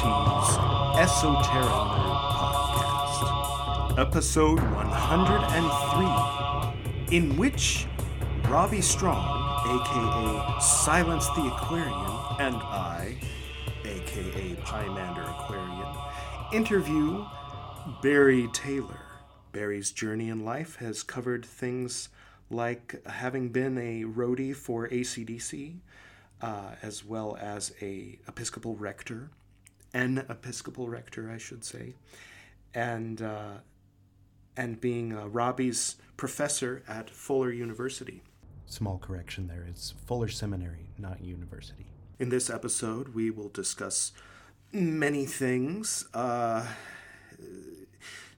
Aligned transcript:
Frater 0.00 1.00
Esoteric 1.00 1.68
Podcast, 2.36 3.98
episode 3.98 4.60
103, 4.60 7.16
in 7.16 7.34
which 7.38 7.86
Robbie 8.46 8.82
Strong, 8.82 9.24
aka 9.80 10.60
Silence 10.60 11.26
the 11.30 11.46
Aquarian, 11.46 12.12
and 12.40 12.56
I, 12.56 13.16
aka 13.86 14.54
Pymander 14.64 15.30
Aquarian, 15.30 15.96
interview 16.52 17.24
Barry 18.02 18.48
Taylor. 18.52 19.00
Barry's 19.52 19.92
journey 19.92 20.28
in 20.28 20.44
life 20.44 20.76
has 20.76 21.02
covered 21.02 21.46
things 21.46 22.10
like 22.50 23.02
having 23.06 23.48
been 23.48 23.78
a 23.78 24.04
roadie 24.04 24.54
for 24.54 24.88
ACDC, 24.88 25.78
uh, 26.42 26.72
as 26.82 27.02
well 27.02 27.38
as 27.40 27.72
a 27.80 28.18
Episcopal 28.28 28.76
rector, 28.76 29.30
an 29.96 30.18
Episcopal 30.28 30.90
rector, 30.90 31.30
I 31.30 31.38
should 31.38 31.64
say, 31.64 31.94
and 32.74 33.22
uh, 33.22 33.54
and 34.54 34.78
being 34.78 35.16
uh, 35.16 35.26
Robbie's 35.26 35.96
professor 36.18 36.82
at 36.86 37.08
Fuller 37.08 37.50
University. 37.50 38.22
Small 38.66 38.98
correction 38.98 39.46
there, 39.48 39.64
it's 39.66 39.94
Fuller 40.06 40.28
Seminary, 40.28 40.90
not 40.98 41.22
university. 41.22 41.86
In 42.18 42.28
this 42.28 42.50
episode, 42.50 43.14
we 43.14 43.30
will 43.30 43.48
discuss 43.48 44.12
many 44.70 45.24
things. 45.24 46.06
Uh, 46.12 46.66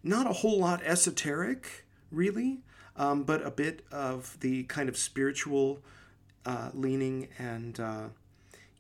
not 0.04 0.28
a 0.28 0.34
whole 0.34 0.60
lot 0.60 0.80
esoteric, 0.84 1.86
really, 2.12 2.60
um, 2.96 3.24
but 3.24 3.44
a 3.44 3.50
bit 3.50 3.84
of 3.90 4.38
the 4.40 4.62
kind 4.64 4.88
of 4.88 4.96
spiritual 4.96 5.80
uh, 6.46 6.70
leaning 6.72 7.28
and, 7.36 7.80
uh, 7.80 8.08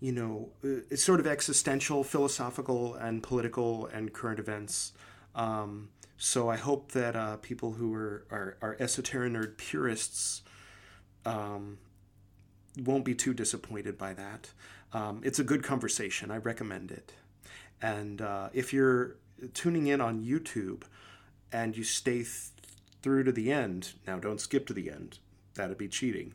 you 0.00 0.12
know, 0.12 0.50
uh, 0.64 0.82
it's 0.90 1.02
sort 1.02 1.20
of 1.20 1.26
existential, 1.26 2.04
philosophical, 2.04 2.94
and 2.94 3.22
political 3.22 3.86
and 3.86 4.12
current 4.12 4.38
events. 4.38 4.92
Um, 5.34 5.88
so 6.16 6.48
I 6.48 6.56
hope 6.56 6.92
that 6.92 7.16
uh, 7.16 7.36
people 7.36 7.72
who 7.72 7.94
are, 7.94 8.24
are, 8.30 8.56
are 8.60 8.76
esoteric 8.80 9.32
nerd 9.32 9.56
purists 9.56 10.42
um, 11.24 11.78
won't 12.84 13.04
be 13.04 13.14
too 13.14 13.34
disappointed 13.34 13.98
by 13.98 14.14
that. 14.14 14.50
Um, 14.92 15.20
it's 15.24 15.38
a 15.38 15.44
good 15.44 15.62
conversation. 15.62 16.30
I 16.30 16.38
recommend 16.38 16.90
it. 16.90 17.12
And 17.82 18.20
uh, 18.20 18.48
if 18.52 18.72
you're 18.72 19.16
tuning 19.54 19.86
in 19.86 20.00
on 20.00 20.24
YouTube 20.24 20.82
and 21.52 21.76
you 21.76 21.84
stay 21.84 22.18
th- 22.18 22.50
through 23.02 23.24
to 23.24 23.32
the 23.32 23.52
end, 23.52 23.92
now 24.06 24.18
don't 24.18 24.40
skip 24.40 24.66
to 24.68 24.72
the 24.72 24.90
end. 24.90 25.18
That'd 25.54 25.78
be 25.78 25.88
cheating. 25.88 26.34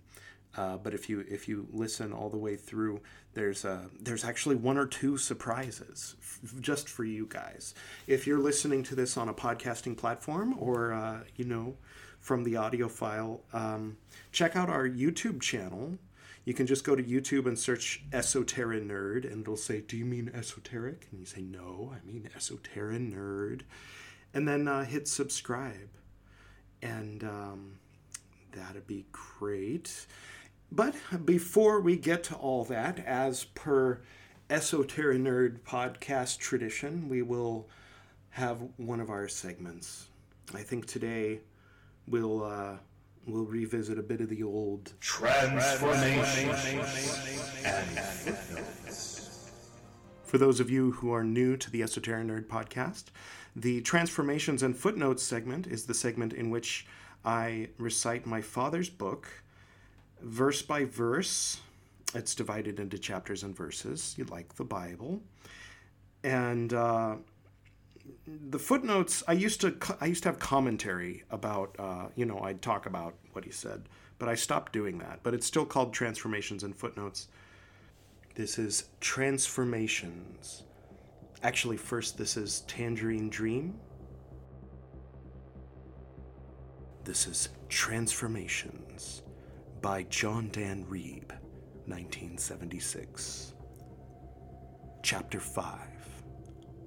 Uh, 0.56 0.78
but 0.78 0.94
if 0.94 1.10
you 1.10 1.26
if 1.28 1.48
you 1.48 1.68
listen 1.72 2.14
all 2.14 2.30
the 2.30 2.38
way 2.38 2.56
through, 2.56 3.02
there's 3.34 3.66
a, 3.66 3.90
there's 4.00 4.24
actually 4.24 4.56
one 4.56 4.78
or 4.78 4.86
two 4.86 5.18
surprises 5.18 6.16
f- 6.22 6.62
just 6.62 6.88
for 6.88 7.04
you 7.04 7.26
guys. 7.28 7.74
If 8.08 8.28
you're 8.28 8.40
listening 8.40 8.84
to 8.84 8.96
this 8.96 9.18
on 9.18 9.30
a 9.30 9.34
podcasting 9.34 9.98
platform 9.98 10.56
or 10.60 10.94
uh, 10.94 11.20
you 11.36 11.46
know 11.46 11.76
from 12.20 12.44
the 12.44 12.56
audio 12.56 12.88
file, 12.88 13.42
um, 13.52 13.98
check 14.32 14.56
out 14.56 14.70
our 14.70 14.88
YouTube 14.88 15.42
channel. 15.42 15.98
You 16.46 16.54
can 16.54 16.68
just 16.68 16.84
go 16.84 16.96
to 16.96 17.04
YouTube 17.04 17.46
and 17.48 17.58
search 17.58 18.04
Esoteric 18.12 18.84
Nerd, 18.84 19.30
and 19.32 19.42
it'll 19.42 19.58
say, 19.58 19.82
"Do 19.82 19.98
you 19.98 20.06
mean 20.06 20.30
esoteric?" 20.34 21.08
And 21.12 21.20
you 21.20 21.26
say, 21.26 21.42
"No, 21.42 21.94
I 21.94 22.06
mean 22.06 22.30
Esoteric 22.36 23.02
Nerd," 23.02 23.62
and 24.34 24.48
then 24.48 24.68
uh, 24.68 24.84
hit 24.84 25.08
subscribe, 25.08 25.90
and 26.82 27.24
um, 27.24 27.80
that'd 28.52 28.88
be 28.88 29.06
great. 29.12 30.06
But 30.76 30.96
before 31.24 31.82
we 31.82 31.98
get 31.98 32.24
to 32.26 32.36
all 32.36 32.64
that, 32.64 32.98
as 33.06 33.44
per 33.44 34.02
Esoteric 34.50 35.20
Nerd 35.20 35.60
podcast 35.60 36.40
tradition, 36.40 37.08
we 37.08 37.22
will 37.22 37.70
have 38.32 38.58
one 38.78 39.00
of 39.00 39.12
our 39.12 39.28
segments. 39.28 40.08
I 40.52 40.64
think 40.64 40.88
today 40.88 41.42
we'll 42.08 42.44
uh, 42.44 42.78
we'll 43.28 43.46
revisit 43.46 44.00
a 44.00 44.02
bit 44.02 44.20
of 44.20 44.30
the 44.30 44.42
old 44.42 44.94
Transformation. 45.00 46.50
For 50.24 50.40
those 50.40 50.60
of 50.60 50.72
you 50.72 50.94
who 50.94 51.14
are 51.14 51.24
new 51.24 51.56
to 51.56 51.70
the 51.70 51.84
Esoteric 51.84 52.26
Nerd 52.26 52.48
podcast, 52.48 53.12
the 53.56 53.82
Transformations 53.82 54.64
and 54.64 54.76
Footnotes 54.76 55.22
segment 55.22 55.68
is 55.68 55.86
the 55.86 55.94
segment 55.94 56.34
in 56.34 56.50
which 56.50 56.88
I 57.24 57.70
recite 57.78 58.26
my 58.26 58.42
father's 58.42 58.90
book 58.90 59.44
verse 60.24 60.62
by 60.62 60.86
verse. 60.86 61.60
It's 62.16 62.36
divided 62.36 62.80
into 62.80 62.98
chapters 62.98 63.44
and 63.44 63.56
verses, 63.56 64.16
you 64.18 64.26
like 64.26 64.56
the 64.56 64.64
Bible. 64.64 65.22
And 66.24 66.74
uh, 66.74 67.16
the 68.50 68.60
footnotes, 68.60 69.24
I 69.28 69.34
used 69.34 69.62
to 69.62 69.76
I 70.00 70.06
used 70.06 70.24
to 70.24 70.30
have 70.30 70.40
commentary 70.40 71.24
about, 71.32 71.76
uh, 71.80 72.08
you 72.16 72.26
know, 72.26 72.40
I'd 72.40 72.62
talk 72.62 72.86
about 72.86 73.16
what 73.34 73.44
he 73.44 73.52
said, 73.52 73.90
but 74.20 74.30
I 74.30 74.36
stopped 74.36 74.74
doing 74.74 75.00
that. 75.00 75.20
But 75.24 75.34
it's 75.34 75.46
still 75.46 75.66
called 75.66 75.94
Transformations 75.94 76.64
and 76.64 76.76
Footnotes. 76.76 77.28
This 78.36 78.58
is 78.58 78.86
Transformations. 79.00 80.64
Actually, 81.42 81.78
first, 81.78 82.18
this 82.18 82.38
is 82.38 82.62
Tangerine 82.62 83.30
Dream. 83.30 83.74
This 87.04 87.28
is 87.28 87.50
Transformations 87.68 89.23
by 89.84 90.04
John 90.04 90.50
Dan 90.54 90.86
Reeb, 90.86 91.28
1976. 91.88 93.54
Chapter 95.04 95.42
5, 95.42 95.78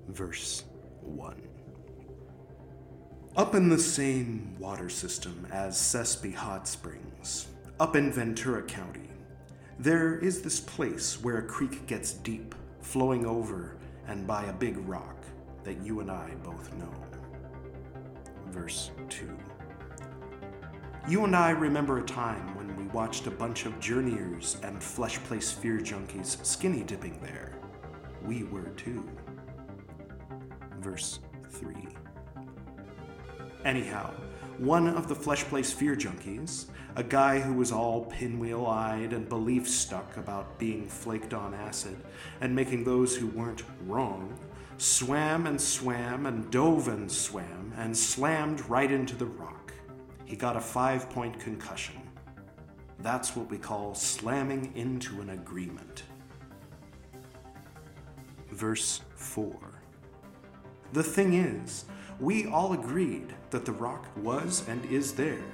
Verse 0.08 0.64
1. 1.02 1.42
Up 3.36 3.54
in 3.54 3.68
the 3.68 3.78
same 3.78 4.56
water 4.58 4.88
system 4.88 5.46
as 5.52 5.76
Sespe 5.76 6.34
Hot 6.34 6.66
Springs, 6.66 7.48
up 7.78 7.96
in 7.96 8.10
Ventura 8.10 8.62
County, 8.62 9.10
there 9.78 10.18
is 10.18 10.40
this 10.40 10.58
place 10.58 11.22
where 11.22 11.36
a 11.36 11.46
creek 11.46 11.86
gets 11.86 12.14
deep, 12.14 12.54
flowing 12.80 13.26
over 13.26 13.76
and 14.08 14.26
by 14.26 14.44
a 14.44 14.54
big 14.54 14.78
rock 14.88 15.26
that 15.64 15.82
you 15.82 16.00
and 16.00 16.10
I 16.10 16.30
both 16.42 16.72
know. 16.76 16.94
Verse 18.46 18.90
2. 19.10 19.36
You 21.08 21.24
and 21.24 21.36
I 21.36 21.50
remember 21.50 21.98
a 21.98 22.04
time 22.04 22.55
we 22.86 22.92
watched 22.92 23.26
a 23.26 23.30
bunch 23.30 23.66
of 23.66 23.80
journeyers 23.80 24.58
and 24.62 24.80
flesh 24.80 25.18
place 25.24 25.50
fear 25.50 25.78
junkies 25.78 26.44
skinny 26.44 26.84
dipping 26.84 27.18
there. 27.20 27.52
We 28.24 28.44
were 28.44 28.70
too. 28.76 29.04
Verse 30.78 31.18
3. 31.48 31.74
Anyhow, 33.64 34.12
one 34.58 34.86
of 34.86 35.08
the 35.08 35.14
flesh 35.14 35.42
place 35.44 35.72
fear 35.72 35.96
junkies, 35.96 36.66
a 36.94 37.02
guy 37.02 37.40
who 37.40 37.54
was 37.54 37.72
all 37.72 38.04
pinwheel 38.04 38.66
eyed 38.66 39.12
and 39.12 39.28
belief 39.28 39.68
stuck 39.68 40.16
about 40.16 40.58
being 40.58 40.86
flaked 40.86 41.34
on 41.34 41.54
acid 41.54 41.96
and 42.40 42.54
making 42.54 42.84
those 42.84 43.16
who 43.16 43.26
weren't 43.28 43.64
wrong, 43.86 44.38
swam 44.78 45.46
and 45.46 45.60
swam 45.60 46.26
and 46.26 46.50
dove 46.52 46.86
and 46.86 47.10
swam 47.10 47.72
and 47.78 47.96
slammed 47.96 48.60
right 48.68 48.92
into 48.92 49.16
the 49.16 49.26
rock. 49.26 49.72
He 50.24 50.36
got 50.36 50.56
a 50.56 50.60
five 50.60 51.10
point 51.10 51.40
concussion. 51.40 52.05
That's 53.00 53.36
what 53.36 53.50
we 53.50 53.58
call 53.58 53.94
slamming 53.94 54.72
into 54.74 55.20
an 55.20 55.30
agreement. 55.30 56.04
Verse 58.50 59.02
4. 59.14 59.54
The 60.92 61.02
thing 61.02 61.34
is, 61.34 61.84
we 62.18 62.46
all 62.46 62.72
agreed 62.72 63.34
that 63.50 63.64
the 63.64 63.72
rock 63.72 64.06
was 64.16 64.66
and 64.68 64.84
is 64.86 65.12
there. 65.12 65.44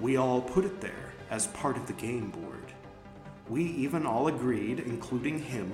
We 0.00 0.16
all 0.16 0.40
put 0.40 0.64
it 0.64 0.80
there 0.80 1.12
as 1.30 1.46
part 1.48 1.76
of 1.76 1.86
the 1.86 1.94
game 1.94 2.30
board. 2.30 2.72
We 3.48 3.64
even 3.64 4.04
all 4.04 4.28
agreed, 4.28 4.80
including 4.80 5.38
him, 5.38 5.72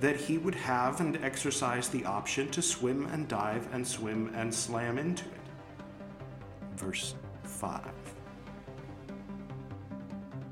that 0.00 0.16
he 0.16 0.36
would 0.36 0.54
have 0.54 1.00
and 1.00 1.16
exercise 1.24 1.88
the 1.88 2.04
option 2.04 2.50
to 2.50 2.60
swim 2.60 3.06
and 3.06 3.26
dive 3.26 3.72
and 3.72 3.86
swim 3.86 4.32
and 4.34 4.54
slam 4.54 4.98
into 4.98 5.24
it. 5.24 5.40
Verse 6.76 7.14
5. 7.44 7.80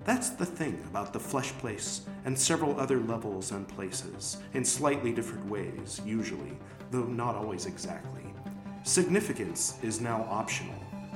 That's 0.05 0.31
the 0.31 0.45
thing 0.45 0.83
about 0.91 1.15
the 1.15 1.21
flesh 1.21 1.53
place 1.53 2.03
and 2.27 2.39
several 2.39 2.79
other 2.79 3.01
levels 3.01 3.53
and 3.53 3.67
places, 3.67 4.37
in 4.53 4.65
slightly 4.65 5.13
different 5.13 5.49
ways, 5.49 6.01
usually, 6.05 6.59
though 6.91 7.05
not 7.05 7.35
always 7.35 7.65
exactly. 7.65 8.23
Significance 8.83 9.79
is 9.83 10.03
now 10.03 10.27
optional, 10.29 10.75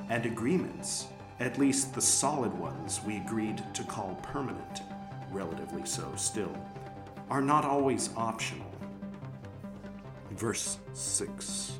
and 0.08 0.24
agreements, 0.24 1.08
at 1.38 1.58
least 1.58 1.94
the 1.94 2.00
solid 2.00 2.52
ones 2.58 3.00
we 3.06 3.18
agreed 3.18 3.62
to 3.74 3.84
call 3.84 4.18
permanent, 4.22 4.80
relatively 5.30 5.84
so 5.84 6.10
still, 6.16 6.56
are 7.28 7.42
not 7.42 7.66
always 7.66 8.08
optional. 8.16 8.70
Verse 10.30 10.78
6. 10.94 11.72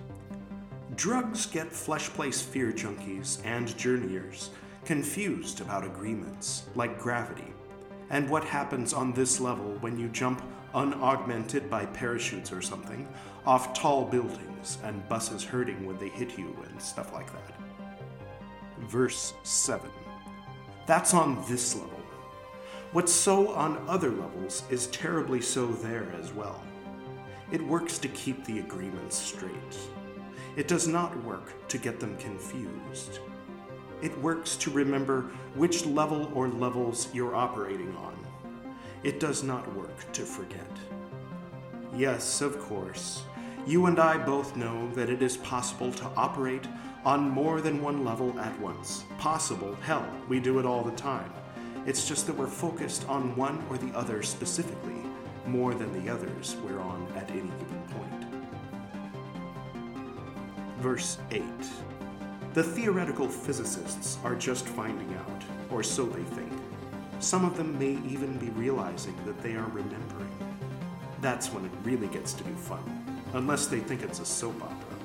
Drugs 0.95 1.47
get 1.47 1.73
flesh 1.73 2.09
place 2.11 2.43
fear 2.43 2.71
junkies 2.71 3.41
and 3.47 3.75
journeyers 3.79 4.51
confused 4.89 5.61
about 5.61 5.85
agreements, 5.85 6.63
like 6.75 6.99
gravity, 6.99 7.53
and 8.09 8.27
what 8.31 8.43
happens 8.43 8.95
on 8.95 9.13
this 9.13 9.39
level 9.39 9.77
when 9.81 9.99
you 9.99 10.09
jump 10.09 10.43
unaugmented 10.75 11.69
by 11.69 11.85
parachutes 11.85 12.51
or 12.51 12.63
something 12.63 13.07
off 13.45 13.75
tall 13.75 14.07
buildings 14.07 14.79
and 14.85 15.07
buses 15.07 15.45
hurting 15.45 15.85
when 15.85 15.99
they 15.99 16.09
hit 16.09 16.39
you 16.39 16.57
and 16.71 16.81
stuff 16.81 17.13
like 17.13 17.31
that. 17.35 17.61
Verse 18.89 19.35
7. 19.43 19.91
That's 20.87 21.13
on 21.13 21.45
this 21.47 21.75
level. 21.75 22.01
What's 22.93 23.13
so 23.13 23.53
on 23.53 23.87
other 23.89 24.09
levels 24.09 24.63
is 24.71 24.87
terribly 24.87 25.43
so 25.43 25.67
there 25.67 26.11
as 26.19 26.33
well. 26.33 26.63
It 27.53 27.61
works 27.61 27.99
to 27.99 28.09
keep 28.09 28.43
the 28.47 28.61
agreements 28.61 29.19
straight. 29.19 29.53
It 30.57 30.67
does 30.67 30.89
not 30.89 31.15
work 31.25 31.69
to 31.69 31.77
get 31.77 32.01
them 32.01 32.17
confused. 32.17 33.19
It 34.01 34.17
works 34.21 34.57
to 34.57 34.71
remember 34.71 35.23
which 35.55 35.85
level 35.85 36.31
or 36.35 36.49
levels 36.49 37.09
you're 37.13 37.35
operating 37.35 37.97
on. 37.97 38.17
It 39.03 39.19
does 39.19 39.43
not 39.43 39.75
work 39.75 40.13
to 40.13 40.23
forget. 40.23 40.71
Yes, 41.95 42.41
of 42.41 42.61
course, 42.61 43.23
you 43.67 43.87
and 43.87 43.99
I 43.99 44.17
both 44.17 44.57
know 44.57 44.91
that 44.93 45.11
it 45.11 45.21
is 45.21 45.37
possible 45.37 45.93
to 45.93 46.11
operate 46.17 46.67
on 47.05 47.29
more 47.29 47.61
than 47.61 47.83
one 47.83 48.05
level 48.05 48.39
at 48.39 48.59
once. 48.61 49.05
Possible, 49.19 49.75
hell, 49.83 50.07
we 50.29 50.41
do 50.41 50.59
it 50.59 50.67
all 50.67 50.83
the 50.83 50.97
time. 50.97 51.33
It's 51.87 52.07
just 52.07 52.27
that 52.27 52.37
we're 52.37 52.47
focused 52.47 53.09
on 53.09 53.35
one 53.35 53.65
or 53.71 53.79
the 53.79 53.97
other 53.97 54.23
specifically, 54.23 55.03
more 55.47 55.75
than 55.75 55.93
the 55.93 56.13
others 56.13 56.57
we're 56.65 56.81
on 56.81 57.07
at 57.17 57.31
any 57.31 57.41
given 57.41 57.83
point. 57.89 58.25
Verse 60.81 61.19
8 61.31 61.43
The 62.55 62.63
theoretical 62.63 63.29
physicists 63.29 64.19
are 64.25 64.35
just 64.35 64.67
finding 64.67 65.15
out, 65.15 65.43
or 65.71 65.83
so 65.83 66.07
they 66.07 66.23
think. 66.23 66.51
Some 67.21 67.45
of 67.45 67.57
them 67.57 67.79
may 67.79 67.99
even 68.09 68.39
be 68.39 68.49
realizing 68.51 69.15
that 69.27 69.41
they 69.43 69.55
are 69.55 69.69
remembering. 69.69 70.33
That's 71.21 71.53
when 71.53 71.65
it 71.65 71.73
really 71.85 72.09
gets 72.09 72.33
to 72.35 72.45
be 72.45 72.53
fun, 72.53 73.23
unless 73.35 73.67
they 73.67 73.81
think 73.81 74.03
it's 74.03 74.21
a 74.21 74.25
soap 74.25 74.63
opera. 74.63 74.97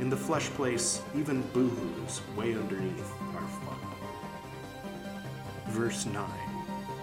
In 0.00 0.08
the 0.08 0.16
flesh 0.16 0.46
place, 0.50 1.02
even 1.16 1.42
boohoos 1.52 2.20
way 2.34 2.54
underneath 2.54 3.12
are 3.34 3.48
fun. 3.64 3.78
Verse 5.68 6.06
9. 6.06 6.24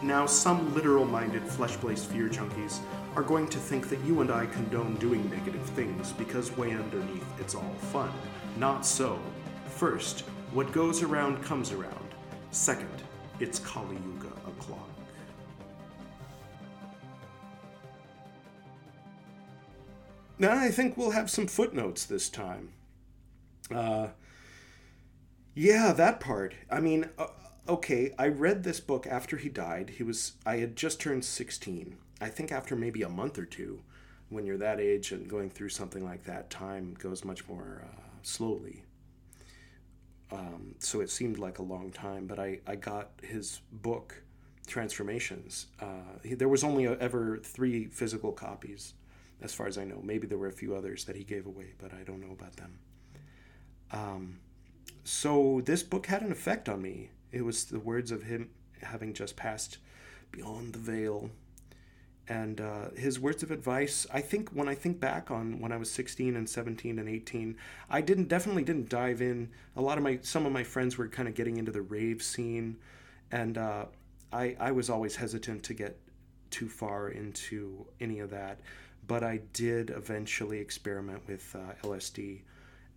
Now, 0.01 0.25
some 0.25 0.73
literal 0.73 1.05
minded 1.05 1.43
flesh 1.43 1.75
place 1.77 2.03
fear 2.03 2.29
junkies 2.29 2.79
are 3.15 3.23
going 3.23 3.47
to 3.47 3.57
think 3.57 3.89
that 3.89 4.03
you 4.05 4.21
and 4.21 4.31
I 4.31 4.45
condone 4.47 4.95
doing 4.95 5.29
negative 5.29 5.65
things 5.69 6.13
because 6.13 6.55
way 6.57 6.71
underneath 6.71 7.25
it's 7.39 7.55
all 7.55 7.75
fun. 7.91 8.11
Not 8.57 8.85
so. 8.85 9.19
First, 9.75 10.21
what 10.53 10.71
goes 10.71 11.03
around 11.03 11.43
comes 11.43 11.73
around. 11.73 12.15
Second, 12.51 13.03
it's 13.41 13.59
Kali 13.59 13.97
Yuga 13.97 14.31
o'clock. 14.47 14.87
Now, 20.39 20.57
I 20.57 20.71
think 20.71 20.95
we'll 20.95 21.11
have 21.11 21.29
some 21.29 21.47
footnotes 21.47 22.05
this 22.05 22.29
time. 22.29 22.69
Uh, 23.69 24.07
yeah, 25.53 25.91
that 25.91 26.21
part. 26.21 26.55
I 26.71 26.79
mean, 26.79 27.09
uh, 27.17 27.27
okay, 27.67 28.13
I 28.17 28.29
read 28.29 28.63
this 28.63 28.79
book 28.79 29.05
after 29.05 29.35
he 29.35 29.49
died. 29.49 29.95
He 29.97 30.03
was 30.03 30.33
I 30.45 30.57
had 30.57 30.77
just 30.77 31.01
turned 31.01 31.25
16. 31.25 31.97
I 32.21 32.29
think 32.29 32.53
after 32.53 32.77
maybe 32.77 33.01
a 33.01 33.09
month 33.09 33.37
or 33.37 33.45
two, 33.45 33.81
when 34.29 34.45
you're 34.45 34.57
that 34.57 34.79
age 34.79 35.11
and 35.11 35.27
going 35.27 35.49
through 35.49 35.69
something 35.69 36.05
like 36.05 36.23
that, 36.23 36.49
time 36.49 36.95
goes 36.97 37.25
much 37.25 37.45
more 37.49 37.83
uh, 37.83 38.01
slowly. 38.21 38.84
Um, 40.31 40.75
so 40.79 41.01
it 41.01 41.09
seemed 41.09 41.37
like 41.37 41.59
a 41.59 41.63
long 41.63 41.91
time, 41.91 42.25
but 42.25 42.39
I, 42.39 42.59
I 42.65 42.75
got 42.75 43.11
his 43.21 43.61
book, 43.71 44.21
Transformations. 44.67 45.67
Uh, 45.79 46.17
he, 46.23 46.33
there 46.33 46.49
was 46.49 46.63
only 46.63 46.85
a, 46.85 46.97
ever 46.97 47.37
three 47.37 47.85
physical 47.85 48.31
copies, 48.31 48.93
as 49.41 49.53
far 49.53 49.67
as 49.67 49.77
I 49.77 49.83
know. 49.83 50.01
Maybe 50.03 50.25
there 50.25 50.39
were 50.39 50.47
a 50.47 50.51
few 50.53 50.75
others 50.75 51.05
that 51.05 51.15
he 51.15 51.23
gave 51.23 51.45
away, 51.45 51.73
but 51.77 51.93
I 51.93 52.03
don't 52.03 52.19
know 52.19 52.33
about 52.33 52.55
them. 52.55 52.79
Um, 53.91 54.39
so 55.03 55.61
this 55.63 55.83
book 55.83 56.07
had 56.07 56.23
an 56.23 56.31
effect 56.31 56.67
on 56.67 56.81
me. 56.81 57.11
It 57.31 57.43
was 57.43 57.65
the 57.65 57.79
words 57.79 58.11
of 58.11 58.23
him 58.23 58.49
having 58.81 59.13
just 59.13 59.35
passed 59.35 59.77
beyond 60.31 60.73
the 60.73 60.79
veil. 60.79 61.29
And 62.27 62.59
uh, 62.59 62.89
his 62.95 63.19
words 63.19 63.43
of 63.43 63.51
advice, 63.51 64.07
I 64.11 64.21
think 64.21 64.49
when 64.49 64.67
I 64.67 64.73
think 64.73 64.99
back 64.99 65.29
on 65.29 65.59
when 65.59 65.71
I 65.71 65.77
was 65.77 65.91
16 65.91 66.35
and 66.35 66.49
17 66.49 66.97
and 66.97 67.07
18, 67.07 67.55
I 67.89 68.01
didn't 68.01 68.29
definitely 68.29 68.63
didn't 68.63 68.89
dive 68.89 69.21
in. 69.21 69.49
A 69.75 69.81
lot 69.81 69.97
of 69.97 70.03
my 70.03 70.19
some 70.23 70.45
of 70.45 70.51
my 70.51 70.63
friends 70.63 70.97
were 70.97 71.07
kind 71.07 71.27
of 71.27 71.35
getting 71.35 71.57
into 71.57 71.71
the 71.71 71.83
rave 71.83 72.23
scene, 72.23 72.77
and 73.31 73.57
uh, 73.59 73.85
I 74.33 74.55
I 74.59 74.71
was 74.71 74.89
always 74.89 75.15
hesitant 75.15 75.63
to 75.63 75.75
get 75.75 75.99
too 76.49 76.67
far 76.67 77.09
into 77.09 77.85
any 77.99 78.19
of 78.19 78.31
that. 78.31 78.59
But 79.07 79.23
I 79.23 79.41
did 79.53 79.91
eventually 79.91 80.57
experiment 80.59 81.21
with 81.27 81.55
uh, 81.55 81.87
LSD 81.87 82.41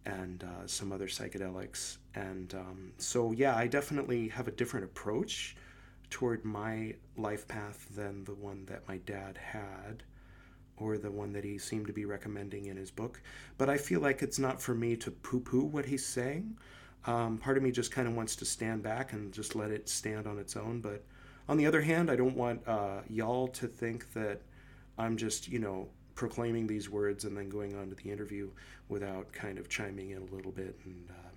and 0.07 0.43
uh, 0.43 0.67
some 0.67 0.91
other 0.93 1.07
psychedelics. 1.07 1.99
And 2.15 2.55
um, 2.55 2.93
so, 2.97 3.33
yeah, 3.33 3.55
I 3.57 3.67
definitely 3.67 4.29
have 4.29 4.49
a 4.49 4.51
different 4.51 4.87
approach 4.87 5.57
toward 6.11 6.45
my 6.45 6.95
life 7.17 7.47
path 7.49 7.87
than 7.95 8.25
the 8.25 8.35
one 8.35 8.65
that 8.67 8.87
my 8.89 8.99
dad 8.99 9.39
had 9.39 10.03
or 10.77 10.97
the 10.97 11.11
one 11.11 11.33
that 11.33 11.45
he 11.45 11.59
seemed 11.59 11.87
to 11.87 11.93
be 11.93 12.05
recommending 12.05 12.67
in 12.67 12.77
his 12.77 12.91
book. 12.91 13.21
But 13.57 13.69
I 13.69 13.77
feel 13.77 14.01
like 14.01 14.23
it's 14.23 14.39
not 14.39 14.61
for 14.61 14.75
me 14.75 14.97
to 14.97 15.11
poo 15.11 15.41
poo 15.41 15.65
what 15.65 15.87
he's 15.87 16.07
saying. 16.07 16.57
Um, 17.07 17.39
part 17.39 17.57
of 17.57 17.63
me 17.63 17.71
just 17.71 17.91
kind 17.91 18.07
of 18.07 18.15
wants 18.15 18.37
to 18.37 18.45
stand 18.45 18.83
back 18.83 19.13
and 19.13 19.33
just 19.33 19.55
let 19.55 19.71
it 19.71 19.89
stand 19.89 20.27
on 20.27 20.39
its 20.39 20.57
own. 20.57 20.81
But 20.81 21.05
on 21.49 21.57
the 21.57 21.67
other 21.67 21.81
hand, 21.81 22.11
I 22.11 22.17
don't 22.17 22.37
want 22.37 22.67
uh, 22.67 23.01
y'all 23.09 23.49
to 23.49 23.67
think 23.67 24.13
that 24.13 24.43
I'm 24.99 25.17
just, 25.17 25.49
you 25.49 25.59
know, 25.59 25.89
proclaiming 26.15 26.67
these 26.67 26.91
words 26.91 27.25
and 27.25 27.37
then 27.37 27.49
going 27.49 27.77
on 27.77 27.89
to 27.89 27.95
the 27.95 28.11
interview 28.11 28.51
without 28.89 29.33
kind 29.33 29.59
of 29.59 29.69
chiming 29.69 30.11
in 30.11 30.23
a 30.23 30.35
little 30.35 30.53
bit. 30.53 30.79
And, 30.85 31.09
uh, 31.11 31.31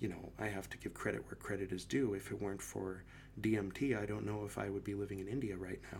you 0.00 0.08
know, 0.08 0.32
I 0.38 0.46
have 0.46 0.70
to 0.70 0.78
give 0.78 0.94
credit 0.94 1.24
where 1.26 1.36
credit 1.36 1.72
is 1.72 1.84
due. 1.84 2.14
If 2.14 2.30
it 2.30 2.40
weren't 2.40 2.62
for 2.62 3.02
DMT, 3.40 4.00
I 4.00 4.06
don't 4.06 4.26
know 4.26 4.44
if 4.44 4.58
I 4.58 4.68
would 4.68 4.84
be 4.84 4.94
living 4.94 5.18
in 5.18 5.28
India 5.28 5.56
right 5.56 5.80
now. 5.92 5.98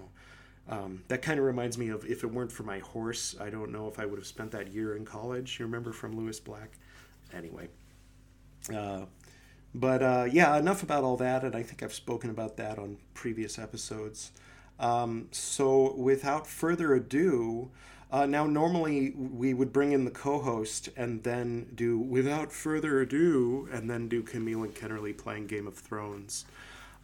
Um, 0.67 1.03
that 1.09 1.21
kind 1.21 1.39
of 1.39 1.45
reminds 1.45 1.77
me 1.77 1.89
of 1.89 2.07
if 2.07 2.25
it 2.25 2.29
weren't 2.29 2.53
for 2.53 2.63
my 2.63 2.79
horse, 2.79 3.37
I 3.41 3.51
don't 3.51 3.71
know 3.71 3.87
if 3.89 3.99
I 3.99 4.07
would 4.07 4.19
have 4.19 4.27
spent 4.27 4.51
that 4.53 4.73
year 4.73 4.97
in 4.97 5.05
college. 5.05 5.59
You 5.59 5.67
remember 5.67 5.93
from 5.93 6.17
Lewis 6.17 6.41
Black? 6.41 6.79
Anyway. 7.35 7.69
Uh, 8.75 9.03
but 9.75 10.03
uh, 10.03 10.27
yeah, 10.31 10.57
enough 10.57 10.83
about 10.83 11.05
all 11.05 11.17
that, 11.19 11.43
and 11.43 11.55
I 11.55 11.63
think 11.63 11.83
I've 11.83 11.93
spoken 11.93 12.31
about 12.31 12.57
that 12.57 12.79
on 12.79 12.97
previous 13.13 13.59
episodes. 13.59 14.31
Um, 14.79 15.29
so 15.33 15.95
without 15.97 16.47
further 16.47 16.95
ado, 16.95 17.71
uh, 18.11 18.27
now 18.27 18.47
normally 18.47 19.11
we 19.11 19.53
would 19.53 19.73
bring 19.73 19.93
in 19.93 20.05
the 20.05 20.11
co-host 20.11 20.89
and 20.97 21.23
then 21.25 21.71
do 21.75 21.99
without 21.99 22.53
further 22.53 23.01
ado, 23.01 23.69
and 23.73 23.91
then 23.91 24.09
do 24.09 24.23
Camille 24.23 24.63
and 24.63 24.75
Kennerly 24.75 25.17
playing 25.17 25.49
Game 25.49 25.67
of 25.67 25.75
Thrones 25.75 26.47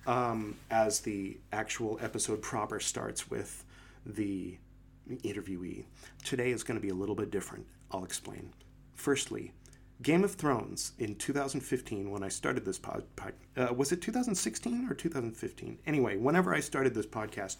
um, 0.06 0.56
as 0.70 1.00
the 1.00 1.38
actual 1.52 1.98
episode 2.02 2.42
proper 2.42 2.80
starts 2.80 3.30
with 3.30 3.64
the 4.06 4.58
interviewee. 5.08 5.84
Today 6.24 6.50
is 6.50 6.62
going 6.62 6.78
to 6.78 6.82
be 6.82 6.90
a 6.90 6.94
little 6.94 7.14
bit 7.14 7.30
different. 7.30 7.66
I'll 7.90 8.04
explain. 8.04 8.52
Firstly, 8.94 9.52
Game 10.02 10.24
of 10.24 10.34
Thrones 10.34 10.92
in 10.98 11.14
2015, 11.16 12.10
when 12.10 12.22
I 12.22 12.28
started 12.28 12.64
this 12.64 12.78
pod, 12.78 13.04
pod 13.16 13.34
uh, 13.56 13.74
was 13.74 13.92
it 13.92 14.00
2016 14.00 14.88
or 14.88 14.94
2015? 14.94 15.78
Anyway, 15.86 16.16
whenever 16.16 16.54
I 16.54 16.60
started 16.60 16.94
this 16.94 17.06
podcast, 17.06 17.56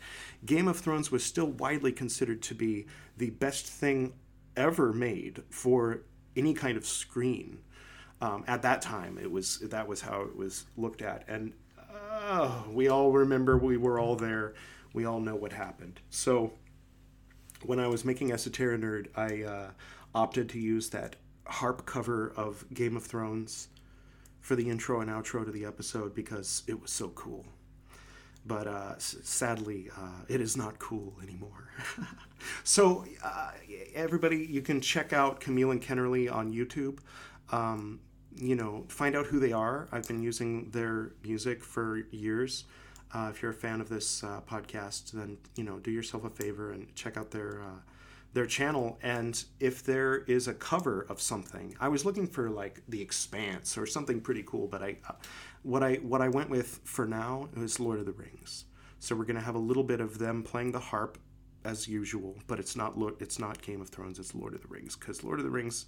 Game 0.47 0.66
of 0.66 0.78
Thrones 0.78 1.11
was 1.11 1.23
still 1.23 1.49
widely 1.49 1.92
considered 1.92 2.40
to 2.42 2.54
be 2.54 2.87
the 3.18 3.30
best 3.30 3.66
thing 3.66 4.14
ever 4.56 4.92
made 4.92 5.42
for 5.50 6.02
any 6.35 6.54
kind 6.54 6.78
of 6.78 6.87
screen. 6.87 7.59
Um, 8.23 8.44
at 8.47 8.62
that 8.62 8.80
time, 8.80 9.18
it 9.18 9.30
was 9.30 9.59
that 9.61 9.87
was 9.87 10.00
how 10.00 10.23
it 10.23 10.37
was 10.37 10.66
looked 10.76 11.02
at, 11.02 11.25
and 11.28 11.52
uh, 12.30 12.62
we 12.70 12.88
all 12.88 13.10
remember 13.10 13.58
we 13.58 13.76
were 13.76 13.99
all 13.99 14.14
there. 14.14 14.54
We 14.92 15.04
all 15.04 15.20
know 15.20 15.34
what 15.34 15.52
happened. 15.52 16.00
So, 16.10 16.52
when 17.64 17.80
I 17.80 17.88
was 17.88 18.04
making 18.04 18.32
Esoteric 18.32 18.80
Nerd, 18.80 19.08
I 19.16 19.42
uh, 19.42 19.70
opted 20.14 20.49
to 20.50 20.58
use 20.60 20.88
that 20.90 21.16
harp 21.46 21.84
cover 21.87 22.32
of 22.37 22.64
Game 22.72 22.96
of 22.96 23.04
Thrones 23.04 23.68
for 24.40 24.54
the 24.54 24.70
intro 24.70 25.00
and 25.00 25.10
outro 25.10 25.44
to 25.44 25.50
the 25.50 25.64
episode 25.64 26.14
because 26.14 26.62
it 26.68 26.80
was 26.80 26.92
so 26.92 27.08
cool. 27.10 27.44
But 28.46 28.68
uh, 28.68 28.96
sadly, 28.99 29.90
uh, 29.99 30.22
it 30.28 30.40
is 30.40 30.56
not 30.56 30.78
cool 30.78 31.12
anymore. 31.22 31.68
so, 32.64 33.04
uh, 33.22 33.50
everybody, 33.92 34.46
you 34.49 34.62
can 34.62 34.80
check 34.80 35.12
out 35.12 35.40
Camille 35.40 35.72
and 35.72 35.82
Kennerly 35.82 36.32
on 36.32 36.52
YouTube. 36.52 37.00
Um, 37.50 38.00
you 38.40 38.54
know, 38.56 38.85
find 38.88 39.14
out 39.16 39.26
who 39.26 39.38
they 39.38 39.52
are. 39.52 39.88
I've 39.92 40.06
been 40.09 40.23
using 40.23 40.70
their 40.70 41.12
music 41.23 41.62
for 41.62 41.99
years. 42.11 42.64
Uh, 43.12 43.28
if 43.30 43.42
you're 43.42 43.50
a 43.50 43.54
fan 43.54 43.80
of 43.80 43.88
this 43.88 44.23
uh, 44.25 44.40
podcast, 44.49 45.12
then 45.12 45.37
you 45.56 45.64
know, 45.64 45.78
do 45.78 45.90
yourself 45.90 46.25
a 46.25 46.30
favor 46.30 46.73
and 46.73 46.94
check 46.94 47.16
out 47.16 47.30
their 47.30 47.62
uh, 47.62 47.80
their 48.32 48.47
channel 48.47 48.97
and 49.02 49.44
if 49.59 49.82
there 49.82 50.18
is 50.18 50.47
a 50.47 50.54
cover 50.54 51.04
of 51.09 51.20
something 51.20 51.75
i 51.80 51.88
was 51.88 52.04
looking 52.04 52.28
for 52.28 52.49
like 52.49 52.80
the 52.88 53.02
expanse 53.02 53.76
or 53.76 53.87
something 53.87 54.20
pretty 54.20 54.44
cool 54.47 54.68
but 54.68 54.80
i 54.82 54.97
uh, 55.09 55.12
what 55.64 55.82
i 55.82 55.94
what 55.97 56.23
i 56.23 56.28
went 56.28 56.49
with 56.49 56.80
for 56.85 57.06
now 57.06 57.49
was 57.56 57.80
lord 57.80 57.99
of 57.99 58.06
the 58.06 58.12
rings 58.12 58.66
So 59.00 59.16
we're 59.16 59.25
to 59.37 59.40
have 59.40 59.54
a 59.54 59.59
little 59.59 59.82
bit 59.82 60.00
of 60.00 60.18
them 60.18 60.42
playing 60.42 60.73
the 60.73 60.78
harp 60.78 61.18
as 61.64 61.88
usual, 61.88 62.37
but 62.47 62.59
it's 62.59 62.76
not 62.76 62.94
it's 63.18 63.38
not 63.38 63.61
Game 63.62 63.80
of 63.80 63.88
Thrones. 63.88 64.18
It's 64.18 64.35
Lord 64.35 64.54
of 64.54 64.62
the 64.62 64.68
Rings 64.68 64.94
because 64.97 65.25
Lord 65.25 65.38
of 65.38 65.44
the 65.44 65.50
Rings 65.50 65.87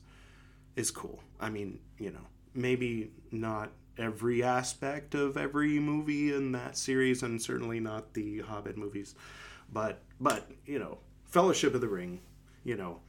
is 0.77 0.91
cool. 0.91 1.23
I 1.39 1.51
mean, 1.51 1.79
you 1.99 2.11
know, 2.11 2.27
maybe 2.55 3.11
not 3.31 3.73
every 3.99 4.43
aspect 4.43 5.15
of 5.15 5.37
every 5.37 5.79
movie 5.79 6.35
in 6.35 6.53
that 6.53 6.77
series, 6.77 7.23
and 7.23 7.41
certainly 7.41 7.81
not 7.81 8.15
the 8.15 8.41
Hobbit 8.41 8.77
movies, 8.77 9.15
but 9.73 10.03
but 10.21 10.51
you 10.67 10.79
know, 10.79 10.99
Fellowship 11.27 11.75
of 11.75 11.81
the 11.81 11.89
Ring, 11.89 12.21
you 12.65 12.77
know. 12.77 13.01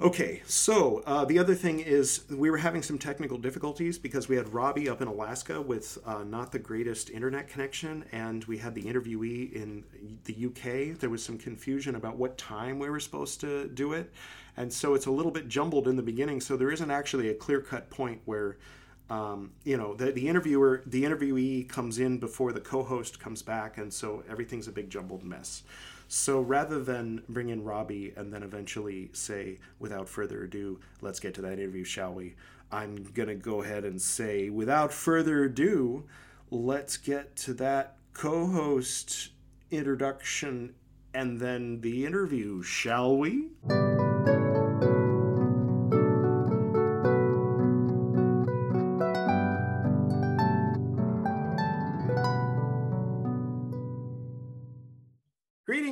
Okay, 0.00 0.40
so 0.46 1.02
uh, 1.04 1.26
the 1.26 1.38
other 1.38 1.54
thing 1.54 1.78
is 1.78 2.24
we 2.30 2.50
were 2.50 2.56
having 2.56 2.80
some 2.80 2.96
technical 2.96 3.36
difficulties 3.36 3.98
because 3.98 4.30
we 4.30 4.36
had 4.36 4.50
Robbie 4.50 4.88
up 4.88 5.02
in 5.02 5.08
Alaska 5.08 5.60
with 5.60 5.98
uh, 6.06 6.24
not 6.24 6.52
the 6.52 6.58
greatest 6.58 7.10
internet 7.10 7.48
connection, 7.48 8.06
and 8.10 8.42
we 8.44 8.56
had 8.56 8.74
the 8.74 8.82
interviewee 8.84 9.52
in 9.52 9.84
the 10.24 10.46
UK. 10.46 10.98
There 10.98 11.10
was 11.10 11.22
some 11.22 11.36
confusion 11.36 11.96
about 11.96 12.16
what 12.16 12.38
time 12.38 12.78
we 12.78 12.88
were 12.88 12.98
supposed 12.98 13.42
to 13.42 13.68
do 13.68 13.92
it, 13.92 14.10
and 14.56 14.72
so 14.72 14.94
it's 14.94 15.06
a 15.06 15.10
little 15.10 15.32
bit 15.32 15.48
jumbled 15.48 15.88
in 15.88 15.96
the 15.96 16.02
beginning. 16.02 16.40
So 16.40 16.56
there 16.56 16.70
isn't 16.70 16.90
actually 16.90 17.28
a 17.28 17.34
clear 17.34 17.60
cut 17.60 17.90
point 17.90 18.20
where. 18.24 18.58
Um, 19.08 19.50
you 19.64 19.76
know 19.76 19.94
the, 19.94 20.12
the 20.12 20.28
interviewer 20.28 20.84
the 20.86 21.02
interviewee 21.02 21.68
comes 21.68 21.98
in 21.98 22.18
before 22.18 22.52
the 22.52 22.60
co-host 22.60 23.18
comes 23.18 23.42
back 23.42 23.76
and 23.76 23.92
so 23.92 24.22
everything's 24.30 24.68
a 24.68 24.70
big 24.70 24.88
jumbled 24.88 25.24
mess 25.24 25.64
so 26.12 26.40
rather 26.40 26.82
than 26.82 27.22
bring 27.28 27.50
in 27.50 27.62
Robbie 27.62 28.12
and 28.16 28.32
then 28.34 28.42
eventually 28.42 29.10
say, 29.12 29.60
without 29.78 30.08
further 30.08 30.42
ado, 30.42 30.80
let's 31.00 31.20
get 31.20 31.34
to 31.34 31.42
that 31.42 31.52
interview, 31.52 31.84
shall 31.84 32.12
we? 32.12 32.34
I'm 32.72 33.04
going 33.14 33.28
to 33.28 33.36
go 33.36 33.62
ahead 33.62 33.84
and 33.84 34.02
say, 34.02 34.50
without 34.50 34.92
further 34.92 35.44
ado, 35.44 36.06
let's 36.50 36.96
get 36.96 37.36
to 37.36 37.54
that 37.54 37.96
co 38.12 38.48
host 38.48 39.28
introduction 39.70 40.74
and 41.14 41.38
then 41.38 41.80
the 41.80 42.04
interview, 42.04 42.60
shall 42.60 43.16
we? 43.16 43.50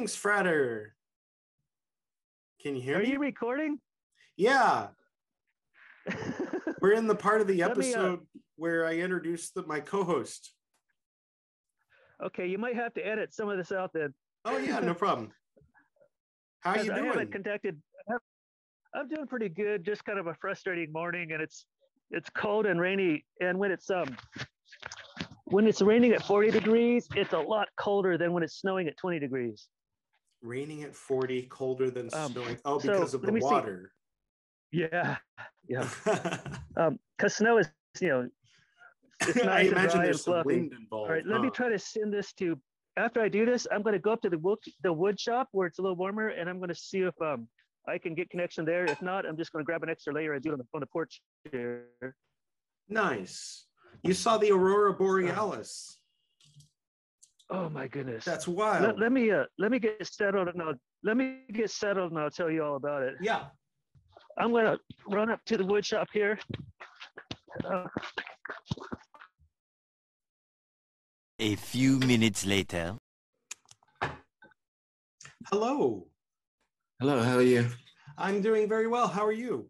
Greetings, 0.09 0.23
Frater. 0.23 0.95
Can 2.63 2.75
you 2.75 2.81
hear 2.81 2.97
Are 2.97 3.03
me? 3.03 3.13
you 3.13 3.19
recording? 3.19 3.79
Yeah, 4.39 4.87
we're 6.81 6.95
in 6.95 7.07
the 7.07 7.15
part 7.15 7.43
of 7.43 7.47
the 7.47 7.59
Let 7.59 7.77
me, 7.77 7.93
uh, 7.93 7.99
episode 7.99 8.21
where 8.57 8.87
I 8.87 8.95
introduced 8.95 9.55
the, 9.55 9.67
my 9.67 9.81
co-host. 9.81 10.55
okay, 12.25 12.47
you 12.47 12.57
might 12.57 12.75
have 12.75 12.95
to 12.95 13.07
edit 13.07 13.35
some 13.35 13.51
of 13.51 13.59
this 13.59 13.71
out 13.71 13.93
then. 13.93 14.15
Oh 14.47 14.57
yeah, 14.57 14.79
no 14.81 14.95
problem. 15.05 15.31
How 16.61 16.77
you 16.77 16.85
doing? 16.85 17.05
I 17.05 17.07
haven't 17.09 17.33
contacted. 17.33 17.79
I'm 18.95 19.09
doing 19.09 19.27
pretty 19.27 19.51
good. 19.51 19.85
Just 19.85 20.07
kind 20.07 20.19
of 20.19 20.27
a 20.27 20.35
frustrating 20.41 20.91
morning, 20.91 21.33
and 21.33 21.43
it's 21.43 21.67
it's 22.11 22.31
cold 22.31 22.65
and 22.65 22.81
rainy. 22.81 23.27
And 23.43 23.59
when 23.59 23.73
it's 23.73 23.91
um 23.91 24.17
when 25.45 25.67
it's 25.67 25.83
raining 25.83 26.13
at 26.13 26.23
40 26.23 26.51
degrees, 26.51 27.07
it's 27.15 27.35
a 27.35 27.39
lot 27.39 27.69
colder 27.79 28.17
than 28.17 28.33
when 28.33 28.43
it's 28.43 28.59
snowing 28.59 28.89
at 28.89 28.97
20 28.97 29.19
degrees. 29.19 29.69
Raining 30.43 30.83
at 30.85 30.95
40, 30.95 31.43
colder 31.45 31.91
than 31.91 32.09
Um, 32.13 32.33
snowing. 32.33 32.59
Oh, 32.65 32.79
so 32.79 32.93
because 32.93 33.15
of 33.15 33.23
the 33.23 33.33
me 33.33 33.41
see. 33.41 33.45
water. 33.47 33.93
Yeah, 34.71 35.17
yeah. 35.67 35.89
Um, 36.77 36.99
because 37.17 37.35
snow 37.37 37.59
is 37.59 37.69
you 38.01 38.09
know 38.09 38.29
it's 39.23 39.39
I 39.43 39.47
nice 39.47 39.69
and 39.69 39.73
imagine 39.73 40.03
there's 40.03 40.23
some 40.23 40.45
wind 40.45 40.73
involved. 40.73 41.11
All 41.11 41.17
right, 41.17 41.27
let 41.27 41.41
me 41.41 41.51
try 41.51 41.69
to 41.69 41.79
send 41.79 42.13
this 42.13 42.33
to. 42.35 42.57
After 42.97 43.21
I 43.21 43.29
do 43.29 43.45
this, 43.47 43.67
I'm 43.73 43.83
going 43.83 43.95
to 43.95 43.99
go 43.99 44.13
up 44.13 44.23
to 44.23 44.31
the 44.31 44.39
wood 44.39 44.59
the 44.83 44.93
wood 44.93 45.19
shop 45.19 45.49
where 45.53 45.67
it's 45.67 45.79
a 45.79 45.83
little 45.83 45.97
warmer, 45.97 46.29
and 46.29 46.49
I'm 46.49 46.59
going 46.59 46.69
to 46.69 46.75
see 46.75 47.01
if 47.01 47.15
um 47.21 47.49
I 47.89 47.99
can 47.99 48.15
get 48.15 48.31
connection 48.31 48.65
there. 48.65 48.85
If 48.85 49.03
not, 49.03 49.27
I'm 49.27 49.37
just 49.37 49.53
going 49.53 49.65
to 49.65 49.67
grab 49.67 49.83
an 49.83 49.89
extra 49.89 50.13
layer 50.13 50.35
and 50.35 50.43
do 50.43 50.51
it 50.51 50.53
on 50.53 50.59
the, 50.59 50.67
on 50.75 50.81
the 50.81 50.87
porch 50.87 51.21
here. 51.51 51.87
Nice. 52.89 53.67
You 54.03 54.15
saw 54.15 54.37
the 54.39 54.51
aurora 54.53 54.93
borealis. 54.95 55.98
Oh 57.51 57.69
my 57.71 57.89
goodness. 57.89 58.25
That's 58.25 58.47
wild. 58.47 58.83
let, 58.85 58.99
let 58.99 59.13
me 59.13 59.31
uh 59.31 59.45
let 59.59 59.71
me 59.71 59.79
get 59.79 60.07
settled 60.07 60.49
and 60.49 60.61
I'll 60.61 60.75
let 61.03 61.17
me 61.17 61.45
get 61.53 61.71
settled 61.71 62.11
and 62.13 62.21
I'll 62.21 62.31
tell 62.31 62.51
you 62.51 62.63
all 62.65 62.77
about 62.77 63.03
it. 63.03 63.15
yeah. 63.21 63.47
I'm 64.41 64.53
going 64.53 64.67
to 64.67 64.79
run 65.09 65.31
up 65.31 65.41
to 65.47 65.57
the 65.57 65.65
wood 65.65 65.85
shop 65.85 66.07
here. 66.13 66.39
Uh, 67.65 67.87
A 71.41 71.57
few 71.57 71.99
minutes 71.99 72.47
later. 72.47 72.97
Hello. 75.51 76.07
Hello, 77.01 77.21
how 77.23 77.37
are 77.37 77.43
you? 77.43 77.67
I'm 78.17 78.41
doing 78.43 78.69
very 78.69 78.87
well. 78.87 79.09
How 79.09 79.25
are 79.27 79.33
you? 79.33 79.69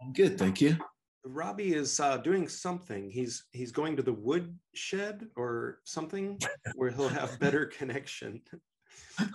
I'm 0.00 0.12
good, 0.12 0.38
thank 0.38 0.60
you. 0.60 0.76
Robbie 1.24 1.74
is 1.74 2.00
uh, 2.00 2.16
doing 2.18 2.48
something. 2.48 3.10
He's 3.10 3.44
he's 3.52 3.72
going 3.72 3.96
to 3.96 4.02
the 4.02 4.12
wood 4.12 4.56
shed 4.74 5.26
or 5.36 5.80
something 5.84 6.38
where 6.76 6.90
he'll 6.90 7.08
have 7.08 7.38
better 7.38 7.66
connection. 7.78 8.40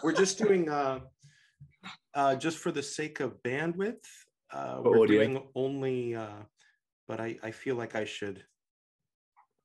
We're 0.04 0.13
just 0.13 0.38
doing 0.38 0.70
uh, 0.70 1.01
uh, 2.15 2.36
just 2.36 2.58
for 2.58 2.72
the 2.72 2.82
sake 2.84 3.20
of 3.20 3.42
bandwidth. 3.44 4.04
Uh, 4.51 4.82
we're 4.84 5.01
audio. 5.04 5.08
doing 5.25 5.44
only, 5.56 6.15
uh, 6.15 6.44
but 7.08 7.20
I 7.20 7.38
I 7.44 7.51
feel 7.51 7.75
like 7.75 7.96
I 7.96 8.06
should. 8.06 8.44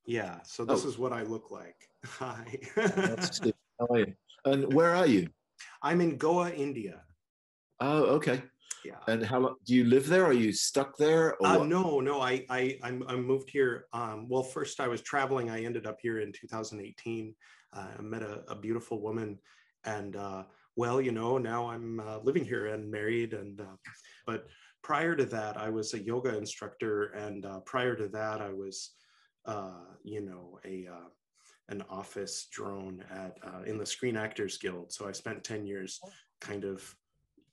Yeah. 0.06 0.40
So 0.44 0.64
this 0.64 0.84
Oh. 0.84 0.88
is 0.88 0.98
what 0.98 1.12
I 1.12 1.22
look 1.22 1.50
like. 1.50 1.76
Hi. 2.04 2.58
Nice 2.76 3.28
to 3.30 3.34
see 3.44 3.46
you. 3.48 3.52
How 3.78 3.86
are 3.94 3.98
you? 4.00 4.14
And 4.44 4.74
where 4.74 4.94
are 4.94 5.06
you? 5.06 5.28
I'm 5.82 6.00
in 6.00 6.16
Goa, 6.16 6.50
India. 6.50 7.02
Oh, 7.80 8.04
okay. 8.16 8.42
Yeah. 8.84 8.96
And 9.08 9.24
how 9.24 9.40
long 9.40 9.56
do 9.64 9.74
you 9.74 9.84
live 9.84 10.06
there? 10.06 10.24
Are 10.24 10.32
you 10.32 10.52
stuck 10.52 10.96
there? 10.96 11.34
Or 11.40 11.46
Uh, 11.46 11.64
no, 11.64 12.00
no. 12.00 12.20
I, 12.20 12.44
I, 12.48 12.78
I'm, 12.82 13.04
I 13.06 13.16
moved 13.16 13.50
here. 13.50 13.86
Um, 13.92 14.28
well, 14.28 14.42
first 14.42 14.80
I 14.80 14.88
was 14.88 15.00
traveling. 15.00 15.50
I 15.50 15.64
ended 15.64 15.86
up 15.86 15.98
here 16.00 16.20
in 16.20 16.32
2018. 16.32 17.34
Uh, 17.72 17.86
I 17.98 18.02
met 18.02 18.22
a, 18.22 18.42
a 18.48 18.54
beautiful 18.54 19.00
woman, 19.00 19.38
and 19.84 20.16
uh, 20.16 20.44
well, 20.76 21.00
you 21.00 21.12
know, 21.12 21.38
now 21.38 21.68
I'm 21.68 22.00
uh, 22.00 22.18
living 22.18 22.44
here 22.44 22.66
and 22.66 22.90
married. 22.90 23.32
And 23.34 23.60
uh, 23.60 23.76
but 24.26 24.46
prior 24.82 25.14
to 25.14 25.24
that, 25.26 25.56
I 25.56 25.68
was 25.68 25.94
a 25.94 26.02
yoga 26.02 26.36
instructor, 26.36 27.06
and 27.06 27.46
uh, 27.46 27.60
prior 27.60 27.94
to 27.96 28.08
that, 28.08 28.40
I 28.40 28.52
was, 28.52 28.90
uh, 29.44 29.84
you 30.02 30.20
know, 30.20 30.58
a 30.64 30.88
uh, 30.90 31.08
an 31.70 31.84
office 31.88 32.48
drone 32.50 33.04
at 33.10 33.38
uh, 33.44 33.62
in 33.64 33.78
the 33.78 33.86
Screen 33.86 34.16
Actors 34.16 34.58
Guild. 34.58 34.92
So 34.92 35.08
I 35.08 35.12
spent 35.12 35.44
10 35.44 35.66
years 35.66 36.00
kind 36.40 36.64
of 36.64 36.94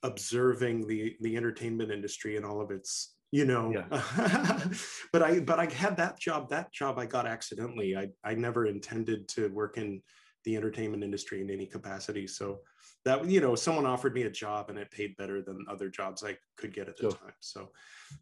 observing 0.07 0.87
the 0.87 1.15
the 1.21 1.35
entertainment 1.35 1.91
industry 1.91 2.37
and 2.37 2.45
all 2.45 2.61
of 2.61 2.71
its 2.71 3.15
you 3.31 3.45
know 3.45 3.65
but 5.13 5.21
i 5.21 5.39
but 5.39 5.59
i 5.59 5.65
had 5.83 5.97
that 5.97 6.17
job 6.19 6.49
that 6.49 6.71
job 6.71 6.97
i 6.97 7.05
got 7.05 7.27
accidentally. 7.27 7.89
I 7.95 8.05
i 8.23 8.33
never 8.33 8.65
intended 8.65 9.27
to 9.35 9.49
work 9.49 9.77
in 9.77 10.01
the 10.45 10.55
entertainment 10.55 11.03
industry 11.03 11.41
in 11.41 11.49
any 11.49 11.65
capacity. 11.65 12.25
So 12.25 12.59
that 13.03 13.25
you 13.29 13.41
know 13.41 13.53
someone 13.55 13.85
offered 13.85 14.13
me 14.13 14.23
a 14.23 14.29
job 14.29 14.69
and 14.69 14.79
it 14.79 14.89
paid 14.91 15.17
better 15.17 15.41
than 15.41 15.65
other 15.69 15.89
jobs 15.89 16.23
i 16.23 16.33
could 16.57 16.73
get 16.73 16.87
at 16.87 16.95
the 16.97 17.03
Sure. 17.03 17.11
time. 17.11 17.39
So 17.39 17.69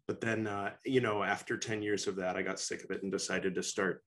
but 0.08 0.20
then 0.20 0.46
uh 0.48 0.70
you 0.84 1.00
know 1.00 1.22
after 1.22 1.56
10 1.56 1.82
years 1.82 2.06
of 2.08 2.16
that 2.16 2.36
i 2.36 2.42
got 2.42 2.58
sick 2.60 2.82
of 2.84 2.90
it 2.90 3.02
and 3.02 3.12
decided 3.12 3.54
to 3.54 3.62
start 3.62 4.02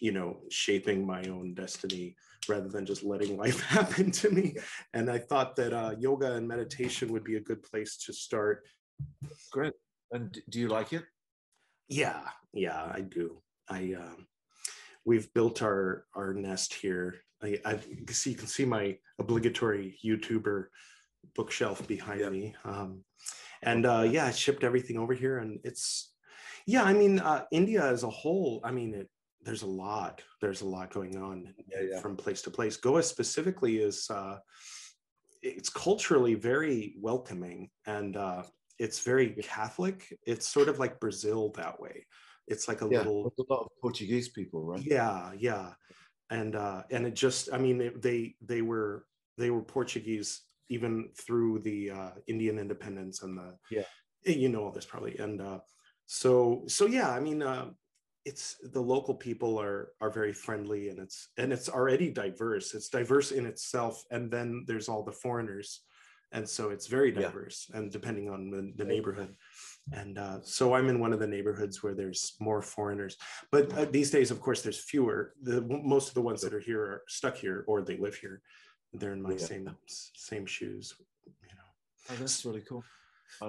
you 0.00 0.12
know 0.12 0.40
shaping 0.50 1.06
my 1.06 1.22
own 1.24 1.54
destiny 1.54 2.16
rather 2.48 2.68
than 2.68 2.84
just 2.86 3.02
letting 3.02 3.36
life 3.36 3.60
happen 3.76 4.10
to 4.10 4.30
me. 4.30 4.46
And 4.92 5.10
i 5.10 5.18
thought 5.18 5.56
that 5.56 5.72
uh, 5.72 5.92
yoga 5.98 6.34
and 6.36 6.46
meditation 6.46 7.06
would 7.12 7.24
be 7.24 7.36
a 7.36 7.40
good 7.48 7.62
place 7.62 7.96
to 8.04 8.12
start. 8.12 8.56
Great. 9.52 9.74
And 10.12 10.26
do 10.50 10.58
you 10.60 10.68
like 10.68 10.92
it? 10.92 11.04
yeah. 11.88 12.22
Yeah 12.52 12.82
i 12.98 13.00
do. 13.00 13.26
I 13.68 13.94
um 14.02 14.26
we've 15.04 15.28
built 15.34 15.62
our 15.62 16.06
our 16.14 16.32
nest 16.34 16.70
here. 16.74 17.08
I 17.42 17.58
i 17.64 17.74
can 18.06 18.14
see 18.20 18.30
you 18.30 18.36
can 18.42 18.46
see 18.56 18.64
my 18.76 18.98
obligatory 19.18 19.86
youtuber 20.04 20.58
bookshelf 21.36 21.78
behind 21.86 22.20
Yeah. 22.20 22.30
me. 22.36 22.54
Um 22.64 22.90
and 23.62 23.86
uh 23.86 24.04
yeah 24.14 24.26
i 24.26 24.30
shipped 24.30 24.64
everything 24.64 24.98
over 24.98 25.14
here 25.14 25.38
and 25.38 25.58
it's 25.64 26.12
yeah 26.66 26.84
i 26.84 26.92
mean 26.92 27.18
uh 27.30 27.42
india 27.50 27.82
as 27.94 28.02
a 28.04 28.10
whole 28.10 28.60
i 28.68 28.70
mean 28.70 28.90
it 29.00 29.08
there's 29.44 29.62
a 29.62 29.66
lot 29.66 30.22
there's 30.40 30.62
a 30.62 30.66
lot 30.66 30.92
going 30.92 31.16
on 31.16 31.54
Yeah, 31.68 31.82
yeah. 31.92 32.00
from 32.00 32.16
place 32.16 32.42
to 32.42 32.50
place 32.50 32.76
goa 32.76 33.02
specifically 33.02 33.78
is 33.78 34.08
uh 34.10 34.38
it's 35.42 35.68
culturally 35.68 36.34
very 36.34 36.94
welcoming 37.00 37.70
and 37.86 38.16
uh 38.16 38.42
it's 38.78 39.00
very 39.00 39.30
catholic 39.42 40.16
it's 40.26 40.48
sort 40.48 40.68
of 40.68 40.78
like 40.78 40.98
brazil 41.00 41.52
that 41.56 41.78
way 41.80 42.06
it's 42.46 42.68
like 42.68 42.80
a 42.82 42.86
Yeah. 42.86 42.98
little 42.98 43.32
a 43.38 43.42
lot 43.52 43.60
of 43.62 43.68
Portuguese 43.80 44.28
people, 44.28 44.64
right? 44.64 44.80
yeah 44.84 45.32
yeah 45.38 45.72
and 46.30 46.56
uh 46.56 46.82
and 46.90 47.06
it 47.06 47.14
just 47.14 47.48
i 47.52 47.58
mean 47.58 47.80
it, 47.80 48.02
they 48.02 48.34
they 48.40 48.62
were 48.62 49.04
they 49.36 49.50
were 49.50 49.62
portuguese 49.62 50.42
even 50.70 51.10
through 51.16 51.58
the 51.60 51.90
uh 51.90 52.10
indian 52.26 52.58
independence 52.58 53.22
and 53.22 53.36
the 53.36 53.56
Yeah. 53.70 53.84
you 54.24 54.48
know 54.48 54.64
all 54.64 54.72
this 54.72 54.86
probably 54.86 55.18
and 55.18 55.40
uh 55.42 55.58
so 56.06 56.64
so 56.66 56.86
yeah 56.86 57.10
i 57.10 57.20
mean 57.20 57.42
uh 57.42 57.66
it's 58.24 58.56
the 58.72 58.80
local 58.80 59.14
people 59.14 59.60
are 59.60 59.92
are 60.00 60.10
very 60.10 60.32
friendly 60.32 60.88
and 60.88 60.98
it's 60.98 61.28
and 61.36 61.52
it's 61.52 61.68
already 61.68 62.10
diverse. 62.10 62.74
It's 62.74 62.88
diverse 62.88 63.32
in 63.32 63.46
itself 63.46 64.04
and 64.10 64.30
then 64.30 64.64
there's 64.66 64.88
all 64.88 65.02
the 65.02 65.12
foreigners. 65.12 65.80
And 66.32 66.48
so 66.48 66.70
it's 66.70 66.88
very 66.88 67.12
Yeah. 67.12 67.20
diverse 67.22 67.70
and 67.74 67.92
depending 67.92 68.28
on 68.28 68.50
the, 68.50 68.72
the 68.76 68.84
neighborhood. 68.84 69.36
And 69.92 70.18
uh, 70.18 70.38
so 70.42 70.74
i'm 70.74 70.88
in 70.88 70.98
one 70.98 71.12
of 71.12 71.20
the 71.20 71.26
neighborhoods 71.26 71.82
where 71.82 71.94
there's 71.94 72.34
more 72.40 72.62
foreigners. 72.62 73.16
But 73.52 73.72
uh, 73.78 73.84
these 73.90 74.10
days 74.10 74.30
of 74.30 74.40
course 74.40 74.62
there's 74.62 74.78
fewer. 74.80 75.34
The 75.42 75.60
most 75.60 76.08
of 76.08 76.14
the 76.14 76.22
ones 76.22 76.40
that 76.40 76.54
are 76.54 76.60
here 76.60 76.80
are 76.82 77.02
stuck 77.08 77.36
here 77.36 77.64
or 77.68 77.82
they 77.82 77.98
live 77.98 78.16
here. 78.16 78.40
They're 78.94 79.12
in 79.12 79.22
my 79.22 79.32
Yeah. 79.36 79.46
same 79.50 79.76
same 79.86 80.46
shoes 80.46 80.94
you 81.26 81.54
know. 81.56 81.70
Oh, 82.10 82.16
that's 82.20 82.44
really 82.44 82.62
cool. 82.62 82.84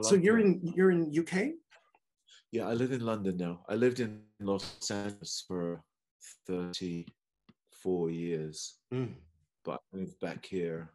So 0.02 0.16
you're 0.16 0.38
that. 0.40 0.46
in 0.46 0.74
you're 0.76 0.92
in 0.92 1.02
uk 1.22 1.34
Yeah, 2.56 2.70
I 2.70 2.74
live 2.74 2.94
in 2.94 3.02
London 3.02 3.36
now. 3.36 3.60
I 3.68 3.76
lived 3.76 4.00
in 4.00 4.22
Los 4.40 4.90
Angeles 4.90 5.44
for 5.46 5.84
34 6.48 8.10
years, 8.10 8.78
Mm, 8.94 9.14
but 9.66 9.82
I 9.94 9.98
moved 9.98 10.18
back 10.22 10.46
here 10.46 10.90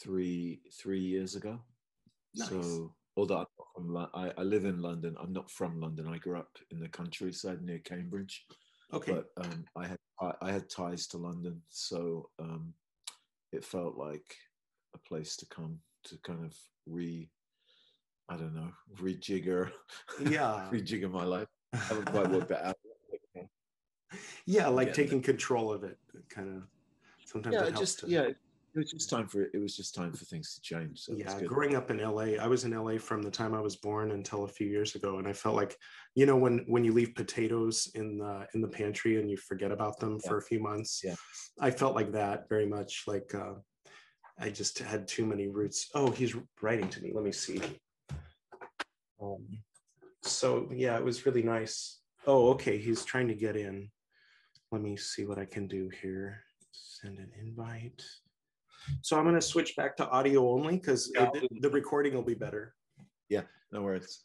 three 0.00 0.60
three 0.72 1.00
years 1.00 1.34
ago. 1.34 1.58
Nice. 2.36 2.50
So, 2.50 2.94
although 3.16 3.38
I'm 3.38 3.92
not 3.92 4.10
from 4.10 4.10
I, 4.14 4.32
I 4.38 4.44
live 4.44 4.64
in 4.64 4.80
London, 4.80 5.16
I'm 5.20 5.32
not 5.32 5.50
from 5.50 5.80
London. 5.80 6.06
I 6.06 6.18
grew 6.18 6.38
up 6.38 6.56
in 6.70 6.78
the 6.78 6.88
countryside 6.88 7.62
near 7.62 7.80
Cambridge, 7.80 8.46
okay 8.92 9.12
but 9.12 9.44
um, 9.44 9.64
I 9.74 9.88
had 9.88 9.98
I, 10.20 10.32
I 10.40 10.52
had 10.52 10.70
ties 10.70 11.08
to 11.08 11.18
London, 11.18 11.62
so 11.68 12.30
um, 12.38 12.72
it 13.50 13.64
felt 13.64 13.96
like 13.96 14.36
a 14.94 14.98
place 14.98 15.34
to 15.38 15.46
come 15.46 15.80
to 16.04 16.16
kind 16.22 16.44
of 16.44 16.54
re, 16.86 17.28
I 18.28 18.36
don't 18.36 18.54
know, 18.54 18.70
rejigger, 18.96 19.70
yeah 20.20 20.68
rejigger 20.72 21.10
my 21.10 21.24
life. 21.24 21.48
I 21.72 21.76
haven't 21.78 22.06
quite 22.06 22.28
worked 22.30 22.48
that 22.48 22.64
out. 22.68 22.76
yeah 24.46 24.68
like 24.68 24.88
Yeah. 24.88 24.94
taking 24.94 25.22
control 25.22 25.72
of 25.72 25.84
it 25.84 25.98
kind 26.28 26.48
of 26.56 26.62
sometimes 27.24 27.54
Yeah, 27.54 27.66
it 27.66 27.76
just 27.76 28.00
to- 28.00 28.08
yeah, 28.08 28.22
it 28.22 28.36
was 28.74 28.90
just 28.90 29.08
time 29.10 29.26
for 29.26 29.42
it. 29.42 29.58
was 29.60 29.76
just 29.76 29.94
time 29.94 30.12
for 30.12 30.24
things 30.26 30.54
to 30.54 30.60
change. 30.60 31.00
So 31.00 31.14
yeah 31.16 31.38
good. 31.38 31.48
growing 31.48 31.74
up 31.76 31.90
in 31.90 31.98
la 31.98 32.22
i 32.22 32.46
was 32.46 32.64
in 32.64 32.72
la 32.72 32.98
from 32.98 33.22
the 33.22 33.30
time 33.30 33.54
i 33.54 33.60
was 33.60 33.76
born 33.76 34.10
until 34.12 34.44
a 34.44 34.48
few 34.48 34.66
years 34.66 34.94
ago 34.96 35.18
and 35.18 35.26
i 35.26 35.32
felt 35.32 35.54
like 35.56 35.76
you 36.14 36.26
know 36.26 36.36
when 36.36 36.58
when 36.66 36.84
you 36.84 36.92
leave 36.92 37.14
potatoes 37.14 37.90
in 37.94 38.18
the 38.18 38.46
in 38.54 38.60
the 38.60 38.68
pantry 38.68 39.18
and 39.20 39.30
you 39.30 39.36
forget 39.36 39.70
about 39.72 39.98
them 39.98 40.18
Yeah. 40.22 40.28
for 40.28 40.36
a 40.38 40.42
few 40.42 40.60
months 40.60 41.00
Yeah. 41.04 41.14
i 41.60 41.70
felt 41.70 41.94
like 41.94 42.12
that 42.12 42.48
very 42.50 42.66
much 42.66 43.04
like 43.06 43.34
uh 43.34 43.54
i 44.38 44.50
just 44.50 44.78
had 44.78 45.08
too 45.08 45.24
many 45.32 45.46
roots 45.48 45.88
oh 45.94 46.10
he's 46.10 46.34
writing 46.60 46.88
to 46.90 47.00
me 47.02 47.12
let 47.14 47.24
me 47.24 47.32
see 47.32 47.60
um 49.22 49.46
so 50.22 50.68
yeah 50.74 50.96
it 50.96 51.04
was 51.04 51.24
really 51.26 51.42
nice 51.42 52.00
oh 52.26 52.50
okay 52.50 52.78
he's 52.78 53.04
trying 53.04 53.28
to 53.28 53.34
get 53.34 53.56
in 53.56 53.90
let 54.72 54.82
me 54.82 54.96
see 54.96 55.24
what 55.24 55.38
i 55.38 55.44
can 55.44 55.66
do 55.66 55.88
here 56.02 56.42
send 56.72 57.18
an 57.18 57.30
invite 57.40 58.02
so 59.02 59.16
i'm 59.16 59.24
going 59.24 59.34
to 59.34 59.40
switch 59.40 59.74
back 59.76 59.96
to 59.96 60.08
audio 60.10 60.50
only 60.50 60.76
because 60.76 61.10
Yeah. 61.14 61.30
the 61.60 61.70
recording 61.70 62.14
will 62.14 62.22
be 62.22 62.34
better 62.34 62.74
Yeah, 63.28 63.42
No 63.72 63.82
worries. 63.82 64.22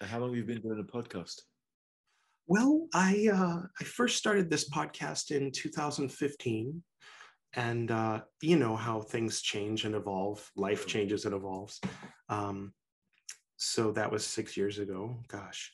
How 0.00 0.18
long 0.20 0.30
have 0.30 0.36
you 0.38 0.44
been 0.44 0.60
doing 0.62 0.78
a 0.80 0.84
podcast? 0.96 1.40
Well, 2.46 2.86
I 2.94 3.28
uh, 3.32 3.60
I 3.80 3.84
first 3.84 4.16
started 4.18 4.48
this 4.50 4.68
podcast 4.70 5.30
in 5.30 5.50
2015, 5.52 6.82
and 7.54 7.90
uh, 7.90 8.20
you 8.42 8.56
know 8.56 8.76
how 8.76 9.00
things 9.00 9.40
change 9.42 9.84
and 9.84 9.94
evolve. 9.94 10.38
Life 10.54 10.86
changes 10.86 11.24
and 11.24 11.34
evolves. 11.34 11.80
Um, 12.28 12.72
so 13.56 13.92
that 13.92 14.10
was 14.10 14.26
six 14.26 14.56
years 14.56 14.78
ago. 14.78 15.16
Gosh. 15.28 15.72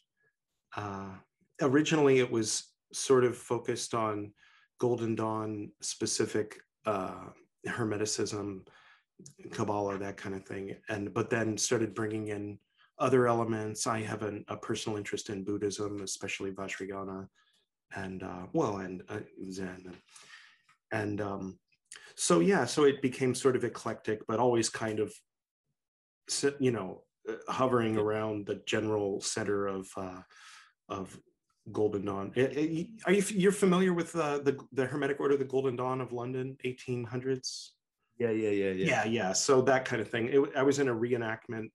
Uh, 0.76 1.14
originally, 1.60 2.18
it 2.18 2.30
was 2.30 2.72
sort 2.92 3.24
of 3.24 3.36
focused 3.36 3.94
on 3.94 4.32
Golden 4.78 5.14
Dawn 5.14 5.70
specific 5.80 6.60
uh, 6.86 7.26
Hermeticism, 7.66 8.66
Kabbalah, 9.50 9.98
that 9.98 10.16
kind 10.16 10.34
of 10.34 10.44
thing, 10.44 10.76
and 10.88 11.12
but 11.14 11.30
then 11.30 11.56
started 11.56 11.94
bringing 11.94 12.28
in 12.28 12.58
other 12.98 13.28
elements. 13.28 13.86
I 13.86 14.00
have 14.00 14.22
an, 14.22 14.44
a 14.48 14.56
personal 14.56 14.98
interest 14.98 15.30
in 15.30 15.44
Buddhism, 15.44 16.02
especially 16.02 16.50
Vajrayana, 16.50 17.28
and 17.94 18.22
uh, 18.22 18.46
well, 18.52 18.78
and 18.78 19.02
uh, 19.08 19.20
Zen, 19.50 19.94
and, 20.92 21.20
um, 21.20 21.58
so 22.14 22.40
yeah, 22.40 22.64
so 22.66 22.84
it 22.84 23.00
became 23.00 23.34
sort 23.34 23.56
of 23.56 23.64
eclectic, 23.64 24.26
but 24.26 24.38
always 24.38 24.68
kind 24.68 25.00
of, 25.00 25.14
you 26.58 26.70
know, 26.70 27.04
hovering 27.48 27.96
around 27.96 28.46
the 28.46 28.62
general 28.66 29.20
center 29.20 29.66
of 29.66 29.88
uh, 29.96 30.22
of 30.88 31.18
Golden 31.70 32.04
Dawn. 32.04 32.32
Eh, 32.36 32.48
eh, 32.54 32.84
Are 33.06 33.12
you 33.12 33.22
you're 33.28 33.52
familiar 33.52 33.92
with 33.92 34.14
uh, 34.16 34.38
the 34.38 34.58
the 34.72 34.86
Hermetic 34.86 35.20
Order, 35.20 35.36
the 35.36 35.44
Golden 35.44 35.76
Dawn 35.76 36.00
of 36.00 36.12
London, 36.12 36.56
1800s? 36.64 37.70
Yeah, 38.18 38.30
yeah, 38.30 38.50
yeah, 38.50 38.70
yeah. 38.70 38.86
yeah 38.86 39.04
yeah 39.04 39.32
so 39.32 39.62
that 39.62 39.84
kind 39.84 40.00
of 40.00 40.08
thing 40.08 40.28
it, 40.28 40.56
i 40.56 40.62
was 40.62 40.78
in 40.78 40.88
a 40.88 40.94
reenactment 40.94 41.70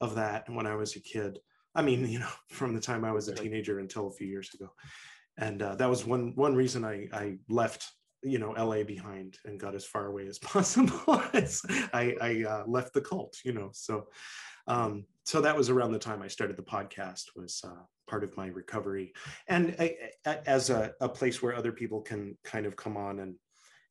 of 0.00 0.14
that 0.14 0.48
when 0.48 0.66
i 0.66 0.74
was 0.74 0.96
a 0.96 1.00
kid 1.00 1.38
i 1.74 1.82
mean 1.82 2.08
you 2.08 2.18
know 2.18 2.34
from 2.50 2.74
the 2.74 2.80
time 2.80 3.04
i 3.04 3.12
was 3.12 3.28
a 3.28 3.34
teenager 3.34 3.78
until 3.78 4.08
a 4.08 4.10
few 4.10 4.26
years 4.26 4.50
ago 4.54 4.68
and 5.38 5.62
uh, 5.62 5.74
that 5.76 5.88
was 5.88 6.04
one 6.04 6.32
one 6.34 6.54
reason 6.54 6.84
i 6.84 7.06
i 7.12 7.36
left 7.48 7.92
you 8.22 8.38
know 8.38 8.50
la 8.50 8.82
behind 8.82 9.36
and 9.44 9.60
got 9.60 9.74
as 9.74 9.84
far 9.84 10.06
away 10.06 10.26
as 10.26 10.38
possible 10.54 11.22
i 11.92 12.16
i 12.20 12.44
uh, 12.48 12.64
left 12.66 12.94
the 12.94 13.00
cult 13.00 13.36
you 13.44 13.52
know 13.52 13.70
so 13.72 14.06
um 14.66 15.04
so 15.24 15.40
that 15.40 15.56
was 15.56 15.70
around 15.70 15.92
the 15.92 15.98
time 15.98 16.22
i 16.22 16.28
started 16.28 16.56
the 16.56 16.62
podcast 16.62 17.24
was 17.36 17.62
uh, 17.64 17.82
part 18.08 18.24
of 18.24 18.36
my 18.36 18.48
recovery 18.48 19.12
and 19.48 19.74
I, 19.78 19.96
as 20.46 20.70
a, 20.70 20.92
a 21.00 21.08
place 21.08 21.42
where 21.42 21.54
other 21.56 21.72
people 21.72 22.00
can 22.00 22.36
kind 22.44 22.66
of 22.66 22.76
come 22.76 22.96
on 22.96 23.20
and 23.20 23.34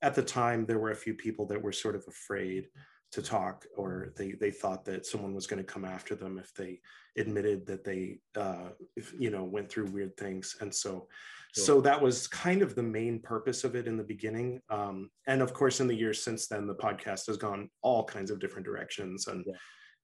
at 0.02 0.16
the 0.16 0.24
time 0.24 0.66
there 0.66 0.80
were 0.80 0.92
a 0.92 0.96
few 0.96 1.14
people 1.14 1.46
that 1.48 1.62
were 1.62 1.72
sort 1.72 1.96
of 1.96 2.04
afraid 2.08 2.68
to 3.12 3.22
talk 3.22 3.66
or 3.76 4.14
they 4.16 4.32
they 4.34 4.52
thought 4.52 4.86
that 4.86 5.06
someone 5.06 5.34
was 5.34 5.48
going 5.48 5.58
to 5.58 5.74
come 5.74 5.84
after 5.84 6.16
them 6.16 6.38
if 6.38 6.54
they 6.54 6.80
admitted 7.18 7.66
that 7.66 7.84
they 7.84 8.20
uh 8.38 8.70
if, 8.96 9.14
you 9.20 9.30
know 9.30 9.44
went 9.44 9.70
through 9.70 9.86
weird 9.88 10.16
things 10.18 10.56
and 10.62 10.74
so 10.74 11.08
Sure. 11.54 11.66
so 11.66 11.82
that 11.82 12.02
was 12.02 12.28
kind 12.28 12.62
of 12.62 12.76
the 12.76 12.84
main 12.84 13.20
purpose 13.20 13.66
of 13.66 13.76
it 13.76 13.86
in 13.86 13.98
the 13.98 14.04
beginning 14.04 14.62
um 14.70 15.10
and 15.28 15.42
of 15.42 15.52
course 15.54 15.82
in 15.82 15.88
the 15.88 15.94
years 15.94 16.24
since 16.24 16.48
then 16.48 16.66
the 16.66 16.76
podcast 16.76 17.28
has 17.28 17.36
gone 17.36 17.70
all 17.82 18.06
kinds 18.06 18.32
of 18.32 18.40
different 18.40 18.66
directions 18.66 19.28
and 19.28 19.44
Yeah. 19.46 19.56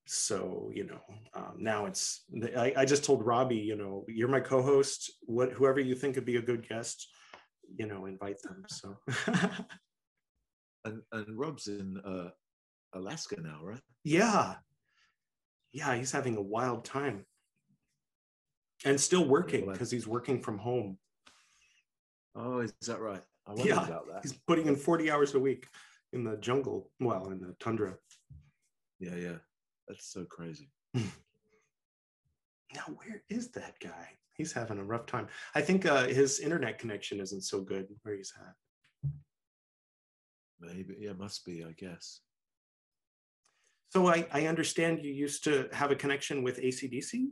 So 0.10 0.72
you 0.74 0.86
know 0.86 1.02
um, 1.34 1.56
now 1.58 1.86
it's 1.86 2.24
I, 2.56 2.74
I 2.78 2.86
just 2.86 3.04
told 3.04 3.26
robbie 3.26 3.58
you 3.58 3.76
know 3.76 4.06
you're 4.08 4.30
my 4.30 4.40
co-host 4.40 5.12
what 5.26 5.52
whoever 5.52 5.80
you 5.80 5.96
think 5.96 6.16
would 6.16 6.26
be 6.26 6.38
a 6.38 6.42
good 6.42 6.68
guest 6.68 7.08
you 7.78 7.88
know 7.88 8.06
invite 8.06 8.42
them 8.42 8.64
so 8.68 8.98
And 10.88 11.02
and 11.12 11.38
Rob's 11.38 11.68
in 11.68 11.98
uh, 12.06 12.30
Alaska 12.94 13.40
now, 13.42 13.60
right? 13.62 13.82
Yeah. 14.04 14.56
Yeah, 15.74 15.96
he's 15.96 16.12
having 16.12 16.38
a 16.38 16.42
wild 16.42 16.86
time. 16.86 17.26
And 18.86 19.00
still 19.00 19.28
working 19.28 19.70
because 19.70 19.92
he's 19.92 20.08
working 20.08 20.42
from 20.42 20.58
home. 20.58 20.98
Oh, 22.36 22.60
is 22.60 22.74
that 22.86 23.02
right? 23.02 23.22
I 23.46 23.52
wondered 23.52 23.68
Yeah, 23.68 23.86
about 23.86 24.08
that. 24.08 24.20
He's 24.22 24.34
putting 24.48 24.68
in 24.68 24.76
40 24.76 25.12
hours 25.12 25.34
a 25.34 25.40
week 25.40 25.68
in 26.14 26.24
the 26.24 26.38
jungle, 26.38 26.92
well, 27.00 27.30
in 27.30 27.40
the 27.40 27.56
tundra. 27.60 27.96
Yeah, 29.00 29.16
yeah. 29.16 29.38
That's 29.88 30.12
so 30.12 30.26
crazy. 30.26 30.70
Now, 32.76 32.84
where 32.98 33.24
is 33.30 33.50
that 33.52 33.76
guy? 33.80 34.10
He's 34.34 34.52
having 34.52 34.78
a 34.78 34.84
rough 34.84 35.06
time. 35.06 35.28
I 35.56 35.62
think 35.62 35.86
uh, 35.86 36.08
his 36.08 36.40
internet 36.40 36.78
connection 36.78 37.20
isn't 37.20 37.42
so 37.44 37.62
good 37.62 37.88
where 38.04 38.16
he's 38.16 38.34
at. 38.40 39.12
Maybe 40.60 40.96
yeah, 41.00 41.14
must 41.14 41.46
be. 41.46 41.64
I 41.64 41.72
guess. 41.72 42.20
So 43.90 44.08
I, 44.08 44.28
I 44.34 44.48
understand 44.48 45.04
you 45.04 45.14
used 45.14 45.44
to 45.46 45.70
have 45.72 45.92
a 45.92 45.96
connection 45.96 46.44
with 46.44 46.60
ACDC? 46.60 47.28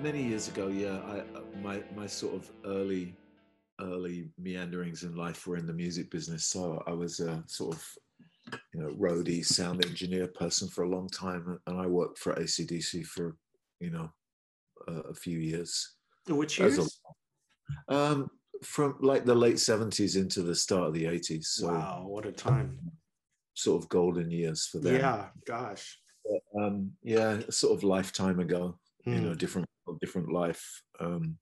Many 0.00 0.22
years 0.22 0.48
ago, 0.48 0.68
yeah, 0.68 0.98
I 1.06 1.18
uh, 1.38 1.42
my 1.62 1.82
my 1.94 2.06
sort 2.06 2.34
of 2.34 2.50
early 2.64 3.14
early 3.80 4.30
meanderings 4.38 5.02
in 5.02 5.14
life 5.14 5.46
were 5.46 5.56
in 5.56 5.66
the 5.66 5.72
music 5.72 6.10
business. 6.10 6.44
So 6.44 6.82
I 6.86 6.92
was 6.92 7.20
a 7.20 7.42
sort 7.46 7.74
of 7.74 7.84
you 8.74 8.80
know 8.80 8.90
roadie, 8.98 9.44
sound 9.44 9.84
engineer 9.84 10.26
person 10.28 10.68
for 10.68 10.84
a 10.84 10.88
long 10.88 11.08
time, 11.08 11.58
and 11.66 11.80
I 11.80 11.86
worked 11.86 12.18
for 12.18 12.34
ACDC 12.34 13.04
for 13.06 13.36
you 13.80 13.90
know 13.90 14.10
uh, 14.88 15.02
a 15.10 15.14
few 15.14 15.38
years. 15.38 15.96
Which 16.28 16.58
years? 16.58 16.78
a- 16.78 17.94
Um, 17.94 18.30
from 18.62 18.96
like 19.00 19.24
the 19.24 19.34
late 19.34 19.58
seventies 19.58 20.14
into 20.16 20.42
the 20.42 20.54
start 20.54 20.88
of 20.88 20.94
the 20.94 21.06
eighties. 21.06 21.48
So 21.58 21.68
wow, 21.72 22.04
what 22.06 22.26
a 22.26 22.32
time. 22.32 22.78
sort 23.54 23.82
of 23.82 23.88
golden 23.88 24.30
years 24.30 24.66
for 24.66 24.78
them. 24.78 24.94
Yeah, 24.96 25.28
gosh. 25.46 25.98
Um, 26.58 26.92
yeah, 27.02 27.40
sort 27.50 27.76
of 27.76 27.82
lifetime 27.82 28.38
ago. 28.40 28.78
you 29.06 29.14
Hmm. 29.18 29.24
know 29.24 29.34
different 29.34 29.66
different 30.00 30.30
life 30.32 30.64
um 31.00 31.36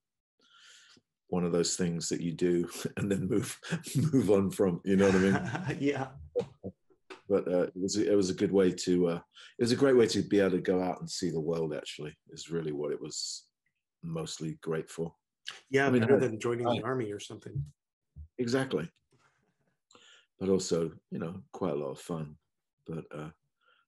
one 1.28 1.44
of 1.44 1.52
those 1.52 1.76
things 1.76 2.08
that 2.08 2.20
you 2.22 2.32
do 2.32 2.66
and 2.96 3.12
then 3.12 3.28
move 3.28 3.60
move 4.12 4.30
on 4.30 4.50
from 4.50 4.80
you 4.84 4.96
know 4.96 5.06
what 5.06 5.14
i 5.14 5.18
mean 5.18 5.78
yeah. 5.90 6.08
But 7.30 7.46
uh, 7.48 7.62
it 7.62 7.72
was 7.76 7.96
it 7.96 8.14
was 8.16 8.28
a 8.28 8.34
good 8.34 8.52
way 8.52 8.70
to 8.72 9.06
uh 9.08 9.20
it 9.58 9.62
was 9.62 9.72
a 9.72 9.76
great 9.76 9.96
way 9.96 10.06
to 10.06 10.20
be 10.20 10.40
able 10.40 10.50
to 10.50 10.58
go 10.60 10.82
out 10.82 11.00
and 11.00 11.08
see 11.08 11.30
the 11.30 11.40
world 11.40 11.72
actually 11.72 12.14
is 12.30 12.50
really 12.50 12.72
what 12.72 12.92
it 12.92 13.00
was 13.00 13.44
mostly 14.02 14.58
great 14.60 14.90
for 14.90 15.14
Yeah, 15.70 15.86
I 15.86 15.90
mean, 15.90 16.02
better 16.02 16.16
I- 16.16 16.20
than 16.20 16.40
joining 16.40 16.66
the 16.66 16.82
army 16.82 17.12
or 17.12 17.20
something. 17.20 17.64
exactly. 18.38 18.90
But 20.40 20.48
also, 20.48 20.90
you 21.10 21.18
know, 21.18 21.42
quite 21.52 21.72
a 21.72 21.76
lot 21.76 21.90
of 21.90 22.00
fun. 22.00 22.36
But 22.86 23.04
uh, 23.14 23.28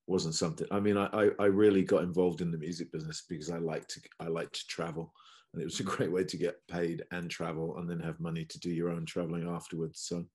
wasn't 0.07 0.35
something. 0.35 0.66
I 0.70 0.81
mean, 0.81 0.96
I, 0.98 1.07
I 1.12 1.31
I 1.40 1.46
really 1.46 1.83
got 1.83 2.05
involved 2.05 2.40
in 2.42 2.50
the 2.52 2.59
music 2.59 2.92
business 2.92 3.24
because 3.28 3.50
I 3.50 3.59
like 3.59 3.88
to 3.88 4.00
I 4.20 4.26
like 4.28 4.52
to 4.52 4.66
travel, 4.68 5.14
and 5.52 5.62
it 5.62 5.64
was 5.64 5.81
a 5.81 5.85
great 5.94 6.12
way 6.12 6.24
to 6.24 6.37
get 6.37 6.57
paid 6.68 7.02
and 7.11 7.31
travel, 7.31 7.78
and 7.78 7.88
then 7.88 8.00
have 8.00 8.20
money 8.20 8.44
to 8.44 8.61
do 8.61 8.70
your 8.70 8.90
own 8.90 9.07
traveling 9.07 9.48
afterwards. 9.48 10.00
So 10.00 10.26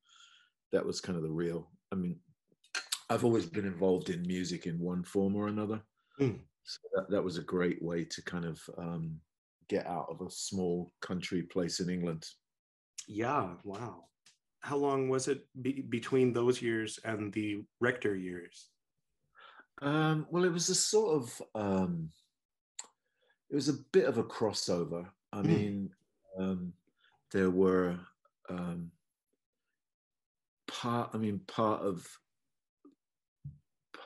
that 0.72 0.86
was 0.86 1.00
kind 1.02 1.18
of 1.18 1.24
the 1.24 1.32
real. 1.32 1.70
I 1.94 1.96
mean, 1.96 2.20
I've 3.10 3.24
always 3.24 3.46
been 3.46 3.66
involved 3.66 4.10
in 4.10 4.22
music 4.24 4.66
in 4.66 4.80
one 4.80 5.04
form 5.04 5.36
or 5.36 5.48
another. 5.48 5.82
Mm. 6.20 6.40
So 6.64 6.80
that, 6.96 7.10
that 7.10 7.24
was 7.24 7.38
a 7.38 7.44
great 7.44 7.82
way 7.82 8.04
to 8.04 8.22
kind 8.24 8.46
of 8.46 8.60
um, 8.78 9.16
get 9.70 9.88
out 9.88 10.08
of 10.10 10.22
a 10.22 10.30
small 10.30 10.92
country 11.02 11.44
place 11.44 11.80
in 11.80 11.90
England. 11.90 12.26
Yeah, 13.08 13.54
wow. 13.64 14.06
How 14.62 14.76
long 14.76 15.08
was 15.08 15.30
it 15.30 15.48
be- 15.62 15.86
between 15.88 16.34
those 16.34 16.62
years 16.62 17.00
and 17.06 17.32
the 17.32 17.64
rector 17.80 18.16
years? 18.16 18.70
Um, 19.82 20.26
well, 20.30 20.44
it 20.44 20.52
was 20.52 20.68
a 20.70 20.76
sort 20.76 21.22
of, 21.22 21.42
um, 21.56 22.10
it 23.50 23.56
was 23.56 23.70
a 23.70 23.80
bit 23.94 24.06
of 24.06 24.18
a 24.18 24.24
crossover. 24.24 25.08
I 25.32 25.42
Mm. 25.42 25.46
mean, 25.46 25.90
um, 26.38 26.74
there 27.32 27.52
were 27.52 28.00
um, 28.50 28.92
part. 30.68 31.12
I 31.14 31.18
mean, 31.18 31.40
part 31.48 31.82
of 31.82 32.06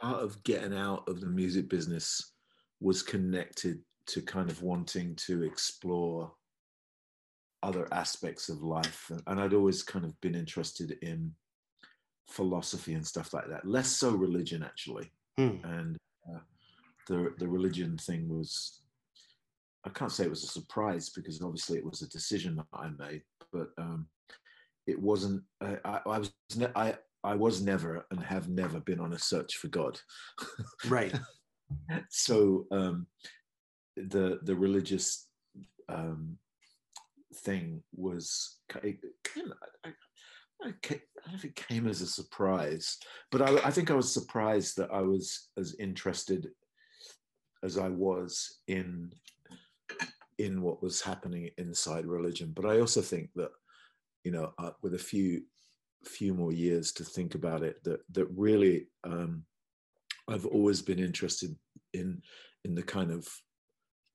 part 0.01 0.23
of 0.23 0.41
getting 0.43 0.75
out 0.75 1.07
of 1.07 1.21
the 1.21 1.27
music 1.27 1.69
business 1.69 2.33
was 2.79 3.03
connected 3.03 3.79
to 4.07 4.21
kind 4.21 4.49
of 4.49 4.63
wanting 4.63 5.15
to 5.15 5.43
explore 5.43 6.31
other 7.63 7.87
aspects 7.91 8.49
of 8.49 8.63
life, 8.63 9.11
and 9.27 9.39
I'd 9.39 9.53
always 9.53 9.83
kind 9.83 10.03
of 10.03 10.19
been 10.21 10.33
interested 10.35 10.97
in 11.03 11.31
philosophy 12.27 12.93
and 12.95 13.05
stuff 13.05 13.33
like 13.33 13.47
that. 13.49 13.65
Less 13.65 13.89
so 13.89 14.11
religion, 14.11 14.63
actually 14.63 15.11
Hmm. 15.37 15.57
and 15.63 15.97
uh, 16.29 16.39
the 17.07 17.33
the 17.37 17.47
religion 17.47 17.97
thing 17.97 18.27
was 18.27 18.81
I 19.85 19.89
can't 19.89 20.11
say 20.11 20.25
it 20.25 20.29
was 20.29 20.43
a 20.43 20.47
surprise 20.47 21.09
because 21.09 21.41
obviously 21.41 21.77
it 21.77 21.85
was 21.85 22.01
a 22.01 22.09
decision 22.09 22.55
that 22.57 22.67
I 22.73 22.89
made, 22.99 23.23
but 23.51 23.69
um, 23.77 24.07
it 24.85 24.99
wasn't. 24.99 25.41
I, 25.59 25.77
I, 25.83 26.01
I 26.05 26.19
was 26.19 26.33
I 26.75 26.95
I 27.23 27.36
was 27.36 27.62
never 27.62 28.05
and 28.12 28.19
have 28.21 28.49
never 28.49 28.79
been 28.79 28.99
on 28.99 29.13
a 29.13 29.19
search 29.19 29.57
for 29.57 29.67
God. 29.67 29.99
Right. 30.89 31.13
so 32.10 32.65
um, 32.71 33.07
the 33.95 34.39
the 34.43 34.55
religious 34.55 35.27
um, 35.88 36.38
thing 37.36 37.84
was 37.95 38.57
it 38.84 38.97
came, 39.23 39.53
I, 39.86 39.89
I, 39.89 40.67
I 40.67 40.71
ca- 40.81 40.95
I 40.95 41.21
don't 41.21 41.31
know 41.34 41.36
if 41.36 41.45
it 41.45 41.55
came 41.55 41.88
as 41.88 42.01
a 42.01 42.07
surprise, 42.07 42.97
but 43.31 43.41
I, 43.41 43.67
I 43.67 43.71
think 43.71 43.91
I 43.91 43.95
was 43.95 44.13
surprised 44.13 44.77
that 44.77 44.91
I 44.91 45.01
was 45.01 45.49
as 45.57 45.75
interested 45.79 46.49
as 47.63 47.77
I 47.77 47.89
was 47.89 48.60
in 48.67 49.12
in 50.39 50.62
what 50.62 50.81
was 50.81 51.01
happening 51.01 51.49
inside 51.57 52.05
religion. 52.05 52.51
But 52.55 52.65
I 52.65 52.79
also 52.79 53.01
think 53.01 53.29
that 53.36 53.51
you 54.23 54.31
know, 54.31 54.53
uh, 54.57 54.71
with 54.81 54.93
a 54.93 54.99
few 54.99 55.43
few 56.05 56.33
more 56.33 56.51
years 56.51 56.91
to 56.93 57.03
think 57.03 57.35
about 57.35 57.63
it, 57.63 57.83
that 57.83 58.01
that 58.11 58.27
really 58.35 58.87
um, 59.03 59.43
I've 60.27 60.45
always 60.45 60.81
been 60.81 60.99
interested 60.99 61.55
in 61.93 62.21
in 62.63 62.75
the 62.75 62.83
kind 62.83 63.11
of 63.11 63.27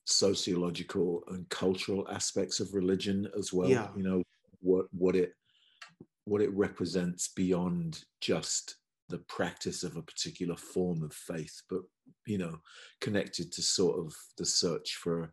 sociological 0.05 1.25
and 1.29 1.49
cultural 1.49 2.07
aspects 2.09 2.61
of 2.61 2.75
religion 2.75 3.29
as 3.37 3.53
well. 3.53 3.69
Yeah. 3.69 3.89
You 3.97 4.03
know 4.03 4.23
what 4.61 4.87
what 4.93 5.17
it 5.17 5.33
what 6.25 6.43
it 6.43 6.53
represents 6.53 7.29
beyond 7.29 8.05
just 8.21 8.77
the 9.09 9.19
practice 9.29 9.85
of 9.85 9.97
a 9.97 10.03
particular 10.03 10.57
form 10.57 11.03
of 11.03 11.13
faith, 11.13 11.63
but 11.71 11.83
you 12.27 12.39
know, 12.39 12.59
connected 13.01 13.53
to 13.53 13.63
sort 13.63 13.99
of 13.99 14.13
the 14.37 14.45
search 14.45 14.97
for 14.97 15.33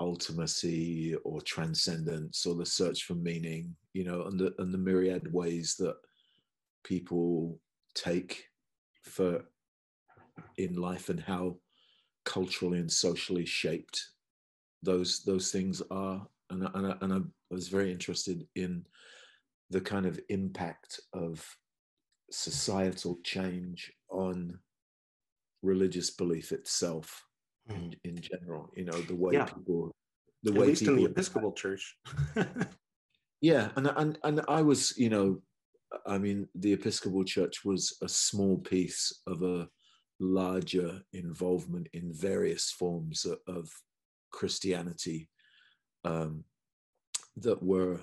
ultimacy 0.00 1.14
or 1.24 1.40
transcendence 1.40 2.44
or 2.46 2.54
the 2.54 2.66
search 2.66 3.04
for 3.04 3.14
meaning, 3.14 3.74
you 3.94 4.04
know, 4.04 4.24
and 4.24 4.38
the 4.38 4.54
and 4.58 4.74
the 4.74 4.78
myriad 4.78 5.32
ways 5.32 5.76
that 5.78 5.96
people 6.84 7.58
take 7.94 8.44
for 9.02 9.44
in 10.58 10.74
life 10.74 11.08
and 11.08 11.20
how 11.20 11.56
culturally 12.24 12.78
and 12.78 12.90
socially 12.90 13.46
shaped 13.46 14.08
those 14.82 15.22
those 15.24 15.50
things 15.50 15.80
are. 15.90 16.26
And 16.50 16.66
I, 16.66 16.70
and 16.74 16.86
I, 16.86 16.96
and 17.00 17.12
I 17.12 17.18
was 17.50 17.68
very 17.68 17.90
interested 17.90 18.46
in 18.54 18.84
the 19.70 19.80
kind 19.80 20.04
of 20.04 20.20
impact 20.28 21.00
of 21.14 21.42
societal 22.30 23.18
change 23.24 23.90
on 24.10 24.58
religious 25.62 26.10
belief 26.10 26.52
itself 26.52 27.24
hmm. 27.68 27.74
in, 27.74 27.96
in 28.04 28.20
general 28.20 28.70
you 28.76 28.84
know 28.84 28.98
the 29.02 29.14
way 29.14 29.34
Yeah. 29.34 29.46
people 29.46 29.90
the 30.42 30.52
At 30.52 30.58
way 30.58 30.66
least 30.66 30.82
in 30.82 30.88
the 30.88 30.94
people 30.96 31.12
Episcopal 31.12 31.52
Church. 31.52 31.96
yeah 33.44 33.68
and, 33.76 33.92
and 33.96 34.18
and 34.24 34.40
i 34.48 34.62
was 34.62 34.96
you 34.96 35.10
know 35.10 35.38
i 36.06 36.16
mean 36.16 36.48
the 36.54 36.72
episcopal 36.72 37.22
church 37.22 37.62
was 37.62 37.98
a 38.02 38.08
small 38.08 38.56
piece 38.56 39.20
of 39.26 39.42
a 39.42 39.68
larger 40.18 41.02
involvement 41.12 41.86
in 41.92 42.10
various 42.12 42.70
forms 42.70 43.26
of, 43.46 43.68
christianity 44.30 45.28
um, 46.04 46.42
that 47.36 47.62
were 47.62 48.00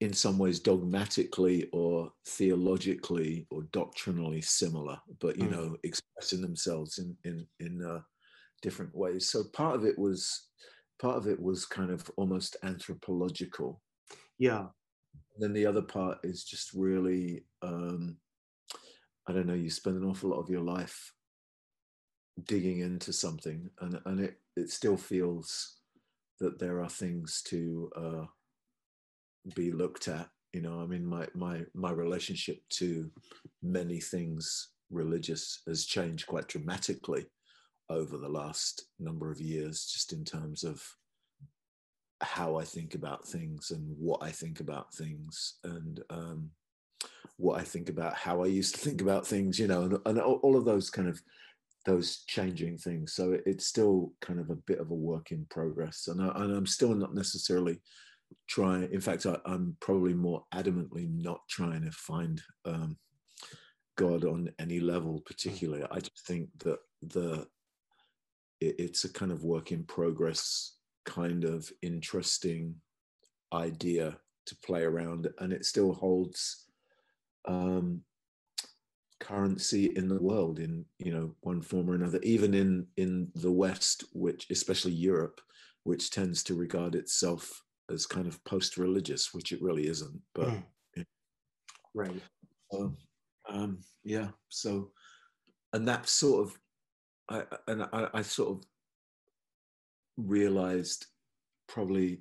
in 0.00 0.12
some 0.12 0.36
ways 0.38 0.60
dogmatically 0.60 1.68
or 1.72 2.12
theologically 2.26 3.46
or 3.50 3.62
doctrinally 3.72 4.42
similar 4.42 4.98
but 5.20 5.38
you 5.38 5.46
Mm. 5.46 5.52
know 5.52 5.76
expressing 5.84 6.42
themselves 6.42 6.98
in 6.98 7.16
in 7.28 7.36
in 7.60 7.72
uh, 7.92 8.02
different 8.60 8.94
ways 8.94 9.22
so 9.30 9.44
part 9.60 9.74
of 9.76 9.84
it 9.90 9.98
was 9.98 10.20
part 11.04 11.16
of 11.16 11.26
it 11.32 11.40
was 11.48 11.64
kind 11.64 11.90
of 11.90 12.10
almost 12.16 12.56
anthropological 12.62 13.80
yeah. 14.40 14.60
and 15.34 15.38
then 15.38 15.52
the 15.52 15.66
other 15.66 15.82
part 15.82 16.18
is 16.24 16.42
just 16.42 16.72
really 16.72 17.44
um 17.62 18.16
i 19.28 19.32
don't 19.32 19.46
know 19.46 19.54
you 19.54 19.70
spend 19.70 19.96
an 19.96 20.08
awful 20.08 20.30
lot 20.30 20.40
of 20.40 20.50
your 20.50 20.62
life 20.62 21.12
digging 22.46 22.80
into 22.80 23.12
something 23.12 23.70
and 23.82 24.00
and 24.06 24.18
it 24.20 24.40
it 24.56 24.70
still 24.70 24.96
feels 24.96 25.76
that 26.40 26.58
there 26.58 26.80
are 26.80 26.88
things 26.88 27.42
to 27.42 27.90
uh 27.96 28.24
be 29.54 29.70
looked 29.70 30.08
at 30.08 30.28
you 30.52 30.62
know 30.62 30.80
i 30.80 30.86
mean 30.86 31.04
my 31.04 31.26
my 31.34 31.60
my 31.74 31.90
relationship 31.90 32.60
to 32.70 33.10
many 33.62 34.00
things 34.00 34.70
religious 34.90 35.60
has 35.66 35.84
changed 35.84 36.26
quite 36.26 36.48
dramatically 36.48 37.26
over 37.90 38.16
the 38.16 38.28
last 38.28 38.86
number 38.98 39.30
of 39.30 39.40
years 39.40 39.84
just 39.92 40.12
in 40.12 40.24
terms 40.24 40.64
of 40.64 40.82
how 42.20 42.56
I 42.56 42.64
think 42.64 42.94
about 42.94 43.26
things 43.26 43.70
and 43.70 43.96
what 43.98 44.22
I 44.22 44.30
think 44.30 44.60
about 44.60 44.92
things 44.94 45.54
and 45.64 46.02
um, 46.10 46.50
what 47.36 47.58
I 47.58 47.64
think 47.64 47.88
about 47.88 48.14
how 48.14 48.42
I 48.42 48.46
used 48.46 48.74
to 48.74 48.80
think 48.80 49.00
about 49.00 49.26
things, 49.26 49.58
you 49.58 49.66
know, 49.66 49.82
and, 49.82 49.98
and 50.04 50.20
all 50.20 50.56
of 50.56 50.64
those 50.64 50.90
kind 50.90 51.08
of 51.08 51.20
those 51.86 52.24
changing 52.26 52.76
things. 52.76 53.14
So 53.14 53.32
it, 53.32 53.42
it's 53.46 53.66
still 53.66 54.12
kind 54.20 54.38
of 54.38 54.50
a 54.50 54.56
bit 54.56 54.78
of 54.78 54.90
a 54.90 54.94
work 54.94 55.32
in 55.32 55.46
progress, 55.50 56.08
and, 56.08 56.20
I, 56.22 56.28
and 56.42 56.54
I'm 56.54 56.66
still 56.66 56.94
not 56.94 57.14
necessarily 57.14 57.80
trying. 58.48 58.92
In 58.92 59.00
fact, 59.00 59.26
I, 59.26 59.38
I'm 59.46 59.76
probably 59.80 60.14
more 60.14 60.44
adamantly 60.54 61.08
not 61.10 61.40
trying 61.48 61.82
to 61.84 61.90
find 61.92 62.42
um, 62.66 62.98
God 63.96 64.24
on 64.24 64.50
any 64.58 64.80
level, 64.80 65.22
particularly. 65.24 65.84
I 65.90 66.00
just 66.00 66.26
think 66.26 66.48
that 66.64 66.78
the 67.02 67.46
it, 68.60 68.74
it's 68.78 69.04
a 69.04 69.12
kind 69.12 69.32
of 69.32 69.44
work 69.44 69.72
in 69.72 69.84
progress 69.84 70.74
kind 71.04 71.44
of 71.44 71.70
interesting 71.82 72.74
idea 73.52 74.16
to 74.46 74.56
play 74.56 74.82
around 74.82 75.28
and 75.38 75.52
it 75.52 75.64
still 75.64 75.92
holds 75.92 76.66
um, 77.46 78.00
currency 79.18 79.86
in 79.96 80.08
the 80.08 80.20
world 80.20 80.58
in 80.58 80.84
you 80.98 81.12
know 81.12 81.34
one 81.40 81.60
form 81.60 81.90
or 81.90 81.94
another 81.94 82.18
even 82.22 82.54
in 82.54 82.86
in 82.96 83.28
the 83.34 83.50
west 83.50 84.04
which 84.12 84.46
especially 84.50 84.92
europe 84.92 85.40
which 85.84 86.10
tends 86.10 86.42
to 86.42 86.54
regard 86.54 86.94
itself 86.94 87.62
as 87.90 88.06
kind 88.06 88.26
of 88.26 88.42
post-religious 88.44 89.34
which 89.34 89.52
it 89.52 89.60
really 89.60 89.86
isn't 89.86 90.20
but 90.34 90.48
Mm. 90.48 90.62
Right. 91.94 92.22
um, 92.72 92.96
um, 93.48 93.78
yeah. 94.04 94.28
So, 94.48 94.90
and 95.72 95.86
that 95.88 96.08
sort 96.08 96.46
of, 96.48 96.58
I 97.28 97.44
and 97.68 97.82
I, 97.92 98.08
I 98.14 98.22
sort 98.22 98.50
of 98.50 98.64
realized 100.26 101.06
probably, 101.68 102.20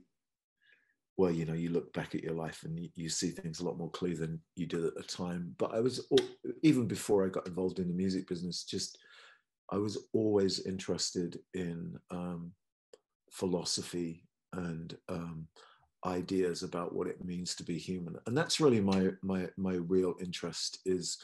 well, 1.17 1.31
you 1.31 1.45
know, 1.45 1.53
you 1.53 1.69
look 1.69 1.91
back 1.93 2.15
at 2.15 2.23
your 2.23 2.33
life 2.33 2.63
and 2.63 2.77
you, 2.77 2.89
you 2.95 3.09
see 3.09 3.31
things 3.31 3.59
a 3.59 3.65
lot 3.65 3.77
more 3.77 3.91
clearly 3.91 4.17
than 4.17 4.39
you 4.55 4.65
did 4.65 4.85
at 4.85 4.95
the 4.95 5.03
time. 5.03 5.55
But 5.57 5.73
I 5.73 5.79
was 5.79 6.07
even 6.63 6.87
before 6.87 7.25
I 7.25 7.29
got 7.29 7.47
involved 7.47 7.79
in 7.79 7.87
the 7.87 7.93
music 7.93 8.27
business, 8.27 8.63
just 8.63 8.97
I 9.71 9.77
was 9.77 9.97
always 10.13 10.65
interested 10.65 11.39
in 11.53 11.97
um, 12.09 12.51
philosophy 13.31 14.25
and 14.53 14.97
um, 15.09 15.47
ideas 16.05 16.63
about 16.63 16.95
what 16.95 17.07
it 17.07 17.23
means 17.23 17.55
to 17.55 17.63
be 17.63 17.77
human. 17.77 18.15
And 18.25 18.37
that's 18.37 18.59
really 18.59 18.81
my 18.81 19.09
my 19.21 19.47
my 19.57 19.73
real 19.73 20.15
interest 20.21 20.79
is 20.85 21.17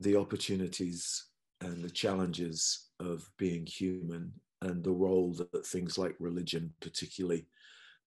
the 0.00 0.16
opportunities 0.16 1.26
and 1.60 1.82
the 1.82 1.90
challenges 1.90 2.88
of 3.00 3.28
being 3.38 3.66
human 3.66 4.32
and 4.64 4.82
the 4.82 4.90
role 4.90 5.32
that 5.34 5.66
things 5.66 5.98
like 5.98 6.14
religion 6.18 6.72
particularly 6.80 7.46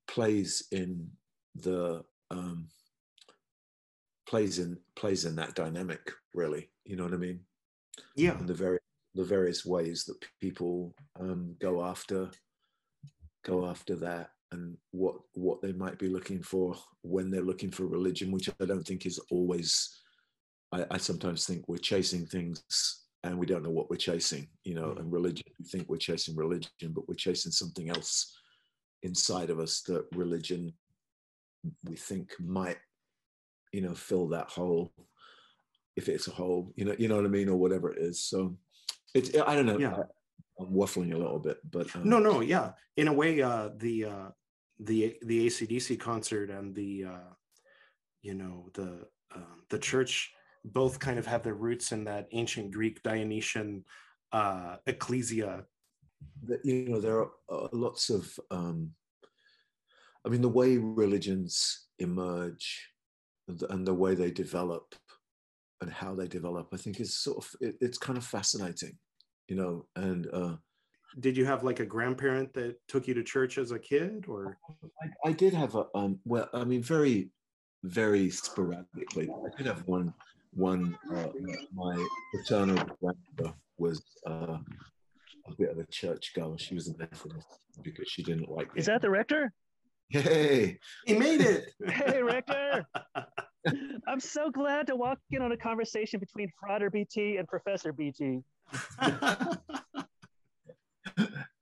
plays 0.08 0.64
in 0.72 1.10
the 1.56 2.04
um, 2.32 2.68
plays 4.28 4.60
in 4.60 4.78
plays 4.96 5.26
in 5.26 5.36
that 5.36 5.56
dynamic 5.56 6.12
really 6.34 6.70
you 6.86 6.96
know 6.96 7.04
what 7.04 7.14
i 7.14 7.18
mean 7.18 7.40
Yeah. 8.16 8.38
and 8.38 8.48
the 8.48 8.54
very 8.54 8.80
the 9.16 9.24
various 9.24 9.66
ways 9.66 10.04
that 10.06 10.18
people 10.40 10.94
um, 11.20 11.56
go 11.60 11.84
after 11.84 12.30
go 13.44 13.66
after 13.68 13.96
that 13.96 14.32
and 14.52 14.78
what 14.92 15.16
what 15.34 15.62
they 15.62 15.72
might 15.74 15.98
be 15.98 16.10
looking 16.10 16.42
for 16.44 16.76
when 17.02 17.32
they're 17.32 17.42
looking 17.42 17.72
for 17.72 17.86
religion 17.88 18.32
which 18.32 18.50
i 18.62 18.66
don't 18.66 18.86
think 18.86 19.06
is 19.06 19.20
always 19.32 19.98
i, 20.72 20.86
I 20.92 20.98
sometimes 20.98 21.46
think 21.46 21.68
we're 21.68 21.78
chasing 21.78 22.26
things 22.26 23.06
and 23.32 23.40
we 23.40 23.46
don't 23.46 23.64
know 23.64 23.70
what 23.70 23.90
we're 23.90 23.98
chasing 23.98 24.48
you 24.64 24.74
know 24.74 24.88
Mm. 24.90 25.00
and 25.00 25.12
religion 25.12 25.46
we 25.60 25.66
think 25.66 25.88
we're 25.90 25.98
chasing 25.98 26.36
religion 26.36 26.70
but 26.96 27.08
we're 27.08 27.16
chasing 27.16 27.52
something 27.52 27.90
else 27.90 28.38
inside 29.04 29.50
of 29.50 29.60
us 29.60 29.82
that 29.82 30.06
religion 30.16 30.74
we 31.84 31.96
think 31.96 32.32
might 32.40 32.78
you 33.74 33.82
know 33.82 33.94
fill 33.94 34.28
that 34.30 34.50
hole 34.50 34.92
if 35.96 36.08
it's 36.10 36.28
a 36.28 36.32
hole 36.32 36.72
you 36.76 36.86
know 36.86 36.96
you 36.98 37.08
know 37.08 37.16
what 37.18 37.26
i 37.26 37.30
mean 37.30 37.50
or 37.50 37.58
whatever 37.58 37.92
it 37.92 38.00
is 38.02 38.24
so 38.24 38.58
it's 39.14 39.30
i 39.46 39.56
don't 39.56 39.66
know 39.66 39.78
Yeah. 39.78 39.96
I, 39.96 40.04
i'm 40.64 40.72
waffling 40.74 41.14
a 41.14 41.18
little 41.18 41.40
bit 41.40 41.58
but 41.70 41.94
um, 41.96 42.08
No, 42.10 42.20
no, 42.20 42.42
yeah. 42.42 42.72
In 42.96 43.08
a 43.08 43.14
way, 43.14 43.42
uh, 43.42 43.70
the 43.78 44.06
uh, 44.06 44.30
the 44.80 45.18
the 45.30 45.46
ACDC 45.48 46.00
concert 46.00 46.50
and 46.50 46.74
the 46.74 46.92
uh, 47.14 47.32
you 48.24 48.34
know 48.34 48.56
the 48.74 48.90
uh, 49.36 49.56
the 49.70 49.78
church 49.90 50.34
both 50.66 51.00
kind 51.00 51.20
of 51.20 51.26
have 51.26 51.44
their 51.44 51.56
roots 51.56 51.92
in 51.92 52.04
that 52.06 52.28
ancient 52.32 52.72
Greek 52.72 53.02
Dionysian 53.04 53.84
uh, 54.32 54.78
ecclesia. 54.86 55.66
that 56.44 56.64
you 56.66 56.90
know 56.90 57.00
there 57.00 57.20
are 57.20 57.32
uh, 57.50 57.68
lots 57.72 58.10
of 58.10 58.40
um 58.52 58.92
i 60.26 60.30
mean 60.30 60.42
the 60.42 60.50
way 60.50 60.78
religions 60.78 61.88
emerge 62.00 62.90
and 63.48 63.60
the, 63.60 63.72
and 63.72 63.86
the 63.86 63.94
way 63.94 64.16
they 64.16 64.32
develop 64.32 64.96
and 65.82 65.92
how 65.92 66.16
they 66.16 66.28
develop 66.28 66.68
i 66.74 66.78
think 66.78 67.00
is 67.00 67.14
sort 67.16 67.38
of 67.38 67.56
it, 67.62 67.76
it's 67.82 67.98
kind 67.98 68.18
of 68.18 68.26
fascinating 68.26 68.98
you 69.48 69.56
know 69.56 69.86
and 69.96 70.28
uh 70.34 70.56
Did 71.20 71.38
you 71.38 71.46
have 71.46 71.64
like 71.64 71.80
a 71.80 71.86
grandparent 71.86 72.54
that 72.54 72.76
took 72.88 73.08
you 73.08 73.14
to 73.16 73.24
church 73.24 73.58
as 73.58 73.72
a 73.72 73.80
kid, 73.80 74.26
or 74.28 74.58
I, 75.04 75.30
I 75.30 75.32
did 75.34 75.54
have 75.54 75.76
a 75.76 75.86
um 75.96 76.20
well 76.26 76.50
i 76.54 76.64
mean 76.66 76.84
very 76.84 77.30
very 77.84 78.30
sporadically 78.30 79.30
i 79.30 79.50
did 79.58 79.68
have 79.68 79.84
one 79.88 80.14
one 80.58 80.98
uh, 81.16 81.28
my 81.74 82.08
paternal 82.34 82.76
grandmother 83.00 83.56
was 83.78 84.04
uh 84.26 84.58
a 85.48 85.56
bit 85.58 85.70
of 85.70 85.78
a 85.78 85.86
church 85.86 86.34
goer 86.36 86.58
she 86.58 86.74
was 86.74 86.88
a 86.90 86.98
methodist 86.98 87.48
because 87.84 88.10
she 88.10 88.24
didn't 88.24 88.50
like 88.50 88.70
Is 88.76 88.88
that 88.88 89.02
the 89.02 89.10
rector? 89.10 89.54
hey 90.10 90.80
he 91.06 91.14
made 91.18 91.42
it? 91.42 91.74
Hey, 91.88 92.22
rector. 92.22 92.86
I'm 94.08 94.20
so 94.20 94.50
glad 94.50 94.88
to 94.88 94.96
walk 94.96 95.20
in 95.32 95.42
on 95.42 95.52
a 95.52 95.58
conversation 95.58 96.20
between 96.20 96.50
Frater 96.60 96.90
BT 96.90 97.38
and 97.38 97.48
Professor 97.48 97.92
BT. 97.92 98.40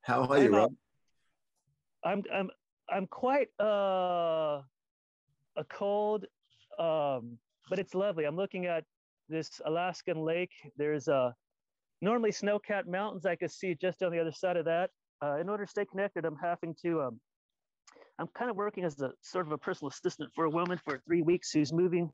How 0.03 0.25
are 0.25 0.37
you, 0.37 0.45
I'm, 0.45 0.53
uh, 0.53 0.57
Rob? 0.57 0.73
I'm 2.03 2.23
I'm 2.33 2.49
I'm 2.89 3.07
quite 3.07 3.47
uh 3.59 4.61
a 5.57 5.63
cold, 5.69 6.25
um, 6.77 7.39
but 7.69 7.79
it's 7.79 7.95
lovely. 7.95 8.25
I'm 8.25 8.35
looking 8.35 8.65
at 8.65 8.83
this 9.29 9.49
Alaskan 9.65 10.17
lake. 10.17 10.51
There's 10.77 11.07
uh 11.07 11.31
normally 12.01 12.31
snow-capped 12.31 12.87
mountains 12.87 13.25
I 13.25 13.35
could 13.35 13.51
see 13.51 13.75
just 13.75 14.03
on 14.03 14.11
the 14.11 14.19
other 14.19 14.31
side 14.31 14.57
of 14.57 14.65
that. 14.65 14.89
Uh, 15.23 15.37
in 15.39 15.49
order 15.49 15.65
to 15.65 15.69
stay 15.69 15.85
connected, 15.85 16.25
I'm 16.25 16.37
having 16.41 16.75
to 16.83 17.01
um 17.01 17.19
I'm 18.19 18.27
kind 18.37 18.49
of 18.49 18.55
working 18.55 18.83
as 18.83 18.99
a 19.01 19.11
sort 19.21 19.45
of 19.45 19.51
a 19.51 19.57
personal 19.57 19.89
assistant 19.89 20.29
for 20.33 20.45
a 20.45 20.49
woman 20.49 20.79
for 20.85 21.01
three 21.05 21.21
weeks 21.21 21.51
who's 21.51 21.73
moving, 21.73 22.09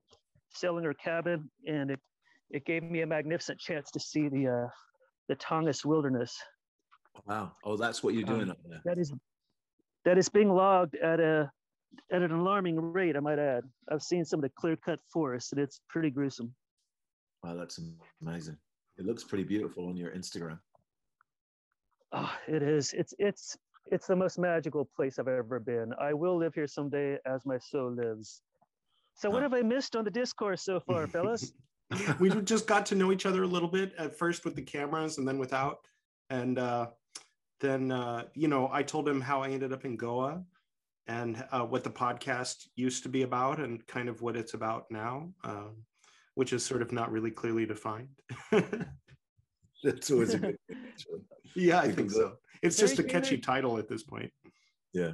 selling 0.50 0.84
her 0.84 0.94
cabin, 0.94 1.50
and 1.68 1.92
it 1.92 2.00
it 2.50 2.66
gave 2.66 2.84
me 2.84 3.02
a 3.02 3.08
magnificent 3.08 3.60
chance 3.60 3.92
to 3.92 4.00
see 4.00 4.30
the 4.30 4.48
uh 4.48 4.70
the 5.28 5.36
Tongass 5.36 5.86
wilderness. 5.86 6.36
Wow. 7.26 7.52
Oh, 7.66 7.78
that's 7.78 8.04
what 8.04 8.14
you're 8.14 8.28
um, 8.30 8.38
doing 8.38 8.50
up 8.50 8.58
there. 8.68 8.82
that 8.86 8.98
is 8.98 9.14
that 10.06 10.18
is 10.18 10.30
being 10.30 10.50
logged 10.50 10.96
at 10.96 11.20
a 11.20 11.52
at 12.12 12.22
an 12.22 12.32
alarming 12.32 12.80
rate, 12.80 13.16
I 13.16 13.20
might 13.20 13.40
add. 13.40 13.64
I've 13.92 14.02
seen 14.02 14.26
some 14.26 14.40
of 14.40 14.44
the 14.44 14.52
clear-cut 14.58 15.00
forests, 15.12 15.52
and 15.52 15.62
it's 15.62 15.82
pretty 15.90 16.10
gruesome. 16.10 16.54
Wow, 17.44 17.56
that's 17.56 17.80
amazing. 18.22 18.58
It 18.98 19.06
looks 19.06 19.24
pretty 19.24 19.44
beautiful 19.44 19.88
on 19.88 19.98
your 19.98 20.12
Instagram. 20.12 20.60
Oh, 22.12 22.32
it 22.48 22.62
is. 22.62 22.94
It's 22.94 23.14
it's 23.20 23.58
it's 23.90 24.06
the 24.06 24.16
most 24.16 24.38
magical 24.38 24.88
place 24.96 25.18
I've 25.18 25.28
ever 25.28 25.60
been. 25.60 25.94
I 26.00 26.14
will 26.14 26.38
live 26.38 26.54
here 26.54 26.68
someday 26.68 27.18
as 27.26 27.46
my 27.46 27.58
soul 27.58 27.92
lives. 27.92 28.42
So 29.16 29.30
what 29.30 29.42
have 29.42 29.54
I 29.54 29.62
missed 29.62 29.96
on 29.96 30.04
the 30.04 30.12
discourse 30.12 30.62
so 30.62 30.80
far, 30.80 31.08
fellas? 31.08 31.54
we 32.20 32.30
just 32.42 32.68
got 32.68 32.86
to 32.88 32.96
know 32.96 33.12
each 33.12 33.26
other 33.26 33.44
a 33.44 33.48
little 33.48 33.68
bit 33.68 33.94
at 33.98 34.16
first 34.16 34.46
with 34.46 34.56
the 34.56 34.62
cameras 34.62 35.18
and 35.18 35.28
then 35.28 35.38
without 35.38 35.80
and 36.30 36.58
uh, 36.58 36.88
then 37.60 37.92
uh, 37.92 38.24
you 38.34 38.48
know 38.48 38.70
i 38.72 38.82
told 38.82 39.08
him 39.08 39.20
how 39.20 39.42
i 39.42 39.50
ended 39.50 39.74
up 39.74 39.86
in 39.86 39.96
goa 39.96 40.44
and 41.12 41.43
uh, 41.52 41.65
what 41.65 41.84
the 41.84 41.89
podcast 41.89 42.67
used 42.76 43.04
to 43.04 43.10
be 43.10 43.21
about 43.24 43.60
and 43.60 43.86
kind 43.88 44.08
of 44.10 44.21
what 44.21 44.36
it's 44.36 44.54
about 44.54 44.86
now 44.89 45.15
um, 45.43 45.76
which 46.36 46.54
is 46.54 46.63
sort 46.65 46.82
of 46.82 46.91
not 46.91 47.12
really 47.12 47.32
clearly 47.32 47.65
defined 47.65 48.10
That's 49.84 50.12
always 50.12 50.34
a 50.36 50.39
good 50.39 50.58
thing, 50.67 50.78
yeah 51.56 51.80
i 51.80 51.91
think 51.91 52.12
so 52.12 52.34
it's 52.62 52.78
just 52.78 53.00
a 53.00 53.04
catchy 53.04 53.38
title 53.38 53.78
at 53.78 53.88
this 53.89 54.04
point 54.04 54.32
Yeah. 54.93 55.13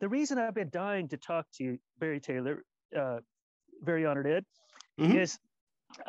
the 0.00 0.08
reason 0.08 0.38
I've 0.38 0.54
been 0.62 0.70
dying 0.70 1.06
to 1.08 1.16
talk 1.16 1.44
to 1.56 1.64
you, 1.64 1.72
Barry 2.00 2.20
Taylor, 2.28 2.56
uh, 3.02 3.18
very 3.90 4.04
honored 4.06 4.26
Ed, 4.36 4.44
Mhm. 5.00 5.14
is 5.22 5.38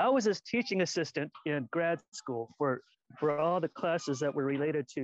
I 0.06 0.10
was 0.18 0.26
a 0.28 0.34
teaching 0.54 0.82
assistant 0.82 1.30
in 1.46 1.68
grad 1.76 2.00
school 2.22 2.44
for 2.58 2.72
for 3.20 3.28
all 3.44 3.60
the 3.66 3.74
classes 3.82 4.18
that 4.24 4.34
were 4.38 4.46
related 4.56 4.86
to 4.96 5.04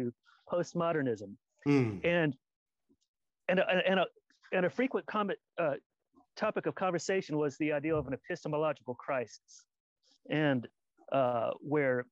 postmodernism, 0.52 1.32
Mm. 1.68 1.92
and 2.18 2.30
and 3.50 3.60
a, 3.60 3.90
and 3.90 4.00
a 4.00 4.06
and 4.52 4.66
a 4.66 4.70
frequent 4.70 5.06
comment 5.06 5.38
uh, 5.60 5.76
topic 6.36 6.66
of 6.66 6.76
conversation 6.76 7.38
was 7.38 7.58
the 7.58 7.72
idea 7.72 7.96
of 7.96 8.08
an 8.08 8.14
epistemological 8.14 8.96
crisis, 8.96 9.66
and 10.30 10.68
uh, 11.12 11.52
where 11.62 12.06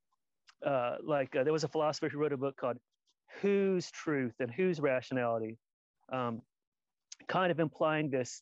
uh, 0.65 0.95
like 1.03 1.35
uh, 1.35 1.43
there 1.43 1.53
was 1.53 1.63
a 1.63 1.67
philosopher 1.67 2.09
who 2.09 2.19
wrote 2.19 2.33
a 2.33 2.37
book 2.37 2.55
called 2.57 2.77
"Whose 3.41 3.89
Truth 3.91 4.35
and 4.39 4.51
Whose 4.51 4.79
Rationality," 4.79 5.57
um, 6.11 6.41
kind 7.27 7.51
of 7.51 7.59
implying 7.59 8.09
this 8.09 8.41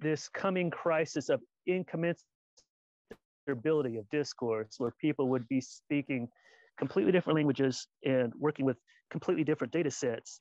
this 0.00 0.28
coming 0.28 0.70
crisis 0.70 1.28
of 1.28 1.40
incommensurability 1.68 3.98
of 3.98 4.08
discourse, 4.10 4.74
where 4.78 4.92
people 5.00 5.28
would 5.28 5.46
be 5.48 5.60
speaking 5.60 6.28
completely 6.78 7.12
different 7.12 7.36
languages 7.36 7.86
and 8.04 8.32
working 8.38 8.64
with 8.64 8.76
completely 9.10 9.44
different 9.44 9.72
data 9.72 9.90
sets. 9.90 10.40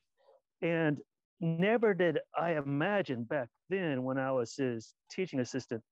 And 0.62 0.98
never 1.40 1.94
did 1.94 2.20
I 2.38 2.54
imagine 2.54 3.24
back 3.24 3.50
then, 3.70 4.04
when 4.04 4.18
I 4.18 4.32
was 4.32 4.56
his 4.56 4.96
teaching 5.12 5.40
assistant, 5.40 5.84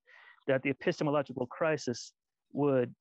that 0.46 0.62
the 0.62 0.70
epistemological 0.70 1.46
crisis 1.46 2.12
would 2.52 2.94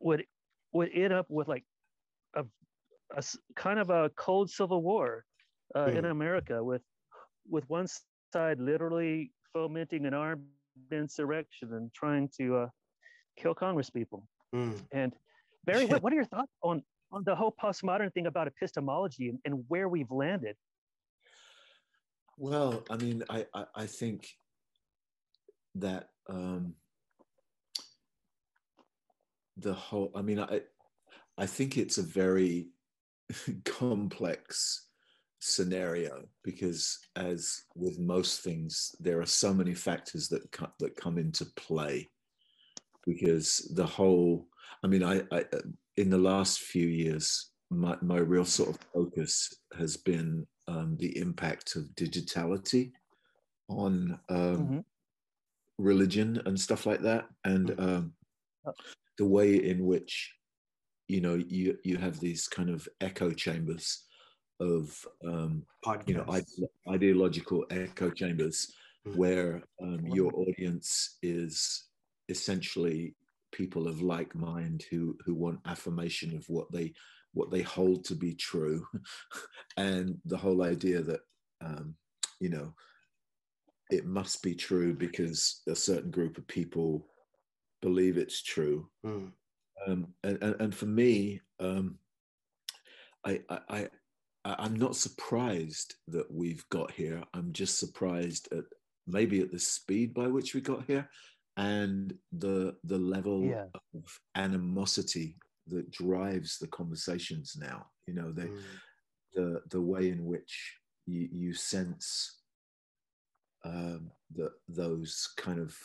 would 0.00 0.24
would 0.72 0.90
end 0.94 1.12
up 1.12 1.26
with 1.28 1.48
like 1.48 1.64
a, 2.34 2.44
a 3.16 3.22
kind 3.54 3.78
of 3.78 3.90
a 3.90 4.10
cold 4.16 4.50
civil 4.50 4.82
war 4.82 5.24
uh, 5.74 5.86
in 5.86 6.04
Hmm. 6.04 6.10
America, 6.10 6.62
with 6.62 6.82
with 7.48 7.68
one 7.68 7.86
side 8.32 8.60
literally 8.60 9.32
fomenting 9.52 10.06
an 10.06 10.14
armed 10.14 10.44
insurrection 10.92 11.74
and 11.74 11.92
trying 11.94 12.28
to 12.36 12.56
uh, 12.56 12.68
kill 13.36 13.54
Congress 13.54 13.90
people. 13.90 14.28
Mm. 14.54 14.84
And 14.92 15.12
Barry, 15.64 15.86
what, 15.86 16.02
what 16.02 16.12
are 16.12 16.16
your 16.16 16.24
thoughts 16.26 16.52
on 16.62 16.82
on 17.12 17.22
the 17.24 17.34
whole 17.34 17.54
postmodern 17.62 18.12
thing 18.12 18.26
about 18.26 18.46
epistemology 18.48 19.28
and, 19.28 19.38
and 19.44 19.64
where 19.68 19.88
we've 19.88 20.10
landed? 20.10 20.56
Well, 22.36 22.84
I 22.90 22.96
mean, 22.96 23.22
I, 23.30 23.46
I, 23.54 23.64
I 23.74 23.86
think 23.86 24.28
that 25.76 26.08
um, 26.28 26.74
the 29.56 29.72
whole, 29.72 30.10
I 30.14 30.22
mean, 30.22 30.38
I, 30.40 30.60
I 31.38 31.46
think 31.46 31.78
it's 31.78 31.98
a 31.98 32.02
very 32.02 32.68
complex 33.64 34.86
scenario 35.40 36.24
because 36.44 36.98
as 37.16 37.62
with 37.74 37.98
most 37.98 38.42
things, 38.42 38.94
there 39.00 39.20
are 39.20 39.26
so 39.26 39.54
many 39.54 39.74
factors 39.74 40.28
that, 40.28 40.50
co- 40.52 40.72
that 40.78 40.96
come 40.96 41.18
into 41.18 41.46
play 41.56 42.08
because 43.06 43.70
the 43.74 43.86
whole, 43.86 44.46
I 44.82 44.88
mean, 44.88 45.02
I, 45.02 45.22
I 45.32 45.44
in 45.96 46.10
the 46.10 46.18
last 46.18 46.60
few 46.60 46.86
years, 46.86 47.50
my, 47.70 47.96
my 48.02 48.18
real 48.18 48.44
sort 48.44 48.70
of 48.70 48.78
focus 48.92 49.54
has 49.78 49.96
been 49.96 50.46
um, 50.68 50.96
the 50.98 51.16
impact 51.18 51.76
of 51.76 51.94
digitality 51.94 52.92
on 53.68 54.20
um, 54.28 54.62
Mhm. 54.62 54.84
religion 55.78 56.42
and 56.46 56.58
stuff 56.60 56.86
like 56.86 57.00
that, 57.02 57.28
and 57.44 57.70
Mhm. 57.70 57.80
um, 57.80 58.14
the 59.18 59.24
way 59.26 59.54
in 59.56 59.84
which 59.86 60.34
you 61.08 61.20
know 61.20 61.34
you 61.34 61.78
you 61.84 61.96
have 61.98 62.20
these 62.20 62.48
kind 62.48 62.70
of 62.70 62.88
echo 63.00 63.30
chambers 63.32 64.06
of 64.60 65.06
um, 65.26 65.66
you 66.06 66.14
know 66.14 66.24
ide- 66.28 66.46
ideological 66.90 67.66
echo 67.70 68.10
chambers 68.10 68.72
where 69.12 69.64
um, 69.82 70.06
your 70.06 70.32
audience 70.34 71.18
is 71.22 71.88
essentially 72.28 73.16
people 73.52 73.88
of 73.88 74.02
like 74.02 74.34
mind 74.34 74.84
who 74.90 75.16
who 75.24 75.34
want 75.34 75.60
affirmation 75.66 76.36
of 76.36 76.48
what 76.48 76.70
they 76.72 76.92
what 77.36 77.50
they 77.50 77.62
hold 77.62 78.02
to 78.06 78.14
be 78.14 78.34
true 78.34 78.84
and 79.76 80.16
the 80.24 80.36
whole 80.38 80.62
idea 80.62 81.02
that 81.02 81.20
um, 81.60 81.94
you 82.40 82.48
know 82.48 82.72
it 83.90 84.06
must 84.06 84.42
be 84.42 84.54
true 84.54 84.94
because 84.94 85.60
a 85.68 85.74
certain 85.76 86.10
group 86.10 86.38
of 86.38 86.46
people 86.48 87.06
believe 87.82 88.16
it's 88.16 88.42
true 88.42 88.88
Mm. 89.04 89.30
um, 89.86 90.06
and, 90.24 90.38
and 90.42 90.54
and 90.62 90.74
for 90.74 90.86
me, 90.86 91.40
um, 91.60 91.98
I, 93.24 93.40
I 93.50 93.58
I 93.68 93.88
I- 94.44 94.56
I'm 94.64 94.76
not 94.76 94.96
surprised 94.96 95.94
that 96.08 96.28
we've 96.30 96.64
got 96.70 96.90
here. 96.90 97.22
I'm 97.34 97.52
just 97.52 97.78
surprised 97.78 98.48
at 98.52 98.64
maybe 99.06 99.40
at 99.42 99.52
the 99.52 99.58
speed 99.58 100.14
by 100.14 100.26
which 100.28 100.54
we 100.54 100.60
got 100.60 100.84
here, 100.86 101.08
and 101.56 102.14
the 102.32 102.76
the 102.84 102.98
level 102.98 103.44
Yeah. 103.50 103.66
of 103.94 104.04
animosity 104.34 105.36
that 105.68 105.90
drives 105.90 106.58
the 106.58 106.68
conversations 106.68 107.56
now. 107.58 107.86
You 108.06 108.14
know, 108.14 108.32
the 108.32 108.46
Mm. 108.46 108.62
the 109.34 109.62
the 109.70 109.80
way 109.80 110.10
in 110.10 110.24
which 110.24 110.74
you 111.06 111.28
you 111.30 111.52
sense 111.54 112.40
um, 113.64 114.10
that 114.34 114.52
those 114.68 115.28
kind 115.36 115.58
of 115.58 115.76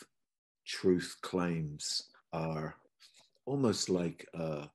truth 0.68 1.18
claims 1.22 2.10
are 2.32 2.76
almost 3.46 3.90
like 3.90 4.28
uh, 4.34 4.66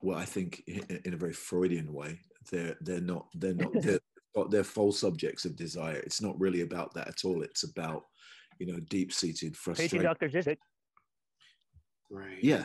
well 0.00 0.18
i 0.18 0.24
think 0.24 0.62
in, 0.66 1.00
in 1.04 1.14
a 1.14 1.16
very 1.16 1.32
freudian 1.32 1.92
way 1.92 2.18
they're 2.50 2.76
they're 2.80 3.00
not 3.00 3.26
they're 3.34 3.54
not 3.54 3.72
they're, 3.82 4.00
they're 4.50 4.64
false 4.64 5.04
objects 5.04 5.44
of 5.44 5.56
desire 5.56 5.96
it's 5.96 6.20
not 6.20 6.38
really 6.40 6.62
about 6.62 6.92
that 6.94 7.08
at 7.08 7.24
all 7.24 7.42
it's 7.42 7.62
about 7.64 8.02
you 8.58 8.66
know 8.66 8.80
deep-seated 8.88 9.52
Paging 9.52 9.54
frustration 9.54 10.02
Dr. 10.02 10.28
Zizek. 10.28 10.58
Right. 12.10 12.42
yeah 12.42 12.64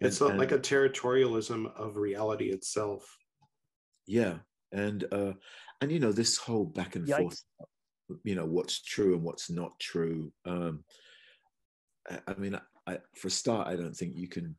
It's 0.00 0.20
And- 0.20 0.30
not 0.30 0.38
like 0.38 0.52
a 0.52 0.58
territorialism 0.58 1.74
of 1.76 1.96
reality 1.96 2.50
itself. 2.50 3.16
yeah 4.06 4.38
and 4.72 5.04
uh 5.12 5.32
and 5.80 5.90
you 5.92 5.98
know 6.00 6.12
this 6.12 6.36
whole 6.36 6.64
back 6.64 6.96
and 6.96 7.06
forth 7.08 7.42
you 8.24 8.34
know 8.34 8.46
what's 8.46 8.80
true 8.82 9.14
and 9.14 9.22
what's 9.22 9.50
not 9.50 9.78
true 9.80 10.32
um 10.44 10.84
i, 12.08 12.18
I 12.28 12.34
mean 12.34 12.58
I, 12.86 12.98
for 13.16 13.28
a 13.28 13.30
start 13.30 13.66
i 13.68 13.76
don't 13.76 13.94
think 13.96 14.14
you 14.16 14.28
can 14.28 14.56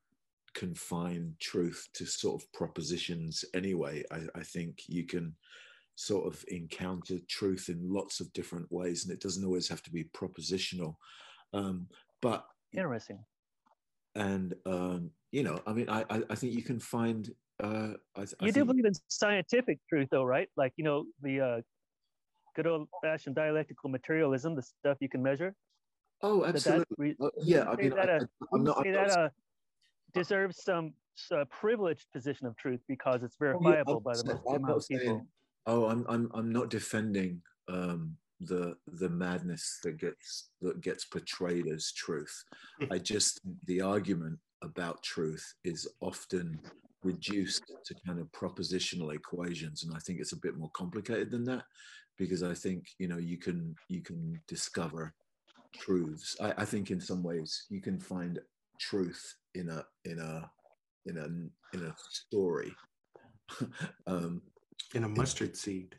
confine 0.54 1.36
truth 1.40 1.88
to 1.94 2.06
sort 2.06 2.42
of 2.42 2.52
propositions 2.54 3.44
anyway 3.54 4.04
i, 4.12 4.20
I 4.36 4.44
think 4.44 4.84
you 4.88 5.06
can 5.06 5.36
sort 5.96 6.28
of 6.28 6.44
encounter 6.50 7.18
truth 7.28 7.70
in 7.70 7.80
lots 7.92 8.20
of 8.20 8.32
different 8.34 8.70
ways 8.72 9.04
and 9.06 9.14
it 9.14 9.22
doesn't 9.22 9.46
always 9.46 9.68
have 9.70 9.82
to 9.84 9.92
be 9.92 10.04
propositional 10.06 10.96
um 11.54 11.88
but 12.22 12.46
Interesting. 12.74 13.24
And 14.16 14.54
um 14.66 15.10
you 15.32 15.44
know 15.44 15.60
i 15.66 15.74
mean 15.74 15.88
i 15.90 16.02
i, 16.10 16.22
I 16.30 16.36
think 16.36 16.54
you 16.54 16.64
can 16.64 16.80
find 16.80 17.30
uh 17.64 17.94
I, 18.16 18.22
I 18.40 18.46
You 18.46 18.52
do 18.52 18.66
believe 18.66 18.86
in 18.86 18.94
scientific 19.08 19.80
truth, 19.88 20.10
though, 20.12 20.24
right? 20.24 20.50
Like, 20.58 20.74
you 20.78 20.84
know, 20.84 21.06
the 21.22 21.40
uh, 21.42 21.62
good 22.56 22.66
old 22.68 22.90
fashioned 23.02 23.36
dialectical 23.36 23.90
materialism, 23.90 24.56
the 24.56 24.64
stuff 24.64 24.98
you 25.00 25.10
can 25.10 25.22
measure. 25.22 25.54
oh 26.24 26.44
absolutely 26.44 27.16
that 27.20 27.26
Uh, 27.26 27.30
yeah 27.44 27.64
i 27.70 27.76
mean 27.76 27.94
I, 27.94 28.06
that, 28.06 28.10
I, 28.10 28.46
i'm 28.54 28.64
not, 28.64 28.84
say 28.84 28.92
that 28.92 29.10
uh, 29.12 29.30
deserves 30.14 30.64
some 30.64 30.94
uh, 31.32 31.46
privileged 31.50 32.06
position 32.12 32.48
of 32.48 32.56
truth 32.58 32.82
because 32.88 33.24
it's 33.24 33.38
Oh, 33.40 33.46
yeah, 33.46 33.54
verifiable 33.54 34.00
by 34.02 34.14
the 34.18 34.24
most 34.26 34.48
amount 34.48 34.78
of 34.78 34.88
people. 34.88 35.06
saying- 35.06 35.28
Oh, 35.68 35.86
I'm 35.86 36.02
I'm 36.10 36.24
I'm 36.34 36.52
not 36.52 36.72
defending 36.72 37.44
um, 37.68 38.18
the 38.42 38.76
the 38.88 39.10
madness 39.10 39.80
that 39.84 39.98
gets 40.00 40.50
that 40.62 40.82
gets 40.82 41.06
portrayed 41.06 41.68
as 41.68 41.92
truth. 41.92 42.44
I 42.92 42.98
just 42.98 43.42
the 43.66 43.82
argument 43.82 44.40
about 44.64 45.04
truth 45.04 45.54
is 45.64 45.88
often 46.02 46.60
reduced 47.04 47.64
to 47.86 47.96
kind 48.06 48.20
of 48.20 48.32
propositional 48.32 49.14
equations, 49.14 49.84
and 49.84 49.94
I 49.96 50.00
think 50.00 50.20
it's 50.20 50.34
a 50.34 50.40
bit 50.40 50.58
more 50.58 50.72
complicated 50.74 51.32
than 51.32 51.44
that 51.46 51.64
because 52.18 52.44
I 52.44 52.54
think 52.54 52.86
you 52.98 53.08
know 53.08 53.18
you 53.18 53.38
can 53.38 53.76
you 53.90 54.02
can 54.02 54.40
discover 54.48 55.14
truths. 55.76 56.36
I, 56.42 56.54
I 56.58 56.66
think 56.66 56.92
in 56.92 57.00
some 57.00 57.24
ways 57.24 57.66
you 57.70 57.82
can 57.82 58.00
find 58.00 58.40
truth 58.80 59.36
in 59.54 59.70
a 59.70 59.84
in 60.06 60.20
a 60.20 60.50
in 61.06 61.18
a 61.18 61.78
in 61.78 61.86
a 61.86 61.96
story. 62.10 62.74
um, 64.08 64.42
In 64.96 65.04
a 65.04 65.10
mustard 65.10 65.58
seed. 65.58 65.96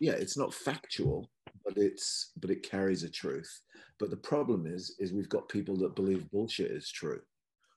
yeah 0.00 0.12
it's 0.12 0.36
not 0.36 0.52
factual 0.52 1.30
it's 1.78 2.32
but 2.40 2.50
it 2.50 2.62
carries 2.68 3.02
a 3.04 3.10
truth. 3.10 3.60
But 3.98 4.10
the 4.10 4.16
problem 4.16 4.66
is 4.66 4.96
is 4.98 5.12
we've 5.12 5.28
got 5.28 5.48
people 5.48 5.76
that 5.78 5.96
believe 5.96 6.30
bullshit 6.30 6.70
is 6.70 6.90
true. 6.90 7.20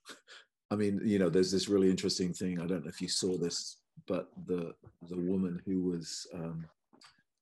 I 0.72 0.76
mean 0.76 1.02
you 1.04 1.20
know 1.20 1.30
there's 1.30 1.52
this 1.52 1.68
really 1.70 1.90
interesting 1.90 2.34
thing. 2.34 2.60
I 2.60 2.66
don't 2.68 2.84
know 2.84 2.90
if 2.90 3.02
you 3.02 3.08
saw 3.10 3.38
this 3.38 3.78
but 4.08 4.30
the 4.48 4.74
the 5.10 5.20
woman 5.20 5.62
who 5.66 5.82
was 5.84 6.26
um, 6.34 6.66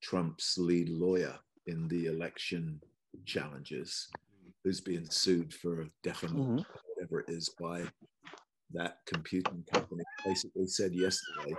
trump's 0.01 0.57
lead 0.57 0.89
lawyer 0.89 1.37
in 1.67 1.87
the 1.87 2.07
election 2.07 2.81
challenges 3.25 4.07
who's 4.63 4.81
being 4.81 5.05
sued 5.09 5.53
for 5.53 5.87
defamation 6.03 6.57
Mhm. 6.57 6.65
whatever 6.95 7.19
it 7.21 7.29
is 7.29 7.49
by 7.59 7.83
that 8.73 8.97
computing 9.05 9.63
company 9.73 10.03
basically 10.25 10.67
said 10.67 10.93
yesterday 10.93 11.53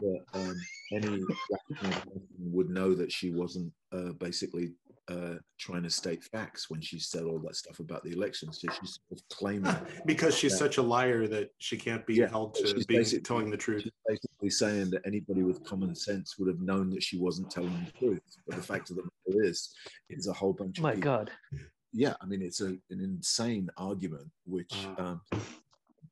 that 0.00 0.20
um, 0.34 0.54
any 0.92 1.20
rational 1.50 2.22
would 2.40 2.68
know 2.70 2.94
that 2.94 3.12
she 3.12 3.30
wasn't 3.30 3.72
uh, 3.92 4.12
basically 4.18 4.72
uh, 5.08 5.36
trying 5.58 5.82
to 5.82 5.88
state 5.88 6.22
facts 6.24 6.68
when 6.68 6.80
she 6.82 6.98
said 6.98 7.22
all 7.22 7.38
that 7.38 7.56
stuff 7.56 7.78
about 7.80 8.02
the 8.04 8.10
election. 8.12 8.52
So 8.52 8.68
she's 8.78 8.98
sort 9.08 9.20
of 9.20 9.28
claiming 9.34 9.74
because 10.06 10.36
she's 10.36 10.52
Yeah. 10.52 10.58
such 10.58 10.76
a 10.78 10.82
liar 10.82 11.26
that 11.28 11.50
she 11.58 11.78
can't 11.78 12.04
be 12.06 12.16
Yeah, 12.16 12.28
held 12.28 12.54
to 12.56 12.66
she's 12.66 12.84
being 12.86 13.00
basically- 13.00 13.22
telling 13.22 13.50
the 13.50 13.56
truth. 13.56 13.84
she's 13.84 13.92
basically 14.06 14.50
saying 14.50 14.90
that 14.90 15.02
anybody 15.06 15.44
with 15.44 15.64
common 15.64 15.94
sense 15.94 16.38
would 16.38 16.48
have 16.48 16.60
known 16.60 16.90
that 16.90 17.02
she 17.02 17.18
wasn't 17.18 17.50
telling 17.50 17.72
the 17.86 17.92
truth. 17.98 18.20
But 18.46 18.56
the 18.56 18.62
fact 18.62 18.90
of 18.90 18.96
the 18.96 19.02
matter 19.02 19.44
is, 19.44 19.72
is 20.10 20.26
a 20.26 20.32
whole 20.32 20.52
bunch 20.52 20.78
of 20.78 20.82
My 20.82 20.94
people 20.94 21.10
God. 21.12 21.30
yeah, 21.92 22.14
I 22.20 22.26
mean, 22.26 22.42
it's 22.42 22.60
a, 22.60 22.66
an 22.66 22.80
insane 23.00 23.70
argument, 23.78 24.28
which, 24.44 24.74
um, 24.98 25.22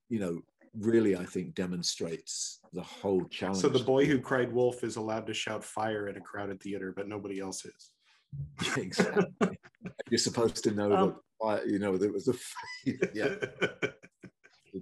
you 0.09 0.19
know, 0.19 0.41
really, 0.79 1.17
I 1.17 1.25
think 1.25 1.55
demonstrates 1.55 2.61
the 2.73 2.83
whole 2.83 3.25
challenge. 3.25 3.59
So 3.59 3.69
the 3.69 3.85
boy 3.85 4.07
who 4.07 4.21
cried 4.21 4.53
wolf 4.53 4.85
is 4.85 4.97
allowed 4.97 5.27
to 5.27 5.35
shout 5.35 5.65
fire 5.65 6.09
in 6.09 6.17
a 6.17 6.21
crowded 6.21 6.61
theater, 6.61 6.93
but 6.97 7.09
nobody 7.09 7.41
else 7.41 7.65
is. 7.65 7.91
exactly. 8.77 9.59
You're 10.11 10.19
supposed 10.19 10.63
to 10.65 10.71
know 10.73 10.93
Um, 10.95 11.21
that, 11.41 11.69
you 11.69 11.79
know, 11.79 11.97
there 11.97 12.13
was 12.13 12.29
a, 12.29 12.35
yeah, 13.15 13.35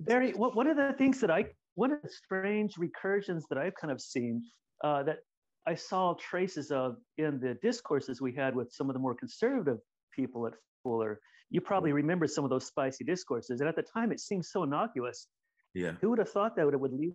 Barry, 0.00 0.32
what, 0.32 0.56
one 0.56 0.66
of 0.66 0.76
the 0.76 0.94
things 0.98 1.20
that 1.20 1.30
I, 1.30 1.46
one 1.74 1.92
of 1.92 2.02
the 2.02 2.08
strange 2.08 2.74
recursions 2.74 3.42
that 3.48 3.58
I've 3.58 3.74
kind 3.74 3.92
of 3.92 4.00
seen 4.00 4.42
uh, 4.82 5.02
that 5.04 5.18
I 5.66 5.74
saw 5.74 6.14
traces 6.14 6.70
of 6.70 6.96
in 7.16 7.40
the 7.40 7.56
discourses 7.62 8.20
we 8.20 8.34
had 8.34 8.54
with 8.54 8.72
some 8.72 8.90
of 8.90 8.94
the 8.94 9.00
more 9.00 9.14
conservative 9.14 9.78
people 10.14 10.46
at 10.46 10.54
Fuller. 10.82 11.20
You 11.54 11.60
probably 11.60 11.92
remember 11.92 12.26
some 12.26 12.42
of 12.42 12.50
those 12.50 12.66
spicy 12.66 13.04
discourses. 13.04 13.60
And 13.60 13.68
at 13.68 13.76
the 13.76 13.82
time, 13.96 14.10
it 14.10 14.18
seemed 14.18 14.44
so 14.44 14.64
innocuous. 14.64 15.28
yeah, 15.72 15.92
Who 16.00 16.10
would 16.10 16.18
have 16.18 16.28
thought 16.36 16.56
that 16.56 16.66
it 16.66 16.80
would 16.80 16.92
lead 16.92 17.14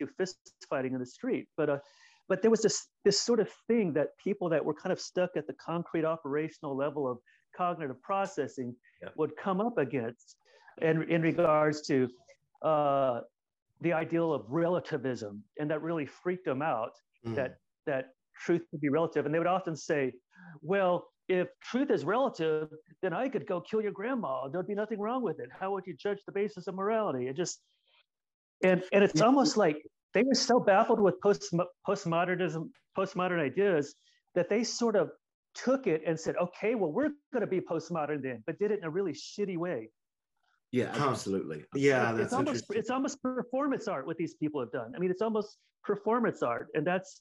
to 0.00 0.06
fist 0.18 0.36
fighting 0.68 0.94
in 0.94 0.98
the 0.98 1.06
street? 1.06 1.46
But, 1.56 1.70
uh, 1.70 1.78
but 2.28 2.42
there 2.42 2.50
was 2.50 2.60
this, 2.60 2.88
this 3.04 3.20
sort 3.20 3.38
of 3.38 3.48
thing 3.68 3.92
that 3.92 4.08
people 4.18 4.48
that 4.48 4.64
were 4.64 4.74
kind 4.74 4.92
of 4.92 5.00
stuck 5.00 5.30
at 5.36 5.46
the 5.46 5.52
concrete 5.64 6.04
operational 6.04 6.76
level 6.76 7.08
of 7.08 7.18
cognitive 7.56 8.02
processing 8.02 8.74
Yeah. 9.00 9.10
would 9.16 9.36
come 9.36 9.60
up 9.60 9.78
against 9.78 10.34
in, 10.82 11.04
in 11.08 11.22
regards 11.22 11.80
to 11.82 12.08
uh, 12.62 13.20
the 13.80 13.92
ideal 13.92 14.32
of 14.34 14.42
relativism. 14.50 15.44
And 15.60 15.70
that 15.70 15.82
really 15.82 16.06
freaked 16.06 16.46
them 16.46 16.62
out 16.62 16.94
Mm. 17.26 17.34
that, 17.36 17.58
that 17.86 18.04
truth 18.44 18.62
could 18.70 18.80
be 18.80 18.88
relative. 18.88 19.24
And 19.24 19.32
they 19.34 19.38
would 19.38 19.54
often 19.58 19.76
say, 19.76 20.12
well, 20.62 20.94
if 21.28 21.48
truth 21.62 21.90
is 21.90 22.04
relative, 22.04 22.68
then 23.02 23.12
I 23.12 23.28
could 23.28 23.46
go 23.46 23.60
kill 23.60 23.82
your 23.82 23.92
grandma. 23.92 24.48
There'd 24.48 24.66
be 24.66 24.74
nothing 24.74 24.98
wrong 24.98 25.22
with 25.22 25.40
it. 25.40 25.48
How 25.58 25.72
would 25.72 25.84
you 25.86 25.94
judge 25.94 26.18
the 26.26 26.32
basis 26.32 26.66
of 26.66 26.74
morality? 26.74 27.28
It 27.28 27.36
just, 27.36 27.60
and, 28.64 28.82
and 28.92 29.04
it's 29.04 29.20
almost 29.20 29.56
like 29.56 29.76
they 30.14 30.22
were 30.22 30.34
so 30.34 30.58
baffled 30.58 31.00
with 31.00 31.20
post, 31.20 31.54
postmodernism, 31.86 32.70
postmodern 32.96 33.40
ideas 33.40 33.94
that 34.34 34.48
they 34.48 34.64
sort 34.64 34.96
of 34.96 35.10
took 35.54 35.86
it 35.86 36.02
and 36.06 36.18
said, 36.18 36.34
okay, 36.36 36.74
well, 36.74 36.90
we're 36.92 37.10
going 37.32 37.40
to 37.42 37.46
be 37.46 37.60
postmodern 37.60 38.22
then, 38.22 38.42
but 38.46 38.58
did 38.58 38.70
it 38.70 38.78
in 38.78 38.84
a 38.84 38.90
really 38.90 39.12
shitty 39.12 39.56
way. 39.58 39.90
yeah, 40.72 40.92
absolutely. 40.94 41.64
yeah, 41.74 42.10
It's- 42.12 42.16
that's 42.16 42.24
it's 42.24 42.32
almost 42.32 42.48
interesting. 42.48 42.76
it's 42.78 42.90
almost 42.90 43.22
performance 43.22 43.88
art 43.88 44.06
what 44.06 44.16
these 44.16 44.34
people 44.34 44.60
have 44.60 44.72
done. 44.72 44.92
I 44.94 44.98
mean, 44.98 45.10
it's 45.10 45.22
almost 45.22 45.58
performance 45.84 46.42
art, 46.42 46.68
and 46.74 46.86
that's 46.86 47.20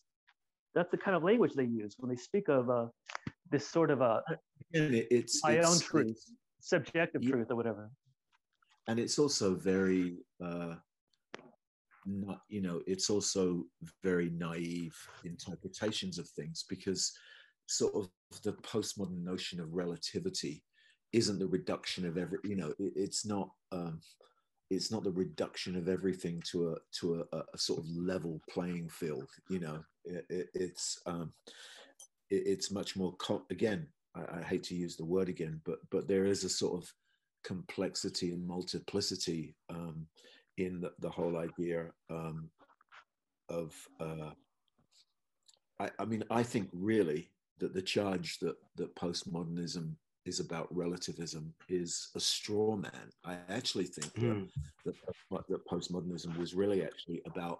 that's 0.75 0.91
the 0.91 0.97
kind 0.97 1.15
of 1.17 1.23
language 1.23 1.53
they 1.55 1.63
use 1.63 1.95
when 1.97 2.09
they 2.09 2.15
speak 2.17 2.49
of 2.49 2.69
uh, 2.69 2.85
this 3.51 3.67
sort 3.67 3.91
of 3.91 4.01
a 4.01 4.21
and 4.73 4.93
it's 4.95 5.43
my 5.43 5.51
it's- 5.53 5.65
own 5.67 5.75
it's- 5.75 5.89
truth, 5.89 6.23
subjective 6.59 7.23
Yeah. 7.23 7.31
truth 7.31 7.51
or 7.51 7.55
whatever. 7.55 7.89
and 8.89 8.99
it's 8.99 9.19
also 9.19 9.53
very 9.55 10.17
uh 10.41 10.75
not 12.05 12.41
you 12.47 12.61
know 12.61 12.81
it's 12.87 13.09
also 13.09 13.65
very 14.03 14.29
naive 14.29 14.95
interpretations 15.25 16.17
of 16.17 16.27
things 16.29 16.63
because 16.69 17.11
sort 17.67 17.93
of 17.95 18.09
the 18.43 18.53
postmodern 18.53 19.23
notion 19.23 19.59
of 19.59 19.73
relativity 19.73 20.63
isn't 21.13 21.39
the 21.39 21.47
reduction 21.47 22.05
of 22.05 22.17
every 22.17 22.39
you 22.43 22.55
know 22.55 22.73
it, 22.79 22.93
it's 22.95 23.25
not 23.25 23.49
um 23.71 23.99
it's 24.69 24.89
not 24.91 25.03
the 25.03 25.11
reduction 25.11 25.75
of 25.77 25.87
everything 25.89 26.41
to 26.51 26.69
a 26.71 26.75
to 26.99 27.25
a, 27.33 27.37
a 27.53 27.57
sort 27.57 27.79
of 27.79 27.85
level 27.89 28.41
playing 28.49 28.87
field 28.89 29.29
you 29.49 29.59
know 29.59 29.83
it, 30.05 30.25
it, 30.29 30.47
it's 30.53 30.99
um 31.05 31.33
it, 32.29 32.43
it's 32.45 32.71
much 32.71 32.95
more 32.95 33.15
again 33.49 33.87
I, 34.15 34.39
I 34.39 34.41
hate 34.43 34.63
to 34.63 34.75
use 34.75 34.95
the 34.95 35.05
word 35.05 35.29
again 35.29 35.61
but 35.65 35.79
but 35.89 36.07
there 36.07 36.25
is 36.25 36.43
a 36.43 36.49
sort 36.49 36.81
of 36.81 36.91
complexity 37.47 38.31
and 38.33 38.45
multiplicity 38.45 39.55
um, 39.69 40.05
in 40.57 40.81
the, 40.81 40.91
the 40.99 41.09
whole 41.09 41.37
idea 41.37 41.87
um, 42.09 42.49
of. 43.49 43.73
Uh, 43.99 44.31
I, 45.79 45.89
I 45.99 46.05
mean, 46.05 46.23
I 46.29 46.43
think 46.43 46.69
really 46.73 47.29
that 47.59 47.73
the 47.73 47.81
charge 47.81 48.39
that 48.39 48.55
that 48.75 48.95
postmodernism 48.95 49.93
is 50.25 50.39
about 50.41 50.75
relativism 50.75 51.53
is 51.69 52.09
a 52.15 52.19
straw 52.19 52.75
man. 52.75 53.09
I 53.23 53.37
actually 53.47 53.85
think 53.85 54.13
that, 54.15 54.93
that, 55.31 55.47
that 55.47 55.67
postmodernism 55.67 56.37
was 56.37 56.53
really 56.53 56.83
actually 56.83 57.21
about 57.25 57.59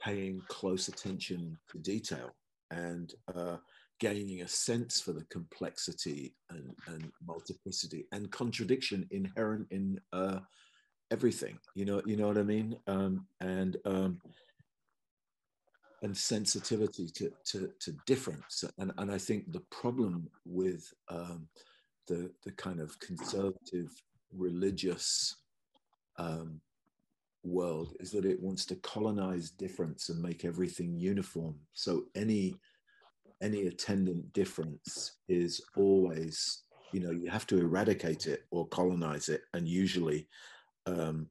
paying 0.00 0.40
close 0.48 0.86
attention 0.86 1.58
to 1.72 1.78
detail 1.78 2.30
and 2.72 3.14
uh, 3.34 3.56
gaining 4.00 4.42
a 4.42 4.48
sense 4.48 5.00
for 5.00 5.12
the 5.12 5.24
complexity 5.26 6.34
and, 6.50 6.74
and 6.88 7.12
multiplicity 7.24 8.06
and 8.12 8.32
contradiction 8.32 9.06
inherent 9.10 9.66
in 9.70 10.00
uh, 10.12 10.40
everything. 11.10 11.58
You 11.74 11.84
know, 11.84 12.02
you 12.04 12.16
know 12.16 12.26
what 12.26 12.38
I 12.38 12.42
mean? 12.42 12.76
Um, 12.86 13.26
and 13.40 13.76
um, 13.84 14.20
and 16.02 16.16
sensitivity 16.16 17.08
to, 17.08 17.32
to, 17.44 17.70
to 17.78 17.92
difference. 18.06 18.64
And, 18.78 18.92
and 18.98 19.10
I 19.10 19.18
think 19.18 19.52
the 19.52 19.62
problem 19.70 20.28
with 20.44 20.92
um, 21.08 21.46
the, 22.08 22.30
the 22.44 22.50
kind 22.52 22.80
of 22.80 22.98
conservative 22.98 23.90
religious 24.36 25.36
um, 26.18 26.60
world 27.44 27.94
is 28.00 28.10
that 28.12 28.24
it 28.24 28.40
wants 28.40 28.64
to 28.66 28.76
colonize 28.76 29.50
difference 29.50 30.08
and 30.08 30.20
make 30.20 30.44
everything 30.44 30.96
uniform. 30.96 31.56
So 31.72 32.04
any 32.14 32.54
any 33.40 33.66
attendant 33.66 34.32
difference 34.32 35.18
is 35.28 35.60
always, 35.76 36.62
you 36.92 37.00
know, 37.00 37.10
you 37.10 37.28
have 37.28 37.46
to 37.48 37.58
eradicate 37.58 38.26
it 38.26 38.44
or 38.52 38.68
colonize 38.68 39.28
it, 39.28 39.42
and 39.52 39.66
usually, 39.66 40.28
um, 40.86 41.28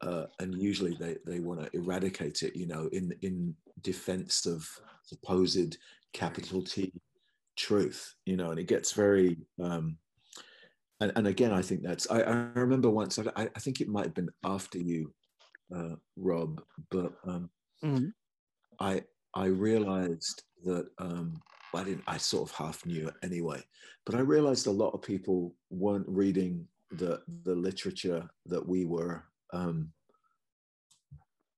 uh, 0.00 0.26
and 0.40 0.60
usually 0.60 0.96
they 0.98 1.16
they 1.24 1.38
want 1.38 1.60
to 1.60 1.70
eradicate 1.76 2.42
it, 2.42 2.56
you 2.56 2.66
know, 2.66 2.88
in 2.92 3.14
in 3.22 3.54
defense 3.82 4.46
of 4.46 4.68
supposed 5.04 5.76
capital 6.12 6.62
T 6.62 6.92
truth, 7.56 8.14
you 8.26 8.36
know, 8.36 8.50
and 8.50 8.58
it 8.58 8.66
gets 8.66 8.92
very. 8.92 9.36
Um, 9.62 9.98
and, 11.02 11.12
and 11.16 11.26
again, 11.26 11.52
I 11.52 11.62
think 11.62 11.82
that's. 11.82 12.08
I, 12.10 12.20
I 12.20 12.32
remember 12.54 12.88
once. 12.88 13.18
I, 13.18 13.24
I 13.36 13.58
think 13.58 13.80
it 13.80 13.88
might 13.88 14.04
have 14.04 14.14
been 14.14 14.30
after 14.44 14.78
you, 14.78 15.12
uh, 15.74 15.96
Rob, 16.16 16.62
but 16.90 17.12
um, 17.26 17.50
Mhm. 17.84 18.12
I 18.80 19.02
I 19.34 19.46
realized 19.46 20.44
that 20.64 20.86
um, 20.98 21.42
I 21.74 21.82
didn't. 21.82 22.04
I 22.06 22.18
sort 22.18 22.48
of 22.48 22.54
half 22.56 22.86
knew 22.86 23.08
it 23.08 23.14
anyway, 23.24 23.60
but 24.06 24.14
I 24.14 24.20
realized 24.20 24.68
a 24.68 24.70
lot 24.70 24.94
of 24.94 25.02
people 25.02 25.56
weren't 25.70 26.08
reading 26.08 26.68
the 26.92 27.20
the 27.42 27.54
literature 27.54 28.28
that 28.46 28.66
we 28.66 28.84
were 28.84 29.24
um, 29.52 29.92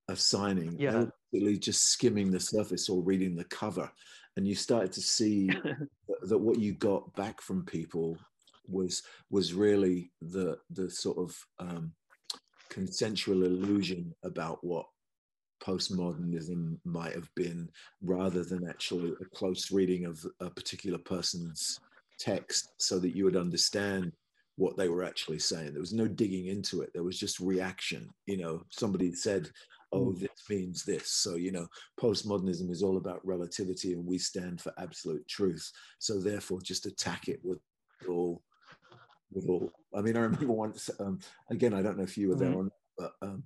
assigning. 0.07 0.77
They 0.77 0.83
Yeah. 0.83 0.99
were 1.05 1.11
really 1.33 1.57
just 1.59 1.85
skimming 1.89 2.31
the 2.31 2.39
surface 2.39 2.89
or 2.89 3.03
reading 3.03 3.35
the 3.35 3.45
cover, 3.45 3.91
and 4.37 4.47
you 4.47 4.55
started 4.55 4.91
to 4.93 5.01
see 5.01 5.49
that 6.23 6.37
what 6.39 6.57
you 6.57 6.73
got 6.73 7.13
back 7.15 7.41
from 7.41 7.63
people 7.63 8.17
was 8.67 9.03
was 9.29 9.53
really 9.53 10.11
the 10.21 10.57
the 10.69 10.89
sort 10.89 11.17
of 11.17 11.37
um, 11.59 11.91
consensual 12.69 13.43
illusion 13.43 14.13
about 14.23 14.63
what 14.63 14.85
postmodernism 15.63 16.77
might 16.83 17.13
have 17.13 17.29
been 17.35 17.69
rather 18.01 18.43
than 18.43 18.67
actually 18.67 19.13
a 19.21 19.35
close 19.35 19.71
reading 19.71 20.05
of 20.05 20.23
a 20.41 20.49
particular 20.49 20.97
person's 20.97 21.79
text 22.19 22.73
so 22.77 22.99
that 22.99 23.15
you 23.15 23.23
would 23.23 23.37
understand 23.37 24.11
what 24.57 24.77
they 24.77 24.87
were 24.87 25.03
actually 25.03 25.39
saying. 25.39 25.71
There 25.71 25.81
was 25.81 25.93
no 25.93 26.07
digging 26.07 26.47
into 26.47 26.81
it. 26.81 26.91
There 26.93 27.03
was 27.03 27.19
just 27.19 27.39
reaction. 27.39 28.09
You 28.25 28.37
know 28.37 28.63
somebody 28.69 29.13
said 29.13 29.49
oh 29.91 30.13
this 30.13 30.29
means 30.49 30.83
this. 30.83 31.09
So 31.09 31.35
you 31.35 31.51
know 31.51 31.67
postmodernism 31.99 32.69
is 32.69 32.83
all 32.83 32.97
about 32.97 33.25
relativity 33.25 33.93
and 33.93 34.05
we 34.05 34.17
stand 34.17 34.61
for 34.61 34.73
absolute 34.77 35.27
truth. 35.27 35.69
So 35.99 36.19
therefore 36.19 36.61
just 36.61 36.85
attack 36.85 37.27
it 37.27 37.39
with 37.43 37.59
all 38.07 38.41
i 39.95 40.01
mean 40.01 40.15
i 40.17 40.19
remember 40.21 40.47
once 40.53 40.89
um, 40.99 41.19
again 41.49 41.73
i 41.73 41.81
don't 41.81 41.97
know 41.97 42.03
if 42.03 42.17
you 42.17 42.29
were 42.29 42.35
there 42.35 42.49
Mhm. 42.51 42.55
or 42.55 42.63
not 42.63 42.71
but 42.97 43.11
um, 43.21 43.43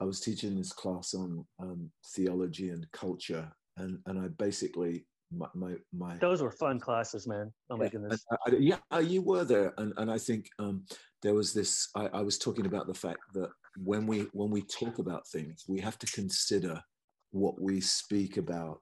I 0.00 0.04
was 0.04 0.20
teaching 0.20 0.56
this 0.56 0.72
class 0.72 1.14
on 1.14 1.46
um, 1.60 1.90
theology 2.14 2.70
and 2.70 2.90
culture, 2.90 3.48
and 3.76 4.00
and 4.06 4.18
I 4.18 4.28
basically 4.28 5.06
my 5.30 5.46
my, 5.54 5.74
my 5.92 6.16
Those 6.18 6.42
were 6.42 6.50
fun 6.50 6.80
classes, 6.80 7.26
man. 7.26 7.52
Oh 7.70 7.76
my 7.76 7.84
yeah, 7.84 7.90
goodness. 7.90 8.24
I- 8.32 8.36
I- 8.50 8.56
yeah, 8.56 8.78
uh, 8.92 8.98
you 8.98 9.22
were 9.22 9.44
there, 9.44 9.72
and 9.78 9.92
and 9.96 10.10
I 10.10 10.18
think 10.18 10.48
um, 10.58 10.84
there 11.22 11.34
was 11.34 11.52
this. 11.54 11.88
I, 11.94 12.06
I 12.06 12.22
was 12.22 12.38
talking 12.38 12.66
about 12.66 12.86
the 12.88 12.94
fact 12.94 13.20
that 13.34 13.50
when 13.76 14.06
we 14.06 14.22
when 14.32 14.50
we 14.50 14.62
talk 14.62 14.98
about 14.98 15.28
things, 15.28 15.64
we 15.68 15.80
have 15.80 15.98
to 16.00 16.06
consider 16.06 16.82
what 17.30 17.60
we 17.60 17.80
speak 17.80 18.36
about 18.36 18.80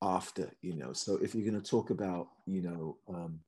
after. 0.00 0.50
You 0.62 0.76
know, 0.76 0.94
so 0.94 1.16
if 1.16 1.34
you're 1.34 1.50
going 1.50 1.62
to 1.62 1.70
talk 1.70 1.90
about, 1.90 2.28
you 2.46 2.62
know. 2.62 2.96
Um, 3.08 3.40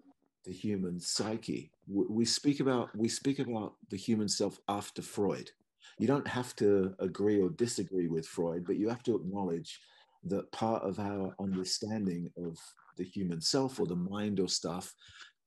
the 0.45 0.53
human 0.53 1.01
psyche. 1.01 1.71
We 1.87 2.25
speak 2.25 2.61
about 2.61 2.97
we 2.97 3.09
speak 3.09 3.39
about 3.39 3.75
the 3.91 3.97
human 3.97 4.29
self 4.29 4.59
after 4.69 5.03
Freud. 5.03 5.51
You 5.99 6.07
don't 6.07 6.27
have 6.27 6.57
to 6.57 6.95
agree 6.99 7.41
or 7.41 7.51
disagree 7.51 8.09
with 8.09 8.27
Freud, 8.27 8.65
but 8.67 8.77
you 8.77 8.89
have 8.89 9.03
to 9.05 9.17
acknowledge 9.17 9.81
that 10.25 10.51
part 10.53 10.83
of 10.83 10.99
our 10.99 11.35
understanding 11.41 12.31
of 12.39 12.59
the 12.97 13.05
human 13.05 13.41
self 13.41 13.79
or 13.79 13.87
the 13.87 13.97
mind 13.97 14.41
or 14.41 14.49
stuff 14.49 14.95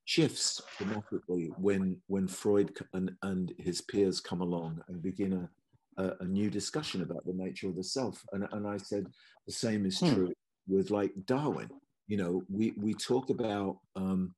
shifts 0.04 0.62
dramatically 0.78 1.50
when 1.58 1.96
when 2.06 2.28
Freud 2.28 2.72
and, 2.94 3.10
and 3.22 3.52
his 3.58 3.80
peers 3.80 4.20
come 4.20 4.40
along 4.40 4.80
and 4.88 5.02
begin 5.02 5.32
a, 5.98 6.02
a, 6.02 6.16
a 6.20 6.24
new 6.24 6.48
discussion 6.50 7.02
about 7.02 7.26
the 7.26 7.34
nature 7.34 7.68
of 7.68 7.76
the 7.76 7.84
self. 7.84 8.24
And, 8.32 8.46
and 8.52 8.66
I 8.66 8.76
said 8.76 9.06
the 9.46 9.52
same 9.52 9.84
is 9.84 9.98
Hmm. 9.98 10.14
true 10.14 10.32
with 10.68 10.90
like 10.90 11.12
Darwin. 11.26 11.68
You 12.06 12.16
know, 12.16 12.42
we 12.48 12.74
we 12.78 12.94
talk 12.94 13.28
about 13.30 13.78
um, 13.96 14.34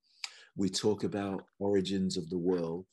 we 0.56 0.68
talk 0.68 1.04
about 1.04 1.44
origins 1.58 2.16
of 2.16 2.28
the 2.30 2.38
world 2.38 2.86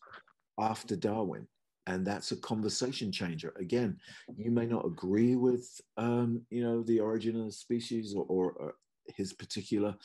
after 0.60 0.96
Darwin, 0.96 1.48
and 1.86 2.06
that's 2.06 2.32
a 2.32 2.38
conversation 2.38 3.12
changer. 3.12 3.54
Again, 3.60 3.98
you 4.36 4.52
may 4.52 4.66
not 4.66 4.86
agree 4.86 5.36
with 5.36 5.66
um, 5.98 6.42
you 6.50 6.64
know 6.64 6.84
the 6.84 7.00
origin 7.00 7.40
of 7.40 7.46
the 7.46 7.52
species 7.52 8.14
or, 8.16 8.26
or, 8.28 8.52
or 8.54 8.74
his 9.16 9.34
particular 9.34 9.96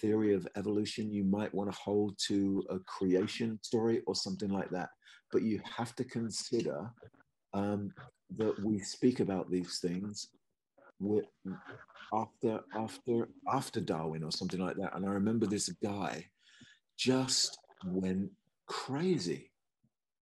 theory 0.00 0.34
of 0.34 0.46
evolution. 0.56 1.12
You 1.12 1.24
might 1.24 1.54
want 1.54 1.70
to 1.72 1.78
hold 1.78 2.18
to 2.28 2.64
a 2.70 2.78
creation 2.80 3.58
story 3.62 4.02
or 4.06 4.14
something 4.14 4.50
like 4.50 4.70
that, 4.70 4.90
but 5.32 5.42
you 5.42 5.60
have 5.76 5.94
to 5.96 6.04
consider 6.04 6.90
um, 7.54 7.92
that 8.36 8.54
we 8.62 8.78
speak 8.80 9.20
about 9.20 9.50
these 9.50 9.78
things 9.80 10.28
with 11.00 11.26
after 12.12 12.60
after 12.74 13.28
after 13.52 13.80
Darwin 13.80 14.24
or 14.24 14.32
something 14.32 14.60
like 14.60 14.76
that. 14.76 14.94
And 14.96 15.06
I 15.06 15.10
remember 15.10 15.46
this 15.46 15.68
guy 15.82 16.26
just 16.98 17.56
went 17.86 18.30
crazy, 18.66 19.50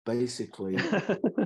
basically 0.06 0.76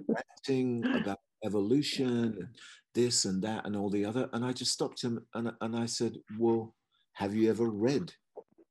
ranting 0.46 0.84
about 0.94 1.18
evolution 1.44 2.08
and 2.38 2.48
this 2.94 3.24
and 3.24 3.42
that 3.42 3.66
and 3.66 3.74
all 3.76 3.90
the 3.90 4.04
other. 4.04 4.28
And 4.32 4.44
I 4.44 4.52
just 4.52 4.72
stopped 4.72 5.02
him 5.02 5.26
and, 5.34 5.50
and 5.60 5.76
I 5.76 5.86
said, 5.86 6.16
Well, 6.38 6.74
have 7.14 7.34
you 7.34 7.50
ever 7.50 7.68
read 7.68 8.12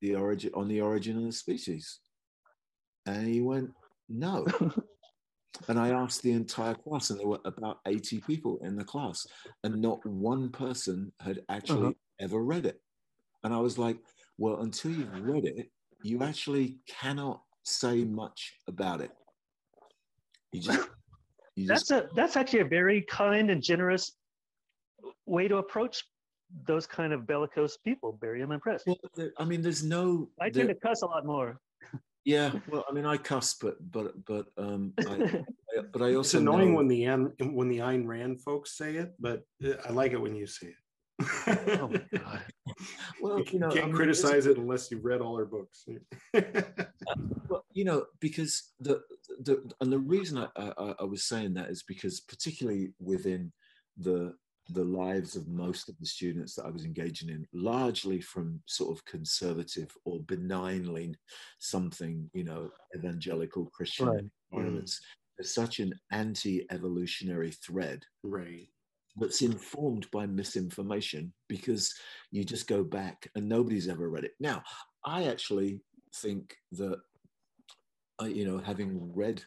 the 0.02 0.16
origin 0.16 0.52
on 0.54 0.68
the 0.68 0.82
origin 0.82 1.18
of 1.18 1.24
the 1.24 1.32
species? 1.32 2.00
And 3.06 3.28
he 3.28 3.42
went, 3.42 3.72
No. 4.08 4.46
and 5.68 5.80
I 5.80 5.90
asked 5.90 6.22
the 6.22 6.32
entire 6.32 6.76
class, 6.76 7.10
and 7.10 7.20
there 7.20 7.28
were 7.28 7.40
about 7.46 7.80
80 7.88 8.20
people 8.22 8.60
in 8.64 8.76
the 8.76 8.84
class, 8.84 9.26
and 9.64 9.82
not 9.82 10.06
one 10.06 10.50
person 10.50 11.12
had 11.20 11.42
actually 11.50 11.88
Uh-huh. 11.88 11.94
ever 12.20 12.44
read 12.44 12.66
it. 12.66 12.80
And 13.44 13.54
I 13.54 13.60
was 13.60 13.78
like, 13.78 13.98
Well, 14.38 14.62
until 14.62 14.92
you've 14.92 15.22
read 15.22 15.46
it, 15.46 15.70
you 16.06 16.22
actually 16.22 16.78
cannot 16.88 17.42
say 17.64 18.06
much 18.06 18.54
about 18.68 19.02
it. 19.02 19.12
You 20.52 20.62
just, 20.62 20.88
you 21.56 21.68
just 21.68 21.90
that's 21.90 21.92
a 22.06 22.08
that's 22.16 22.38
actually 22.38 22.60
a 22.60 22.66
very 22.66 23.02
kind 23.10 23.50
and 23.50 23.62
generous 23.62 24.14
way 25.26 25.48
to 25.48 25.58
approach 25.58 26.04
those 26.68 26.86
kind 26.86 27.12
of 27.12 27.26
bellicose 27.26 27.78
people. 27.78 28.20
Bury 28.22 28.40
them 28.42 28.52
in 28.52 28.60
press. 28.60 28.84
Well, 28.86 28.98
there, 29.16 29.32
I 29.40 29.46
mean, 29.46 29.64
there's 29.64 29.84
no. 29.84 30.30
I 30.40 30.50
there- 30.52 30.68
tend 30.68 30.80
to 30.80 30.88
cuss 30.88 31.02
a 31.02 31.08
lot 31.08 31.26
more. 31.26 31.60
yeah, 32.24 32.52
well, 32.70 32.86
I 32.88 32.94
mean, 32.94 33.06
I 33.08 33.18
cuss, 33.18 33.56
but 33.60 33.76
but 33.92 34.14
but 34.26 34.46
um, 34.60 34.94
I, 35.00 35.14
I- 35.24 35.44
but 35.92 36.02
I 36.04 36.14
also 36.14 36.20
It's 36.20 36.34
annoying 36.36 36.72
know- 36.72 36.78
when 36.78 36.88
the 36.88 37.04
An- 37.06 37.34
when 37.40 37.68
the 37.68 37.80
Ayn 37.80 38.06
Rand 38.06 38.42
folks 38.44 38.78
say 38.78 38.96
it, 38.98 39.16
but 39.20 39.42
I 39.88 39.92
like 39.92 40.12
it 40.14 40.22
when 40.22 40.36
you 40.36 40.46
say 40.46 40.68
it. 40.68 40.76
Oh 41.22 41.90
my 41.90 42.02
god. 42.20 42.42
well, 43.22 43.40
you 43.40 43.46
you 43.54 43.60
know, 43.60 43.70
I 43.70 43.74
can't 43.74 43.86
mean, 43.88 43.96
criticize 43.96 44.46
it 44.48 44.58
unless 44.58 44.92
you've 44.92 45.06
read 45.06 45.22
all 45.22 45.38
her 45.38 45.46
books. 45.46 45.86
Well, 47.48 47.64
you 47.74 47.86
know, 47.86 48.06
because 48.20 48.74
the 48.80 49.02
the 49.40 49.72
and 49.80 49.92
the 49.92 50.00
reason 50.00 50.40
I, 50.40 50.48
I 50.78 50.96
I 51.00 51.04
was 51.04 51.26
saying 51.26 51.54
that 51.54 51.70
is 51.70 51.84
because 51.84 52.20
particularly 52.22 52.94
within 53.00 53.52
the 53.98 54.34
the 54.70 54.84
lives 54.84 55.36
of 55.36 55.48
most 55.48 55.88
of 55.90 55.96
the 56.00 56.08
students 56.08 56.56
that 56.56 56.66
I 56.66 56.70
was 56.72 56.86
engaging 56.86 57.30
in, 57.30 57.46
largely 57.54 58.20
from 58.20 58.62
sort 58.66 58.98
of 58.98 59.06
conservative 59.06 59.92
or 60.06 60.22
benignly 60.22 61.16
something, 61.60 62.30
you 62.34 62.44
know, 62.44 62.72
evangelical 62.96 63.68
Christian 63.68 64.08
Right. 64.08 64.24
Mm. 64.24 64.30
environments, 64.52 65.00
there's 65.38 65.54
such 65.54 65.80
an 65.80 65.94
anti-evolutionary 66.12 67.52
thread 67.52 68.04
right. 68.24 68.68
That's 69.18 69.42
informed 69.42 70.10
by 70.12 70.26
misinformation 70.26 71.32
because 71.48 71.94
you 72.32 72.44
just 72.44 72.68
go 72.68 72.84
back 72.84 73.30
and 73.36 73.48
nobody's 73.48 73.88
ever 73.88 74.10
read 74.10 74.26
it. 74.26 74.34
Now, 74.40 74.62
I 75.06 75.26
actually 75.26 75.80
think 76.18 76.56
that, 76.74 76.98
uh, 78.22 78.26
you 78.26 78.46
know, 78.46 78.58
having 78.58 79.12
read 79.16 79.44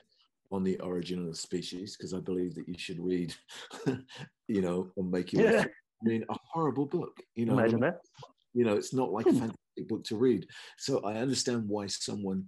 on 0.50 0.64
the 0.64 0.78
origin 0.80 1.18
of 1.20 1.26
the 1.26 1.34
species, 1.34 1.96
because 1.96 2.14
I 2.14 2.20
believe 2.20 2.54
that 2.54 2.68
you 2.68 2.78
should 2.78 2.98
read, 3.00 3.34
you 4.48 4.62
know, 4.62 4.90
and 4.96 5.10
make 5.10 5.32
your. 5.32 5.50
Yeah. 5.50 5.64
I 5.64 6.08
mean, 6.08 6.24
a 6.30 6.36
horrible 6.52 6.86
book. 6.86 7.16
You 7.34 7.46
know, 7.46 7.54
Imagine 7.58 7.80
that. 7.80 8.00
you 8.54 8.64
know, 8.64 8.74
it's 8.74 8.94
not 8.94 9.10
like 9.12 9.26
a 9.26 9.30
Hmm. 9.30 9.38
fantastic 9.38 9.88
book 9.88 10.04
to 10.04 10.16
read. 10.16 10.46
So 10.78 11.00
I 11.00 11.14
understand 11.16 11.68
why 11.68 11.88
someone 11.88 12.44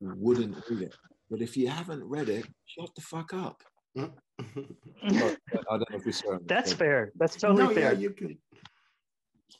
wouldn't 0.00 0.56
read 0.68 0.82
it. 0.82 0.94
But 1.30 1.40
if 1.40 1.56
you 1.56 1.68
haven't 1.68 2.02
read 2.04 2.28
it, 2.28 2.44
shut 2.66 2.90
the 2.96 3.00
fuck 3.02 3.32
up. 3.32 3.62
Look, 3.94 5.37
I 5.70 5.76
don't 5.76 5.90
know 5.90 5.96
if 5.98 6.04
we 6.06 6.12
saw 6.12 6.34
it. 6.34 6.48
That's 6.48 6.72
fair. 6.72 7.12
That's 7.16 7.36
totally 7.36 7.64
no, 7.64 7.70
yeah, 7.70 7.90
fair. 7.90 7.92
you 7.94 8.10
can. 8.10 8.38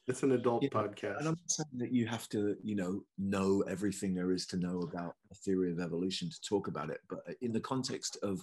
It's 0.06 0.22
an 0.22 0.32
adult 0.32 0.62
Yeah, 0.62 0.70
podcast. 0.70 1.18
And 1.18 1.28
I'm 1.28 1.36
not 1.36 1.50
saying 1.50 1.78
that 1.78 1.92
you 1.92 2.06
have 2.06 2.28
to, 2.30 2.56
you 2.62 2.74
know, 2.74 3.04
know 3.18 3.62
everything 3.68 4.14
there 4.14 4.32
is 4.32 4.46
to 4.48 4.56
know 4.56 4.80
about 4.80 5.14
a 5.30 5.34
theory 5.34 5.70
of 5.72 5.80
evolution 5.80 6.30
to 6.30 6.40
talk 6.40 6.66
about 6.68 6.90
it. 6.90 7.00
But 7.08 7.20
in 7.42 7.52
the 7.52 7.60
context 7.60 8.16
of 8.22 8.42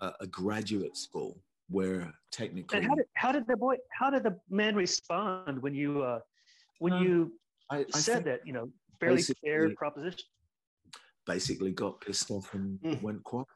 a, 0.00 0.12
a 0.20 0.26
graduate 0.26 0.96
school, 0.96 1.42
where 1.68 2.12
technically, 2.30 2.78
And 2.78 2.86
how 2.86 2.94
did 2.94 3.06
how 3.14 3.32
did 3.32 3.46
the 3.46 3.56
boy 3.56 3.76
how 3.90 4.10
did 4.10 4.22
the 4.22 4.38
man 4.50 4.74
respond 4.76 5.60
when 5.62 5.74
you 5.74 6.02
uh 6.02 6.20
when 6.78 6.92
Um, 6.92 7.02
you 7.02 7.32
I, 7.70 7.78
I 7.94 7.98
said 7.98 8.24
that, 8.24 8.46
you 8.46 8.52
know, 8.52 8.70
fairly 9.00 9.22
fair 9.42 9.70
proposition? 9.74 10.20
basically 11.26 11.72
got 11.72 12.00
pissed 12.02 12.30
off 12.30 12.52
and 12.54 12.78
Mm. 12.80 13.00
went 13.02 13.24
quiet. 13.24 13.46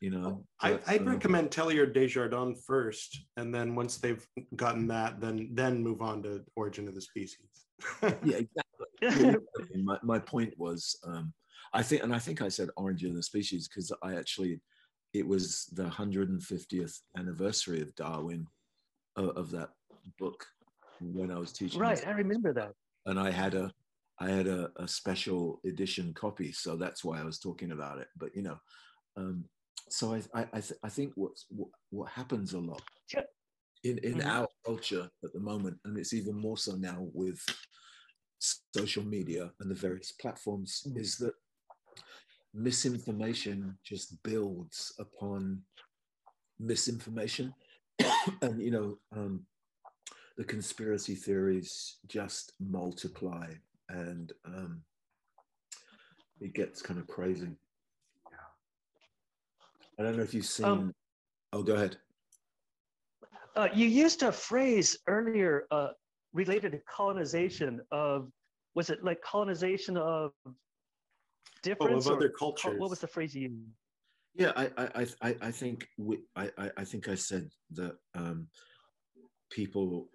You 0.00 0.10
know, 0.10 0.44
I, 0.60 0.78
I'd 0.86 1.00
um, 1.00 1.08
recommend 1.08 1.50
Teilhard 1.50 1.92
de 1.94 2.08
Chardin 2.08 2.54
first, 2.54 3.26
and 3.36 3.54
then 3.54 3.74
once 3.74 3.98
they've 3.98 4.26
gotten 4.56 4.86
that, 4.88 5.20
then 5.20 5.50
then 5.52 5.82
move 5.82 6.02
on 6.02 6.22
to 6.22 6.42
Origin 6.56 6.88
of 6.88 6.94
the 6.94 7.02
Species. 7.02 7.66
yeah, 8.02 8.08
exactly. 8.36 8.64
Yeah, 9.02 9.10
exactly. 9.10 9.82
my, 9.82 9.98
my 10.02 10.18
point 10.18 10.54
was 10.56 10.98
um, 11.04 11.32
i 11.74 11.82
think 11.82 12.02
and 12.02 12.14
i 12.14 12.18
think 12.18 12.40
i 12.40 12.48
said 12.48 12.68
origin 12.76 13.10
of 13.10 13.16
the 13.16 13.22
species 13.22 13.68
because 13.68 13.92
i 14.02 14.14
actually 14.14 14.60
it 15.12 15.26
was 15.26 15.66
the 15.72 15.84
150th 15.84 17.00
anniversary 17.18 17.80
of 17.82 17.94
darwin 17.94 18.46
uh, 19.18 19.28
of 19.30 19.50
that 19.50 19.70
book 20.18 20.46
when 21.00 21.30
i 21.30 21.38
was 21.38 21.52
teaching 21.52 21.80
right, 21.80 21.96
this. 21.96 22.06
I 22.06 22.12
remember 22.12 22.52
that. 22.54 22.72
and 23.06 23.18
i 23.18 23.30
had 23.30 23.54
a 23.54 23.72
i 24.20 24.28
had 24.30 24.46
a, 24.46 24.70
a 24.76 24.88
special 24.88 25.60
edition 25.66 26.14
copy 26.14 26.52
so 26.52 26.76
that's 26.76 27.04
why 27.04 27.20
i 27.20 27.24
was 27.24 27.38
talking 27.38 27.72
about 27.72 27.98
it 27.98 28.08
but 28.16 28.34
you 28.34 28.42
know 28.42 28.58
um, 29.16 29.44
so 29.88 30.14
i 30.14 30.22
i 30.34 30.46
I, 30.52 30.60
th- 30.60 30.80
I 30.82 30.88
think 30.88 31.12
what's 31.16 31.46
what, 31.48 31.68
what 31.90 32.10
happens 32.10 32.52
a 32.54 32.58
lot 32.60 32.82
in 33.84 33.98
in 33.98 34.14
Mhm. 34.20 34.26
our 34.26 34.48
culture 34.64 35.10
at 35.22 35.32
the 35.32 35.40
moment 35.40 35.78
and 35.84 35.98
it's 35.98 36.14
even 36.14 36.34
more 36.36 36.56
so 36.56 36.74
now 36.74 36.98
with 37.12 37.40
social 38.74 39.04
media 39.04 39.52
and 39.60 39.70
the 39.70 39.74
various 39.74 40.12
platforms 40.12 40.82
Mhm. 40.86 40.98
is 41.00 41.16
that 41.18 41.34
misinformation 42.54 43.76
just 43.84 44.22
builds 44.22 44.94
upon 44.98 45.62
misinformation 46.58 47.52
and 48.42 48.60
you 48.62 48.70
know 48.70 48.98
um, 49.12 49.44
the 50.36 50.44
conspiracy 50.44 51.14
theories 51.14 51.98
just 52.06 52.52
multiply 52.60 53.52
and 53.88 54.32
um, 54.44 54.82
it 56.40 56.54
gets 56.54 56.80
kind 56.82 56.98
of 57.00 57.06
crazy 57.06 57.56
i 59.98 60.02
don't 60.02 60.16
know 60.16 60.22
if 60.22 60.34
you've 60.34 60.46
seen 60.46 60.66
Um, 60.66 60.92
oh 61.52 61.62
go 61.62 61.74
ahead 61.74 61.96
Uh, 63.56 63.68
you 63.72 63.86
used 63.86 64.22
a 64.24 64.32
phrase 64.32 64.98
earlier 65.06 65.66
uh, 65.70 65.90
related 66.32 66.72
to 66.72 66.80
colonization 66.98 67.80
of, 67.92 68.28
was 68.74 68.90
it 68.90 68.98
like 69.04 69.20
colonization 69.22 69.96
of 69.96 70.32
difference? 71.62 72.06
oh, 72.06 72.10
of 72.10 72.16
other 72.18 72.28
cultures. 72.30 72.78
What 72.80 72.90
was 72.90 72.98
the 72.98 73.06
phrase 73.06 73.32
you 73.34 73.42
used? 73.42 73.54
Yeah, 74.34 74.52
I 74.56 74.64
I 74.76 74.86
I 75.02 75.04
I- 75.28 75.38
I 75.48 75.50
think 75.52 75.86
we, 75.96 76.14
I 76.34 76.44
I 76.58 76.66
I 76.82 76.84
think 76.90 77.06
I 77.08 77.14
said 77.14 77.44
that 77.78 77.94
um, 78.20 78.48
people 79.58 80.08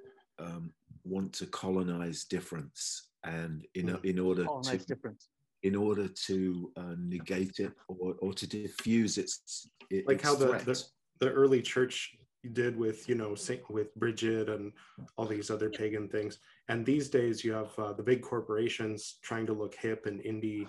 um, 0.45 0.73
want 1.13 1.31
to 1.39 1.45
colonize 1.47 2.25
difference, 2.35 2.81
and 3.23 3.65
in 3.79 3.85
Hmm. 3.87 4.03
in 4.11 4.19
order 4.19 4.43
Colonize 4.45 4.83
to 4.85 4.93
difference. 4.93 5.29
In 5.63 5.75
order 5.75 6.07
to 6.07 6.71
uh, 6.77 6.95
negate 6.97 7.59
it 7.59 7.73
or, 7.87 8.15
or 8.19 8.33
to 8.33 8.47
diffuse 8.47 9.17
its, 9.17 9.69
its 9.89 10.07
like 10.07 10.21
how 10.21 10.35
the, 10.35 10.47
the 10.65 10.83
the 11.19 11.29
early 11.31 11.61
church 11.61 12.15
did 12.53 12.77
with 12.77 13.09
you 13.09 13.15
know 13.15 13.35
Saint, 13.35 13.69
with 13.69 13.93
Bridget 13.95 14.49
and 14.49 14.71
all 15.17 15.25
these 15.25 15.49
other 15.51 15.69
pagan 15.69 16.07
things. 16.07 16.39
And 16.69 16.85
these 16.85 17.09
days 17.09 17.43
you 17.43 17.51
have 17.53 17.77
uh, 17.77 17.93
the 17.93 18.03
big 18.03 18.21
corporations 18.21 19.17
trying 19.21 19.45
to 19.47 19.53
look 19.53 19.75
hip 19.75 20.05
and 20.05 20.21
indie, 20.21 20.65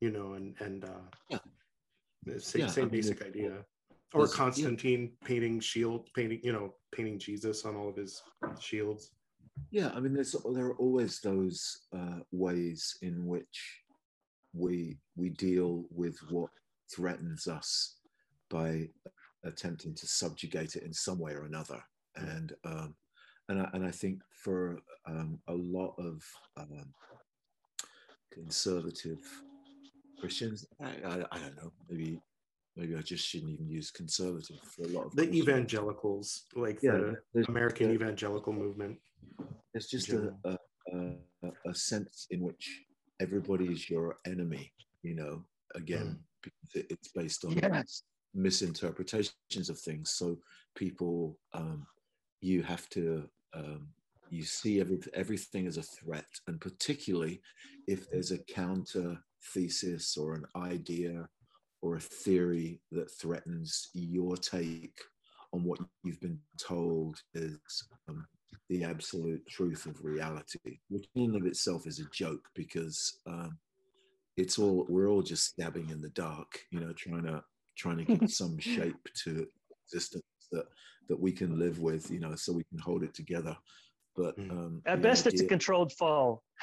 you 0.00 0.10
know, 0.10 0.34
and 0.34 0.54
and 0.60 0.84
uh, 0.84 1.06
Yeah. 1.30 1.38
the 2.24 2.40
same, 2.40 2.60
Yeah, 2.60 2.66
I 2.66 2.70
same 2.70 2.84
mean, 2.84 2.90
basic 2.92 3.20
it- 3.20 3.26
idea. 3.28 3.64
Or 4.14 4.20
There's- 4.20 4.32
yeah. 4.32 4.36
Constantine 4.44 5.12
painting 5.24 5.60
shield, 5.60 6.08
painting 6.14 6.40
you 6.44 6.52
know, 6.52 6.74
painting 6.92 7.18
Jesus 7.18 7.64
on 7.64 7.74
all 7.76 7.88
of 7.90 7.96
his 7.96 8.22
shields. 8.60 9.10
Yeah, 9.72 9.90
I 9.94 9.98
mean, 9.98 10.14
there's 10.14 10.36
there 10.54 10.66
are 10.66 10.76
always 10.76 11.20
those 11.20 11.58
uh, 11.92 12.20
ways 12.30 12.96
in 13.02 13.26
which 13.26 13.82
we 14.58 14.98
we 15.16 15.30
deal 15.30 15.84
with 15.90 16.18
what 16.30 16.50
threatens 16.90 17.46
us 17.46 17.96
by 18.50 18.88
attempting 19.44 19.94
to 19.94 20.06
subjugate 20.06 20.76
it 20.76 20.82
in 20.82 20.92
some 20.92 21.18
way 21.18 21.32
or 21.32 21.44
another, 21.44 21.82
and 22.16 22.52
um, 22.64 22.94
and 23.48 23.60
I, 23.62 23.70
and 23.72 23.86
I 23.86 23.90
think 23.90 24.20
for 24.30 24.78
um, 25.06 25.38
a 25.48 25.54
lot 25.54 25.94
of 25.98 26.22
um, 26.56 26.92
conservative 28.32 29.18
Christians, 30.20 30.66
I, 30.80 30.86
I, 31.04 31.24
I 31.32 31.38
don't 31.38 31.56
know, 31.56 31.72
maybe 31.88 32.20
maybe 32.76 32.96
I 32.96 33.00
just 33.02 33.26
shouldn't 33.26 33.50
even 33.52 33.68
use 33.68 33.90
conservative 33.90 34.60
for 34.62 34.82
a 34.82 34.88
lot 34.88 35.06
of 35.06 35.12
The 35.16 35.26
Christians. 35.26 35.48
evangelicals, 35.48 36.44
like 36.54 36.78
Yeah, 36.82 37.12
the 37.34 37.44
American 37.48 37.90
evangelical 37.92 38.52
movement. 38.52 38.98
There's 39.72 39.86
just 39.86 40.10
a, 40.10 40.32
a, 40.92 41.50
a 41.66 41.74
sense 41.74 42.26
in 42.30 42.40
which 42.40 42.82
everybody 43.20 43.66
is 43.66 43.88
your 43.90 44.16
enemy, 44.26 44.72
you 45.02 45.14
know, 45.14 45.44
again, 45.74 46.18
because 46.42 46.86
it's 46.90 47.08
based 47.08 47.44
on 47.44 47.52
Yes. 47.52 48.02
misinterpretations 48.34 49.68
of 49.70 49.78
things. 49.78 50.10
So 50.10 50.38
people, 50.74 51.38
um, 51.52 51.86
you 52.40 52.62
have 52.62 52.88
to, 52.90 53.28
um, 53.54 53.88
you 54.30 54.42
see 54.44 54.80
every, 54.80 54.98
everything 55.14 55.66
as 55.66 55.78
a 55.78 55.82
threat. 55.82 56.26
And 56.46 56.60
particularly 56.60 57.40
if 57.86 58.08
there's 58.10 58.30
a 58.30 58.38
counter 58.38 59.18
thesis 59.52 60.16
or 60.16 60.34
an 60.34 60.44
idea 60.56 61.28
or 61.80 61.96
a 61.96 62.00
theory 62.00 62.80
that 62.92 63.10
threatens 63.10 63.88
your 63.94 64.36
take 64.36 64.98
on 65.52 65.64
what 65.64 65.80
you've 66.04 66.20
been 66.20 66.38
told 66.58 67.18
is 67.34 67.58
um, 68.08 68.26
the 68.68 68.84
absolute 68.84 69.46
truth 69.46 69.86
of 69.86 70.04
reality, 70.04 70.80
which 70.88 71.06
in 71.14 71.34
and 71.34 71.36
of 71.36 71.46
itself 71.46 71.86
is 71.86 72.00
a 72.00 72.04
joke 72.12 72.46
because 72.54 73.20
um, 73.26 73.58
it's 74.36 74.58
all 74.58 74.86
we're 74.88 75.08
all 75.08 75.22
just 75.22 75.44
stabbing 75.44 75.90
in 75.90 76.00
the 76.00 76.10
dark, 76.10 76.60
you 76.70 76.80
know, 76.80 76.92
trying 76.92 77.24
to 77.24 77.42
trying 77.76 77.98
to 77.98 78.04
give 78.04 78.30
some 78.30 78.58
shape 78.58 78.96
to 79.24 79.46
existence 79.86 80.24
that 80.52 80.66
that 81.08 81.18
we 81.18 81.32
can 81.32 81.58
live 81.58 81.78
with, 81.80 82.10
you 82.10 82.20
know, 82.20 82.34
so 82.34 82.52
we 82.52 82.64
can 82.64 82.78
hold 82.78 83.02
it 83.02 83.14
together. 83.14 83.56
But 84.16 84.36
Mm. 84.36 84.50
um, 84.50 84.82
At 84.84 84.96
the 84.96 85.02
best, 85.02 85.26
it's 85.26 85.40
a 85.40 85.46
controlled 85.46 85.92
fall. 85.92 86.42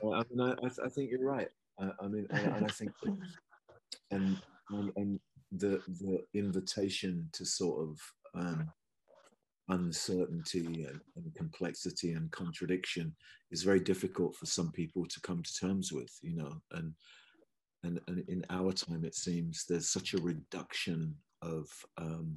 well, 0.00 0.14
I 0.14 0.22
mean, 0.30 0.40
I, 0.40 0.52
I, 0.52 0.68
th- 0.68 0.78
I 0.84 0.88
think 0.88 1.10
you're 1.10 1.24
right. 1.24 1.48
I, 1.78 1.90
I 2.02 2.08
mean, 2.08 2.26
and, 2.30 2.56
and 2.56 2.64
I 2.66 2.68
think, 2.68 2.92
and, 4.10 4.36
and 4.70 4.92
and 4.96 5.20
the 5.52 5.82
the 6.00 6.24
invitation 6.34 7.28
to 7.32 7.44
sort 7.44 7.88
of 7.88 8.00
um, 8.34 8.72
uncertainty 9.70 10.84
and, 10.88 11.00
and, 11.16 11.34
complexity 11.34 12.12
and 12.12 12.30
contradiction 12.32 13.14
is 13.50 13.62
very 13.62 13.80
difficult 13.80 14.34
for 14.36 14.46
some 14.46 14.70
people 14.72 15.06
to 15.06 15.20
come 15.20 15.42
to 15.42 15.54
terms 15.54 15.92
with 15.92 16.12
you 16.22 16.36
know 16.36 16.52
and 16.72 16.92
and, 17.84 18.00
and 18.08 18.18
in 18.28 18.44
our 18.50 18.72
time 18.72 19.04
it 19.04 19.14
seems 19.14 19.64
there's 19.64 19.88
such 19.88 20.12
a 20.14 20.18
reduction 20.20 21.14
of 21.42 21.66
um, 21.96 22.36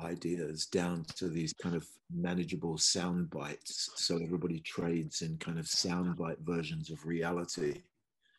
ideas 0.00 0.66
down 0.66 1.04
to 1.16 1.28
these 1.28 1.52
kind 1.60 1.74
of 1.74 1.86
manageable 2.14 2.78
sound 2.78 3.28
bites 3.30 3.90
so 3.96 4.16
everybody 4.18 4.60
trades 4.60 5.22
in 5.22 5.36
kind 5.38 5.58
of 5.58 5.66
sound 5.66 6.16
bite 6.16 6.38
versions 6.44 6.90
of 6.90 7.04
reality 7.04 7.82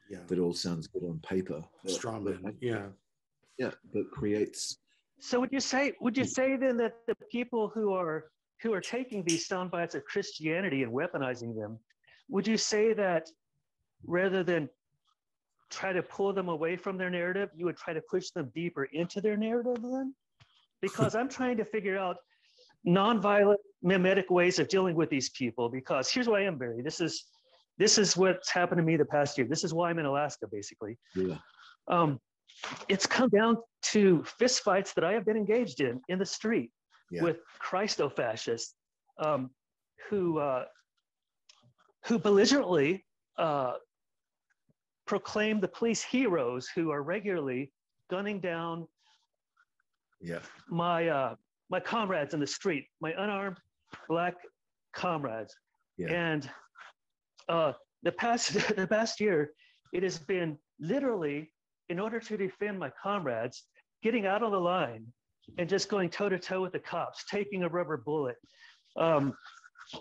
Yeah. 0.09 0.23
that 0.27 0.39
all 0.39 0.53
sounds 0.53 0.87
good 0.87 1.03
on 1.03 1.19
paper 1.19 1.63
but- 1.83 2.01
but- 2.41 2.55
Yeah. 2.61 2.87
yeah 3.57 3.71
but 3.93 4.09
creates 4.09 4.77
So 5.19 5.39
would 5.39 5.51
you 5.51 5.59
say 5.59 5.93
would 5.99 6.17
you 6.17 6.25
say 6.25 6.55
then 6.55 6.77
that 6.77 6.93
the 7.07 7.15
people 7.31 7.69
who 7.73 7.93
are 7.93 8.25
who 8.61 8.73
are 8.73 8.81
taking 8.81 9.23
these 9.23 9.47
sound 9.47 9.71
bites 9.71 9.95
of 9.95 10.03
Christianity 10.05 10.83
and 10.83 10.91
weaponizing 10.91 11.55
them, 11.55 11.79
would 12.29 12.47
you 12.47 12.57
say 12.57 12.93
that 12.93 13.27
rather 14.05 14.43
than 14.43 14.69
try 15.69 15.93
to 15.93 16.01
pull 16.01 16.33
them 16.33 16.49
away 16.49 16.75
from 16.75 16.97
their 16.97 17.09
narrative, 17.09 17.49
you 17.55 17.65
would 17.65 17.77
try 17.77 17.93
to 17.93 18.01
push 18.09 18.31
them 18.31 18.51
deeper 18.55 18.85
into 18.85 19.21
their 19.21 19.37
narrative 19.37 19.77
then? 19.81 20.13
Because 20.81 21.15
I'm 21.15 21.29
trying 21.29 21.57
to 21.57 21.65
figure 21.65 21.97
out 21.97 22.17
nonviolent 22.87 23.57
mimetic 23.83 24.29
ways 24.29 24.57
of 24.57 24.67
dealing 24.69 24.95
with 24.95 25.09
these 25.09 25.29
people 25.31 25.69
because 25.69 26.09
here's 26.09 26.27
what 26.27 26.41
I 26.41 26.45
am, 26.45 26.57
Barry. 26.57 26.81
This 26.81 27.01
is 27.01 27.25
this 27.77 27.97
is 27.97 28.17
what's 28.17 28.51
happened 28.51 28.79
to 28.79 28.83
me 28.83 28.97
the 28.97 29.05
past 29.05 29.37
year. 29.37 29.47
This 29.47 29.63
is 29.63 29.73
why 29.73 29.89
I'm 29.89 29.99
in 29.99 30.05
Alaska, 30.05 30.47
basically 30.51 30.97
yeah 31.15 31.37
um, 31.89 32.19
it's 32.87 33.05
come 33.05 33.29
down 33.29 33.57
to 33.81 34.23
fistfights 34.39 34.93
that 34.93 35.03
I 35.03 35.13
have 35.13 35.25
been 35.25 35.37
engaged 35.37 35.81
in 35.81 36.01
in 36.09 36.19
the 36.19 36.25
street 36.25 36.71
Yeah. 37.11 37.23
with 37.23 37.37
Christo-fascists 37.59 38.75
um, 39.19 39.49
who 40.09 40.39
uh, 40.39 40.65
who 42.05 42.19
belligerently 42.19 43.05
uh, 43.37 43.73
proclaim 45.05 45.59
the 45.59 45.67
police 45.67 46.03
heroes 46.03 46.67
who 46.75 46.91
are 46.91 47.01
regularly 47.03 47.71
gunning 48.09 48.39
down 48.39 48.87
yeah 50.21 50.39
my 50.67 51.07
uh, 51.07 51.35
my 51.69 51.79
comrades 51.79 52.33
in 52.33 52.39
the 52.39 52.47
street, 52.47 52.87
my 52.99 53.13
unarmed 53.17 53.57
black 54.07 54.35
comrades. 54.93 55.55
Yeah. 55.97 56.11
And 56.11 56.49
uh, 57.47 57.73
the 58.03 58.11
past 58.11 58.53
the 58.75 58.87
past 58.87 59.19
year, 59.19 59.51
it 59.93 60.03
has 60.03 60.17
been 60.17 60.57
literally 60.79 61.51
in 61.89 61.99
order 61.99 62.19
to 62.19 62.37
defend 62.37 62.79
my 62.79 62.91
comrades, 63.01 63.65
getting 64.03 64.25
out 64.25 64.43
on 64.43 64.51
the 64.51 64.59
line 64.59 65.05
and 65.57 65.67
just 65.67 65.89
going 65.89 66.09
toe 66.09 66.29
to 66.29 66.39
toe 66.39 66.61
with 66.61 66.71
the 66.71 66.79
cops, 66.79 67.25
taking 67.29 67.63
a 67.63 67.69
rubber 67.69 67.97
bullet, 67.97 68.35
um, 68.97 69.33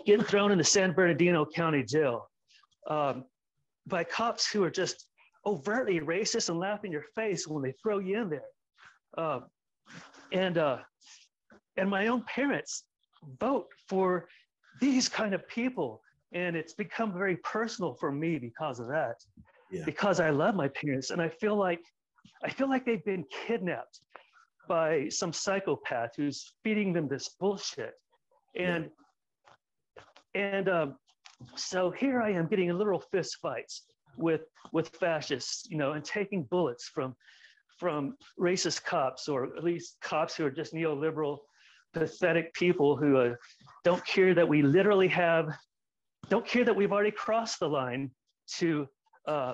getting 0.05 0.23
thrown 0.23 0.51
in 0.51 0.57
the 0.57 0.63
San 0.63 0.93
Bernardino 0.93 1.45
County 1.45 1.83
Jail 1.83 2.29
um, 2.89 3.25
by 3.87 4.03
cops 4.03 4.49
who 4.51 4.63
are 4.63 4.69
just 4.69 5.07
overtly 5.45 5.99
racist 5.99 6.49
and 6.49 6.59
laugh 6.59 6.83
in 6.83 6.91
your 6.91 7.05
face 7.15 7.47
when 7.47 7.63
they 7.63 7.73
throw 7.81 7.99
you 7.99 8.21
in 8.21 8.29
there. 8.29 8.41
Um, 9.17 9.45
and 10.31 10.57
uh, 10.57 10.77
and 11.77 11.89
my 11.89 12.07
own 12.07 12.23
parents 12.23 12.83
vote 13.39 13.67
for 13.87 14.27
these 14.79 15.09
kind 15.09 15.33
of 15.33 15.47
people, 15.47 16.01
and 16.33 16.55
it's 16.55 16.73
become 16.73 17.13
very 17.13 17.37
personal 17.37 17.95
for 17.95 18.11
me 18.11 18.37
because 18.37 18.79
of 18.79 18.87
that. 18.89 19.15
Yeah. 19.71 19.83
Because 19.85 20.19
I 20.19 20.29
love 20.31 20.55
my 20.55 20.67
parents, 20.69 21.11
and 21.11 21.21
I 21.21 21.29
feel 21.29 21.55
like 21.55 21.81
I 22.43 22.49
feel 22.49 22.69
like 22.69 22.85
they've 22.85 23.05
been 23.05 23.25
kidnapped 23.45 23.99
by 24.67 25.09
some 25.09 25.33
psychopath 25.33 26.11
who's 26.15 26.53
feeding 26.63 26.93
them 26.93 27.07
this 27.07 27.29
bullshit, 27.39 27.93
and 28.55 28.89
and 30.35 30.69
um, 30.69 30.95
so 31.55 31.91
here 31.91 32.21
I 32.21 32.31
am 32.31 32.47
getting 32.47 32.69
literal 32.75 32.99
fist 32.99 33.37
fights 33.41 33.83
with 34.17 34.41
with 34.71 34.89
fascists, 34.89 35.67
you 35.69 35.77
know, 35.77 35.93
and 35.93 36.03
taking 36.03 36.43
bullets 36.43 36.87
from 36.87 37.15
from 37.77 38.15
racist 38.39 38.83
cops 38.83 39.29
or 39.29 39.55
at 39.55 39.63
least 39.63 39.97
cops 40.01 40.35
who 40.35 40.45
are 40.45 40.51
just 40.51 40.73
neoliberal, 40.73 41.37
pathetic 41.93 42.53
people 42.53 42.97
who 42.97 43.17
uh, 43.17 43.33
don't 43.83 44.05
care 44.05 44.33
that 44.33 44.47
we 44.47 44.61
literally 44.61 45.07
have, 45.07 45.49
don't 46.29 46.45
care 46.45 46.65
that 46.65 46.75
we've 46.75 46.91
already 46.91 47.11
crossed 47.11 47.59
the 47.59 47.67
line 47.67 48.11
to 48.57 48.85
uh, 49.27 49.53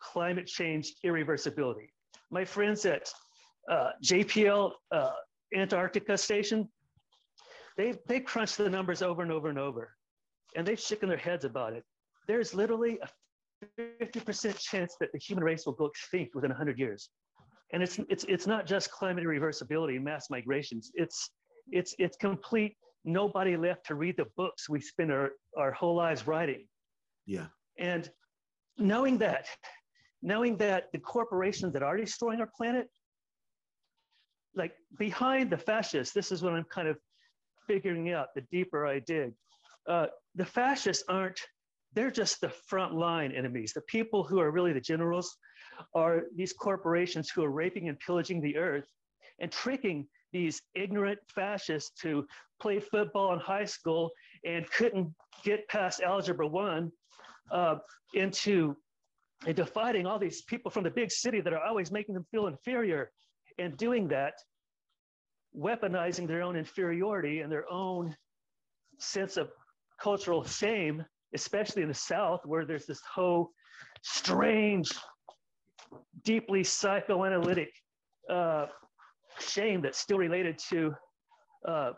climate 0.00 0.46
change 0.46 0.94
irreversibility. 1.04 1.88
My 2.30 2.44
friends 2.44 2.84
at 2.86 3.08
uh, 3.70 3.90
JPL 4.02 4.72
uh, 4.90 5.10
Antarctica 5.54 6.16
Station, 6.16 6.68
they 7.76 7.94
they 8.06 8.20
crunch 8.20 8.56
the 8.56 8.68
numbers 8.68 9.02
over 9.02 9.22
and 9.22 9.32
over 9.32 9.48
and 9.48 9.58
over, 9.58 9.90
and 10.56 10.66
they've 10.66 10.80
shaken 10.80 11.08
their 11.08 11.18
heads 11.18 11.44
about 11.44 11.72
it. 11.72 11.84
There's 12.28 12.54
literally 12.54 12.98
a 13.02 13.08
50% 13.80 14.58
chance 14.58 14.96
that 15.00 15.12
the 15.12 15.18
human 15.18 15.44
race 15.44 15.66
will 15.66 15.74
go 15.74 15.86
extinct 15.86 16.34
within 16.34 16.50
100 16.50 16.78
years 16.78 17.10
and 17.72 17.82
it's 17.82 17.98
it's 18.08 18.24
it's 18.28 18.46
not 18.46 18.66
just 18.66 18.90
climate 18.90 19.24
reversibility 19.24 20.00
mass 20.00 20.28
migrations 20.30 20.90
it's 20.94 21.30
it's 21.70 21.94
it's 21.98 22.16
complete 22.16 22.76
nobody 23.04 23.56
left 23.56 23.84
to 23.86 23.94
read 23.94 24.16
the 24.16 24.26
books 24.36 24.68
we 24.68 24.80
spend 24.80 25.10
our 25.10 25.32
our 25.56 25.72
whole 25.72 25.96
lives 25.96 26.26
writing 26.26 26.66
yeah 27.26 27.46
and 27.78 28.10
knowing 28.78 29.18
that 29.18 29.46
knowing 30.22 30.56
that 30.56 30.84
the 30.92 30.98
corporations 30.98 31.72
that 31.72 31.82
are 31.82 31.96
destroying 31.96 32.40
our 32.40 32.50
planet 32.56 32.88
like 34.54 34.72
behind 34.98 35.50
the 35.50 35.58
fascists 35.58 36.14
this 36.14 36.32
is 36.32 36.42
what 36.42 36.52
i'm 36.52 36.64
kind 36.64 36.88
of 36.88 36.96
figuring 37.66 38.12
out 38.12 38.28
the 38.34 38.42
deeper 38.50 38.86
i 38.86 38.98
dig. 39.00 39.32
Uh, 39.88 40.06
the 40.34 40.44
fascists 40.44 41.04
aren't 41.08 41.40
they're 41.94 42.10
just 42.10 42.40
the 42.40 42.48
front 42.48 42.94
line 42.94 43.32
enemies. 43.32 43.72
The 43.74 43.82
people 43.82 44.24
who 44.24 44.40
are 44.40 44.50
really 44.50 44.72
the 44.72 44.80
generals 44.80 45.36
are 45.94 46.22
these 46.34 46.52
corporations 46.52 47.30
who 47.30 47.44
are 47.44 47.50
raping 47.50 47.88
and 47.88 47.98
pillaging 48.00 48.40
the 48.40 48.56
earth 48.56 48.86
and 49.40 49.50
tricking 49.50 50.06
these 50.32 50.62
ignorant 50.74 51.18
fascists 51.34 51.90
to 52.00 52.26
play 52.60 52.80
football 52.80 53.34
in 53.34 53.40
high 53.40 53.66
school 53.66 54.10
and 54.46 54.70
couldn't 54.70 55.12
get 55.44 55.68
past 55.68 56.00
algebra 56.00 56.46
one 56.46 56.90
uh, 57.50 57.76
into 58.14 58.76
into 59.46 59.66
fighting 59.66 60.06
all 60.06 60.18
these 60.18 60.42
people 60.42 60.70
from 60.70 60.84
the 60.84 60.90
big 60.90 61.10
city 61.10 61.40
that 61.40 61.52
are 61.52 61.64
always 61.64 61.90
making 61.90 62.14
them 62.14 62.24
feel 62.30 62.46
inferior 62.46 63.10
and 63.58 63.76
doing 63.76 64.06
that 64.06 64.34
weaponizing 65.58 66.26
their 66.26 66.42
own 66.42 66.56
inferiority 66.56 67.40
and 67.40 67.50
their 67.50 67.70
own 67.70 68.14
sense 68.98 69.36
of 69.36 69.50
cultural 70.00 70.44
shame 70.44 71.04
especially 71.34 71.82
in 71.82 71.88
the 71.88 71.94
south 71.94 72.40
where 72.44 72.64
there's 72.64 72.86
this 72.86 73.00
whole 73.12 73.50
strange 74.02 74.92
deeply 76.24 76.62
psychoanalytic 76.62 77.72
uh, 78.30 78.66
shame 79.40 79.80
that's 79.80 79.98
still 79.98 80.18
related 80.18 80.58
to 80.58 80.94
uh, 81.66 81.92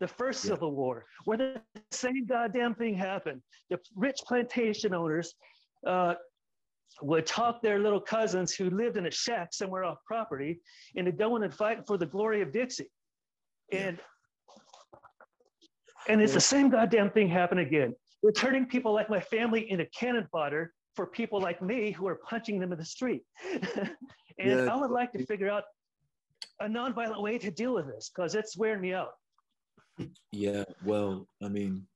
the 0.00 0.08
first 0.08 0.44
Yeah. 0.44 0.50
Civil 0.50 0.72
War, 0.74 1.04
where 1.24 1.38
the 1.38 1.62
same 1.90 2.26
goddamn 2.26 2.74
thing 2.74 2.94
happened. 2.94 3.42
The 3.70 3.78
rich 3.94 4.18
plantation 4.26 4.94
owners 4.94 5.34
uh, 5.86 6.14
would 7.02 7.26
talk 7.26 7.62
their 7.62 7.78
little 7.78 8.00
cousins 8.00 8.54
who 8.54 8.70
lived 8.70 8.96
in 8.96 9.06
a 9.06 9.10
shack 9.10 9.52
somewhere 9.52 9.84
off 9.84 9.98
property 10.06 10.60
into 10.94 11.12
going 11.12 11.42
and 11.42 11.52
fighting 11.54 11.84
for 11.86 11.98
the 11.98 12.06
glory 12.06 12.40
of 12.42 12.52
Dixie. 12.52 12.90
And 13.72 13.98
and 16.08 16.22
it's 16.22 16.34
the 16.34 16.40
same 16.40 16.68
goddamn 16.70 17.10
thing 17.10 17.28
happen 17.28 17.58
again. 17.58 17.94
We're 18.22 18.32
turning 18.32 18.66
people 18.66 18.92
like 18.94 19.10
my 19.10 19.20
family 19.20 19.68
into 19.70 19.86
cannon 19.86 20.26
fodder 20.30 20.72
for 20.94 21.06
people 21.06 21.40
like 21.40 21.60
me 21.60 21.90
who 21.90 22.06
are 22.06 22.16
punching 22.28 22.60
them 22.60 22.72
in 22.72 22.78
the 22.78 22.84
street. 22.84 23.22
and 23.52 23.90
Yeah. 24.38 24.68
I 24.72 24.76
would 24.76 24.90
like 24.90 25.12
to 25.12 25.26
figure 25.26 25.50
out 25.50 25.64
a 26.60 26.66
nonviolent 26.66 27.20
way 27.20 27.38
to 27.38 27.50
deal 27.50 27.74
with 27.74 27.86
this 27.86 28.10
because 28.14 28.34
it's 28.34 28.56
wearing 28.56 28.80
me 28.80 28.94
out. 28.94 29.10
Yeah, 30.32 30.64
well, 30.84 31.28
I 31.42 31.48
mean, 31.48 31.86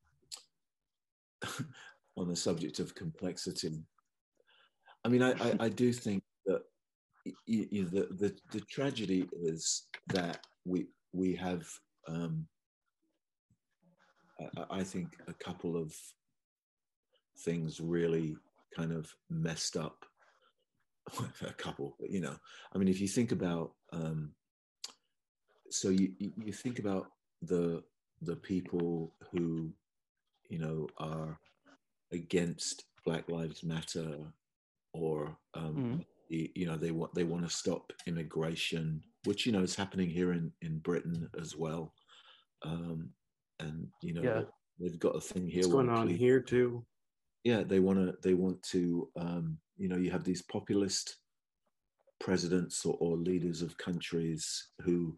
on 2.16 2.28
the 2.28 2.36
subject 2.36 2.78
of 2.78 2.94
complexity, 2.94 3.84
I 5.04 5.08
mean, 5.08 5.22
I, 5.22 5.32
I, 5.32 5.54
I 5.60 5.68
do 5.68 5.92
think 5.92 6.22
that 6.46 6.62
y- 7.26 7.32
y- 7.48 7.68
y- 7.72 7.86
the, 7.90 8.08
the 8.18 8.36
the 8.52 8.60
tragedy 8.62 9.28
is 9.42 9.88
that 10.08 10.46
we 10.64 10.86
we 11.12 11.34
have, 11.36 11.66
um, 12.06 12.46
I- 14.56 14.78
I, 14.80 14.84
think, 14.84 15.16
a 15.28 15.34
couple 15.34 15.76
of 15.76 15.94
things 17.44 17.80
really 17.80 18.36
kind 18.76 18.92
of 18.92 19.12
messed 19.30 19.76
up. 19.76 20.04
a 21.42 21.52
couple, 21.54 21.96
you 22.08 22.20
know, 22.20 22.36
I 22.74 22.78
mean, 22.78 22.88
if 22.88 23.00
you 23.00 23.08
think 23.08 23.32
about, 23.32 23.72
um, 23.92 24.34
so 25.70 25.88
you 25.88 26.12
you 26.18 26.32
you 26.44 26.52
think 26.52 26.78
about 26.78 27.06
the 27.42 27.82
the 28.22 28.36
people 28.36 29.14
who 29.30 29.72
you 30.48 30.58
know 30.58 30.86
are 30.98 31.38
against 32.12 32.84
black 33.04 33.28
lives 33.28 33.62
matter 33.64 34.16
or 34.92 35.36
um, 35.54 36.04
y- 36.30 36.50
you 36.54 36.66
know 36.66 36.76
they 36.76 36.90
want 36.90 37.14
they 37.14 37.24
want 37.24 37.44
to 37.44 37.50
stop 37.54 37.92
immigration, 38.06 39.02
which 39.24 39.46
you 39.46 39.52
know 39.52 39.62
is 39.62 39.74
happening 39.76 40.10
here 40.10 40.32
in 40.32 40.52
in 40.62 40.78
Britain 40.78 41.28
as 41.40 41.56
well. 41.56 41.94
Um, 42.62 43.10
and 43.60 43.88
you 44.02 44.12
know 44.14 44.22
Yeah. 44.22 44.42
they've 44.78 44.98
got 44.98 45.16
a 45.16 45.20
thing 45.20 45.48
here. 45.48 45.62
What's 45.62 45.72
going 45.72 45.88
on 45.90 46.08
here 46.08 46.40
too? 46.40 46.84
yeah 47.44 47.62
they 47.62 47.80
want 47.80 47.98
to 47.98 48.14
they 48.22 48.34
want 48.34 48.62
to 48.64 49.08
um, 49.16 49.56
you 49.78 49.88
know 49.88 49.96
you 49.96 50.10
have 50.10 50.24
these 50.24 50.42
populist 50.42 51.16
presidents 52.18 52.84
or, 52.84 52.96
or 53.00 53.16
leaders 53.16 53.62
of 53.62 53.78
countries 53.78 54.72
who 54.82 55.16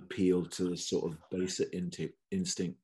appeal 0.00 0.44
to 0.46 0.70
the 0.70 0.76
sort 0.76 1.10
of 1.10 1.18
basic 1.30 1.72
inti- 1.72 2.12
instinct 2.30 2.78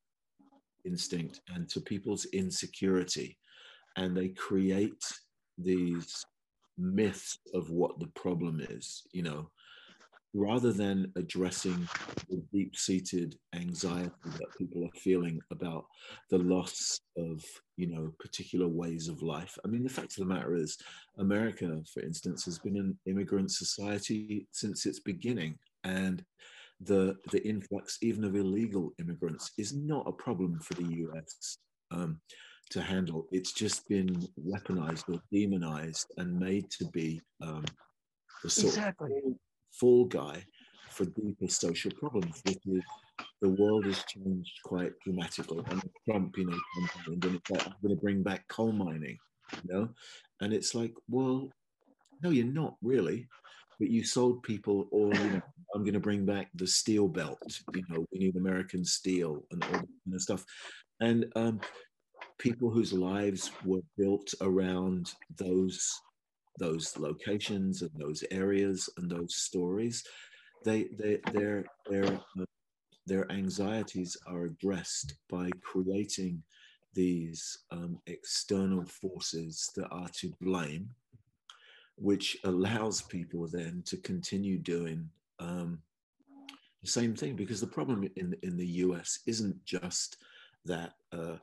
instinct 0.86 1.40
and 1.54 1.68
to 1.68 1.80
people's 1.80 2.24
insecurity. 2.32 3.36
And 3.96 4.16
they 4.16 4.28
create 4.28 5.04
these 5.58 6.24
myths 6.80 7.38
of 7.54 7.70
what 7.70 7.98
the 8.00 8.06
problem 8.08 8.60
is 8.70 9.02
you 9.12 9.22
know 9.22 9.50
rather 10.32 10.72
than 10.72 11.12
addressing 11.16 11.88
the 12.28 12.40
deep-seated 12.52 13.34
anxiety 13.54 14.12
that 14.38 14.56
people 14.56 14.84
are 14.84 15.00
feeling 15.00 15.40
about 15.50 15.86
the 16.30 16.38
loss 16.38 17.00
of 17.16 17.44
you 17.76 17.88
know 17.88 18.12
particular 18.20 18.68
ways 18.68 19.08
of 19.08 19.22
life. 19.22 19.58
I 19.64 19.68
mean 19.68 19.82
the 19.82 19.88
fact 19.88 20.12
of 20.12 20.28
the 20.28 20.34
matter 20.34 20.54
is 20.54 20.78
america 21.18 21.82
for 21.92 22.00
instance 22.00 22.44
has 22.44 22.58
been 22.58 22.76
an 22.76 22.96
immigrant 23.06 23.50
society 23.50 24.46
since 24.52 24.86
its 24.86 25.00
beginning. 25.00 25.58
And 25.82 26.24
the 26.82 27.16
the 27.30 27.46
influx 27.46 27.98
even 28.02 28.24
of 28.24 28.34
illegal 28.34 28.92
immigrants 28.98 29.52
is 29.58 29.74
not 29.74 30.06
a 30.08 30.12
problem 30.12 30.58
for 30.60 30.74
the 30.74 30.84
us 30.84 31.58
um, 31.90 32.20
to 32.70 32.80
handle 32.80 33.26
it's 33.32 33.52
just 33.52 33.86
been 33.88 34.26
weaponized 34.38 35.12
or 35.12 35.20
demonized 35.32 36.06
and 36.16 36.38
made 36.38 36.70
to 36.70 36.86
be 36.86 37.20
um, 37.42 37.64
the 38.42 38.50
sort 38.50 38.78
of 38.78 38.94
fall 39.72 40.04
guy 40.06 40.42
for 40.90 41.04
deeper 41.04 41.48
social 41.48 41.90
problems, 41.92 42.42
which 42.44 42.58
is 42.66 42.82
the 43.40 43.48
world 43.48 43.86
has 43.86 44.02
changed 44.04 44.52
quite 44.64 44.92
dramatically. 45.04 45.62
And 45.70 45.82
Trump, 46.08 46.36
you 46.36 46.46
know, 46.46 46.58
and 47.06 47.24
it's 47.24 47.50
like, 47.50 47.66
I'm 47.66 47.74
going 47.82 47.94
to 47.94 48.00
bring 48.00 48.22
back 48.22 48.46
coal 48.48 48.72
mining, 48.72 49.16
you 49.62 49.72
know? 49.72 49.88
And 50.40 50.52
it's 50.52 50.74
like, 50.74 50.92
well, 51.08 51.48
no, 52.22 52.30
you're 52.30 52.46
not 52.46 52.76
really. 52.82 53.28
But 53.78 53.90
you 53.90 54.04
sold 54.04 54.42
people 54.42 54.88
all, 54.90 55.14
you 55.14 55.30
know, 55.30 55.42
I'm 55.74 55.82
going 55.82 55.94
to 55.94 56.00
bring 56.00 56.26
back 56.26 56.48
the 56.54 56.66
steel 56.66 57.08
belt, 57.08 57.60
you 57.74 57.84
know, 57.88 58.04
we 58.12 58.18
need 58.18 58.36
American 58.36 58.84
steel 58.84 59.44
and 59.50 59.62
all 59.62 59.70
that 59.70 59.88
kind 60.04 60.14
of 60.14 60.22
stuff. 60.22 60.44
And 61.00 61.26
um, 61.36 61.60
people 62.38 62.70
whose 62.70 62.92
lives 62.92 63.50
were 63.64 63.82
built 63.96 64.34
around 64.40 65.12
those 65.36 66.00
those 66.58 66.98
locations 66.98 67.82
and 67.82 67.90
those 67.96 68.24
areas 68.30 68.88
and 68.96 69.10
those 69.10 69.36
stories 69.36 70.04
they 70.64 70.88
they 70.98 71.18
their 71.32 71.64
their 71.88 72.06
uh, 72.38 72.44
their 73.06 73.30
anxieties 73.32 74.16
are 74.26 74.44
addressed 74.44 75.14
by 75.28 75.48
creating 75.62 76.42
these 76.94 77.58
um, 77.70 77.98
external 78.06 78.84
forces 78.84 79.70
that 79.76 79.88
are 79.90 80.08
to 80.12 80.32
blame 80.40 80.88
which 81.96 82.38
allows 82.44 83.02
people 83.02 83.46
then 83.48 83.82
to 83.84 83.96
continue 83.98 84.58
doing 84.58 85.08
um, 85.40 85.82
the 86.82 86.88
same 86.88 87.14
thing 87.14 87.34
because 87.36 87.60
the 87.60 87.66
problem 87.66 88.08
in 88.16 88.36
in 88.42 88.56
the 88.56 88.66
US 88.66 89.20
isn't 89.26 89.64
just 89.64 90.16
that 90.64 90.92
uh, 91.12 91.36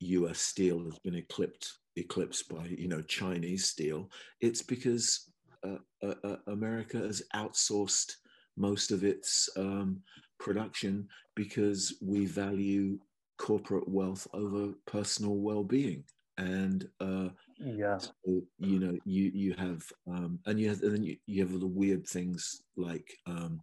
US 0.00 0.40
steel 0.40 0.84
has 0.84 0.98
been 0.98 1.14
eclipsed 1.14 1.78
eclipsed 1.96 2.48
by 2.48 2.64
you 2.66 2.88
know 2.88 3.02
Chinese 3.02 3.66
steel. 3.66 4.10
It's 4.40 4.62
because 4.62 5.30
uh, 5.66 5.78
uh, 6.02 6.14
uh, 6.24 6.36
America 6.46 6.98
has 6.98 7.22
outsourced 7.34 8.16
most 8.56 8.90
of 8.90 9.04
its 9.04 9.48
um, 9.56 10.02
production 10.38 11.08
because 11.34 11.94
we 12.02 12.26
value 12.26 12.98
corporate 13.38 13.88
wealth 13.88 14.26
over 14.34 14.72
personal 14.86 15.36
well-being 15.36 16.04
and 16.38 16.88
uh, 17.00 17.28
Yeah. 17.58 17.98
so, 17.98 18.10
you 18.58 18.78
know 18.78 18.96
you 19.04 19.30
you 19.34 19.54
have 19.54 19.82
um, 20.08 20.38
and 20.46 20.58
you 20.58 20.68
have 20.68 20.82
and 20.82 20.94
then 20.94 21.02
you, 21.02 21.16
you 21.26 21.42
have 21.42 21.58
the 21.58 21.66
weird 21.66 22.06
things 22.06 22.62
like 22.76 23.12
um, 23.26 23.60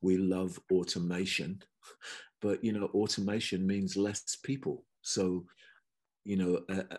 we 0.00 0.16
love 0.16 0.58
automation 0.72 1.62
but 2.42 2.62
you 2.62 2.72
know 2.72 2.86
automation 2.94 3.66
means 3.66 3.96
less 3.96 4.36
people. 4.44 4.84
So 5.02 5.44
you 6.24 6.36
know 6.36 6.60
uh, 6.68 6.96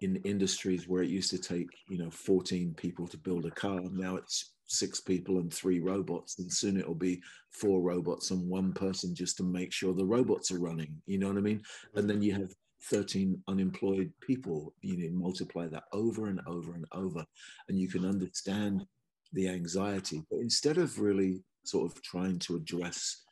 in 0.00 0.16
industries 0.16 0.86
where 0.88 1.02
it 1.02 1.10
used 1.10 1.30
to 1.30 1.38
take 1.38 1.68
you 1.88 1.98
know 1.98 2.10
14 2.10 2.74
people 2.74 3.06
to 3.08 3.16
build 3.16 3.46
a 3.46 3.50
car 3.50 3.80
now 3.92 4.16
it's 4.16 4.54
six 4.66 5.00
people 5.00 5.38
and 5.38 5.52
three 5.52 5.80
robots 5.80 6.38
and 6.38 6.52
soon 6.52 6.78
it'll 6.78 6.94
be 6.94 7.20
four 7.50 7.80
robots 7.80 8.30
and 8.30 8.48
one 8.48 8.72
person 8.72 9.14
just 9.14 9.38
to 9.38 9.42
make 9.42 9.72
sure 9.72 9.94
the 9.94 10.04
robots 10.04 10.52
are 10.52 10.60
running. 10.60 10.94
You 11.06 11.18
know 11.18 11.28
what 11.28 11.38
i 11.38 11.40
mean? 11.40 11.62
And 11.94 12.08
then 12.08 12.20
you 12.22 12.34
have 12.34 12.52
13 12.90 13.42
unemployed 13.48 14.12
people 14.20 14.72
you 14.82 14.96
know 14.96 15.16
multiply 15.16 15.66
that 15.68 15.84
over 15.92 16.28
and 16.28 16.40
over 16.46 16.74
and 16.74 16.86
over 16.92 17.24
and 17.68 17.78
you 17.78 17.88
can 17.88 18.04
understand 18.04 18.86
the 19.32 19.48
anxiety. 19.48 20.22
But 20.30 20.40
instead 20.40 20.78
of 20.78 20.98
really 20.98 21.42
sort 21.64 21.90
of 21.90 22.02
trying 22.02 22.38
to 22.40 22.56
address 22.56 23.22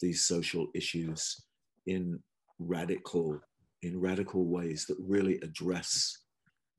these 0.00 0.24
social 0.24 0.68
issues 0.74 1.42
in 1.86 2.20
radical 2.58 3.40
in 3.82 3.98
radical 3.98 4.46
ways 4.46 4.84
that 4.86 4.96
really 5.00 5.36
address 5.42 6.18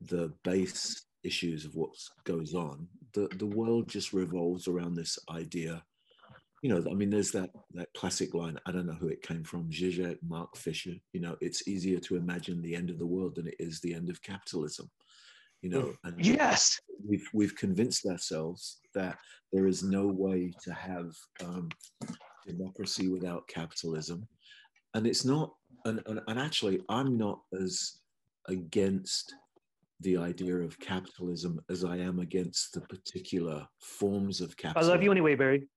the 0.01 0.31
base 0.43 1.05
issues 1.23 1.65
of 1.65 1.75
what 1.75 1.89
goes 2.23 2.53
on 2.53 2.87
the 3.13 3.27
the 3.37 3.45
world 3.45 3.87
just 3.87 4.13
revolves 4.13 4.67
around 4.67 4.95
this 4.95 5.17
idea 5.29 5.83
you 6.61 6.69
know 6.69 6.83
i 6.91 6.93
mean 6.93 7.09
there's 7.09 7.31
that 7.31 7.49
that 7.73 7.93
classic 7.93 8.33
line 8.33 8.57
i 8.65 8.71
don't 8.71 8.85
know 8.85 8.93
who 8.93 9.07
it 9.07 9.21
came 9.21 9.43
from 9.43 9.69
Zizek, 9.69 10.17
mark 10.27 10.55
fisher 10.55 10.93
you 11.13 11.19
know 11.19 11.35
it's 11.41 11.67
easier 11.67 11.99
to 11.99 12.17
imagine 12.17 12.61
the 12.61 12.75
end 12.75 12.89
of 12.89 12.99
the 12.99 13.05
world 13.05 13.35
than 13.35 13.47
it 13.47 13.55
is 13.59 13.79
the 13.79 13.93
end 13.93 14.09
of 14.09 14.21
capitalism 14.21 14.89
you 15.61 15.69
know 15.69 15.93
and 16.03 16.25
Yes. 16.25 16.79
we've 17.07 17.27
we've 17.33 17.55
convinced 17.55 18.05
ourselves 18.05 18.79
that 18.93 19.17
there 19.51 19.67
is 19.67 19.83
no 19.83 20.07
way 20.07 20.51
to 20.63 20.73
have 20.73 21.13
um, 21.43 21.69
democracy 22.45 23.07
without 23.09 23.47
capitalism, 23.47 24.27
and 24.93 25.05
it's 25.05 25.25
not. 25.25 25.53
And, 25.85 26.01
and, 26.05 26.21
and 26.27 26.39
actually, 26.39 26.81
I'm 26.89 27.17
not 27.17 27.39
as 27.59 27.99
against 28.47 29.33
the 30.01 30.17
idea 30.17 30.55
of 30.57 30.79
capitalism 30.79 31.59
as 31.69 31.83
I 31.83 31.97
am 31.97 32.19
against 32.19 32.73
the 32.73 32.81
particular 32.81 33.67
forms 33.79 34.41
of 34.41 34.55
capitalism. 34.57 34.91
I 34.91 34.93
love 34.93 35.03
you 35.03 35.11
anyway, 35.11 35.35
Barry. 35.35 35.67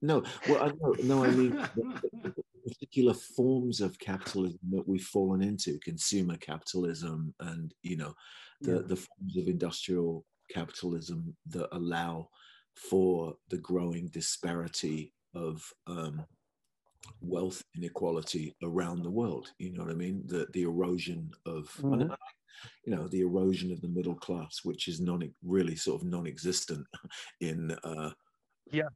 No, 0.00 0.22
well, 0.48 0.62
I 0.62 0.68
no, 0.80 0.94
no, 1.02 1.24
I 1.24 1.30
mean 1.30 1.50
the, 1.76 2.00
the- 2.22 2.34
the 2.34 2.44
particular 2.74 3.14
forms 3.14 3.80
of 3.80 3.98
capitalism 3.98 4.58
that 4.72 4.86
we've 4.86 5.04
fallen 5.04 5.40
into, 5.42 5.78
consumer 5.80 6.36
capitalism, 6.36 7.34
and 7.40 7.72
you 7.82 7.96
know, 7.96 8.14
the 8.60 8.72
Yeah. 8.72 8.82
the 8.86 8.96
forms 8.96 9.36
of 9.36 9.48
industrial 9.48 10.24
capitalism 10.50 11.36
that 11.46 11.68
allow 11.74 12.28
for 12.74 13.36
the 13.48 13.58
growing 13.58 14.08
disparity 14.08 15.14
of 15.34 15.72
um, 15.86 16.24
wealth 17.20 17.62
inequality 17.74 18.54
around 18.62 19.02
the 19.02 19.10
world. 19.10 19.52
You 19.58 19.72
know 19.72 19.84
what 19.84 19.92
I 19.92 19.96
mean? 19.96 20.22
The 20.26 20.46
the 20.52 20.62
erosion 20.62 21.30
of 21.46 21.74
Mhm. 21.82 22.14
You 22.84 22.94
know 22.94 23.08
the 23.08 23.20
erosion 23.20 23.72
of 23.72 23.80
the 23.80 23.88
middle 23.88 24.16
class, 24.16 24.64
which 24.64 24.88
is 24.88 25.00
non 25.00 25.22
really 25.42 25.76
sort 25.76 26.02
of 26.02 26.06
non-existent 26.08 26.86
in 27.40 27.70
uh, 27.82 28.12
Yeah. 28.70 28.88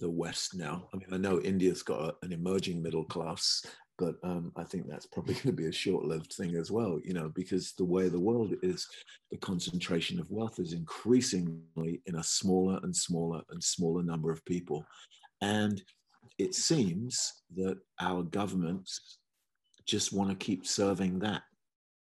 The 0.00 0.10
West 0.10 0.54
now. 0.54 0.88
I 0.92 0.96
mean, 0.96 1.08
I 1.12 1.18
know 1.18 1.40
India's 1.40 1.82
got 1.82 2.00
a, 2.00 2.14
an 2.22 2.32
emerging 2.32 2.82
middle 2.82 3.04
class, 3.04 3.64
but 3.98 4.16
um, 4.24 4.50
I 4.56 4.64
think 4.64 4.88
that's 4.88 5.06
probably 5.06 5.34
going 5.34 5.46
to 5.46 5.62
be 5.62 5.66
a 5.66 5.72
short-lived 5.72 6.32
thing 6.32 6.56
as 6.56 6.70
well. 6.70 6.98
You 7.04 7.14
know, 7.14 7.30
because 7.34 7.72
the 7.72 7.84
way 7.84 8.08
the 8.08 8.18
world 8.18 8.54
is, 8.62 8.88
the 9.30 9.36
concentration 9.36 10.18
of 10.18 10.30
wealth 10.30 10.58
is 10.58 10.72
increasingly 10.72 12.02
in 12.06 12.16
a 12.16 12.22
smaller 12.22 12.80
and 12.82 12.96
smaller 12.96 13.42
and 13.50 13.62
smaller 13.62 14.02
number 14.02 14.32
of 14.32 14.44
people, 14.44 14.84
and 15.40 15.82
it 16.38 16.54
seems 16.54 17.42
that 17.54 17.78
our 18.00 18.22
governments 18.22 19.18
just 19.86 20.12
want 20.12 20.30
to 20.30 20.46
keep 20.46 20.66
serving 20.66 21.18
that 21.18 21.42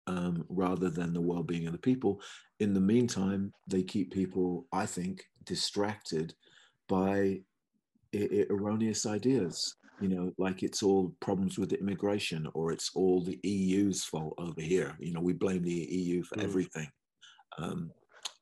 um, 0.07 0.45
rather 0.49 0.91
than 0.91 1.13
the 1.13 1.21
well-being 1.21 1.67
of 1.67 1.73
the 1.73 1.79
people. 1.79 2.21
In 2.61 2.75
the 2.75 2.81
meantime, 2.81 3.53
they 3.67 3.83
keep 3.83 4.13
people, 4.13 4.67
I 4.73 4.87
think, 4.87 5.25
distracted 5.45 6.35
by 6.89 7.41
erroneous 8.15 9.07
ideas. 9.07 9.75
You 10.01 10.09
know, 10.09 10.33
like 10.39 10.63
it's 10.63 10.83
all 10.83 11.13
problems 11.21 11.59
with 11.59 11.73
immigration, 11.73 12.47
or 12.55 12.71
it's 12.71 12.91
all 12.95 13.21
the 13.21 13.39
EU's 13.43 14.05
fault 14.05 14.35
over 14.39 14.61
here. 14.61 14.97
You 15.01 15.13
know, 15.13 15.21
we 15.21 15.33
blame 15.33 15.63
the 15.63 15.73
EU 15.73 16.23
for 16.23 16.37
Mm. 16.37 16.45
everything, 16.45 16.89
um, 17.59 17.91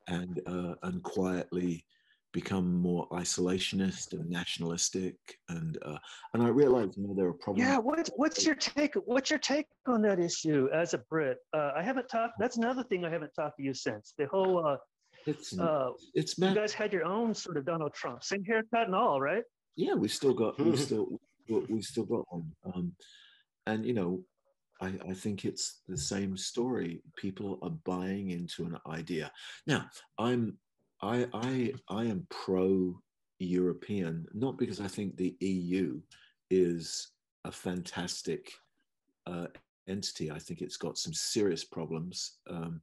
and 0.07 0.39
uh, 0.45 0.75
and 0.83 1.01
quietly 1.01 1.83
become 2.31 2.75
more 2.75 3.09
isolationist 3.09 4.13
and 4.13 4.29
nationalistic. 4.29 5.15
And 5.49 5.79
uh, 5.83 5.97
and 6.35 6.43
I 6.43 6.49
realize, 6.49 6.95
you 6.95 7.07
know, 7.07 7.15
there 7.15 7.25
are 7.25 7.33
problems. 7.33 7.67
Yeah. 7.67 7.79
What, 7.79 8.07
what's 8.15 8.45
your 8.45 8.53
take? 8.53 8.93
What's 8.93 9.31
your 9.31 9.39
take 9.39 9.65
on 9.87 10.03
that 10.03 10.19
issue 10.19 10.69
as 10.71 10.93
a 10.93 10.99
Brit? 11.09 11.39
Uh, 11.55 11.71
I 11.75 11.81
haven't 11.81 12.07
talked. 12.07 12.35
That's 12.37 12.57
another 12.57 12.83
thing 12.83 13.03
I 13.03 13.09
haven't 13.09 13.33
talked 13.33 13.57
to 13.57 13.63
you 13.63 13.73
since 13.73 14.13
the 14.19 14.27
whole 14.27 14.63
uh, 14.63 14.77
It's 15.25 15.57
Uh, 15.57 15.89
it's 16.13 16.37
you 16.37 16.53
guys 16.53 16.73
had 16.73 16.93
your 16.93 17.05
own 17.05 17.33
sort 17.33 17.57
of 17.57 17.65
Donald 17.65 17.93
Trump, 17.95 18.23
same 18.23 18.43
haircut 18.43 18.85
and 18.85 18.93
all, 18.95 19.19
right? 19.19 19.43
Yeah, 19.77 19.93
we 19.93 20.07
still 20.09 20.33
got 20.33 20.59
we 20.59 20.71
Mhm. 20.71 20.77
still 20.77 21.21
we 21.47 21.59
we 21.69 21.81
still 21.81 22.05
got 22.05 22.25
one. 22.33 22.51
Um, 22.65 22.95
and 23.67 23.85
you 23.85 23.93
know, 23.93 24.25
I, 24.81 24.87
I 25.11 25.13
think 25.13 25.45
it's 25.45 25.81
the 25.87 25.97
same 25.97 26.35
story. 26.35 27.01
People 27.15 27.59
are 27.61 27.77
buying 27.85 28.31
into 28.31 28.65
an 28.65 28.77
idea. 28.87 29.31
Now, 29.65 29.89
I'm 30.17 30.57
I 31.01 31.27
I 31.33 31.73
I 31.87 32.05
am 32.05 32.27
pro 32.29 32.99
European, 33.39 34.25
not 34.33 34.57
because 34.57 34.81
I 34.81 34.87
think 34.87 35.15
the 35.15 35.37
EU 35.41 36.01
is 36.49 37.11
a 37.45 37.51
fantastic 37.51 38.51
uh, 39.27 39.47
entity. 39.87 40.31
I 40.31 40.39
think 40.39 40.61
it's 40.61 40.77
got 40.77 40.97
some 40.97 41.13
serious 41.13 41.63
problems. 41.63 42.39
Um, 42.49 42.81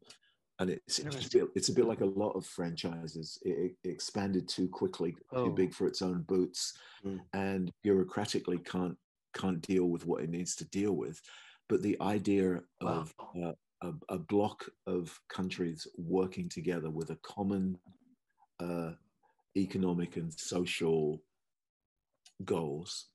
and 0.61 0.71
it's, 0.71 0.99
it's, 1.01 1.27
a 1.27 1.39
bit, 1.39 1.49
it's 1.55 1.69
a 1.69 1.73
bit 1.73 1.87
like 1.87 2.01
a 2.01 2.07
lot 2.07 2.31
of 2.37 2.47
franchises. 2.47 3.39
It, 3.43 3.77
it 3.83 3.89
expanded 3.89 4.49
too 4.49 4.69
quickly, 4.69 5.17
Oh. 5.33 5.47
too 5.47 5.55
big 5.55 5.75
for 5.75 5.87
its 5.87 6.03
own 6.03 6.23
boots, 6.23 6.75
Mm. 7.05 7.21
and 7.33 7.73
bureaucratically 7.85 8.65
can't 8.65 8.97
can't 9.35 9.61
deal 9.61 9.87
with 9.87 10.07
what 10.07 10.23
it 10.23 10.31
needs 10.31 10.55
to 10.57 10.65
deal 10.67 10.93
with. 10.93 11.21
But 11.69 11.83
the 11.83 11.97
idea 12.01 12.63
of 12.81 13.13
uh, 13.43 13.53
a, 13.83 13.93
a 14.09 14.19
block 14.19 14.65
of 14.87 15.21
countries 15.29 15.87
working 15.99 16.49
together 16.49 16.89
with 16.89 17.11
a 17.11 17.17
common 17.17 17.77
uh, 18.61 18.93
economic 19.57 20.17
and 20.17 20.33
social 20.33 21.21
goals. 22.45 23.07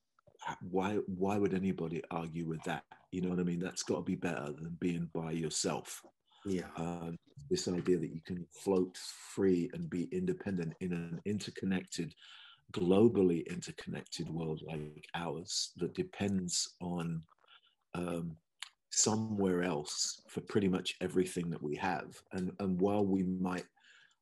Why 0.62 0.96
why 1.08 1.38
would 1.38 1.54
anybody 1.54 2.02
argue 2.12 2.46
with 2.46 2.64
that? 2.64 2.84
You 3.12 3.22
know 3.22 3.30
what 3.30 3.40
I 3.40 3.44
mean? 3.44 3.60
That's 3.60 3.84
got 3.84 3.98
to 3.98 4.02
be 4.04 4.16
better 4.16 4.52
than 4.52 4.78
being 4.80 5.10
by 5.14 5.32
yourself. 5.32 6.02
Yeah. 6.46 6.68
Um, 6.78 7.18
this 7.50 7.68
idea 7.68 7.98
that 7.98 8.14
you 8.14 8.22
can 8.26 8.46
float 8.52 8.98
free 8.98 9.70
and 9.74 9.90
be 9.90 10.08
independent 10.12 10.74
in 10.80 10.94
an 10.94 11.22
interconnected, 11.26 12.14
globally 12.72 13.48
interconnected 13.48 14.30
world 14.30 14.62
like 14.68 15.06
ours 15.16 15.72
that 15.78 15.94
depends 15.96 16.76
on 16.82 17.22
um, 17.96 18.36
somewhere 18.92 19.64
else 19.64 20.22
for 20.28 20.42
pretty 20.42 20.68
much 20.68 20.96
everything 21.02 21.50
that 21.50 21.62
we 21.62 21.76
have. 21.76 22.22
And, 22.34 22.52
and 22.60 22.80
while 22.80 23.06
we 23.06 23.24
might 23.24 23.66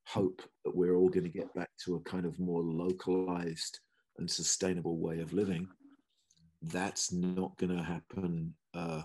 hope 0.05 0.41
that 0.63 0.75
we're 0.75 0.95
all 0.95 1.09
going 1.09 1.25
to 1.25 1.29
get 1.29 1.53
back 1.53 1.69
to 1.85 1.95
a 1.95 2.01
kind 2.01 2.25
of 2.25 2.39
more 2.39 2.63
localized 2.63 3.79
and 4.17 4.29
sustainable 4.29 4.97
way 4.97 5.19
of 5.19 5.33
living, 5.33 5.67
that's 6.61 7.11
not 7.11 7.57
going 7.57 7.75
to 7.75 7.83
happen 7.83 8.53
uh, 8.73 9.01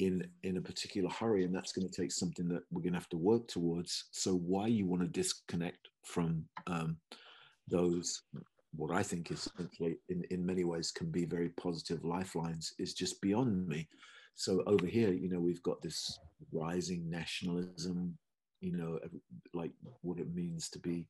in 0.00 0.26
in 0.42 0.56
a 0.56 0.60
particular 0.60 1.10
hurry, 1.10 1.44
and 1.44 1.54
that's 1.54 1.72
going 1.72 1.88
to 1.88 2.00
take 2.00 2.10
something 2.10 2.48
that 2.48 2.62
we're 2.70 2.82
going 2.82 2.94
to 2.94 2.98
have 2.98 3.08
to 3.10 3.16
work 3.18 3.46
towards. 3.46 4.06
So 4.10 4.34
why 4.34 4.66
you 4.66 4.86
want 4.86 5.02
to 5.02 5.08
disconnect 5.08 5.88
from 6.04 6.44
um, 6.66 6.96
those, 7.68 8.22
what 8.74 8.90
I 8.90 9.02
think 9.02 9.30
is 9.30 9.46
essentially 9.46 9.98
in 10.08 10.24
in 10.30 10.44
many 10.44 10.64
ways 10.64 10.90
can 10.90 11.10
be 11.10 11.26
very 11.26 11.50
positive 11.50 12.04
lifelines, 12.04 12.72
is 12.78 12.94
just 12.94 13.20
beyond 13.20 13.68
me. 13.68 13.88
So 14.34 14.62
over 14.66 14.86
here, 14.86 15.12
you 15.12 15.28
know, 15.28 15.40
we've 15.40 15.62
got 15.62 15.82
this 15.82 16.18
rising 16.50 17.10
nationalism, 17.10 18.16
you 18.60 18.72
know, 18.76 18.98
like 19.52 19.72
what 20.00 20.18
it 20.18 20.34
means 20.34 20.70
to 20.70 20.78
be 20.78 21.06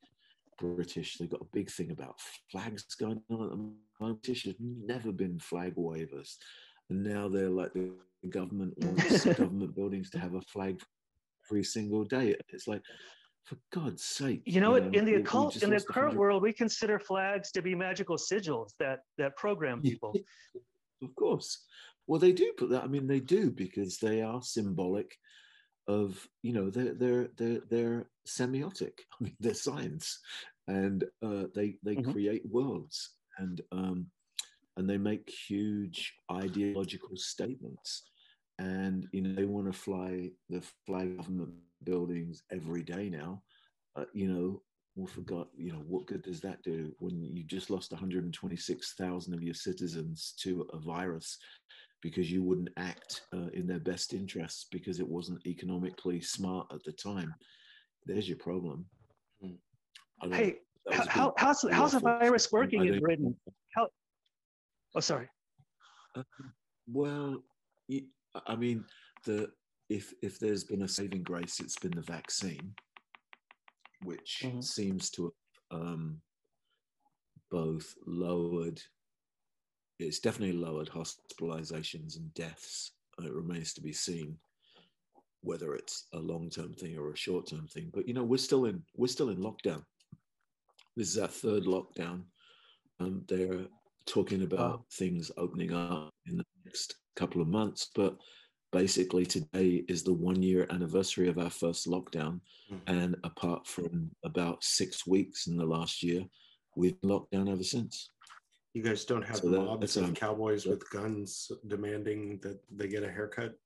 British. 0.58 1.16
They've 1.16 1.30
got 1.30 1.42
a 1.42 1.52
big 1.52 1.70
thing 1.70 1.92
about 1.92 2.16
flags 2.50 2.82
going 2.96 3.22
on 3.30 3.44
at 3.44 3.50
the 3.50 3.56
moment. 3.56 4.22
British 4.22 4.46
have 4.46 4.56
never 4.58 5.12
been 5.12 5.38
flag 5.38 5.74
wavers. 5.76 6.38
And 6.88 7.04
now 7.04 7.28
they're 7.28 7.50
like 7.50 7.72
the 7.72 7.92
government 8.28 8.74
wants 8.78 9.24
government 9.24 9.74
buildings 9.74 10.10
to 10.10 10.18
have 10.18 10.34
a 10.34 10.40
flag 10.42 10.80
every 11.50 11.64
single 11.64 12.04
day. 12.04 12.36
It's 12.48 12.66
like, 12.68 12.82
for 13.44 13.56
God's 13.72 14.04
sake. 14.04 14.42
You 14.44 14.60
know, 14.60 14.72
what? 14.72 14.94
in 14.94 15.04
the 15.04 15.14
occult, 15.14 15.62
in 15.62 15.70
the 15.70 15.80
current 15.80 16.16
world, 16.16 16.42
we 16.42 16.52
consider 16.52 16.98
flags 16.98 17.50
to 17.52 17.62
be 17.62 17.74
magical 17.74 18.16
sigils 18.16 18.70
that 18.78 19.00
that 19.18 19.36
program 19.36 19.80
people. 19.80 20.14
Of 21.02 21.14
course. 21.14 21.64
Well, 22.06 22.20
they 22.20 22.32
do 22.32 22.52
put 22.58 22.68
that. 22.70 22.84
I 22.84 22.86
mean, 22.86 23.06
they 23.06 23.20
do 23.20 23.50
because 23.50 23.96
they 23.96 24.20
are 24.20 24.42
symbolic 24.42 25.16
of, 25.88 26.28
you 26.42 26.52
know, 26.52 26.68
they're 26.68 26.92
they're 26.92 27.28
they're 27.38 27.60
they're 27.70 28.10
semiotic. 28.28 28.92
I 29.20 29.24
mean, 29.24 29.36
they're 29.40 29.54
science, 29.54 30.20
and 30.68 31.04
uh, 31.24 31.44
they 31.54 31.76
they 31.82 31.96
Mhm. 31.96 32.12
create 32.12 32.42
worlds, 32.44 33.16
and 33.38 33.62
um, 33.72 34.10
and 34.76 34.88
they 34.88 34.96
make 34.98 35.28
huge 35.48 36.14
ideological 36.30 37.16
statements. 37.16 38.04
And 38.58 39.06
you 39.12 39.22
know, 39.22 39.34
they 39.34 39.44
want 39.44 39.66
to 39.66 39.78
fly 39.78 40.30
the 40.48 40.62
flag 40.86 41.16
government 41.16 41.54
buildings 41.84 42.42
every 42.52 42.82
day 42.82 43.08
now. 43.08 43.42
Uh, 43.96 44.04
you 44.12 44.28
know, 44.28 44.62
well, 44.96 45.06
forgot, 45.06 45.48
you 45.56 45.72
know, 45.72 45.82
what 45.86 46.06
good 46.06 46.22
does 46.22 46.40
that 46.40 46.62
do 46.62 46.92
when 46.98 47.22
you 47.22 47.42
just 47.44 47.70
lost 47.70 47.90
126,000 47.92 49.34
of 49.34 49.42
your 49.42 49.54
citizens 49.54 50.34
to 50.40 50.66
a 50.72 50.78
virus 50.78 51.38
because 52.02 52.30
you 52.30 52.42
wouldn't 52.42 52.70
act 52.76 53.22
uh, 53.34 53.48
in 53.54 53.66
their 53.66 53.78
best 53.78 54.12
interests 54.12 54.66
because 54.70 55.00
it 55.00 55.08
wasn't 55.08 55.44
economically 55.46 56.20
smart 56.20 56.66
at 56.72 56.82
the 56.84 56.92
time? 56.92 57.34
There's 58.04 58.28
your 58.28 58.38
problem. 58.38 58.84
Hmm. 59.40 59.54
I 60.20 60.26
don't- 60.26 60.34
Hey, 60.34 60.56
how, 60.90 60.98
was 60.98 60.98
a 60.98 61.02
bit 61.04 61.08
how, 61.12 61.34
how's 61.36 61.62
how's 61.70 61.92
the 61.92 62.00
virus 62.00 62.52
working 62.52 62.84
in 62.84 62.92
don't- 62.92 63.00
Britain? 63.02 63.36
Oh, 64.94 65.00
sorry. 65.00 65.28
Well, 66.86 67.42
I 68.46 68.56
mean, 68.56 68.84
the 69.24 69.50
if 69.88 70.12
if 70.22 70.38
there's 70.38 70.64
been 70.64 70.82
a 70.82 70.88
saving 70.88 71.22
grace, 71.22 71.60
it's 71.60 71.78
been 71.78 71.92
the 71.92 72.02
vaccine, 72.02 72.74
which 74.02 74.42
Mhm. 74.44 74.62
seems 74.64 75.10
to 75.10 75.34
have 75.70 75.80
um, 75.80 76.22
both 77.50 77.94
lowered. 78.06 78.82
It's 79.98 80.20
definitely 80.20 80.56
lowered 80.56 80.88
hospitalizations 80.88 82.16
and 82.16 82.32
deaths. 82.34 82.92
Uh, 83.18 83.26
It 83.26 83.32
remains 83.32 83.74
to 83.74 83.80
be 83.80 83.92
seen 83.92 84.38
whether 85.42 85.74
it's 85.74 86.06
a 86.12 86.18
long-term 86.18 86.74
thing 86.74 86.98
or 86.98 87.12
a 87.12 87.16
short-term 87.16 87.66
thing. 87.68 87.90
But 87.90 88.06
you 88.06 88.14
know, 88.14 88.24
we're 88.24 88.38
still 88.38 88.64
in 88.66 88.84
we're 88.94 89.06
still 89.08 89.30
in 89.30 89.38
lockdown. 89.38 89.84
This 90.96 91.08
is 91.08 91.18
our 91.18 91.28
third 91.28 91.64
lockdown. 91.64 92.30
Um, 92.98 93.24
they're 93.26 93.68
talking 94.06 94.42
about 94.42 94.58
Wow. 94.80 94.84
things 94.92 95.30
opening 95.36 95.72
up 95.72 96.12
in 96.26 96.36
the 96.36 96.44
next 96.64 96.96
couple 97.16 97.40
of 97.42 97.48
months, 97.48 97.90
but 97.94 98.16
basically 98.72 99.26
today 99.26 99.84
is 99.88 100.02
the 100.02 100.12
one 100.12 100.42
year 100.42 100.66
anniversary 100.70 101.28
of 101.28 101.38
our 101.38 101.50
first 101.50 101.86
lockdown. 101.86 102.40
Mhm. 102.70 102.80
And 102.86 103.16
apart 103.24 103.66
from 103.66 104.10
about 104.24 104.62
six 104.64 105.06
weeks 105.06 105.46
in 105.48 105.56
the 105.56 105.66
last 105.66 106.02
year, 106.02 106.24
we've 106.76 106.98
been 107.00 107.10
locked 107.10 107.32
down 107.32 107.48
ever 107.48 107.64
since. 107.64 108.10
You 108.72 108.82
guys 108.82 109.04
don't 109.04 109.22
have 109.22 109.38
So 109.38 109.50
that- 109.50 109.58
mobs 109.60 109.96
of 109.96 110.14
cowboys 110.14 110.64
with 110.66 110.88
guns 110.90 111.50
demanding 111.66 112.38
that 112.40 112.60
they 112.70 112.86
get 112.88 113.02
a 113.02 113.10
haircut. 113.10 113.58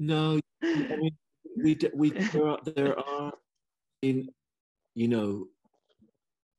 No, 0.00 0.40
I 0.62 0.96
mean, 0.96 1.16
we 1.56 1.78
we 1.94 2.10
there 2.10 2.48
are, 2.48 2.58
there 2.64 2.98
are 2.98 3.32
in 4.02 4.28
you 4.94 5.08
know 5.08 5.48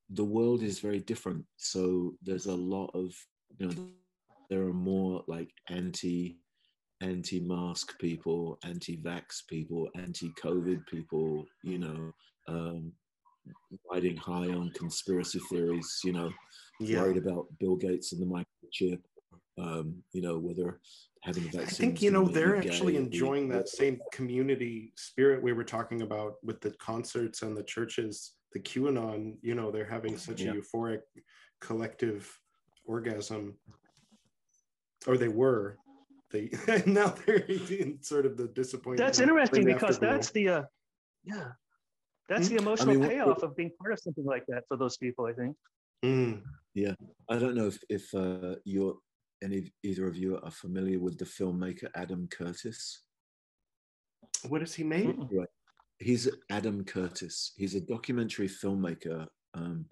the 0.09 0.23
world 0.23 0.61
is 0.61 0.79
very 0.79 0.99
different. 0.99 1.45
So 1.57 2.15
there's 2.21 2.45
a 2.45 2.55
lot 2.55 2.91
of 2.93 3.13
you 3.57 3.67
know 3.67 3.73
there 4.49 4.61
are 4.61 4.73
more 4.73 5.23
like 5.27 5.49
anti 5.69 6.37
anti 7.01 7.39
mask 7.39 7.97
people, 7.99 8.57
anti 8.63 8.97
vax 8.97 9.45
people, 9.47 9.89
anti 9.95 10.31
COVID 10.41 10.85
people. 10.87 11.45
You 11.63 11.79
know, 11.79 12.11
um, 12.47 12.91
riding 13.89 14.17
high 14.17 14.49
on 14.49 14.71
conspiracy 14.71 15.39
theories. 15.49 15.99
You 16.03 16.13
know, 16.13 16.33
Yeah. 16.79 17.01
worried 17.01 17.17
about 17.17 17.47
Bill 17.59 17.75
Gates 17.75 18.13
and 18.13 18.21
the 18.21 18.25
microchip. 18.27 19.01
Um, 19.57 20.03
you 20.11 20.21
know, 20.21 20.37
whether 20.37 20.81
having 21.23 21.43
a 21.43 21.49
vaccine 21.49 21.61
I 21.61 21.65
think 21.65 22.01
you 22.01 22.11
know 22.11 22.27
they're 22.27 22.57
actually 22.57 22.97
enjoying 22.97 23.49
that 23.49 23.67
same 23.67 23.99
community 24.11 24.93
spirit 24.95 25.41
we 25.41 25.53
were 25.53 25.63
talking 25.63 26.01
about 26.03 26.35
with 26.43 26.61
the 26.61 26.71
concerts 26.71 27.41
and 27.41 27.57
the 27.57 27.63
churches. 27.63 28.34
The 28.55 28.61
QAnon, 28.61 29.35
you 29.41 29.53
know, 29.53 29.69
they're 29.69 29.83
having 29.97 30.17
such 30.17 30.39
Yeah. 30.41 30.51
a 30.51 30.55
euphoric 30.55 31.01
collective 31.59 32.23
orgasm, 32.85 33.57
or 35.05 35.17
they 35.17 35.27
were. 35.27 35.77
They 36.31 36.49
now 36.87 37.09
they're 37.25 37.43
in 37.43 38.01
sort 38.01 38.25
of 38.25 38.37
the 38.37 38.47
disappointment. 38.47 39.05
That's 39.05 39.19
interesting 39.19 39.65
because 39.65 39.99
that's 39.99 40.31
the 40.31 40.45
uh, 40.49 40.63
yeah, 41.25 41.51
that's 42.29 42.47
Hmm? 42.47 42.55
the 42.55 42.61
emotional 42.61 42.97
what- 42.97 43.09
payoff 43.09 43.43
of 43.43 43.57
being 43.57 43.71
part 43.77 43.91
of 43.91 43.99
something 43.99 44.23
like 44.23 44.45
that 44.47 44.63
for 44.69 44.77
those 44.77 44.95
people. 44.95 45.25
I 45.25 45.33
think. 45.33 45.57
Mm. 46.05 46.41
I 47.29 47.37
don't 47.37 47.55
know 47.55 47.67
if, 47.67 47.79
if 47.89 48.13
uh, 48.13 48.55
you're 48.63 48.95
any 49.43 49.73
either 49.83 50.07
of 50.07 50.15
you 50.15 50.39
are 50.41 50.51
familiar 50.51 50.99
with 50.99 51.17
the 51.17 51.25
filmmaker 51.25 51.89
Adam 51.93 52.27
Curtis. 52.29 53.01
What 54.47 54.61
has 54.61 54.73
he 54.75 54.83
made? 54.83 55.07
Mm-mm. 55.07 55.45
He's 55.99 56.27
Adam 56.49 56.83
Curtis. 56.83 57.53
He's 57.55 57.75
a 57.75 57.81
documentary 57.81 58.49
filmmaker 58.49 59.27
um, 59.53 59.85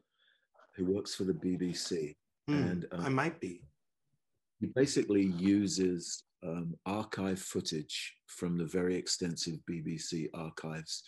who 0.76 0.86
works 0.86 1.16
for 1.16 1.24
the 1.24 1.34
BBC, 1.34 2.16
Hmm, 2.47 2.54
and 2.56 2.86
I 2.91 3.06
um, 3.06 3.14
might 3.16 3.39
be. 3.39 3.62
he 4.60 4.68
basically 4.76 5.28
uses 5.38 6.24
um, 6.45 6.76
archive 6.86 7.39
footage 7.39 8.16
from 8.28 8.58
the 8.58 8.66
very 8.66 8.95
extensive 8.97 9.60
BBC 9.70 10.28
archives 10.34 11.04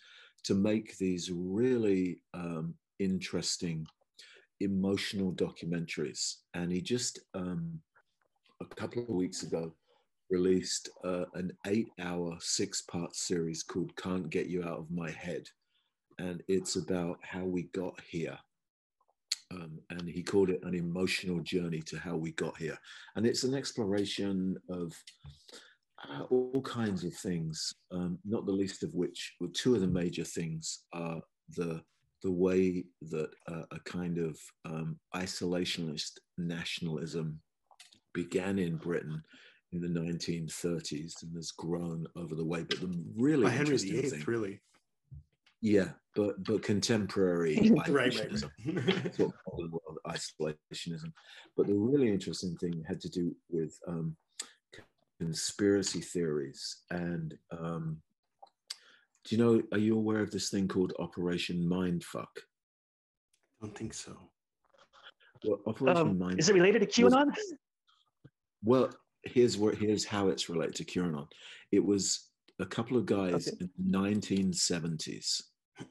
to 0.46 0.54
make 0.56 0.98
these 0.98 1.30
really 1.34 2.22
um, 2.34 2.74
interesting 3.00 3.86
emotional 4.62 5.34
documentaries. 5.34 6.36
And 6.54 6.72
he 6.72 6.80
just 6.82 7.20
um, 7.34 7.82
a 8.62 8.66
couple 8.76 9.02
of 9.04 9.10
weeks 9.10 9.44
ago 9.44 9.74
released 10.30 10.90
uh, 11.04 11.26
an 11.34 11.52
eight 11.68 11.90
hour, 12.00 12.36
six 12.40 12.82
part 12.82 13.16
series 13.16 13.64
called 13.64 13.96
Can't 13.96 14.30
Get 14.30 14.48
You 14.48 14.64
Out 14.64 14.80
of 14.80 14.92
My 14.92 15.12
Head. 15.12 15.48
And 16.18 16.42
it's 16.48 16.76
about 16.76 17.20
how 17.22 17.44
we 17.44 17.64
got 17.74 18.00
here. 18.02 18.38
Um, 19.52 19.80
and 19.92 20.10
he 20.10 20.24
called 20.24 20.50
it 20.50 20.64
an 20.64 20.74
emotional 20.74 21.40
journey 21.40 21.82
to 21.84 22.00
how 22.00 22.16
we 22.16 22.32
got 22.32 22.58
here. 22.58 22.78
And 23.16 23.26
it's 23.26 23.44
an 23.44 23.54
exploration 23.54 24.58
of 24.70 24.94
uh, 26.10 26.24
all 26.24 26.62
kinds 26.62 27.04
of 27.04 27.14
things, 27.14 27.74
um, 27.92 28.18
not 28.26 28.46
the 28.46 28.52
least 28.52 28.84
of 28.84 28.94
which, 28.96 29.36
well, 29.40 29.52
two 29.54 29.76
of 29.76 29.82
the 29.82 29.88
major 29.88 30.24
things 30.24 30.84
are 30.94 31.22
the 31.56 31.82
the 32.24 32.32
way 32.32 32.84
that 33.02 33.30
uh, 33.48 33.62
a 33.70 33.80
kind 33.82 34.18
of 34.18 34.36
um, 34.66 34.98
isolationist 35.14 36.14
nationalism 36.40 37.40
began 38.14 38.58
in 38.58 38.78
Britain 38.78 39.22
in 39.76 39.94
the 39.94 40.00
1930s 40.00 41.24
and 41.24 41.36
has 41.36 41.52
grown 41.52 42.06
over 42.16 42.36
the 42.36 42.46
way. 42.46 42.64
But 42.64 42.82
the 42.82 42.98
really 43.16 43.44
By 43.44 43.50
Henry 43.52 43.74
interesting 43.76 44.02
VIII, 44.02 44.10
thing, 44.10 44.24
really. 44.28 44.62
yeah, 45.62 45.90
but 46.16 46.44
but 46.44 46.64
contemporary 46.64 47.56
Right, 47.76 47.88
right, 47.90 48.12
isolationism, 48.14 48.50
right. 48.88 49.16
sort 49.16 49.34
of 49.34 49.36
modern 49.52 49.72
world 49.72 50.00
isolationism. 50.08 51.12
But 51.58 51.68
the 51.68 51.74
really 51.74 52.10
interesting 52.10 52.56
thing 52.58 52.84
had 52.88 53.00
to 53.02 53.10
do 53.10 53.36
with 53.50 53.78
um, 53.88 54.16
conspiracy 55.20 56.02
theories 56.02 56.78
and. 56.90 57.34
Um, 57.52 58.02
do 59.28 59.36
you 59.36 59.44
know? 59.44 59.64
Are 59.72 59.80
you 59.80 59.98
aware 59.98 60.20
of 60.22 60.30
this 60.30 60.52
thing 60.52 60.68
called 60.68 60.94
Operation 61.00 61.58
Mindfuck? 61.68 62.28
I 62.38 63.66
don't 63.66 63.76
think 63.76 63.96
so. 63.96 64.16
Well, 65.44 65.62
Operation 65.66 65.98
Um, 65.98 66.20
Mindfuck. 66.20 66.38
is 66.38 66.50
it 66.50 66.54
related 66.54 66.82
to 66.82 66.86
QAnon? 67.02 67.34
Well, 68.64 68.92
here's 69.26 69.58
where 69.58 69.74
here's 69.74 70.06
how 70.06 70.30
it's 70.30 70.50
related 70.50 70.76
to 70.76 70.86
QAnon. 70.86 71.28
It 71.72 71.84
was 71.84 72.30
a 72.60 72.66
couple 72.66 72.98
of 72.98 73.06
guys 73.06 73.48
Okay. 73.48 73.58
in 73.62 73.70
the 73.92 73.98
1970s 73.98 75.42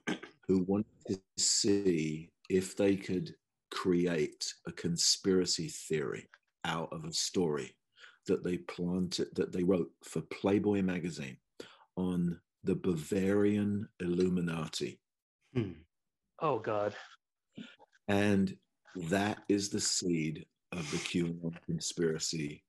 who 0.49 0.61
wanted 0.66 0.87
to 1.09 1.20
see 1.37 2.30
if 2.49 2.76
they 2.76 2.97
could 2.97 3.35
create 3.70 4.53
a 4.66 4.72
conspiracy 4.72 5.68
theory 5.68 6.28
out 6.64 6.89
of 6.93 7.05
a 7.05 7.12
story 7.12 7.74
that 8.26 8.43
they 8.43 8.57
planted 8.59 9.28
that 9.35 9.53
they 9.53 9.64
wrote 9.64 9.91
for 10.03 10.22
Playboy 10.22 10.80
magazine 10.82 11.37
on 11.97 12.41
the 12.62 12.74
Bavarian 12.74 13.87
Illuminati. 14.01 14.99
Hmm. 15.55 15.72
Oh 16.41 16.59
God. 16.59 16.95
And 18.09 18.57
that 19.09 19.39
is 19.49 19.68
the 19.68 19.80
seed 19.80 20.47
of 20.72 20.91
the 20.91 20.97
QAnon 20.99 21.55
conspiracy 21.66 22.62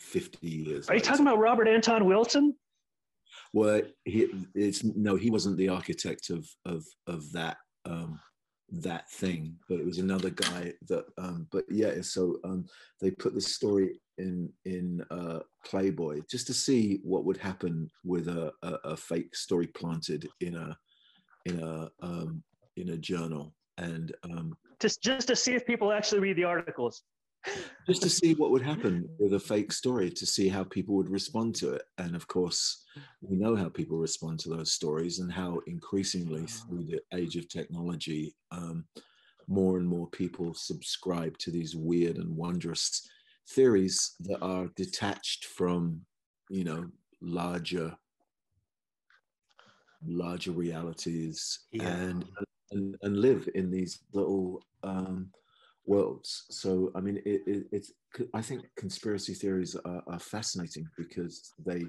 50 0.00 0.46
years. 0.46 0.88
Are 0.88 0.94
you 0.94 1.00
talking 1.00 1.26
about 1.26 1.38
Robert 1.38 1.68
Anton 1.68 2.04
Wilson? 2.04 2.54
Well, 3.52 3.82
he, 4.04 4.28
it's 4.54 4.82
no, 4.84 5.16
he 5.16 5.30
wasn't 5.30 5.56
the 5.56 5.68
architect 5.68 6.30
of 6.30 6.48
of 6.64 6.84
of 7.06 7.30
that 7.32 7.56
um, 7.84 8.18
that 8.70 9.08
thing, 9.10 9.56
but 9.68 9.78
it 9.78 9.86
was 9.86 9.98
another 9.98 10.30
guy 10.30 10.72
that. 10.88 11.04
Um, 11.18 11.46
but 11.52 11.64
yeah, 11.70 12.00
so 12.00 12.38
um, 12.44 12.66
they 13.00 13.10
put 13.10 13.34
this 13.34 13.54
story 13.54 14.00
in 14.18 14.52
in 14.64 15.04
uh, 15.10 15.40
Playboy 15.64 16.22
just 16.28 16.46
to 16.48 16.54
see 16.54 17.00
what 17.02 17.24
would 17.24 17.36
happen 17.36 17.90
with 18.04 18.28
a, 18.28 18.52
a, 18.62 18.72
a 18.84 18.96
fake 18.96 19.34
story 19.34 19.68
planted 19.68 20.28
in 20.40 20.56
a 20.56 20.76
in 21.44 21.62
a 21.62 21.88
um, 22.02 22.42
in 22.76 22.90
a 22.90 22.96
journal, 22.96 23.54
and 23.78 24.14
um, 24.24 24.56
Just 24.80 25.02
just 25.02 25.28
to 25.28 25.36
see 25.36 25.54
if 25.54 25.66
people 25.66 25.92
actually 25.92 26.20
read 26.20 26.36
the 26.36 26.44
articles. 26.44 27.02
Just 27.86 28.02
to 28.02 28.08
see 28.08 28.34
what 28.34 28.50
would 28.50 28.62
happen 28.62 29.08
with 29.18 29.34
a 29.34 29.38
fake 29.40 29.72
story 29.72 30.10
to 30.10 30.26
see 30.26 30.48
how 30.48 30.64
people 30.64 30.94
would 30.96 31.10
respond 31.10 31.54
to 31.54 31.70
it 31.72 31.82
and 31.98 32.14
of 32.16 32.26
course 32.26 32.84
we 33.20 33.36
know 33.36 33.54
how 33.56 33.68
people 33.68 33.98
respond 33.98 34.38
to 34.40 34.48
those 34.48 34.72
stories 34.72 35.18
and 35.18 35.32
how 35.32 35.60
increasingly 35.66 36.46
through 36.46 36.84
the 36.84 37.00
age 37.12 37.36
of 37.36 37.48
technology 37.48 38.34
um, 38.52 38.84
more 39.48 39.76
and 39.78 39.86
more 39.86 40.08
people 40.08 40.54
subscribe 40.54 41.36
to 41.38 41.50
these 41.50 41.76
weird 41.76 42.16
and 42.16 42.34
wondrous 42.34 43.06
theories 43.50 44.14
that 44.20 44.40
are 44.40 44.68
detached 44.76 45.44
from 45.46 46.00
you 46.48 46.64
know 46.64 46.86
larger 47.20 47.94
larger 50.06 50.52
realities 50.52 51.60
Yeah. 51.72 51.88
and, 51.88 52.24
and 52.70 52.96
and 53.02 53.16
live 53.20 53.48
in 53.54 53.70
these 53.70 54.00
little 54.12 54.62
um, 54.82 55.30
worlds. 55.86 56.44
So, 56.50 56.90
I 56.94 57.00
mean, 57.00 57.18
it, 57.24 57.42
it, 57.46 57.66
it's. 57.72 57.92
I 58.32 58.42
think 58.42 58.64
conspiracy 58.76 59.34
theories 59.34 59.76
are, 59.84 60.02
are 60.06 60.18
fascinating 60.18 60.86
because 60.96 61.52
they 61.64 61.84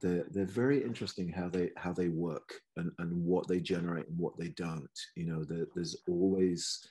they're 0.00 0.24
they're 0.30 0.44
very 0.44 0.82
interesting 0.82 1.28
how 1.28 1.48
they 1.48 1.70
how 1.76 1.92
they 1.92 2.08
work 2.08 2.60
and 2.76 2.90
and 2.98 3.24
what 3.24 3.46
they 3.48 3.60
generate 3.60 4.08
and 4.08 4.18
what 4.18 4.38
they 4.38 4.48
don't. 4.48 4.98
You 5.16 5.26
know, 5.26 5.44
there, 5.44 5.66
there's 5.74 5.96
always 6.08 6.86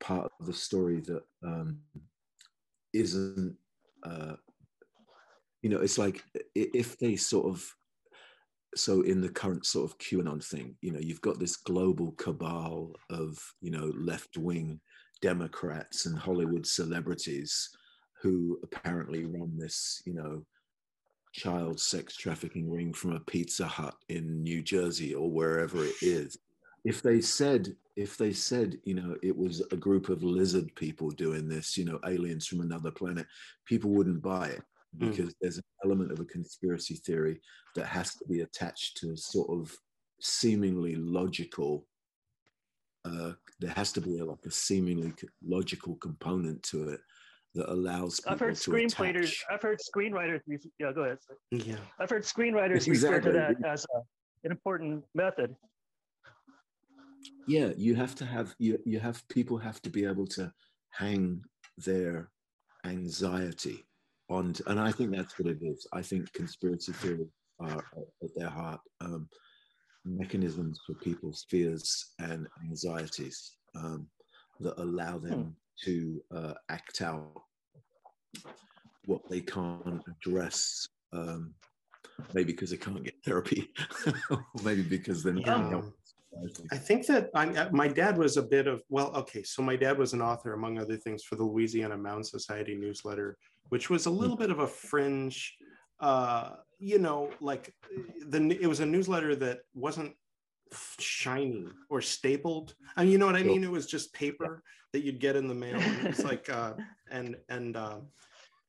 part 0.00 0.30
of 0.40 0.46
the 0.46 0.52
story 0.54 1.00
that 1.00 1.22
um, 1.44 1.78
isn't. 2.92 3.56
Uh, 4.02 4.34
you 5.62 5.70
know, 5.70 5.80
it's 5.80 5.98
like 5.98 6.22
if 6.54 6.96
they 6.98 7.16
sort 7.16 7.46
of 7.46 7.74
so 8.76 9.00
in 9.02 9.20
the 9.20 9.28
current 9.28 9.64
sort 9.64 9.90
of 9.90 9.98
QAnon 9.98 10.44
thing, 10.44 10.76
you 10.82 10.92
know, 10.92 11.00
you've 11.00 11.22
got 11.22 11.38
this 11.38 11.56
global 11.56 12.12
cabal 12.12 12.92
of, 13.10 13.38
you 13.60 13.70
know, 13.70 13.90
left 13.96 14.36
wing 14.36 14.80
Democrats 15.20 16.06
and 16.06 16.18
Hollywood 16.18 16.66
celebrities 16.66 17.70
who 18.22 18.58
apparently 18.62 19.24
run 19.24 19.56
this, 19.56 20.02
you 20.06 20.14
know, 20.14 20.44
child 21.32 21.78
sex 21.78 22.16
trafficking 22.16 22.70
ring 22.70 22.92
from 22.92 23.12
a 23.12 23.20
Pizza 23.20 23.66
Hut 23.66 23.94
in 24.08 24.42
New 24.42 24.62
Jersey 24.62 25.14
or 25.14 25.30
wherever 25.30 25.84
it 25.84 25.94
is. 26.00 26.38
If 26.84 27.02
they 27.02 27.20
said, 27.20 27.74
if 27.96 28.16
they 28.16 28.32
said, 28.32 28.76
you 28.84 28.94
know, 28.94 29.16
it 29.22 29.36
was 29.36 29.60
a 29.72 29.76
group 29.76 30.08
of 30.08 30.22
lizard 30.22 30.74
people 30.76 31.10
doing 31.10 31.48
this, 31.48 31.76
you 31.76 31.84
know, 31.84 31.98
aliens 32.06 32.46
from 32.46 32.60
another 32.60 32.90
planet, 32.90 33.26
people 33.66 33.90
wouldn't 33.90 34.22
buy 34.22 34.48
it 34.48 34.62
Mm. 34.96 35.10
because 35.10 35.34
there's 35.40 35.58
an 35.58 35.64
element 35.84 36.12
of 36.12 36.20
a 36.20 36.24
conspiracy 36.24 36.94
theory 36.94 37.40
that 37.74 37.86
has 37.86 38.14
to 38.14 38.24
be 38.26 38.40
attached 38.40 38.96
to 38.98 39.16
sort 39.16 39.50
of 39.50 39.76
seemingly 40.20 40.94
logical 40.96 41.86
uh, 43.06 43.32
there 43.60 43.70
has 43.70 43.92
to 43.92 44.00
be 44.00 44.18
a, 44.18 44.24
like 44.24 44.44
a 44.46 44.50
seemingly 44.50 45.12
logical 45.44 45.94
component 45.96 46.62
to 46.64 46.88
it 46.90 47.00
that 47.54 47.70
allows 47.72 48.20
people 48.20 48.32
I've 48.32 48.40
heard 48.40 48.56
to 48.56 48.70
screenwriters. 48.70 49.24
attach. 49.24 49.44
I've 49.50 49.62
heard 49.62 49.78
screenwriters. 49.90 50.40
ref- 50.46 50.60
Yeah, 50.78 50.92
go 50.92 51.02
ahead. 51.04 51.18
Yeah. 51.50 51.76
I've 52.00 52.10
heard 52.10 52.24
screenwriters 52.24 52.86
refer 52.88 53.20
to 53.20 53.32
that 53.32 53.56
as 53.64 53.86
a, 53.94 53.98
an 54.44 54.50
important 54.50 55.04
method. 55.14 55.54
yeah 57.48 57.70
you 57.76 57.94
have 57.94 58.14
to 58.20 58.24
have 58.24 58.54
you, 58.58 58.78
you 58.84 58.98
have 59.00 59.26
people 59.28 59.56
have 59.68 59.80
to 59.82 59.90
be 59.90 60.04
able 60.04 60.26
to 60.26 60.52
hang 60.90 61.40
their 61.88 62.30
anxiety 62.84 63.78
on 64.36 64.54
and 64.66 64.78
i 64.88 64.90
think 64.96 65.08
that's 65.10 65.34
what 65.38 65.48
it 65.54 65.58
is 65.62 65.86
i 65.92 66.02
think 66.08 66.32
conspiracy 66.32 66.92
theories 67.00 67.32
are 67.60 67.82
are 67.96 68.06
at 68.24 68.30
their 68.36 68.48
heart 68.58 68.80
um, 69.00 69.28
mechanisms 70.06 70.80
for 70.86 70.94
people's 70.94 71.44
fears 71.50 72.12
and 72.18 72.46
anxieties 72.64 73.56
um, 73.74 74.06
that 74.60 74.78
allow 74.78 75.18
them 75.18 75.54
to 75.84 76.22
uh, 76.34 76.54
act 76.70 77.02
out 77.02 77.42
what 79.06 79.20
they 79.28 79.40
can't 79.40 80.02
address 80.08 80.88
um, 81.12 81.54
maybe 82.32 82.52
because 82.52 82.70
they 82.70 82.76
can't 82.76 83.04
get 83.04 83.14
therapy 83.24 83.70
or 84.30 84.44
maybe 84.62 84.82
because 84.82 85.22
they're 85.22 85.32
not 85.32 85.70
Yeah. 85.70 85.82
I 86.70 86.76
think 86.76 87.06
that 87.06 87.30
I, 87.34 87.48
uh, 87.48 87.70
my 87.72 87.88
dad 87.88 88.18
was 88.18 88.36
a 88.36 88.42
bit 88.42 88.66
of 88.66 88.82
well, 88.90 89.10
okay. 89.16 89.42
So 89.42 89.62
my 89.62 89.74
dad 89.74 89.96
was 89.96 90.12
an 90.12 90.20
author, 90.20 90.52
among 90.52 90.78
other 90.78 90.96
things, 90.96 91.22
for 91.22 91.36
the 91.36 91.44
Louisiana 91.44 91.96
Mound 91.96 92.26
Society 92.26 92.74
newsletter, 92.74 93.38
which 93.70 93.88
was 93.88 94.04
a 94.04 94.10
little 94.10 94.36
bit 94.36 94.50
of 94.50 94.58
a 94.58 94.66
fringe. 94.66 95.56
Uh, 96.00 96.56
you 96.78 96.98
know, 96.98 97.30
like 97.40 97.74
the 98.26 98.58
it 98.60 98.66
was 98.66 98.80
a 98.80 98.86
newsletter 98.86 99.34
that 99.36 99.60
wasn't 99.74 100.14
shiny 100.98 101.66
or 101.88 102.00
stapled. 102.00 102.74
I 102.96 103.02
mean, 103.02 103.12
you 103.12 103.18
know 103.18 103.26
what 103.26 103.36
I 103.36 103.42
mean? 103.42 103.64
It 103.64 103.70
was 103.70 103.86
just 103.86 104.12
paper 104.12 104.62
that 104.92 105.02
you'd 105.02 105.20
get 105.20 105.36
in 105.36 105.48
the 105.48 105.54
mail. 105.54 105.76
And 105.76 106.06
it 106.06 106.16
was 106.16 106.24
like, 106.32 106.48
uh, 106.50 106.74
and 107.10 107.36
and 107.48 107.76
uh, 107.76 107.98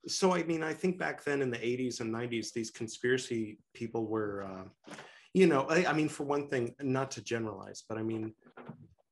so 0.07 0.34
I 0.34 0.43
mean, 0.43 0.63
I 0.63 0.73
think 0.73 0.97
back 0.97 1.23
then 1.23 1.41
in 1.41 1.51
the 1.51 1.57
'80s 1.57 1.99
and 1.99 2.13
'90s, 2.13 2.53
these 2.53 2.71
conspiracy 2.71 3.59
people 3.73 4.07
were. 4.07 4.43
Uh, 4.43 4.93
you 5.38 5.45
know 5.45 5.67
I, 5.69 5.86
I 5.86 5.93
mean 5.93 6.09
for 6.09 6.23
one 6.23 6.47
thing 6.47 6.73
not 6.82 7.11
to 7.11 7.21
generalize 7.21 7.84
but 7.88 7.97
i 7.97 8.03
mean 8.03 8.34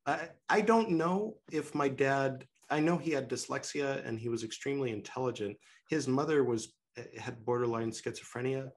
I, 0.07 0.29
I 0.49 0.61
don't 0.61 0.91
know 0.91 1.35
if 1.51 1.75
my 1.75 1.87
dad 1.87 2.45
i 2.69 2.79
know 2.79 2.97
he 2.97 3.11
had 3.11 3.29
dyslexia 3.29 4.05
and 4.07 4.19
he 4.19 4.29
was 4.29 4.43
extremely 4.43 4.91
intelligent 4.91 5.55
his 5.89 6.07
mother 6.07 6.43
was 6.43 6.73
had 7.19 7.43
borderline 7.45 7.91
schizophrenia. 7.91 8.71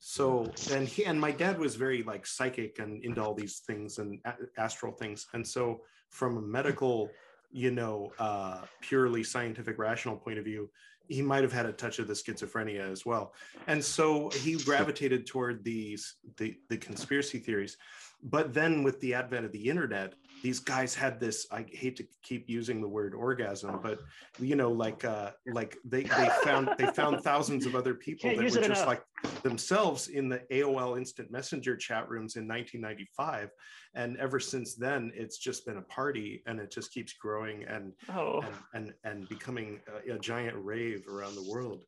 So 0.00 0.50
and 0.72 0.86
he 0.86 1.04
and 1.04 1.20
my 1.20 1.30
dad 1.30 1.58
was 1.58 1.74
very 1.74 2.02
like 2.02 2.24
psychic 2.26 2.78
and 2.78 3.02
into 3.04 3.22
all 3.22 3.34
these 3.34 3.58
things 3.66 3.98
and 3.98 4.20
astral 4.56 4.92
things. 4.92 5.26
And 5.34 5.46
so 5.46 5.80
from 6.10 6.36
a 6.36 6.40
medical, 6.40 7.10
you 7.50 7.70
know, 7.70 8.12
uh, 8.18 8.62
purely 8.80 9.24
scientific, 9.24 9.78
rational 9.78 10.16
point 10.16 10.38
of 10.38 10.44
view, 10.44 10.70
he 11.08 11.22
might 11.22 11.42
have 11.42 11.52
had 11.52 11.66
a 11.66 11.72
touch 11.72 11.98
of 11.98 12.06
the 12.06 12.14
schizophrenia 12.14 12.90
as 12.90 13.04
well. 13.04 13.34
And 13.66 13.84
so 13.84 14.30
he 14.30 14.56
gravitated 14.56 15.26
toward 15.26 15.64
these 15.64 16.16
the 16.36 16.56
the 16.68 16.76
conspiracy 16.76 17.38
theories. 17.38 17.76
But 18.22 18.52
then 18.52 18.82
with 18.82 19.00
the 19.00 19.14
advent 19.14 19.46
of 19.46 19.52
the 19.52 19.68
internet, 19.68 20.14
these 20.42 20.60
guys 20.60 20.94
had 20.94 21.20
this. 21.20 21.46
I 21.50 21.66
hate 21.70 21.96
to 21.96 22.06
keep 22.22 22.48
using 22.48 22.80
the 22.80 22.88
word 22.88 23.14
orgasm, 23.14 23.80
but 23.82 24.00
you 24.38 24.56
know, 24.56 24.70
like 24.70 25.04
uh, 25.04 25.32
like 25.52 25.76
they 25.84 26.04
they 26.04 26.28
found 26.44 26.70
they 26.78 26.86
found 26.86 27.22
thousands 27.22 27.66
of 27.66 27.74
other 27.74 27.94
people 27.94 28.30
Can't 28.30 28.36
that 28.38 28.44
were 28.44 28.50
just 28.50 28.64
enough. 28.64 28.86
like 28.86 29.02
themselves 29.42 30.08
in 30.08 30.28
the 30.28 30.40
AOL 30.52 30.96
Instant 30.98 31.30
Messenger 31.30 31.76
chat 31.76 32.08
rooms 32.08 32.36
in 32.36 32.46
1995, 32.46 33.50
and 33.94 34.16
ever 34.18 34.38
since 34.40 34.74
then, 34.74 35.12
it's 35.14 35.38
just 35.38 35.66
been 35.66 35.78
a 35.78 35.82
party, 35.82 36.42
and 36.46 36.60
it 36.60 36.70
just 36.70 36.92
keeps 36.92 37.12
growing 37.14 37.64
and 37.64 37.92
Oh, 38.08 38.42
and 38.74 38.92
and, 38.92 38.94
and 39.04 39.28
becoming 39.28 39.80
a, 40.08 40.14
a 40.14 40.18
giant 40.18 40.56
rave 40.58 41.06
around 41.08 41.34
the 41.34 41.48
world. 41.50 41.82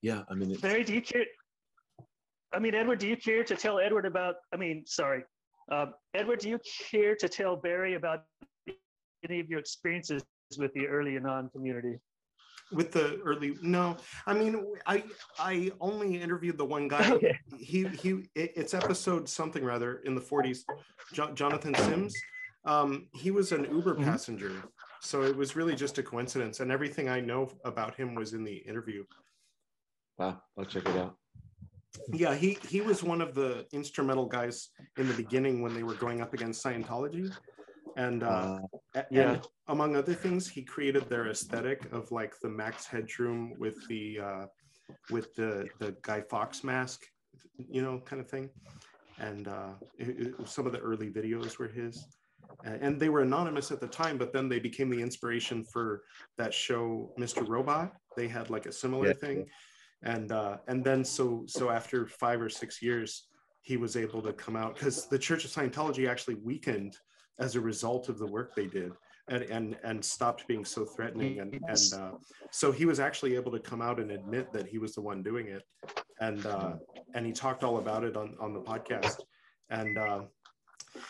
Yeah, 0.00 0.22
I 0.28 0.34
mean, 0.34 0.50
it's, 0.50 0.60
Barry, 0.60 0.84
do 0.84 0.94
you 0.94 1.02
care? 1.02 1.24
I 2.54 2.58
mean, 2.58 2.74
Edward, 2.74 2.98
do 2.98 3.08
you 3.08 3.16
care 3.16 3.44
to 3.44 3.56
tell 3.56 3.78
Edward 3.78 4.04
about? 4.04 4.36
I 4.52 4.56
mean, 4.56 4.84
sorry, 4.86 5.24
uh, 5.70 5.86
Edward, 6.14 6.40
do 6.40 6.48
you 6.48 6.58
care 6.90 7.14
to 7.16 7.28
tell 7.28 7.56
Barry 7.56 7.94
about 7.94 8.24
any 9.28 9.40
of 9.40 9.48
your 9.48 9.58
experiences 9.60 10.24
with 10.58 10.72
the 10.74 10.86
early 10.86 11.16
Anon 11.16 11.48
community? 11.50 11.98
with 12.70 12.90
the 12.90 13.20
early 13.22 13.54
no 13.60 13.94
i 14.26 14.32
mean 14.32 14.64
i 14.86 15.04
i 15.38 15.70
only 15.78 16.22
interviewed 16.22 16.56
the 16.56 16.64
one 16.64 16.88
guy 16.88 17.10
Okay. 17.10 17.38
he 17.58 17.86
he 17.88 18.24
it's 18.34 18.72
episode 18.72 19.28
something 19.28 19.62
rather 19.62 19.96
in 20.04 20.14
the 20.14 20.20
40s 20.22 20.64
jo- 21.12 21.32
jonathan 21.34 21.74
sims 21.74 22.18
um 22.64 23.08
he 23.12 23.30
was 23.30 23.52
an 23.52 23.64
uber 23.64 23.94
Mhm. 23.94 24.04
passenger 24.04 24.52
so 25.02 25.22
it 25.22 25.36
was 25.36 25.54
really 25.54 25.74
just 25.74 25.98
a 25.98 26.02
coincidence 26.02 26.60
and 26.60 26.72
everything 26.72 27.10
i 27.10 27.20
know 27.20 27.50
about 27.64 27.94
him 27.94 28.14
was 28.14 28.32
in 28.32 28.42
the 28.42 28.56
interview 28.56 29.04
wow, 30.18 30.40
I'll 30.56 30.64
check 30.64 30.86
it 30.88 30.96
out. 30.96 31.16
Yeah 32.12 32.34
he 32.34 32.58
he 32.68 32.80
was 32.80 33.02
one 33.02 33.20
of 33.20 33.34
the 33.34 33.66
instrumental 33.72 34.26
guys 34.26 34.68
in 34.98 35.06
the 35.08 35.14
beginning 35.14 35.62
when 35.62 35.74
they 35.74 35.82
were 35.82 35.94
going 35.94 36.20
up 36.20 36.32
against 36.34 36.64
scientology 36.64 37.30
and 37.96 38.22
uh 38.22 38.58
Uh, 38.94 39.02
Yeah. 39.10 39.32
And 39.32 39.46
among 39.74 39.90
other 39.96 40.14
things, 40.24 40.42
he 40.56 40.62
created 40.74 41.04
their 41.08 41.26
aesthetic 41.34 41.78
of 41.96 42.02
like 42.20 42.32
the 42.44 42.48
Max 42.60 42.76
Headroom 42.92 43.40
with 43.62 43.76
the 43.90 44.04
uh, 44.28 44.44
with 45.14 45.26
the 45.38 45.52
the 45.82 45.90
Guy 46.08 46.20
Fawkes 46.30 46.60
mask, 46.72 46.98
you 47.74 47.82
know, 47.84 47.94
kind 48.10 48.20
of 48.24 48.28
thing. 48.34 48.46
And 49.28 49.44
uh, 49.58 49.72
it- 50.02 50.16
it- 50.24 50.48
some 50.54 50.64
of 50.68 50.72
the 50.76 50.82
early 50.90 51.08
videos 51.18 51.52
were 51.58 51.72
his. 51.80 51.94
And 52.84 52.92
they 53.02 53.08
were 53.14 53.22
anonymous 53.30 53.68
at 53.74 53.80
the 53.84 53.90
time, 54.02 54.16
but 54.22 54.30
then 54.34 54.46
they 54.52 54.60
became 54.68 54.88
the 54.94 55.02
inspiration 55.08 55.58
for 55.72 55.86
that 56.40 56.52
show, 56.66 56.84
Mr. 57.24 57.40
Robot. 57.54 57.88
They 58.18 58.28
had 58.36 58.46
like 58.54 58.66
a 58.72 58.74
similar 58.82 59.08
Yeah. 59.08 59.20
thing, 59.24 59.38
and 60.02 60.32
uh, 60.32 60.58
and 60.68 60.84
then 60.84 61.04
so 61.04 61.44
so 61.46 61.70
after 61.70 62.06
five 62.06 62.40
or 62.40 62.48
six 62.48 62.82
years, 62.82 63.28
he 63.60 63.76
was 63.76 63.96
able 63.96 64.22
to 64.22 64.32
come 64.32 64.56
out 64.56 64.74
because 64.74 65.06
the 65.06 65.18
Church 65.18 65.44
of 65.44 65.50
Scientology 65.50 66.08
actually 66.08 66.36
weakened 66.36 66.96
as 67.38 67.56
a 67.56 67.60
result 67.60 68.08
of 68.08 68.18
the 68.18 68.26
work 68.26 68.54
they 68.54 68.66
did 68.66 68.92
and 69.28 69.44
and 69.44 69.76
and 69.84 70.04
stopped 70.04 70.46
being 70.48 70.64
so 70.64 70.84
threatening 70.84 71.40
and 71.40 71.54
and 71.68 71.94
uh, 71.94 72.10
so 72.50 72.72
he 72.72 72.84
was 72.84 73.00
actually 73.00 73.36
able 73.36 73.52
to 73.52 73.60
come 73.60 73.80
out 73.80 74.00
and 74.00 74.10
admit 74.10 74.52
that 74.52 74.66
he 74.66 74.78
was 74.78 74.94
the 74.94 75.00
one 75.00 75.22
doing 75.22 75.48
it. 75.48 75.62
And 76.20 76.44
uh, 76.46 76.74
and 77.14 77.24
he 77.24 77.32
talked 77.32 77.62
all 77.64 77.78
about 77.78 78.04
it 78.04 78.16
on 78.16 78.34
on 78.40 78.52
the 78.52 78.60
podcast. 78.60 79.20
And 79.70 79.96
uh, 79.96 80.22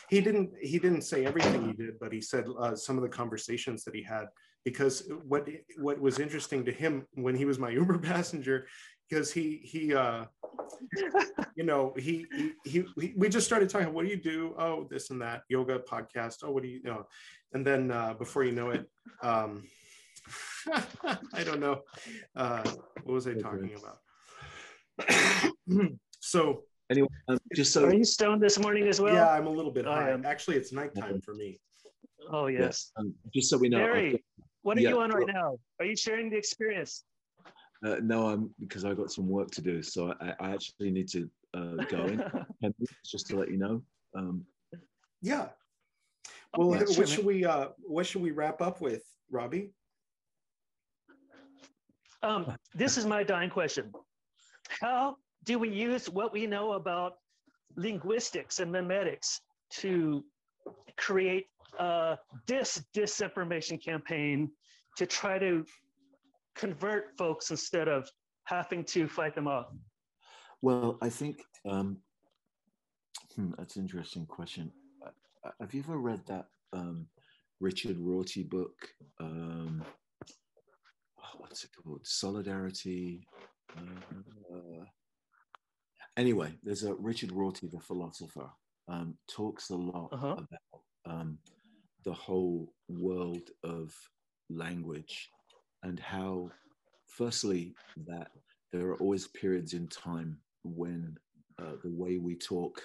he 0.08 0.20
didn't 0.20 0.50
he 0.60 0.78
didn't 0.78 1.02
say 1.02 1.24
everything 1.26 1.66
he 1.66 1.72
did 1.72 1.98
but 1.98 2.12
he 2.12 2.20
said 2.20 2.44
uh, 2.60 2.74
some 2.76 2.96
of 2.96 3.02
the 3.02 3.08
conversations 3.08 3.82
that 3.84 3.94
he 3.94 4.02
had 4.02 4.26
because 4.64 5.08
what 5.26 5.48
what 5.78 6.00
was 6.00 6.18
interesting 6.18 6.64
to 6.64 6.72
him 6.72 7.06
when 7.14 7.34
he 7.34 7.44
was 7.44 7.58
my 7.58 7.70
uber 7.80 7.98
passenger 7.98 8.66
because 9.08 9.32
he 9.32 9.60
he 9.64 9.94
uh 9.94 10.24
you 11.54 11.64
know 11.64 11.92
he, 11.96 12.26
he 12.32 12.52
he 12.64 12.84
he 13.00 13.12
we 13.16 13.28
just 13.28 13.46
started 13.46 13.68
talking 13.68 13.92
what 13.92 14.04
do 14.04 14.10
you 14.10 14.16
do? 14.16 14.54
Oh 14.58 14.86
this 14.90 15.10
and 15.10 15.20
that 15.20 15.42
yoga 15.48 15.78
podcast. 15.78 16.38
Oh 16.42 16.50
what 16.50 16.62
do 16.62 16.68
you, 16.68 16.80
you 16.84 16.90
know? 16.90 17.06
And 17.52 17.66
then 17.66 17.90
uh 17.90 18.14
before 18.14 18.44
you 18.44 18.52
know 18.52 18.70
it 18.70 18.88
um 19.22 19.64
i 21.34 21.42
don't 21.42 21.58
know 21.58 21.80
uh 22.36 22.62
what 23.02 23.14
was 23.14 23.26
i 23.26 23.34
talking 23.34 23.74
about? 23.76 23.98
So 26.24 26.62
anyway, 26.88 27.08
um, 27.28 27.36
just 27.52 27.72
so 27.72 27.84
Are 27.86 27.92
you 27.92 28.04
stoned 28.04 28.40
this 28.40 28.56
morning 28.56 28.86
as 28.86 29.00
well? 29.00 29.12
yeah 29.12 29.28
i'm 29.32 29.48
a 29.48 29.50
little 29.50 29.72
bit 29.72 29.86
I 29.86 29.94
high. 30.02 30.10
am. 30.10 30.24
actually 30.24 30.56
it's 30.56 30.72
nighttime 30.72 31.20
for 31.20 31.34
me. 31.34 31.58
Oh 32.30 32.46
yes. 32.46 32.60
yes, 32.60 32.92
um, 32.96 33.12
just 33.34 33.50
so 33.50 33.58
we 33.58 33.68
know, 33.68 33.78
I've 33.78 33.86
Barry, 33.92 34.24
what 34.62 34.78
are 34.78 34.80
yeah, 34.80 34.90
you 34.90 35.00
on 35.00 35.10
right 35.10 35.26
well- 35.26 35.34
now? 35.34 35.58
Are 35.80 35.86
you 35.86 35.96
sharing 35.96 36.30
the 36.30 36.36
experience? 36.36 37.04
Uh, 37.84 37.96
no, 38.00 38.28
I'm 38.28 38.54
because 38.60 38.84
I 38.84 38.94
got 38.94 39.10
some 39.10 39.28
work 39.28 39.50
to 39.52 39.60
do, 39.60 39.82
so 39.82 40.14
I, 40.20 40.34
I 40.38 40.50
actually 40.52 40.92
need 40.92 41.08
to 41.08 41.28
uh, 41.54 41.84
go 41.90 42.06
in. 42.06 42.22
just 43.04 43.26
to 43.28 43.36
let 43.36 43.50
you 43.50 43.58
know. 43.58 43.82
Um, 44.16 44.46
yeah 45.22 45.48
well 46.56 46.74
Okay, 46.74 46.92
sure, 46.92 47.02
what 47.02 47.08
should 47.08 47.24
we 47.24 47.44
uh 47.46 47.68
what 47.78 48.04
should 48.04 48.20
we 48.20 48.32
wrap 48.32 48.60
up 48.60 48.80
with 48.80 49.02
robbie 49.30 49.70
Um, 52.22 52.54
this 52.74 52.98
is 52.98 53.04
my 53.04 53.24
dying 53.24 53.50
question. 53.50 53.90
How 54.80 55.16
do 55.42 55.58
we 55.58 55.68
use 55.68 56.08
what 56.08 56.32
we 56.32 56.46
know 56.46 56.74
about 56.74 57.14
linguistics 57.74 58.60
and 58.60 58.70
memetics 58.72 59.40
to 59.80 60.24
create 60.96 61.46
a 61.78 62.18
dis 62.46 62.84
disinformation 62.94 63.82
campaign 63.82 64.50
to 64.96 65.06
try 65.06 65.38
to 65.38 65.64
convert 66.54 67.16
folks 67.16 67.50
instead 67.50 67.88
of 67.88 68.08
having 68.44 68.84
to 68.84 69.08
fight 69.08 69.34
them 69.34 69.48
off? 69.48 69.66
well, 70.60 70.98
I 71.02 71.08
think 71.08 71.42
um, 71.68 71.98
hmm, 73.34 73.50
that's 73.58 73.76
an 73.76 73.82
interesting 73.82 74.26
question. 74.26 74.70
Uh, 75.04 75.10
uh, 75.44 75.50
have 75.60 75.74
you 75.74 75.80
ever 75.80 75.98
read 75.98 76.20
that 76.26 76.46
um, 76.72 77.06
Richard 77.60 77.96
Rorty 77.98 78.42
book? 78.44 78.74
Um, 79.20 79.84
oh, 81.18 81.34
what's 81.38 81.64
it 81.64 81.70
called? 81.82 82.00
Solidarity. 82.04 83.26
Uh, 83.76 84.84
anyway, 86.16 86.52
there's 86.62 86.84
a 86.84 86.94
Richard 86.94 87.32
Rorty, 87.32 87.68
the 87.68 87.80
philosopher, 87.80 88.50
um, 88.88 89.16
talks 89.28 89.70
a 89.70 89.76
lot 89.76 90.10
Uh-huh. 90.12 90.36
about 90.38 90.82
um, 91.06 91.38
the 92.04 92.12
whole 92.12 92.72
world 92.88 93.50
of 93.64 93.94
language 94.50 95.30
and 95.82 95.98
how, 95.98 96.50
firstly, 97.06 97.74
that 98.06 98.30
there 98.72 98.88
are 98.88 98.96
always 98.96 99.26
periods 99.28 99.74
in 99.74 99.86
time 99.88 100.38
when 100.64 101.16
uh, 101.58 101.76
the 101.82 101.90
way 101.90 102.18
we 102.18 102.34
talk 102.34 102.80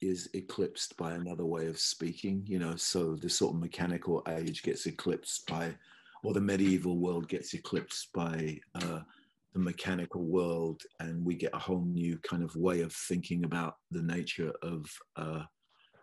is 0.00 0.30
eclipsed 0.32 0.96
by 0.96 1.12
another 1.12 1.44
way 1.44 1.66
of 1.66 1.78
speaking 1.78 2.42
you 2.46 2.58
know 2.58 2.74
so 2.74 3.16
the 3.16 3.28
sort 3.28 3.54
of 3.54 3.60
mechanical 3.60 4.22
age 4.28 4.62
gets 4.62 4.86
eclipsed 4.86 5.46
by 5.46 5.74
or 6.22 6.32
the 6.32 6.40
medieval 6.40 6.98
world 6.98 7.28
gets 7.28 7.52
eclipsed 7.52 8.10
by 8.14 8.58
uh, 8.76 9.00
the 9.52 9.58
mechanical 9.58 10.22
world 10.22 10.80
and 11.00 11.22
we 11.24 11.34
get 11.34 11.54
a 11.54 11.58
whole 11.58 11.84
new 11.84 12.18
kind 12.18 12.42
of 12.42 12.54
way 12.56 12.80
of 12.80 12.92
thinking 12.92 13.44
about 13.44 13.76
the 13.90 14.02
nature 14.02 14.52
of 14.62 14.86
uh, 15.16 15.42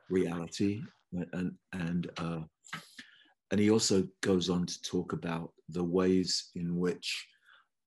reality 0.10 0.82
and 1.12 1.54
and 1.74 2.10
uh, 2.18 2.42
and 3.52 3.60
he 3.60 3.72
also 3.72 4.04
goes 4.22 4.50
on 4.50 4.66
to 4.66 4.82
talk 4.82 5.14
about 5.14 5.52
the 5.70 5.84
ways 5.84 6.50
in 6.56 6.78
which 6.78 7.28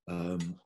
um, 0.08 0.56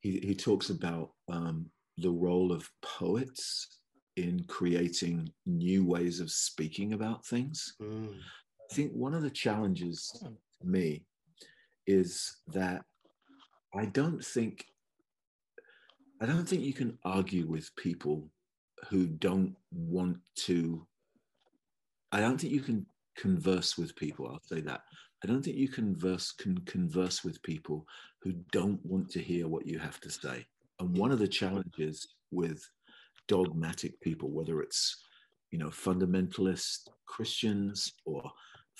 he, 0.00 0.20
he 0.20 0.34
talks 0.34 0.70
about 0.70 1.10
um, 1.28 1.66
the 1.98 2.10
role 2.10 2.52
of 2.52 2.68
poets 2.82 3.80
in 4.16 4.44
creating 4.44 5.30
new 5.46 5.84
ways 5.84 6.20
of 6.20 6.30
speaking 6.30 6.92
about 6.92 7.24
things. 7.26 7.74
Mm. 7.82 8.14
I 8.70 8.74
think 8.74 8.92
one 8.92 9.14
of 9.14 9.22
the 9.22 9.30
challenges 9.30 10.10
to 10.22 10.66
me 10.66 11.04
is 11.86 12.36
that 12.48 12.84
I 13.74 13.86
don't 13.86 14.24
think 14.24 14.64
I 16.20 16.26
don't 16.26 16.46
think 16.46 16.62
you 16.62 16.74
can 16.74 16.98
argue 17.04 17.46
with 17.46 17.74
people 17.76 18.28
who 18.88 19.06
don't 19.06 19.54
want 19.70 20.18
to 20.46 20.86
I 22.12 22.20
don't 22.20 22.40
think 22.40 22.52
you 22.52 22.60
can 22.60 22.86
converse 23.16 23.78
with 23.78 23.94
people, 23.94 24.26
I'll 24.26 24.42
say 24.42 24.60
that. 24.62 24.80
I 25.22 25.26
don't 25.26 25.44
think 25.44 25.56
you 25.56 25.68
converse 25.68 26.32
can 26.32 26.58
converse 26.62 27.22
with 27.22 27.42
people 27.42 27.86
who 28.22 28.32
don't 28.52 28.84
want 28.84 29.10
to 29.10 29.20
hear 29.20 29.46
what 29.46 29.66
you 29.66 29.78
have 29.78 30.00
to 30.00 30.10
say. 30.10 30.46
And 30.80 30.96
one 30.96 31.12
of 31.12 31.18
the 31.18 31.28
challenges 31.28 32.14
with 32.30 32.68
dogmatic 33.28 34.00
people, 34.00 34.30
whether 34.30 34.60
it's 34.60 35.04
you 35.50 35.58
know 35.58 35.68
fundamentalist 35.68 36.88
Christians 37.06 37.92
or 38.04 38.22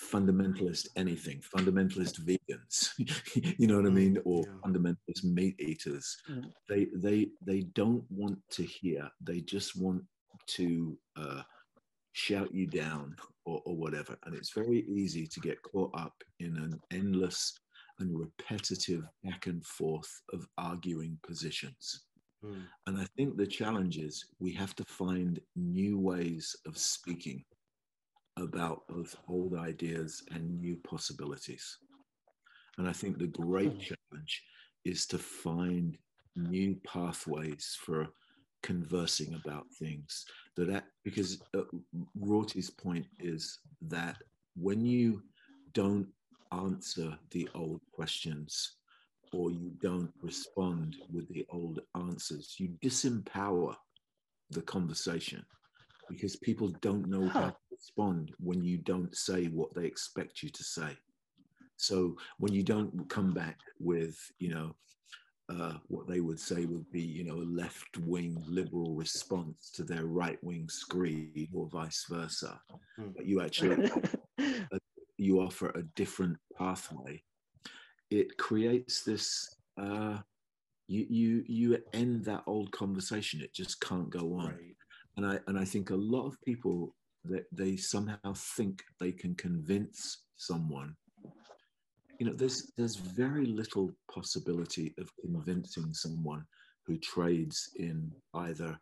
fundamentalist 0.01 0.87
anything, 0.95 1.41
fundamentalist 1.55 2.19
vegans, 2.25 2.89
you 3.59 3.67
know 3.67 3.77
what 3.77 3.85
I 3.85 3.89
Mm, 3.89 3.93
mean, 3.93 4.17
or 4.25 4.45
yeah. 4.47 4.53
fundamentalist 4.65 5.23
meat 5.23 5.55
eaters. 5.59 6.17
Mm. 6.29 6.51
They 6.69 6.87
they 6.95 7.29
they 7.45 7.61
don't 7.75 8.03
want 8.09 8.39
to 8.51 8.63
hear. 8.63 9.09
They 9.21 9.41
just 9.41 9.75
want 9.75 10.03
to 10.57 10.97
uh, 11.17 11.41
shout 12.13 12.53
you 12.53 12.67
down 12.67 13.15
or, 13.45 13.61
or 13.65 13.75
whatever. 13.75 14.17
And 14.25 14.35
it's 14.35 14.53
very 14.53 14.81
easy 14.87 15.27
to 15.27 15.39
get 15.39 15.61
caught 15.63 15.91
up 15.97 16.13
in 16.39 16.57
an 16.57 16.79
endless 16.91 17.53
and 17.99 18.17
repetitive 18.17 19.03
back 19.23 19.47
and 19.47 19.65
forth 19.65 20.11
of 20.33 20.47
arguing 20.57 21.17
positions. 21.25 22.05
Mm. 22.43 22.63
And 22.87 22.97
I 22.99 23.05
think 23.15 23.37
the 23.37 23.47
challenge 23.47 23.97
is 23.97 24.25
we 24.39 24.51
have 24.53 24.75
to 24.77 24.83
find 24.85 25.39
new 25.55 25.99
ways 25.99 26.55
of 26.65 26.77
speaking 26.77 27.43
about 28.37 28.87
both 28.87 29.15
old 29.27 29.55
ideas 29.55 30.23
and 30.31 30.59
new 30.59 30.77
possibilities. 30.77 31.77
And 32.77 32.87
I 32.87 32.93
think 32.93 33.17
the 33.17 33.27
great 33.27 33.79
challenge 33.79 34.43
is 34.85 35.05
to 35.07 35.17
find 35.17 35.97
new 36.35 36.75
pathways 36.87 37.77
for 37.81 38.07
conversing 38.63 39.33
about 39.33 39.65
things 39.79 40.25
that, 40.55 40.67
that 40.67 40.85
because 41.03 41.41
uh, 41.55 41.63
Rorty's 42.19 42.69
point 42.69 43.05
is 43.19 43.59
that 43.81 44.17
when 44.55 44.85
you 44.85 45.21
don't 45.73 46.07
answer 46.51 47.17
the 47.31 47.49
old 47.55 47.81
questions 47.91 48.77
or 49.33 49.51
you 49.51 49.71
don't 49.81 50.11
respond 50.21 50.95
with 51.11 51.27
the 51.29 51.45
old 51.49 51.79
answers, 51.95 52.55
you 52.59 52.69
disempower 52.83 53.75
the 54.49 54.61
conversation 54.61 55.45
because 56.09 56.35
people 56.35 56.69
don't 56.81 57.07
know 57.07 57.27
how 57.27 57.41
Huh. 57.41 57.51
To 57.81 57.85
respond 57.85 58.31
when 58.39 58.63
you 58.63 58.77
don't 58.77 59.15
say 59.15 59.45
what 59.47 59.73
they 59.75 59.85
expect 59.85 60.43
you 60.43 60.49
to 60.49 60.63
say. 60.63 60.97
So 61.77 62.15
when 62.37 62.53
you 62.53 62.63
don't 62.63 63.09
come 63.09 63.33
back 63.33 63.57
with, 63.79 64.17
you 64.39 64.49
know, 64.49 64.75
uh, 65.49 65.73
what 65.87 66.07
they 66.07 66.21
would 66.21 66.39
say 66.39 66.65
would 66.65 66.89
be, 66.91 67.01
you 67.01 67.23
know, 67.23 67.35
a 67.35 67.49
left 67.61 67.97
wing 67.97 68.41
liberal 68.47 68.93
response 68.93 69.71
to 69.71 69.83
their 69.83 70.05
right 70.05 70.41
wing 70.43 70.69
screed 70.69 71.49
or 71.53 71.67
vice 71.67 72.05
versa, 72.09 72.59
Hmm. 72.95 73.09
but 73.15 73.25
you 73.25 73.41
actually 73.41 73.89
you 75.17 75.41
offer 75.41 75.69
a 75.69 75.83
different 75.95 76.37
pathway, 76.57 77.21
it 78.09 78.37
creates 78.37 79.03
this. 79.03 79.55
Uh, 79.77 80.19
you 80.87 81.05
you 81.09 81.43
you 81.47 81.77
end 81.93 82.23
that 82.25 82.43
old 82.47 82.71
conversation. 82.71 83.41
It 83.41 83.53
just 83.53 83.81
can't 83.81 84.09
go 84.09 84.35
on. 84.35 84.47
Right. 84.47 84.75
And 85.17 85.25
I 85.25 85.39
and 85.47 85.57
I 85.57 85.65
think 85.65 85.89
a 85.89 85.95
lot 85.95 86.27
of 86.27 86.41
people 86.43 86.95
that 87.25 87.45
they 87.51 87.75
somehow 87.75 88.33
think 88.35 88.83
they 88.99 89.11
can 89.11 89.35
convince 89.35 90.23
someone. 90.37 90.95
You 92.19 92.27
know, 92.27 92.33
there's 92.33 92.71
there's 92.77 92.95
very 92.95 93.45
little 93.45 93.91
possibility 94.13 94.93
of 94.99 95.09
convincing 95.21 95.93
someone 95.93 96.45
who 96.85 96.97
trades 96.97 97.69
in 97.77 98.11
either 98.35 98.79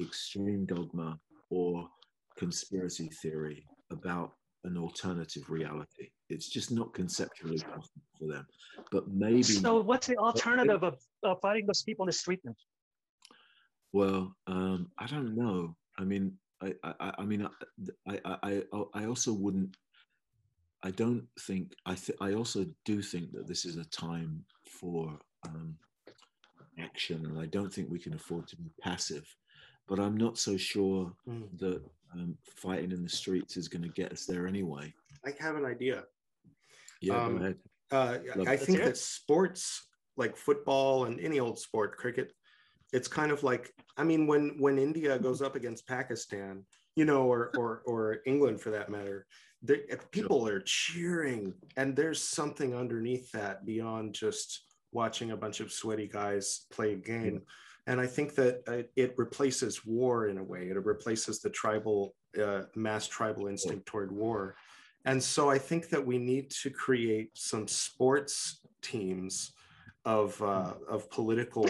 extreme 0.00 0.66
dogma 0.66 1.18
or 1.50 1.88
conspiracy 2.36 3.08
theory 3.22 3.66
about 3.90 4.32
an 4.64 4.76
alternative 4.76 5.50
reality. 5.50 6.10
It's 6.28 6.48
just 6.48 6.70
not 6.70 6.94
conceptually 6.94 7.58
possible 7.58 8.02
for 8.18 8.28
them. 8.28 8.46
But 8.90 9.08
maybe 9.08 9.42
so 9.42 9.80
what's 9.80 10.06
the 10.06 10.16
alternative 10.16 10.82
of, 10.82 10.98
of 11.22 11.40
fighting 11.40 11.66
those 11.66 11.82
people 11.82 12.04
in 12.04 12.08
the 12.08 12.12
street 12.12 12.40
then? 12.44 12.54
Well, 13.92 14.34
um, 14.46 14.90
I 14.98 15.06
don't 15.06 15.36
know. 15.36 15.76
I 15.98 16.04
mean, 16.04 16.32
I, 16.62 16.74
I, 16.84 17.12
I 17.18 17.24
mean, 17.24 17.48
I, 18.08 18.20
I, 18.24 18.38
I, 18.42 18.62
I 18.94 19.04
also 19.06 19.32
wouldn't. 19.32 19.76
I 20.82 20.90
don't 20.90 21.26
think. 21.40 21.74
I, 21.86 21.94
th- 21.94 22.18
I 22.20 22.34
also 22.34 22.66
do 22.84 23.02
think 23.02 23.32
that 23.32 23.46
this 23.46 23.64
is 23.64 23.76
a 23.76 23.84
time 23.86 24.44
for 24.80 25.18
um, 25.46 25.76
action, 26.78 27.24
and 27.26 27.38
I 27.38 27.46
don't 27.46 27.72
think 27.72 27.90
we 27.90 27.98
can 27.98 28.14
afford 28.14 28.46
to 28.48 28.56
be 28.56 28.70
passive. 28.80 29.26
But 29.88 29.98
I'm 29.98 30.16
not 30.16 30.38
so 30.38 30.56
sure 30.56 31.12
Mm. 31.28 31.58
that 31.58 31.82
um, 32.14 32.36
fighting 32.56 32.92
in 32.92 33.02
the 33.02 33.08
streets 33.08 33.56
is 33.56 33.68
going 33.68 33.82
to 33.82 33.88
get 33.88 34.12
us 34.12 34.26
there 34.26 34.46
anyway. 34.46 34.92
I 35.24 35.32
have 35.40 35.56
an 35.56 35.64
idea. 35.64 36.04
Yeah, 37.00 37.24
Um, 37.24 37.38
go 37.38 37.44
ahead. 37.44 37.58
Uh, 37.90 38.18
I 38.46 38.56
think 38.56 38.78
hear 38.78 38.86
that 38.86 38.96
sports 38.96 39.88
like 40.16 40.36
football 40.36 41.06
and 41.06 41.18
any 41.20 41.40
old 41.40 41.58
sport, 41.58 41.96
cricket, 41.96 42.32
it's 42.92 43.08
kind 43.08 43.32
of 43.32 43.42
like 43.42 43.72
I 43.96 44.04
mean, 44.04 44.26
when 44.26 44.56
when 44.58 44.78
India 44.78 45.18
goes 45.18 45.42
up 45.42 45.56
against 45.56 45.86
Pakistan, 45.86 46.64
you 46.96 47.04
know, 47.04 47.24
or 47.24 47.52
or 47.56 47.82
or 47.86 48.18
England 48.26 48.60
for 48.60 48.70
that 48.70 48.90
matter, 48.90 49.26
people 50.10 50.46
are 50.46 50.60
cheering, 50.60 51.54
and 51.76 51.96
there's 51.96 52.22
something 52.22 52.74
underneath 52.74 53.30
that 53.32 53.64
beyond 53.64 54.14
just 54.14 54.64
watching 54.92 55.30
a 55.30 55.36
bunch 55.36 55.60
of 55.60 55.72
sweaty 55.72 56.06
guys 56.06 56.66
play 56.70 56.92
a 56.92 56.96
game. 56.96 57.42
And 57.86 58.00
I 58.00 58.06
think 58.06 58.34
that 58.36 58.62
uh, 58.68 58.82
it 58.94 59.14
replaces 59.16 59.84
war 59.84 60.28
in 60.28 60.38
a 60.38 60.44
way. 60.44 60.68
It 60.68 60.84
replaces 60.84 61.40
the 61.40 61.50
tribal, 61.50 62.14
uh, 62.40 62.62
mass 62.76 63.08
tribal 63.08 63.48
instinct 63.48 63.86
toward 63.86 64.12
war. 64.12 64.54
And 65.04 65.20
so 65.20 65.50
I 65.50 65.58
think 65.58 65.88
that 65.88 66.06
we 66.06 66.18
need 66.18 66.50
to 66.62 66.70
create 66.70 67.30
some 67.34 67.66
sports 67.66 68.60
teams 68.82 69.52
of 70.04 70.40
uh, 70.42 70.74
of 70.88 71.10
political, 71.10 71.68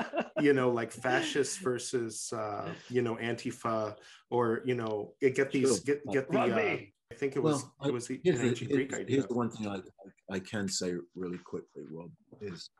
you 0.40 0.52
know, 0.52 0.70
like 0.70 0.90
fascists 0.92 1.56
versus 1.58 2.32
uh, 2.32 2.68
you 2.90 3.02
know 3.02 3.16
Antifa, 3.16 3.96
or 4.30 4.62
you 4.64 4.74
know, 4.74 5.14
it 5.20 5.34
get 5.34 5.50
these 5.52 5.68
Sure. 5.84 5.94
get 5.96 6.06
get 6.12 6.30
the. 6.30 6.38
Uh, 6.40 6.76
I 7.12 7.16
think 7.16 7.36
it 7.36 7.42
was 7.42 7.64
Well, 7.78 7.88
it 7.90 7.92
was 7.92 8.06
the 8.08 8.20
Here's 8.24 8.38
an 8.40 8.44
the, 8.46 8.48
ancient 8.50 8.70
here's- 8.70 8.88
Greek 8.88 9.00
idea. 9.00 9.16
here's 9.16 9.26
the 9.28 9.34
one 9.34 9.50
thing 9.50 9.68
I, 9.68 9.76
I, 9.76 10.36
I 10.36 10.38
can 10.40 10.66
say 10.68 10.94
really 11.14 11.38
quickly, 11.38 11.84
Rob, 11.90 12.10
is 12.40 12.70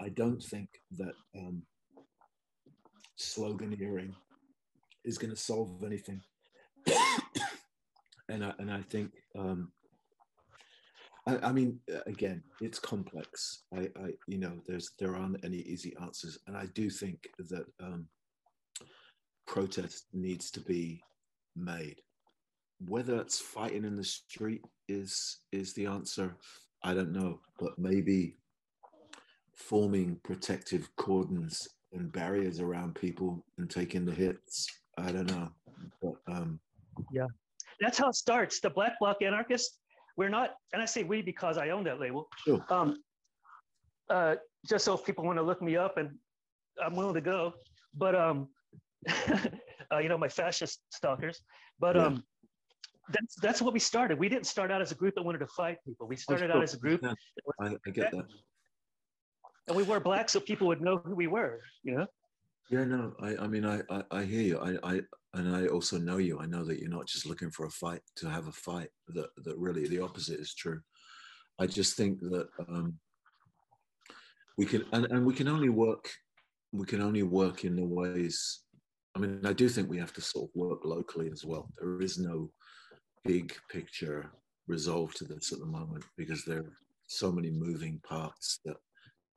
I 0.00 0.10
don't 0.10 0.42
think 0.42 0.68
that 0.98 1.14
um, 1.38 1.62
sloganeering 3.18 4.12
is 5.04 5.16
going 5.16 5.30
to 5.30 5.36
solve 5.40 5.82
anything. 5.84 6.20
and, 8.28 8.44
I, 8.44 8.52
and 8.58 8.70
I 8.70 8.82
think, 8.82 9.12
um, 9.38 9.72
I, 11.26 11.38
I 11.48 11.52
mean, 11.52 11.78
uh, 11.92 12.00
again, 12.06 12.42
it's 12.60 12.78
complex. 12.78 13.64
I, 13.74 13.88
I, 14.00 14.12
you 14.26 14.38
know, 14.38 14.52
there's 14.66 14.90
there 14.98 15.16
aren't 15.16 15.44
any 15.44 15.58
easy 15.58 15.94
answers, 16.00 16.38
and 16.46 16.56
I 16.56 16.66
do 16.74 16.88
think 16.90 17.28
that 17.50 17.66
um, 17.82 18.06
protest 19.46 20.06
needs 20.12 20.50
to 20.52 20.60
be 20.60 21.02
made. 21.56 22.00
Whether 22.86 23.16
it's 23.20 23.38
fighting 23.38 23.84
in 23.84 23.96
the 23.96 24.04
street 24.04 24.62
is 24.88 25.38
is 25.50 25.72
the 25.74 25.86
answer 25.86 26.36
i 26.84 26.94
don't 26.94 27.12
know. 27.12 27.40
But 27.58 27.78
maybe 27.78 28.36
forming 29.54 30.20
protective 30.22 30.88
cordons 30.96 31.66
and 31.92 32.12
barriers 32.12 32.60
around 32.60 32.94
people 32.94 33.44
and 33.58 33.70
taking 33.70 34.04
the 34.04 34.12
hits 34.12 34.66
i 34.98 35.10
don't 35.10 35.30
know. 35.30 35.48
But 36.02 36.14
um 36.28 36.60
yeah, 37.12 37.26
That's 37.80 37.98
how 37.98 38.08
it 38.08 38.14
starts. 38.14 38.60
The 38.60 38.70
Black 38.70 38.98
Bloc 38.98 39.20
Anarchists, 39.22 39.78
we're 40.16 40.28
not, 40.28 40.50
and 40.72 40.82
I 40.82 40.84
say 40.84 41.02
we 41.02 41.22
because 41.22 41.58
I 41.58 41.70
own 41.70 41.84
that 41.84 42.00
label. 42.00 42.28
sure 42.44 42.64
Um, 42.70 43.02
uh, 44.08 44.36
just 44.68 44.84
so 44.84 44.94
if 44.94 45.04
people 45.04 45.24
want 45.24 45.38
to 45.38 45.42
look 45.42 45.60
me 45.62 45.76
up, 45.76 45.96
and 45.96 46.10
I'm 46.84 46.94
willing 46.94 47.14
to 47.14 47.20
go. 47.20 47.54
But 47.94 48.14
um, 48.14 48.48
uh, 49.92 49.98
you 49.98 50.08
know, 50.08 50.18
my 50.18 50.28
fascist 50.28 50.80
stalkers. 50.90 51.40
But 51.78 51.96
Yeah. 51.96 52.06
um, 52.06 52.24
that's 53.10 53.36
that's 53.40 53.62
what 53.62 53.72
we 53.72 53.78
started. 53.78 54.18
We 54.18 54.28
didn't 54.28 54.46
start 54.46 54.70
out 54.70 54.82
as 54.82 54.90
a 54.90 54.94
group 54.94 55.14
that 55.14 55.22
wanted 55.22 55.38
to 55.38 55.46
fight 55.48 55.78
people. 55.86 56.08
We 56.08 56.16
started 56.16 56.50
out 56.50 56.62
as 56.62 56.74
a 56.74 56.78
group, 56.78 57.00
Yeah, 57.02 57.14
I, 57.60 57.76
I 57.86 57.90
get 57.90 58.10
that 58.10 58.26
and 59.68 59.76
we 59.76 59.82
wore 59.82 60.00
black 60.00 60.28
so 60.28 60.40
people 60.40 60.66
would 60.68 60.80
know 60.80 60.98
who 60.98 61.14
we 61.14 61.26
were. 61.26 61.60
You 61.82 61.98
know. 61.98 62.06
Yeah 62.70 62.84
no 62.84 63.12
i 63.20 63.36
i 63.36 63.46
mean 63.46 63.64
i 63.64 63.80
i, 63.90 64.02
I 64.10 64.24
hear 64.24 64.42
you. 64.42 64.58
I, 64.58 64.76
I 64.82 65.00
and 65.34 65.54
i 65.54 65.66
also 65.66 65.98
know 65.98 66.16
you. 66.18 66.38
I 66.40 66.46
know 66.46 66.64
that 66.64 66.78
you're 66.80 66.88
not 66.88 67.06
just 67.06 67.26
looking 67.26 67.50
for 67.50 67.66
a 67.66 67.70
fight 67.70 68.00
to 68.16 68.28
have 68.28 68.46
a 68.48 68.52
fight. 68.52 68.88
That 69.08 69.28
that 69.44 69.56
really 69.58 69.86
the 69.86 70.00
opposite 70.00 70.40
is 70.40 70.54
true. 70.54 70.80
I 71.58 71.66
just 71.66 71.96
think 71.96 72.20
that 72.20 72.48
um 72.68 72.98
we 74.58 74.66
can 74.66 74.84
and, 74.92 75.06
and 75.06 75.24
we 75.24 75.34
can 75.34 75.48
only 75.48 75.68
work 75.68 76.10
we 76.72 76.86
can 76.86 77.00
only 77.00 77.22
work 77.22 77.64
in 77.64 77.76
the 77.76 77.84
ways 77.84 78.64
i 79.14 79.18
mean 79.18 79.40
i 79.44 79.52
do 79.52 79.68
think 79.68 79.88
we 79.88 79.98
have 79.98 80.12
to 80.12 80.20
sort 80.20 80.48
of 80.48 80.50
work 80.54 80.84
locally 80.84 81.30
as 81.30 81.44
well. 81.44 81.68
There 81.78 82.00
is 82.00 82.18
no 82.18 82.50
big 83.24 83.54
picture 83.70 84.30
resolve 84.68 85.14
to 85.14 85.24
this 85.24 85.52
at 85.52 85.58
the 85.60 85.66
moment 85.66 86.04
because 86.16 86.44
there 86.44 86.60
are 86.60 86.72
so 87.06 87.30
many 87.30 87.50
moving 87.50 88.00
parts 88.08 88.60
that 88.64 88.76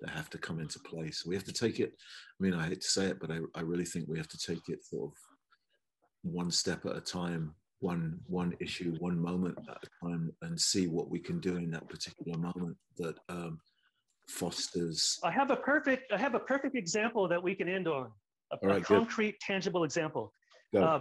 that 0.01 0.09
have 0.09 0.29
to 0.29 0.37
come 0.37 0.59
into 0.59 0.79
place 0.79 1.23
we 1.25 1.35
have 1.35 1.43
to 1.43 1.53
take 1.53 1.79
it 1.79 1.93
i 2.39 2.43
mean 2.43 2.53
i 2.53 2.67
hate 2.67 2.81
to 2.81 2.87
say 2.87 3.05
it 3.05 3.19
but 3.19 3.31
i, 3.31 3.39
I 3.55 3.61
really 3.61 3.85
think 3.85 4.07
we 4.07 4.17
have 4.17 4.27
to 4.29 4.37
take 4.37 4.69
it 4.69 4.83
sort 4.85 5.11
of 5.11 5.17
one 6.23 6.51
step 6.51 6.85
at 6.85 6.95
a 6.95 7.01
time 7.01 7.55
one 7.79 8.19
one 8.27 8.55
issue 8.59 8.95
one 8.99 9.17
moment 9.17 9.57
at 9.69 9.77
a 9.83 10.05
time 10.05 10.31
and 10.41 10.59
see 10.59 10.87
what 10.87 11.09
we 11.09 11.19
can 11.19 11.39
do 11.39 11.57
in 11.57 11.71
that 11.71 11.87
particular 11.89 12.37
moment 12.37 12.75
that 12.97 13.15
um, 13.29 13.59
fosters 14.27 15.17
I 15.23 15.31
have 15.31 15.49
a 15.49 15.55
perfect 15.55 16.11
I 16.11 16.17
have 16.17 16.35
a 16.35 16.39
perfect 16.39 16.75
example 16.75 17.27
that 17.29 17.41
we 17.41 17.55
can 17.55 17.69
end 17.69 17.87
on. 17.87 18.11
A, 18.51 18.55
All 18.55 18.59
a 18.63 18.67
right, 18.67 18.83
good. 18.83 18.97
concrete, 18.97 19.39
tangible 19.39 19.83
example. 19.83 20.33
Uh, 20.75 20.99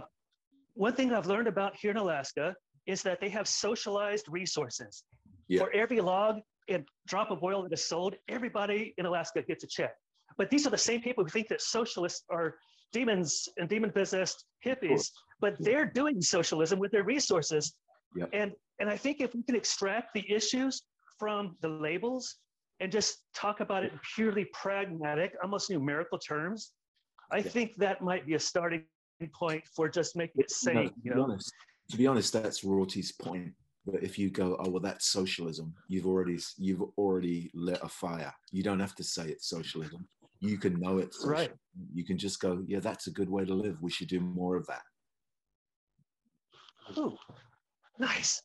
one 0.73 0.93
thing 0.93 1.11
I've 1.13 1.27
learned 1.27 1.47
about 1.47 1.75
here 1.75 1.91
in 1.91 1.97
Alaska 1.97 2.55
is 2.87 3.03
that 3.03 3.19
they 3.19 3.29
have 3.29 3.47
socialized 3.47 4.25
resources. 4.29 5.03
Yeah. 5.47 5.61
For 5.61 5.71
every 5.73 5.99
log 5.99 6.39
and 6.69 6.87
drop 7.07 7.31
of 7.31 7.43
oil 7.43 7.63
that 7.63 7.73
is 7.73 7.83
sold, 7.83 8.15
everybody 8.27 8.93
in 8.97 9.05
Alaska 9.05 9.41
gets 9.41 9.63
a 9.63 9.67
check. 9.67 9.93
But 10.37 10.49
these 10.49 10.65
are 10.65 10.69
the 10.69 10.77
same 10.77 11.01
people 11.01 11.23
who 11.23 11.29
think 11.29 11.47
that 11.49 11.61
socialists 11.61 12.23
are 12.29 12.55
demons 12.93 13.47
and 13.57 13.67
demon 13.67 13.91
possessed 13.91 14.45
hippies, 14.65 15.09
but 15.41 15.55
they're 15.59 15.85
doing 15.85 16.21
socialism 16.21 16.79
with 16.79 16.91
their 16.91 17.03
resources. 17.03 17.73
Yeah. 18.15 18.25
And 18.33 18.53
and 18.79 18.89
I 18.89 18.95
think 18.95 19.19
if 19.19 19.35
we 19.35 19.43
can 19.43 19.55
extract 19.55 20.13
the 20.13 20.23
issues 20.31 20.83
from 21.19 21.57
the 21.61 21.67
labels 21.67 22.37
and 22.79 22.89
just 22.91 23.23
talk 23.35 23.59
about 23.59 23.83
it 23.83 23.91
in 23.91 23.99
purely 24.15 24.45
pragmatic, 24.53 25.33
almost 25.43 25.69
numerical 25.69 26.17
terms, 26.17 26.71
I 27.31 27.37
Yeah. 27.37 27.49
think 27.49 27.75
that 27.77 28.01
might 28.01 28.25
be 28.25 28.35
a 28.35 28.39
starting 28.39 28.85
point 29.33 29.63
for 29.75 29.89
just 29.89 30.15
making 30.15 30.39
it 30.41 30.49
No, 30.63 30.71
sane. 30.71 30.89
to 30.89 30.95
You 31.03 31.13
be 31.13 31.19
honest, 31.19 31.53
to 31.89 31.97
be 31.97 32.07
honest, 32.07 32.31
that's 32.31 32.63
Rorty's 32.63 33.11
point. 33.11 33.53
But 33.91 34.03
if 34.03 34.17
you 34.19 34.29
go, 34.29 34.55
oh 34.59 34.69
well, 34.69 34.81
that's 34.81 35.07
socialism. 35.07 35.73
You've 35.87 36.05
already 36.05 36.37
you've 36.57 36.83
already 36.97 37.49
lit 37.53 37.79
a 37.81 37.89
fire. 37.89 38.33
You 38.51 38.63
don't 38.63 38.79
have 38.79 38.95
to 38.95 39.03
say 39.03 39.27
it's 39.29 39.49
socialism. 39.49 40.07
You 40.41 40.57
can 40.57 40.79
know 40.79 40.99
it's 40.99 41.25
Right. 41.25 41.51
You 41.93 42.05
can 42.05 42.17
just 42.17 42.39
go, 42.39 42.63
yeah, 42.67 42.79
that's 42.79 43.07
a 43.07 43.11
good 43.11 43.29
way 43.29 43.45
to 43.45 43.53
live. 43.53 43.81
We 43.81 43.91
should 43.91 44.07
do 44.07 44.19
more 44.19 44.55
of 44.55 44.65
that. 44.67 44.81
Ooh, 46.97 47.15
nice. 47.99 48.41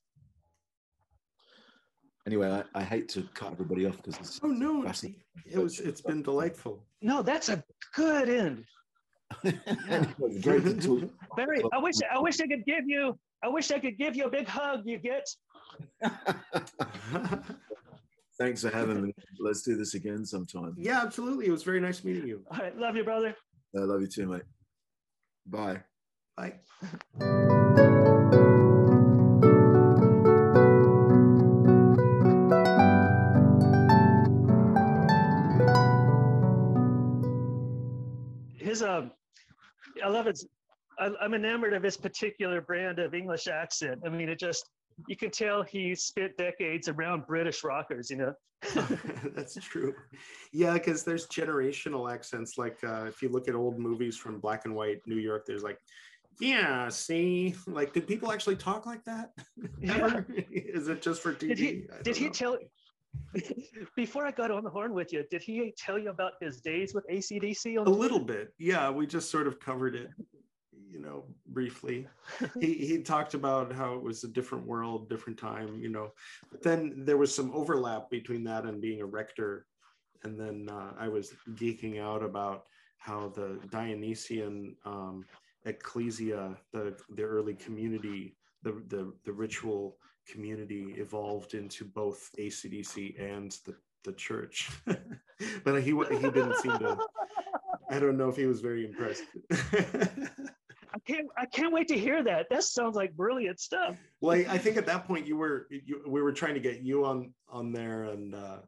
Anyway, 2.27 2.49
I, 2.51 2.65
I 2.79 2.83
hate 2.83 3.09
to 3.11 3.23
cut 3.35 3.53
everybody 3.53 3.87
off 3.87 3.97
because 3.99 4.17
it's 4.19 4.41
Oh 4.43 4.49
no, 4.49 4.83
fascinating. 4.83 5.23
it 5.47 5.59
was. 5.59 5.79
It's 5.81 6.01
been 6.01 6.23
delightful. 6.23 6.83
No, 7.03 7.23
that's 7.23 7.49
a 7.49 7.63
good 7.95 8.29
end. 8.29 8.65
Anyway, 9.45 10.41
great 10.41 10.65
to 10.65 10.75
talk. 10.81 11.11
Barry, 11.37 11.63
I 11.73 11.79
wish 11.79 11.97
I 12.11 12.19
wish 12.21 12.41
I 12.41 12.47
could 12.47 12.65
give 12.67 12.85
you 12.87 13.19
I 13.45 13.49
wish 13.49 13.71
I 13.71 13.79
could 13.79 13.99
give 13.99 14.17
you 14.17 14.25
a 14.25 14.31
big 14.31 14.49
hug. 14.49 14.85
You 14.87 14.97
get 14.97 15.29
Thanks 18.39 18.63
for 18.63 18.71
having 18.71 19.03
me. 19.03 19.13
Let's 19.39 19.63
do 19.63 19.77
this 19.77 19.93
again 19.93 20.25
sometime. 20.25 20.75
yeah, 20.79 21.03
absolutely. 21.03 21.47
It 21.47 21.51
was 21.51 21.63
very 21.63 21.79
nice 21.79 22.03
meeting 22.05 22.27
you. 22.27 22.43
all 22.51 22.59
right. 22.59 22.75
Love 22.77 22.97
you, 22.97 23.05
brother. 23.05 23.37
I 23.77 23.81
love 23.81 24.01
you 24.01 24.07
too, 24.07 24.27
mate. 24.27 24.45
Bye. 25.47 25.83
Bye. 26.39 26.55
His 38.57 38.83
um, 38.83 39.13
I 40.03 40.09
love 40.09 40.25
his. 40.25 40.47
I, 40.99 41.11
I'm 41.21 41.35
enamored 41.35 41.75
of 41.75 41.83
his 41.83 41.97
particular 41.97 42.61
brand 42.61 42.99
of 42.99 43.15
English 43.15 43.47
accent. 43.47 44.03
I 44.05 44.09
mean, 44.09 44.29
it 44.29 44.39
just 44.39 44.69
you 45.09 45.17
can 45.17 45.31
tell 45.31 45.63
he 45.63 45.95
spent 45.95 46.37
decades 46.37 46.89
around 46.89 47.27
British 47.27 47.65
rockers. 47.65 48.11
You 48.11 48.17
know. 48.17 48.35
That's 49.35 49.55
true. 49.55 49.95
Yeah, 50.53 50.75
because 50.75 51.05
there's 51.05 51.27
generational 51.27 52.13
accents. 52.13 52.59
Like 52.59 52.79
uh, 52.85 53.05
if 53.07 53.23
you 53.23 53.29
look 53.29 53.49
at 53.49 53.55
old 53.55 53.79
movies 53.79 54.17
from 54.17 54.41
black 54.41 54.65
and 54.65 54.75
white 54.75 55.01
New 55.07 55.17
York, 55.17 55.45
there's 55.47 55.63
like, 55.63 55.79
yeah, 56.41 56.89
see, 56.89 57.55
like, 57.67 57.93
did 57.93 58.07
people 58.07 58.33
actually 58.33 58.57
talk 58.57 58.87
like 58.87 59.05
that? 59.05 59.33
Yeah. 59.81 60.23
Is 60.51 60.89
it 60.89 61.03
just 61.03 61.23
for 61.23 61.35
TV? 61.35 61.49
Did 61.49 61.59
he? 61.59 61.87
Did 62.03 62.17
he 62.17 62.31
tell? 62.31 62.59
Before 63.95 64.27
I 64.27 64.33
got 64.33 64.51
on 64.51 64.65
the 64.65 64.71
horn 64.71 64.93
with 64.93 65.13
you, 65.13 65.25
did 65.31 65.43
he 65.43 65.73
tell 65.77 65.99
you 65.99 66.11
about 66.11 66.33
his 66.41 66.61
days 66.61 66.95
with 66.95 67.07
ACDC? 67.09 67.87
A 67.87 67.89
little 67.89 68.19
bit, 68.19 68.53
yeah. 68.59 68.91
We 68.91 69.07
just 69.07 69.31
sort 69.31 69.47
of 69.47 69.61
covered 69.61 69.95
it, 69.95 70.09
you 70.95 71.01
know, 71.01 71.25
briefly. 71.49 72.07
he 72.61 72.75
he 72.75 73.03
talked 73.03 73.35
about 73.35 73.73
how 73.73 73.95
it 73.95 74.03
was 74.03 74.23
a 74.23 74.29
different 74.29 74.65
world, 74.65 75.09
different 75.09 75.39
time, 75.39 75.81
you 75.81 75.89
know. 75.89 76.13
But 76.51 76.63
then 76.63 77.05
there 77.05 77.19
was 77.19 77.35
some 77.35 77.51
overlap 77.53 78.09
between 78.11 78.45
that 78.45 78.65
and 78.65 78.81
being 78.81 79.01
a 79.01 79.07
rector, 79.07 79.67
and 80.23 80.39
then 80.39 80.69
uh, 80.71 80.93
I 80.99 81.09
was 81.09 81.33
geeking 81.55 82.01
out 82.01 82.23
about 82.23 82.67
how 82.99 83.33
the 83.35 83.59
Dionysian 83.71 84.77
um, 84.85 85.25
ecclesia, 85.67 86.57
the 86.73 86.97
the 87.17 87.25
early 87.25 87.55
community, 87.55 88.37
the 88.63 88.81
the 88.89 89.13
the 89.25 89.33
ritual 89.33 89.97
community 90.31 90.95
evolved 90.97 91.55
into 91.55 91.85
both 91.85 92.31
ACDC 92.39 93.21
and 93.21 93.51
the 93.67 93.75
the 94.05 94.13
church. 94.13 94.71
but 95.65 95.83
he 95.83 95.91
he 95.91 96.31
didn't 96.31 96.57
seem 96.57 96.79
to. 96.79 96.97
I 97.91 97.99
don't 97.99 98.17
know 98.17 98.29
if 98.29 98.37
he 98.37 98.47
was 98.47 98.61
very 98.61 98.85
impressed. 98.87 99.25
I 100.95 100.99
can't. 101.01 101.27
I 101.37 101.47
can't 101.47 101.73
wait 101.73 101.89
to 101.89 101.99
hear 101.99 102.23
that. 102.23 102.47
That 102.51 102.63
sounds 102.63 102.95
like 102.95 103.17
brilliant 103.17 103.59
stuff. 103.59 103.97
well, 104.21 104.37
I, 104.37 104.55
I 104.55 104.59
think 104.59 104.77
at 104.77 104.87
that 104.87 105.07
point 105.07 105.27
you 105.27 105.37
were 105.37 105.67
you, 105.71 106.03
we 106.07 106.23
were 106.23 106.33
trying 106.33 106.55
to 106.55 106.61
get 106.61 106.83
you 106.83 107.05
on 107.05 107.35
on 107.49 107.73
there, 107.73 108.05
and 108.05 108.35
uh, 108.35 108.59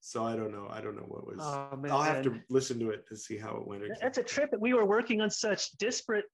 so 0.00 0.24
I 0.24 0.34
don't 0.34 0.50
know. 0.50 0.66
I 0.68 0.80
don't 0.80 0.96
know 0.96 1.06
what 1.06 1.26
was. 1.26 1.38
Oh 1.40 1.68
I'll 1.90 2.02
have 2.02 2.22
to 2.24 2.40
listen 2.48 2.80
to 2.80 2.90
it 2.90 3.06
to 3.08 3.16
see 3.16 3.38
how 3.38 3.56
it 3.56 3.66
went. 3.66 3.84
That's 4.02 4.18
a 4.18 4.22
trip 4.22 4.50
that 4.50 4.60
we 4.60 4.74
were 4.74 4.84
working 4.84 5.20
on 5.20 5.30
such 5.30 5.70
disparate. 5.72 6.24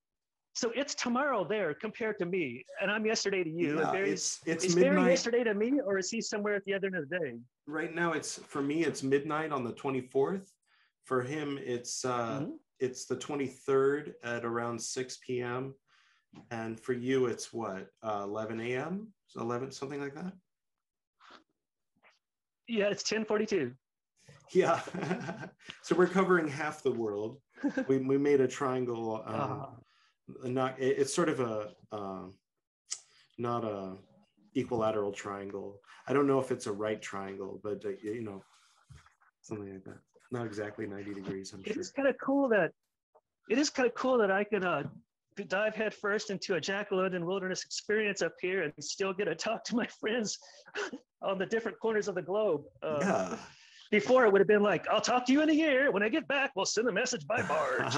So 0.54 0.70
it's 0.74 0.94
tomorrow 0.94 1.46
there 1.46 1.74
compared 1.74 2.18
to 2.18 2.26
me, 2.26 2.64
and 2.80 2.90
I'm 2.90 3.04
yesterday 3.04 3.44
to 3.44 3.50
you. 3.50 3.76
Yeah, 3.76 3.82
and 3.82 3.92
Barry's, 3.92 4.40
it's 4.46 4.64
it's 4.64 4.64
is 4.64 4.74
Barry 4.74 5.02
yesterday 5.04 5.44
to 5.44 5.54
me, 5.54 5.80
or 5.84 5.98
is 5.98 6.10
he 6.10 6.20
somewhere 6.22 6.54
at 6.54 6.64
the 6.64 6.72
other 6.72 6.86
end 6.86 6.96
of 6.96 7.08
the 7.08 7.18
day? 7.18 7.38
right 7.66 7.94
now. 7.94 8.12
It's 8.12 8.38
for 8.38 8.62
me. 8.62 8.84
It's 8.84 9.02
midnight 9.02 9.52
on 9.52 9.64
the 9.64 9.72
twenty 9.72 10.00
fourth. 10.00 10.50
For 11.04 11.20
him, 11.20 11.58
it's 11.60 12.04
uh, 12.04 12.40
Mhm. 12.40 12.58
It's 12.82 13.06
the 13.06 13.16
twenty 13.16 13.46
third 13.46 14.14
at 14.24 14.44
around 14.44 14.80
six 14.80 15.18
p.m. 15.24 15.74
And 16.50 16.80
for 16.80 16.92
you, 16.94 17.26
it's 17.26 17.52
what 17.52 17.86
uh, 18.02 18.22
eleven 18.24 18.60
a.m. 18.60 19.08
Eleven 19.36 19.70
something 19.70 20.00
like 20.00 20.14
that. 20.14 20.32
Yeah, 22.68 22.88
it's 22.88 23.02
10:42. 23.02 23.74
Yeah. 24.52 24.80
so 25.82 25.94
we're 25.96 26.06
covering 26.06 26.48
half 26.48 26.82
the 26.82 26.92
world. 26.92 27.38
We, 27.88 27.98
we 27.98 28.18
made 28.18 28.40
a 28.40 28.48
triangle. 28.48 29.22
Um, 29.26 29.34
Ah. 29.40 29.70
not 30.44 30.78
it- 30.80 30.98
it's 30.98 31.14
sort 31.14 31.28
of 31.28 31.40
a 31.40 31.72
um, 31.92 32.34
not 33.38 33.64
a 33.64 33.96
equilateral 34.54 35.12
triangle. 35.12 35.80
I 36.08 36.12
don't 36.12 36.26
know 36.26 36.40
if 36.40 36.50
it's 36.50 36.66
a 36.66 36.72
right 36.72 37.00
triangle, 37.00 37.60
but 37.62 37.84
uh, 37.84 37.90
you 38.02 38.22
know 38.22 38.42
something 39.42 39.72
like 39.72 39.84
that. 39.84 40.00
Not 40.32 40.46
exactly 40.46 40.86
90 40.86 41.14
degrees, 41.14 41.52
I'm 41.52 41.60
It 41.60 41.74
sure. 41.74 41.80
is 41.80 41.90
kind 41.90 42.08
of 42.08 42.16
cool 42.20 42.48
that 42.48 42.72
it 43.50 43.58
is 43.58 43.68
kind 43.68 43.86
of 43.86 43.94
cool 43.94 44.16
that 44.18 44.30
I 44.30 44.44
can 44.44 44.64
uh, 44.64 44.84
dive 45.48 45.74
headfirst 45.74 46.30
into 46.30 46.54
a 46.54 46.60
Jack 46.60 46.90
London 46.90 47.26
wilderness 47.26 47.64
experience 47.64 48.22
up 48.22 48.32
here 48.40 48.62
and 48.62 48.72
still 48.80 49.12
get 49.12 49.26
to 49.26 49.34
talk 49.34 49.62
to 49.64 49.76
my 49.76 49.86
friends 50.00 50.38
on 51.22 51.38
the 51.38 51.44
different 51.46 51.78
corners 51.80 52.08
of 52.08 52.14
the 52.14 52.22
globe. 52.22 52.62
Uh, 52.82 52.98
yeah. 53.00 53.36
Before 53.90 54.24
it 54.24 54.32
would 54.32 54.40
have 54.40 54.48
been 54.48 54.62
like, 54.62 54.88
I'll 54.88 55.02
talk 55.02 55.26
to 55.26 55.32
you 55.32 55.42
in 55.42 55.50
a 55.50 55.52
year. 55.52 55.92
When 55.92 56.02
I 56.02 56.08
get 56.08 56.26
back, 56.26 56.52
we'll 56.56 56.64
send 56.64 56.88
a 56.88 56.92
message 56.92 57.26
by 57.26 57.42
barge. 57.42 57.94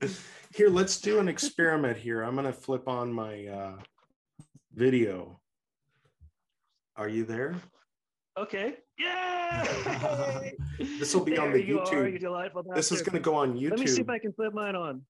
here, 0.54 0.70
let's 0.70 0.98
do 0.98 1.18
an 1.18 1.28
experiment 1.28 1.98
here. 1.98 2.22
I'm 2.22 2.34
gonna 2.34 2.54
flip 2.54 2.88
on 2.88 3.12
my 3.12 3.46
uh, 3.46 3.76
video. 4.72 5.40
Are 6.96 7.08
you 7.08 7.24
there? 7.24 7.56
Okay. 8.38 8.74
yeah. 8.98 10.42
This 10.98 11.14
will 11.14 11.24
be 11.24 11.38
on 11.38 11.52
the 11.52 11.62
you 11.62 11.80
Are, 11.80 11.86
YouTube. 11.86 12.12
you 12.12 12.18
delightful 12.18 12.64
This 12.74 12.90
is 12.92 13.02
gonna 13.02 13.20
go 13.20 13.34
on 13.34 13.54
YouTube. 13.54 13.70
Let 13.70 13.80
me 13.80 13.86
see 13.86 14.00
if 14.00 14.08
I 14.08 14.18
can 14.18 14.32
flip 14.32 14.54
mine 14.54 14.74
on. 14.74 15.02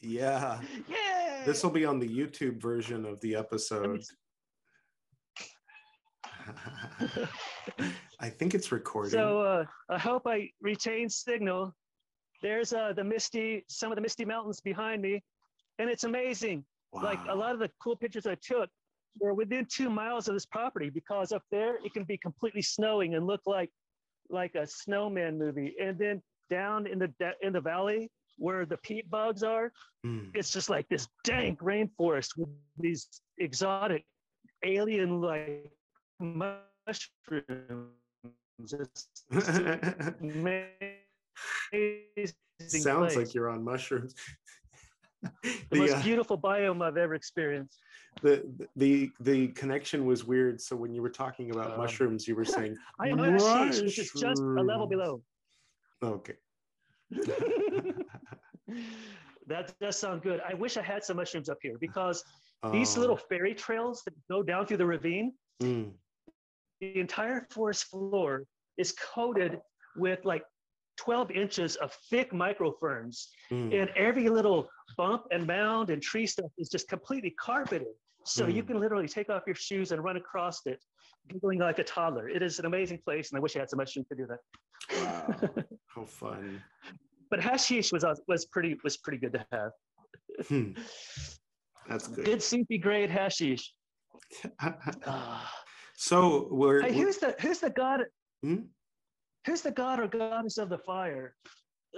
Yeah. 0.00 0.60
Yeah. 0.88 1.42
This 1.46 1.62
will 1.62 1.70
be 1.70 1.84
on 1.84 1.98
the 1.98 2.08
YouTube 2.08 2.60
version 2.60 3.06
of 3.06 3.20
the 3.20 3.36
episode. 3.36 4.02
I 8.20 8.28
think 8.28 8.54
it's 8.54 8.72
recording. 8.72 9.12
So 9.12 9.40
uh, 9.40 9.64
I 9.88 9.98
hope 9.98 10.22
I 10.26 10.50
retain 10.60 11.08
signal. 11.08 11.74
There's 12.42 12.72
uh, 12.72 12.92
the 12.94 13.04
misty, 13.04 13.64
some 13.68 13.90
of 13.92 13.96
the 13.96 14.02
misty 14.02 14.24
mountains 14.24 14.60
behind 14.60 15.02
me, 15.02 15.22
and 15.78 15.88
it's 15.90 16.04
amazing. 16.04 16.64
Like 16.92 17.18
a 17.28 17.34
lot 17.34 17.52
of 17.52 17.58
the 17.58 17.70
cool 17.82 17.96
pictures 17.96 18.26
I 18.26 18.36
took 18.42 18.70
were 19.20 19.34
within 19.34 19.66
two 19.70 19.90
miles 19.90 20.28
of 20.28 20.34
this 20.34 20.46
property 20.46 20.90
because 20.90 21.32
up 21.32 21.42
there 21.50 21.76
it 21.84 21.92
can 21.92 22.04
be 22.04 22.18
completely 22.18 22.62
snowing 22.62 23.14
and 23.14 23.26
look 23.26 23.40
like 23.46 23.70
like 24.28 24.54
a 24.54 24.66
snowman 24.66 25.38
movie. 25.38 25.74
And 25.80 25.98
then 25.98 26.22
down 26.50 26.86
in 26.86 26.98
the 26.98 27.08
da- 27.20 27.38
in 27.42 27.52
the 27.52 27.60
valley 27.60 28.10
where 28.38 28.66
the 28.66 28.76
peat 28.78 29.08
bogs 29.10 29.42
are, 29.42 29.72
Mm. 30.04 30.30
it's 30.34 30.52
just 30.52 30.68
like 30.70 30.88
this 30.88 31.08
dank 31.24 31.60
rainforest 31.60 32.36
with 32.36 32.48
these 32.78 33.08
exotic 33.38 34.04
alien 34.64 35.20
like 35.20 35.70
mushrooms. 36.20 37.90
It's 38.58 39.08
amazing 40.20 40.70
Sounds 42.68 43.14
place. 43.14 43.16
like 43.16 43.34
you're 43.34 43.50
on 43.50 43.62
mushrooms. 43.64 44.14
the 45.42 45.58
the, 45.70 45.78
most 45.78 45.94
uh, 45.94 46.02
beautiful 46.02 46.38
biome 46.38 46.82
I've 46.82 46.96
ever 46.96 47.14
experienced. 47.14 47.78
the 48.22 48.34
the 48.76 49.10
the 49.20 49.48
connection 49.48 50.04
was 50.06 50.24
weird. 50.24 50.60
So 50.60 50.76
when 50.76 50.92
you 50.94 51.02
were 51.02 51.10
talking 51.10 51.50
about 51.50 51.72
Um, 51.72 51.78
mushrooms, 51.78 52.26
you 52.28 52.34
were 52.34 52.44
saying, 52.44 52.76
I 52.98 53.08
am 53.08 53.18
Ashish, 53.18 53.82
which 53.82 53.98
is 53.98 54.10
just 54.12 54.42
a 54.42 54.62
level 54.62 54.86
below. 54.86 55.22
"Okay, 56.02 56.36
that 59.46 59.74
does 59.80 59.98
sound 59.98 60.22
good. 60.22 60.40
I 60.50 60.54
wish 60.54 60.76
I 60.76 60.82
had 60.82 61.04
some 61.04 61.16
mushrooms 61.16 61.48
up 61.48 61.58
here 61.62 61.76
because 61.78 62.24
these 62.72 62.96
Oh, 62.96 63.00
little 63.00 63.16
fairy 63.16 63.54
trails 63.54 64.02
that 64.04 64.14
go 64.28 64.42
down 64.42 64.66
through 64.66 64.78
the 64.78 64.86
ravine, 64.86 65.32
mm, 65.62 65.92
the 66.80 66.98
entire 66.98 67.46
forest 67.50 67.84
floor 67.84 68.44
is 68.76 68.92
coated 68.92 69.60
with 69.96 70.24
like 70.24 70.42
12 70.96 71.30
inches 71.30 71.76
of 71.76 71.92
thick 72.10 72.32
microferns. 72.32 73.26
mm. 73.50 73.72
And 73.80 73.90
every 73.96 74.28
little 74.28 74.68
bump 74.96 75.22
and 75.30 75.46
mound 75.46 75.90
and 75.90 76.00
tree 76.02 76.26
stuff 76.26 76.50
is 76.58 76.68
just 76.68 76.88
completely 76.88 77.34
carpeted. 77.38 77.88
So 78.24 78.46
you 78.48 78.62
Mm. 78.62 78.66
can 78.68 78.80
literally 78.80 79.06
take 79.08 79.30
off 79.30 79.42
your 79.46 79.54
shoes 79.54 79.92
and 79.92 80.02
run 80.02 80.16
across 80.16 80.66
it, 80.66 80.82
giggling 81.28 81.60
like 81.60 81.78
a 81.78 81.84
toddler. 81.84 82.28
It 82.28 82.42
is 82.42 82.58
an 82.58 82.66
amazing 82.66 82.98
place, 83.04 83.30
and 83.30 83.38
I 83.38 83.40
wish 83.40 83.54
I 83.54 83.60
had 83.60 83.70
so 83.70 83.76
much 83.76 83.94
room 83.94 84.04
to 84.08 84.16
do 84.16 84.26
that. 84.26 84.40
Wow, 84.96 85.64
how 85.94 86.04
fun. 86.04 86.62
But 87.30 87.40
hashish 87.40 87.92
was 87.92 88.04
was 88.28 88.46
pretty 88.46 88.76
was 88.84 88.96
pretty 88.98 89.18
good 89.18 89.32
to 89.32 89.44
have. 89.50 89.72
Hmm. 90.48 90.72
That's 91.88 92.06
good. 92.08 92.24
Good 92.24 92.42
soupy 92.42 92.78
grade 92.78 93.10
hashish. 93.10 93.72
Ah. 95.06 95.52
so 95.96 96.48
we're, 96.50 96.82
Hey, 96.82 96.92
who's 96.94 97.18
the 97.18 97.34
who's 97.40 97.58
the 97.60 97.70
god? 97.70 98.04
Hmm? 98.42 98.62
Who's 99.46 99.62
the 99.62 99.70
god 99.70 100.00
or 100.00 100.08
goddess 100.08 100.58
of 100.58 100.68
the 100.68 100.78
fire? 100.78 101.36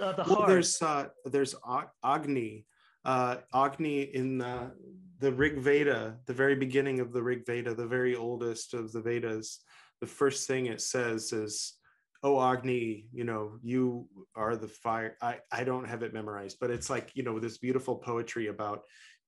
Uh, 0.00 0.12
the 0.12 0.22
well, 0.24 0.36
heart. 0.36 0.48
there's 0.48 0.82
uh, 0.82 1.08
there's 1.24 1.54
Ag- 1.68 1.88
Agni, 2.04 2.66
uh, 3.04 3.36
Agni 3.54 4.02
in 4.02 4.38
the, 4.38 4.70
the 5.18 5.32
Rig 5.32 5.58
Veda, 5.58 6.18
the 6.26 6.34
very 6.34 6.54
beginning 6.54 7.00
of 7.00 7.12
the 7.12 7.22
Rig 7.22 7.46
Veda, 7.46 7.74
the 7.74 7.86
very 7.86 8.14
oldest 8.14 8.74
of 8.74 8.92
the 8.92 9.00
Vedas. 9.00 9.60
The 10.00 10.06
first 10.06 10.46
thing 10.46 10.66
it 10.66 10.82
says 10.82 11.32
is, 11.32 11.74
"Oh 12.22 12.40
Agni, 12.40 13.06
you 13.12 13.24
know, 13.24 13.58
you 13.62 14.06
are 14.36 14.54
the 14.54 14.68
fire." 14.68 15.16
I 15.22 15.38
I 15.50 15.64
don't 15.64 15.88
have 15.88 16.02
it 16.02 16.12
memorized, 16.12 16.58
but 16.60 16.70
it's 16.70 16.90
like 16.90 17.10
you 17.14 17.22
know 17.22 17.40
this 17.40 17.56
beautiful 17.56 17.96
poetry 17.96 18.48
about, 18.48 18.82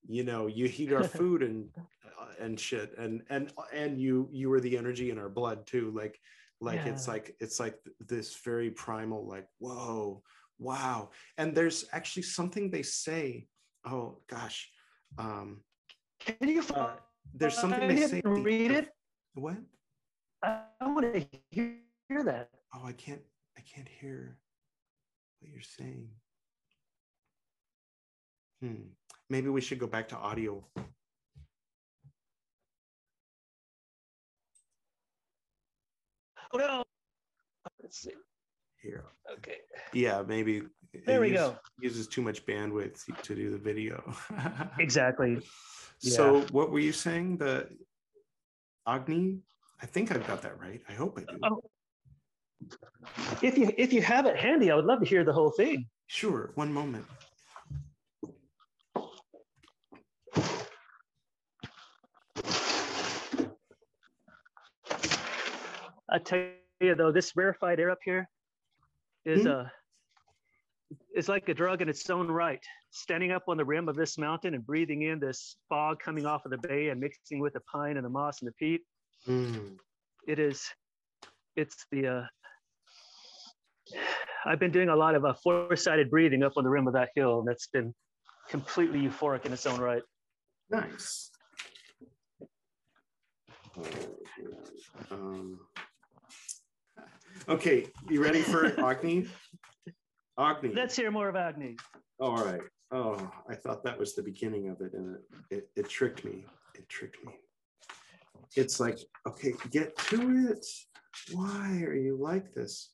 you 0.06 0.24
know, 0.24 0.46
you 0.46 0.68
heat 0.68 0.92
our 0.92 1.04
food 1.18 1.42
and 1.42 1.70
uh, 2.20 2.26
and 2.38 2.60
shit, 2.60 2.96
and 2.98 3.22
and 3.30 3.50
and 3.72 3.98
you 3.98 4.28
you 4.30 4.52
are 4.52 4.60
the 4.60 4.76
energy 4.76 5.10
in 5.10 5.18
our 5.18 5.30
blood 5.30 5.66
too, 5.66 5.90
like 5.96 6.20
like 6.60 6.84
it's 6.86 7.08
like 7.08 7.34
it's 7.40 7.58
like 7.58 7.76
this 8.00 8.36
very 8.44 8.70
primal 8.70 9.26
like 9.26 9.46
whoa 9.58 10.22
wow. 10.58 11.08
And 11.38 11.54
there's 11.54 11.86
actually 11.92 12.24
something 12.24 12.70
they 12.70 12.82
say 12.82 13.46
oh 13.86 14.18
gosh 14.28 14.70
um 15.18 15.62
Can 16.20 16.48
you 16.48 16.62
uh, 16.74 16.96
there's 17.34 17.56
something 17.56 17.88
they 17.88 18.06
say 18.06 18.18
at 18.18 18.24
the- 18.24 18.30
read 18.30 18.70
it? 18.70 18.88
what? 19.34 19.56
I, 20.42 20.60
want 20.82 21.14
to 21.14 21.26
hear 21.50 21.78
that. 22.24 22.48
oh 22.74 22.84
i 22.84 22.92
can't 22.92 23.20
i 23.58 23.62
can't 23.62 23.88
hear 24.00 24.38
what 25.40 25.50
you're 25.52 25.62
saying. 25.62 26.08
Hmm. 28.60 28.92
Maybe 29.30 29.48
we 29.48 29.60
should 29.62 29.78
go 29.78 29.86
back 29.86 30.08
to 30.08 30.16
audio 30.16 30.62
no. 36.54 36.82
Let's 37.82 38.00
see. 38.00 38.12
here 38.82 39.04
Okay. 39.36 39.56
yeah 39.92 40.22
maybe 40.26 40.62
it 40.92 41.04
There 41.06 41.20
we 41.20 41.28
use- 41.30 41.38
go. 41.38 41.56
uses 41.80 42.06
too 42.08 42.22
much 42.22 42.44
bandwidth 42.46 43.04
to 43.22 43.34
do 43.34 43.50
the 43.50 43.58
video 43.58 44.02
Exactly. 44.78 45.40
So 45.98 46.40
what 46.50 46.70
were 46.70 46.78
you 46.80 46.92
saying? 46.92 47.36
The 47.36 47.68
Agni? 48.86 49.40
I 49.82 49.86
think 49.86 50.10
I've 50.10 50.26
got 50.26 50.40
that 50.42 50.58
right. 50.58 50.80
I 50.88 50.92
hope 50.94 51.18
I 51.18 51.24
do. 51.30 51.38
Oh. 51.44 51.60
If 53.42 53.58
you 53.58 53.70
if 53.76 53.92
you 53.92 54.00
have 54.02 54.24
it 54.26 54.36
handy, 54.36 54.70
I 54.70 54.74
would 54.76 54.86
love 54.86 55.00
to 55.00 55.06
hear 55.06 55.24
the 55.24 55.32
whole 55.34 55.50
thing. 55.50 55.86
Sure. 56.06 56.52
One 56.54 56.72
moment. 56.72 57.04
I 66.10 66.18
tell 66.18 66.44
you 66.80 66.94
though, 66.94 67.12
this 67.12 67.36
rarefied 67.36 67.78
air 67.80 67.90
up 67.90 67.98
here 68.04 68.28
is 69.24 69.42
Hmm? 69.42 69.48
uh 69.48 69.64
is 71.14 71.28
like 71.28 71.48
a 71.48 71.54
drug 71.54 71.82
in 71.82 71.88
its 71.88 72.08
own 72.10 72.28
right. 72.28 72.62
Standing 72.90 73.30
up 73.30 73.44
on 73.46 73.56
the 73.56 73.64
rim 73.64 73.88
of 73.88 73.94
this 73.94 74.18
mountain 74.18 74.54
and 74.54 74.66
breathing 74.66 75.02
in 75.02 75.20
this 75.20 75.56
fog 75.68 76.00
coming 76.00 76.26
off 76.26 76.44
of 76.44 76.50
the 76.50 76.58
bay 76.58 76.88
and 76.88 76.98
mixing 77.00 77.38
with 77.38 77.52
the 77.52 77.60
pine 77.72 77.96
and 77.96 78.04
the 78.04 78.08
moss 78.10 78.40
and 78.40 78.48
the 78.48 78.52
peat, 78.54 78.82
Mm, 79.28 79.76
it 80.26 80.38
is 80.38 80.66
it's 81.54 81.84
the 81.92 82.06
uh 82.08 82.22
I've 84.46 84.58
been 84.58 84.70
doing 84.70 84.88
a 84.88 84.96
lot 84.96 85.14
of 85.14 85.24
uh, 85.26 85.34
four-sided 85.44 86.08
breathing 86.10 86.42
up 86.42 86.52
on 86.56 86.64
the 86.64 86.70
rim 86.70 86.86
of 86.86 86.94
that 86.94 87.10
hill, 87.14 87.40
and 87.40 87.46
that's 87.48 87.66
been 87.66 87.94
completely 88.48 89.00
euphoric 89.00 89.44
in 89.44 89.52
its 89.52 89.66
own 89.66 89.78
right. 89.78 90.02
nice. 90.70 91.30
Um, 95.10 95.60
okay, 97.48 97.86
you 98.08 98.22
ready 98.22 98.40
for 98.40 98.66
Agni? 98.80 99.26
Agni. 100.38 100.72
Let's 100.74 100.96
hear 100.96 101.10
more 101.10 101.28
of 101.28 101.36
Agni. 101.36 101.76
All 102.18 102.44
right. 102.44 102.60
Oh, 102.92 103.30
I 103.48 103.54
thought 103.54 103.84
that 103.84 103.98
was 103.98 104.14
the 104.14 104.22
beginning 104.22 104.68
of 104.68 104.80
it, 104.80 104.94
and 104.94 105.16
it, 105.16 105.56
it, 105.56 105.68
it 105.76 105.88
tricked 105.88 106.24
me. 106.24 106.44
It 106.74 106.88
tricked 106.88 107.24
me. 107.24 107.34
It's 108.56 108.80
like, 108.80 108.98
okay, 109.26 109.54
get 109.70 109.96
to 109.96 110.48
it. 110.50 110.66
Why 111.32 111.82
are 111.86 111.94
you 111.94 112.16
like 112.20 112.52
this? 112.52 112.90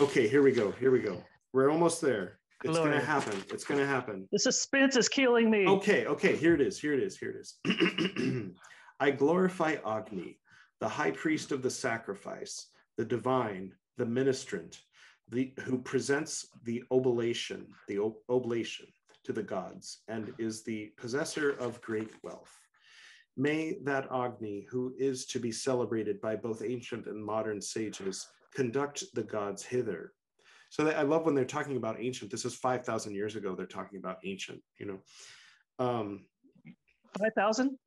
Okay, 0.00 0.26
here 0.26 0.42
we 0.42 0.52
go. 0.52 0.72
Here 0.72 0.90
we 0.90 1.00
go. 1.00 1.22
We're 1.52 1.70
almost 1.70 2.00
there. 2.00 2.38
It's 2.64 2.74
Lord. 2.74 2.90
gonna 2.90 3.04
happen. 3.04 3.44
It's 3.50 3.64
gonna 3.64 3.86
happen. 3.86 4.26
The 4.32 4.38
suspense 4.38 4.96
is 4.96 5.08
killing 5.08 5.50
me. 5.50 5.66
Okay, 5.66 6.06
okay, 6.06 6.34
here 6.34 6.54
it 6.54 6.60
is. 6.60 6.80
Here 6.80 6.94
it 6.94 7.02
is. 7.02 7.16
Here 7.18 7.30
it 7.30 7.36
is. 7.36 8.50
I 9.00 9.10
glorify 9.10 9.76
Agni, 9.86 10.38
the 10.80 10.88
high 10.88 11.10
priest 11.10 11.52
of 11.52 11.62
the 11.62 11.70
sacrifice, 11.70 12.68
the 12.96 13.04
divine, 13.04 13.72
the 13.96 14.06
ministrant, 14.06 14.80
the 15.28 15.52
who 15.60 15.78
presents 15.78 16.46
the 16.64 16.82
oblation, 16.90 17.66
the 17.88 17.98
ob- 17.98 18.16
oblation 18.28 18.86
to 19.24 19.32
the 19.32 19.42
gods, 19.42 20.02
and 20.08 20.32
is 20.38 20.62
the 20.62 20.92
possessor 20.96 21.50
of 21.50 21.80
great 21.80 22.10
wealth. 22.22 22.52
May 23.36 23.76
that 23.84 24.08
Agni, 24.12 24.66
who 24.70 24.94
is 24.98 25.26
to 25.26 25.38
be 25.38 25.52
celebrated 25.52 26.20
by 26.20 26.36
both 26.36 26.62
ancient 26.62 27.06
and 27.06 27.22
modern 27.22 27.60
sages, 27.60 28.26
conduct 28.54 29.04
the 29.14 29.22
gods 29.22 29.62
hither. 29.62 30.12
So 30.70 30.84
that- 30.84 30.96
I 30.96 31.02
love 31.02 31.26
when 31.26 31.34
they're 31.34 31.44
talking 31.44 31.76
about 31.76 32.00
ancient. 32.00 32.30
This 32.30 32.44
is 32.44 32.54
5,000 32.54 33.14
years 33.14 33.36
ago. 33.36 33.54
They're 33.54 33.66
talking 33.66 33.98
about 33.98 34.18
ancient, 34.24 34.62
you 34.78 34.86
know. 34.86 35.02
Um, 35.78 36.26
5,000? 37.18 37.78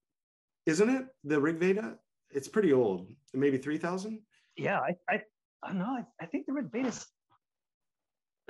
isn't 0.66 0.90
it 0.90 1.08
the 1.24 1.40
Rig 1.40 1.58
Veda? 1.58 1.98
It's 2.30 2.48
pretty 2.48 2.74
old, 2.74 3.10
maybe 3.34 3.58
3,000. 3.58 4.22
Yeah, 4.56 4.80
I, 4.80 4.94
I, 5.10 5.22
I 5.64 5.70
don't 5.70 5.80
know. 5.80 5.86
I, 5.86 6.04
I 6.22 6.26
think 6.26 6.46
the 6.46 6.54
Rig 6.54 6.72
Veda's, 6.72 7.06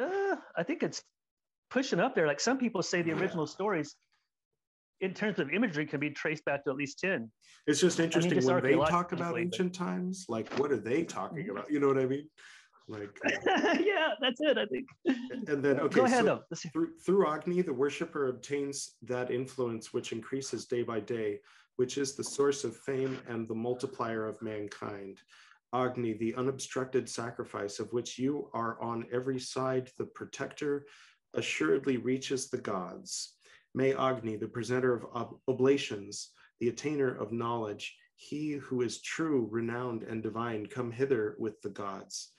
uh, 0.01 0.35
I 0.55 0.63
think 0.63 0.83
it's 0.83 1.01
pushing 1.69 1.99
up 1.99 2.15
there. 2.15 2.27
Like 2.27 2.39
some 2.39 2.57
people 2.57 2.81
say 2.81 3.01
the 3.01 3.09
Yeah. 3.09 3.17
original 3.19 3.47
stories, 3.47 3.95
in 5.01 5.13
terms 5.13 5.39
of 5.39 5.49
imagery, 5.51 5.85
can 5.85 5.99
be 5.99 6.09
traced 6.09 6.45
back 6.45 6.63
to 6.65 6.69
at 6.71 6.75
least 6.75 6.99
10. 6.99 7.31
It's 7.67 7.79
just 7.79 7.99
interesting 7.99 8.33
just 8.33 8.47
when 8.47 8.61
they 8.63 8.75
talk 8.75 9.11
about 9.11 9.39
ancient 9.39 9.73
times. 9.73 10.25
Like, 10.27 10.51
what 10.59 10.71
are 10.71 10.77
they 10.77 11.03
talking 11.03 11.49
about? 11.49 11.71
You 11.71 11.79
know 11.79 11.87
what 11.87 11.97
I 11.97 12.05
mean? 12.05 12.29
Like, 12.87 13.17
yeah, 13.79 14.09
that's 14.19 14.41
it, 14.41 14.57
I 14.57 14.65
think. 14.65 14.87
and 15.47 15.63
then 15.63 15.79
okay, 15.79 15.95
Go 15.95 16.05
ahead, 16.05 16.25
so 16.25 16.41
though. 16.51 16.55
Through, 16.73 16.97
through 17.05 17.27
Agni, 17.27 17.61
the 17.61 17.73
worshiper 17.73 18.27
obtains 18.27 18.95
that 19.03 19.29
influence 19.31 19.93
which 19.93 20.11
increases 20.11 20.65
day 20.65 20.81
by 20.81 20.99
day, 20.99 21.39
which 21.77 21.97
is 21.97 22.15
the 22.15 22.23
source 22.23 22.63
of 22.63 22.75
fame 22.75 23.17
and 23.27 23.47
the 23.47 23.53
multiplier 23.55 24.27
of 24.27 24.41
mankind. 24.41 25.19
Agni, 25.73 26.13
the 26.13 26.35
unobstructed 26.35 27.07
sacrifice 27.07 27.79
of 27.79 27.93
which 27.93 28.17
you 28.17 28.49
are 28.53 28.81
on 28.81 29.05
every 29.11 29.39
side 29.39 29.91
the 29.97 30.05
protector, 30.05 30.85
assuredly 31.33 31.97
reaches 31.97 32.49
the 32.49 32.57
gods. 32.57 33.35
May 33.75 33.93
Agni, 33.93 34.35
the 34.35 34.47
presenter 34.47 34.93
of 34.93 35.05
ob- 35.15 35.39
oblations, 35.47 36.31
the 36.59 36.71
attainer 36.71 37.15
of 37.19 37.31
knowledge, 37.31 37.95
he 38.15 38.53
who 38.53 38.81
is 38.81 39.01
true, 39.01 39.47
renowned, 39.51 40.03
and 40.03 40.23
divine, 40.23 40.65
come 40.65 40.91
hither 40.91 41.35
with 41.37 41.61
the 41.61 41.69
gods. 41.69 42.33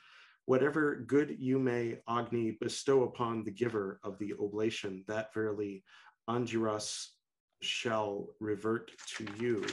Whatever 0.47 0.97
good 0.97 1.37
you 1.39 1.59
may, 1.59 1.99
Agni, 2.09 2.59
bestow 2.61 3.05
upon 3.05 3.45
the 3.45 3.53
giver 3.53 4.01
of 4.03 4.19
the 4.19 4.35
oblation, 4.35 5.05
that 5.07 5.33
verily 5.33 5.85
Angiras 6.29 7.11
shall 7.63 8.29
revert 8.41 8.91
to 9.17 9.27
you. 9.39 9.65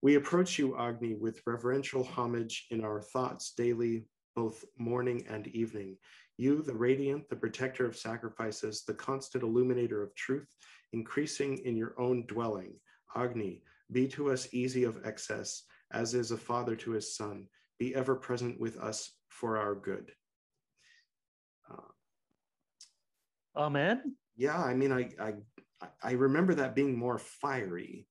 We 0.00 0.14
approach 0.14 0.58
you, 0.58 0.76
Agni, 0.78 1.14
with 1.14 1.42
reverential 1.46 2.04
homage 2.04 2.66
in 2.70 2.84
our 2.84 3.00
thoughts 3.02 3.52
daily, 3.56 4.06
both 4.36 4.64
morning 4.78 5.26
and 5.28 5.48
evening. 5.48 5.96
You, 6.36 6.62
the 6.62 6.74
radiant, 6.74 7.28
the 7.28 7.36
protector 7.36 7.84
of 7.84 7.96
sacrifices, 7.96 8.84
the 8.86 8.94
constant 8.94 9.42
illuminator 9.42 10.02
of 10.02 10.14
truth, 10.14 10.46
increasing 10.92 11.58
in 11.64 11.76
your 11.76 11.94
own 12.00 12.26
dwelling. 12.26 12.74
Agni, 13.16 13.62
be 13.90 14.06
to 14.08 14.30
us 14.30 14.48
easy 14.52 14.84
of 14.84 15.04
excess, 15.04 15.64
as 15.92 16.14
is 16.14 16.30
a 16.30 16.36
father 16.36 16.76
to 16.76 16.92
his 16.92 17.16
son. 17.16 17.46
Be 17.80 17.94
ever 17.94 18.14
present 18.14 18.60
with 18.60 18.76
us 18.78 19.12
for 19.30 19.56
our 19.58 19.74
good. 19.74 20.12
Amen. 23.56 24.14
Yeah, 24.36 24.62
I 24.62 24.74
mean, 24.74 24.92
I, 24.92 25.10
I, 25.20 25.28
I- 25.82 25.88
I 26.02 26.12
remember 26.12 26.54
that 26.56 26.74
being 26.74 26.98
more 26.98 27.18
fiery, 27.18 28.07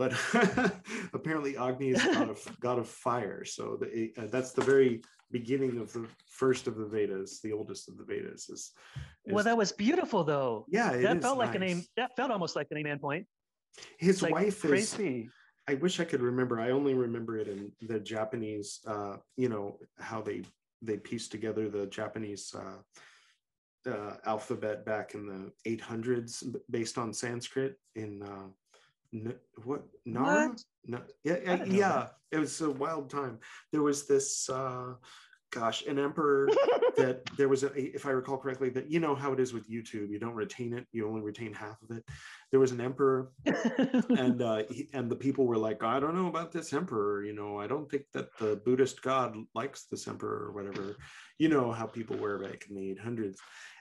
but 0.00 0.14
apparently 1.12 1.58
Agni 1.58 1.90
is 1.90 2.02
god 2.02 2.30
of 2.30 2.56
god 2.60 2.78
of 2.78 2.88
fire. 2.88 3.44
So 3.44 3.76
the, 3.78 4.10
uh, 4.16 4.28
that's 4.28 4.52
the 4.52 4.62
very 4.62 5.02
beginning 5.30 5.76
of 5.78 5.92
the 5.92 6.06
first 6.26 6.66
of 6.66 6.76
the 6.76 6.86
Vedas, 6.86 7.40
the 7.42 7.52
oldest 7.52 7.86
of 7.90 7.98
the 7.98 8.04
Vedas. 8.04 8.48
Is, 8.48 8.72
Well, 9.26 9.44
that 9.44 9.58
was 9.58 9.72
beautiful 9.72 10.24
though. 10.24 10.64
yeah, 10.70 10.92
it 10.92 11.02
that 11.02 11.18
is 11.18 11.22
felt 11.22 11.36
like 11.36 11.52
nice. 11.60 11.70
aim. 11.70 11.84
That 11.98 12.16
felt 12.16 12.30
almost 12.30 12.56
like 12.56 12.68
an 12.70 12.78
amen 12.78 12.98
point. 12.98 13.26
His 13.98 14.22
Like 14.22 14.32
wife 14.32 14.64
is 14.64 14.70
crazy. 14.70 15.28
I 15.68 15.74
wish 15.74 16.00
I 16.00 16.04
could 16.04 16.22
remember. 16.22 16.58
I 16.58 16.70
only 16.70 16.94
remember 16.94 17.36
it 17.36 17.46
in 17.46 17.70
the 17.82 18.00
Japanese, 18.00 18.80
uh, 18.86 19.16
you 19.36 19.50
know, 19.50 19.78
how 19.98 20.22
they 20.22 20.40
they 20.80 20.96
pieced 20.96 21.30
together 21.30 21.68
the 21.68 21.86
Japanese 21.88 22.54
uh, 22.54 23.90
uh, 23.94 24.14
alphabet 24.24 24.86
back 24.86 25.14
in 25.14 25.26
the 25.26 25.76
800s 25.76 26.42
based 26.70 26.96
on 26.96 27.12
Sanskrit 27.12 27.76
in 27.96 28.22
uh, 28.22 28.48
N- 29.12 29.34
what 29.64 29.82
Nara? 30.04 30.48
What? 30.48 30.62
No, 30.86 31.00
yeah, 31.24 31.36
yeah, 31.44 31.64
yeah. 31.64 32.06
It 32.30 32.38
was 32.38 32.60
a 32.60 32.70
wild 32.70 33.10
time. 33.10 33.38
There 33.72 33.82
was 33.82 34.06
this, 34.06 34.48
uh, 34.48 34.94
gosh, 35.50 35.84
an 35.86 35.98
emperor 35.98 36.48
that 36.96 37.22
there 37.36 37.48
was 37.48 37.64
a, 37.64 37.72
if 37.74 38.06
I 38.06 38.10
recall 38.10 38.38
correctly, 38.38 38.70
that 38.70 38.90
you 38.90 39.00
know 39.00 39.14
how 39.14 39.32
it 39.32 39.40
is 39.40 39.52
with 39.52 39.68
YouTube, 39.68 40.10
you 40.10 40.18
don't 40.18 40.34
retain 40.34 40.72
it, 40.72 40.86
you 40.92 41.08
only 41.08 41.20
retain 41.20 41.52
half 41.52 41.76
of 41.82 41.96
it. 41.96 42.04
There 42.50 42.60
was 42.60 42.72
an 42.72 42.80
emperor 42.80 43.32
and 43.44 44.42
uh, 44.42 44.62
he, 44.70 44.88
and 44.92 45.10
the 45.10 45.16
people 45.16 45.46
were 45.46 45.58
like, 45.58 45.82
I 45.82 46.00
don't 46.00 46.14
know 46.14 46.28
about 46.28 46.52
this 46.52 46.72
emperor. 46.72 47.24
You 47.24 47.32
know, 47.32 47.58
I 47.58 47.66
don't 47.66 47.90
think 47.90 48.04
that 48.14 48.36
the 48.38 48.60
Buddhist 48.64 49.02
God 49.02 49.36
likes 49.54 49.84
this 49.84 50.08
emperor 50.08 50.46
or 50.46 50.52
whatever. 50.52 50.96
You 51.38 51.48
know 51.48 51.72
how 51.72 51.86
people 51.86 52.16
were 52.16 52.38
back 52.38 52.66
in 52.68 52.76
the 52.76 52.94
800s, 52.94 53.36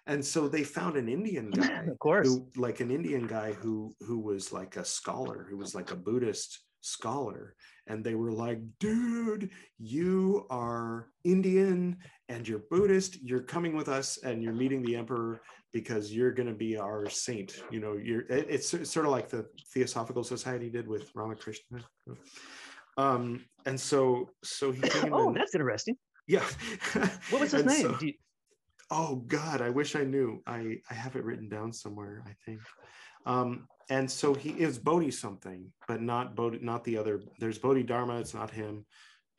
and 0.07 0.23
so 0.23 0.47
they 0.47 0.63
found 0.63 0.95
an 0.97 1.07
Indian 1.09 1.49
guy, 1.55 1.83
of 1.87 1.99
course. 1.99 2.27
who, 2.27 2.47
like 2.55 2.79
an 2.79 2.91
Indian 2.91 3.27
guy 3.27 3.53
who 3.53 3.93
who 4.01 4.19
was 4.19 4.51
like 4.53 4.75
a 4.77 4.85
scholar, 4.85 5.45
who 5.49 5.57
was 5.57 5.73
like 5.75 5.91
a 5.91 5.95
Buddhist 5.95 6.59
scholar, 6.81 7.55
and 7.87 8.03
they 8.03 8.15
were 8.15 8.31
like, 8.31 8.59
dude, 8.79 9.49
you 9.77 10.45
are 10.49 11.09
Indian 11.23 11.97
and 12.29 12.47
you're 12.47 12.63
Buddhist. 12.71 13.21
You're 13.21 13.41
coming 13.43 13.75
with 13.75 13.89
us, 13.89 14.17
and 14.23 14.41
you're 14.43 14.53
meeting 14.53 14.81
the 14.83 14.95
emperor 14.95 15.41
because 15.73 16.11
you're 16.13 16.31
going 16.31 16.47
to 16.49 16.55
be 16.55 16.77
our 16.77 17.09
saint. 17.09 17.61
You 17.71 17.79
know, 17.79 17.93
you're 18.01 18.21
it- 18.21 18.47
it's, 18.49 18.73
it's 18.73 18.91
sort 18.91 19.05
of 19.05 19.11
like 19.11 19.29
the 19.29 19.45
Theosophical 19.73 20.23
Society 20.23 20.69
did 20.69 20.87
with 20.87 21.11
Ramakrishna. 21.15 21.79
Um, 22.97 23.45
and 23.65 23.79
so 23.79 24.29
so 24.43 24.71
he 24.71 24.81
came 24.81 25.13
oh, 25.13 25.27
and 25.27 25.35
that's 25.37 25.55
interesting. 25.55 25.95
yeah. 26.27 26.43
What 27.29 27.41
was 27.41 27.51
his 27.51 27.65
name? 27.65 27.81
so- 27.81 27.97
you- 28.01 28.13
oh 28.91 29.15
God, 29.27 29.61
I 29.61 29.69
wish 29.69 29.95
I 29.95 30.03
knew. 30.03 30.41
I 30.47 30.77
I 30.89 30.93
have 30.93 31.15
it 31.15 31.23
written 31.23 31.49
down 31.49 31.71
somewhere. 31.73 32.23
I 32.27 32.33
think. 32.45 32.59
Um, 33.25 33.67
and 33.89 34.09
so 34.09 34.33
he 34.33 34.49
is 34.51 34.77
Bodhi 34.77 35.11
something, 35.11 35.71
but 35.87 36.01
not 36.01 36.35
Bodhi, 36.35 36.59
not 36.61 36.83
the 36.83 36.97
other. 36.97 37.21
There's 37.39 37.57
Bodhi 37.57 37.83
Dharma. 37.83 38.19
It's 38.19 38.33
not 38.33 38.51
him. 38.51 38.85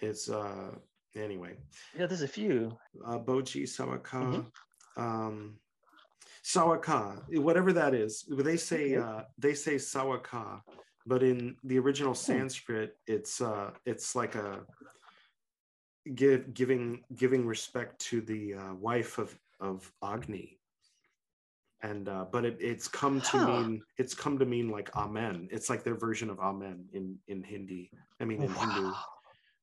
It's 0.01 0.29
uh 0.29 0.73
anyway. 1.17 1.57
yeah, 1.99 2.07
there's 2.07 2.23
a 2.23 2.29
few. 2.29 2.77
uh, 3.07 3.19
Boji 3.19 3.63
Sawaka, 3.65 4.23
Mm-hmm. 4.23 5.03
um, 5.03 5.57
Sawaka, 6.45 7.23
whatever 7.41 7.73
that 7.73 7.95
is. 7.95 8.25
They 8.29 8.57
say 8.57 8.97
Okay. 8.97 8.97
uh, 8.97 9.23
they 9.39 9.55
say 9.55 9.77
Sawaka, 9.77 10.61
but 11.07 11.23
in 11.23 11.57
the 11.65 11.79
original 11.79 12.13
Hmm. 12.15 12.25
Sanskrit, 12.33 12.97
it's 13.07 13.41
uh, 13.41 13.71
it's 13.85 14.15
like 14.15 14.35
a 14.35 14.65
give 16.15 16.55
giving 16.55 17.05
giving 17.17 17.47
respect 17.47 17.99
to 18.11 18.21
the 18.21 18.55
uh, 18.55 18.75
wife 18.75 19.19
of 19.19 19.39
of 19.61 19.91
Agni. 20.03 20.59
And 21.83 22.09
uh, 22.09 22.27
but 22.31 22.45
it, 22.45 22.59
it's 22.61 22.89
come 22.89 23.21
to 23.23 23.39
Huh. 23.39 23.47
mean 23.47 23.83
it's 23.99 24.15
come 24.15 24.39
to 24.39 24.45
mean 24.45 24.69
like 24.71 24.95
amen. 24.97 25.49
It's 25.51 25.71
like 25.71 25.83
their 25.85 25.97
version 25.97 26.29
of 26.31 26.39
amen 26.39 26.85
in 26.93 27.19
in 27.29 27.43
Hindi. 27.43 27.91
I 28.21 28.25
mean 28.25 28.43
in 28.43 28.53
Hindu 28.53 28.93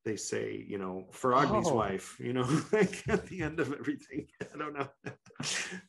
they 0.05 0.15
say, 0.15 0.63
you 0.65 0.77
know, 0.77 1.05
for 1.11 1.35
Agni's 1.35 1.67
Oh. 1.67 1.75
wife, 1.75 2.17
you 2.17 2.31
know, 2.31 2.47
like 2.71 3.03
at 3.09 3.25
the 3.27 3.41
end 3.41 3.59
of 3.59 3.73
everything. 3.73 4.27
I 4.53 4.57
don't 4.57 4.73
know. 4.73 4.87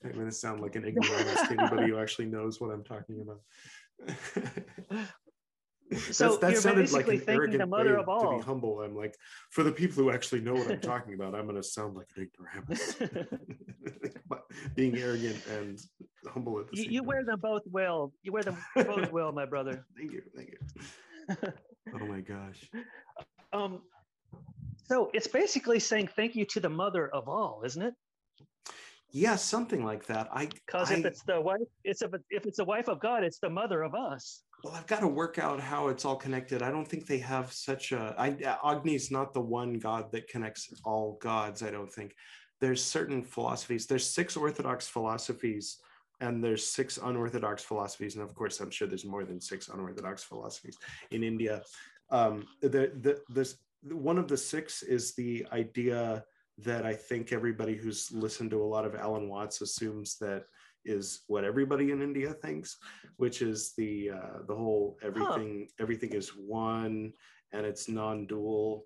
I'm 0.04 0.12
going 0.12 0.26
to 0.26 0.32
sound 0.32 0.60
like 0.60 0.74
an 0.74 0.84
ignoramus 0.84 1.46
to 1.46 1.54
anybody 1.56 1.88
who 1.88 1.98
actually 2.00 2.26
knows 2.26 2.60
what 2.60 2.72
I'm 2.72 2.82
talking 2.82 3.20
about. 3.20 3.40
So 5.96 6.36
that 6.36 6.56
sounded 6.58 6.92
like 6.92 7.08
an 7.08 7.22
arrogant 7.26 7.60
the 7.60 7.66
mother 7.66 7.98
of 7.98 8.06
to 8.06 8.36
be 8.36 8.42
humble. 8.42 8.82
I'm 8.82 8.94
like, 8.94 9.16
for 9.50 9.62
the 9.62 9.72
people 9.72 10.02
who 10.02 10.10
actually 10.10 10.40
know 10.40 10.54
what 10.54 10.70
I'm 10.70 10.80
talking 10.80 11.14
about, 11.14 11.34
I'm 11.34 11.44
going 11.44 11.56
to 11.56 11.62
sound 11.62 11.96
like 11.96 12.08
an 12.16 12.28
ignoramus. 12.28 12.96
but 14.28 14.42
being 14.74 14.96
arrogant 14.98 15.38
and 15.46 15.78
humble 16.26 16.60
at 16.60 16.70
the 16.70 16.76
you, 16.76 16.82
same 16.84 16.92
you 16.92 17.00
time. 17.00 17.06
wear 17.06 17.24
them 17.24 17.40
both 17.40 17.62
well. 17.70 18.12
You 18.22 18.32
wear 18.32 18.42
them 18.42 18.58
both 18.74 19.10
well, 19.12 19.32
my 19.32 19.46
brother. 19.46 19.86
Thank 19.96 20.12
you. 20.12 20.22
Thank 20.36 20.50
you. 20.50 21.52
Oh 21.94 22.04
my 22.04 22.20
gosh. 22.20 22.70
Um, 23.54 23.80
so 24.84 25.10
it's 25.14 25.26
basically 25.26 25.78
saying 25.78 26.10
thank 26.14 26.36
you 26.36 26.44
to 26.44 26.60
the 26.60 26.68
mother 26.68 27.08
of 27.08 27.30
all, 27.30 27.62
isn't 27.64 27.80
it? 27.80 27.94
Yeah, 29.10 29.36
something 29.36 29.82
like 29.82 30.04
that. 30.06 30.28
I 30.30 30.46
Because 30.46 30.90
if 30.90 31.04
it's 31.06 31.22
the 31.22 31.40
wife, 31.40 31.60
it's 31.84 32.02
if, 32.02 32.10
if 32.28 32.44
it's 32.44 32.58
the 32.58 32.64
wife 32.64 32.88
of 32.88 33.00
God, 33.00 33.24
it's 33.24 33.38
the 33.38 33.48
mother 33.48 33.82
of 33.82 33.94
us. 33.94 34.42
Well, 34.64 34.74
I've 34.74 34.86
got 34.88 35.00
to 35.00 35.08
work 35.08 35.38
out 35.38 35.60
how 35.60 35.88
it's 35.88 36.04
all 36.04 36.16
connected. 36.16 36.62
I 36.62 36.70
don't 36.70 36.86
think 36.86 37.06
they 37.06 37.18
have 37.18 37.52
such 37.52 37.92
a. 37.92 38.14
I, 38.18 38.30
Agni's 38.64 39.10
not 39.10 39.32
the 39.32 39.40
one 39.40 39.78
god 39.78 40.10
that 40.12 40.28
connects 40.28 40.72
all 40.84 41.18
gods. 41.20 41.62
I 41.62 41.70
don't 41.70 41.92
think. 41.92 42.14
There's 42.60 42.82
certain 42.82 43.22
philosophies. 43.22 43.86
There's 43.86 44.04
six 44.04 44.36
orthodox 44.36 44.88
philosophies, 44.88 45.78
and 46.20 46.42
there's 46.42 46.66
six 46.66 46.98
unorthodox 46.98 47.62
philosophies, 47.62 48.16
and 48.16 48.24
of 48.24 48.34
course, 48.34 48.58
I'm 48.58 48.70
sure 48.70 48.88
there's 48.88 49.04
more 49.04 49.24
than 49.24 49.40
six 49.40 49.68
unorthodox 49.68 50.24
philosophies 50.24 50.76
in 51.12 51.22
India. 51.22 51.62
Um, 52.10 52.46
the 52.60 52.68
the 52.68 53.20
this 53.28 53.58
one 53.82 54.18
of 54.18 54.26
the 54.26 54.36
six 54.36 54.82
is 54.82 55.14
the 55.14 55.46
idea 55.52 56.24
that 56.58 56.84
I 56.84 56.94
think 56.94 57.32
everybody 57.32 57.76
who's 57.76 58.10
listened 58.10 58.50
to 58.50 58.62
a 58.62 58.64
lot 58.64 58.84
of 58.84 58.96
Alan 58.96 59.28
Watts 59.28 59.60
assumes 59.60 60.16
that 60.18 60.44
is 60.88 61.22
what 61.26 61.44
everybody 61.44 61.90
in 61.90 62.02
India 62.02 62.32
thinks, 62.32 62.78
which 63.16 63.42
is 63.42 63.74
the 63.76 64.10
uh, 64.10 64.38
the 64.46 64.54
whole 64.54 64.98
everything 65.02 65.68
everything 65.78 66.12
is 66.14 66.30
one 66.30 67.12
and 67.52 67.64
it's 67.64 67.88
non-dual, 67.88 68.84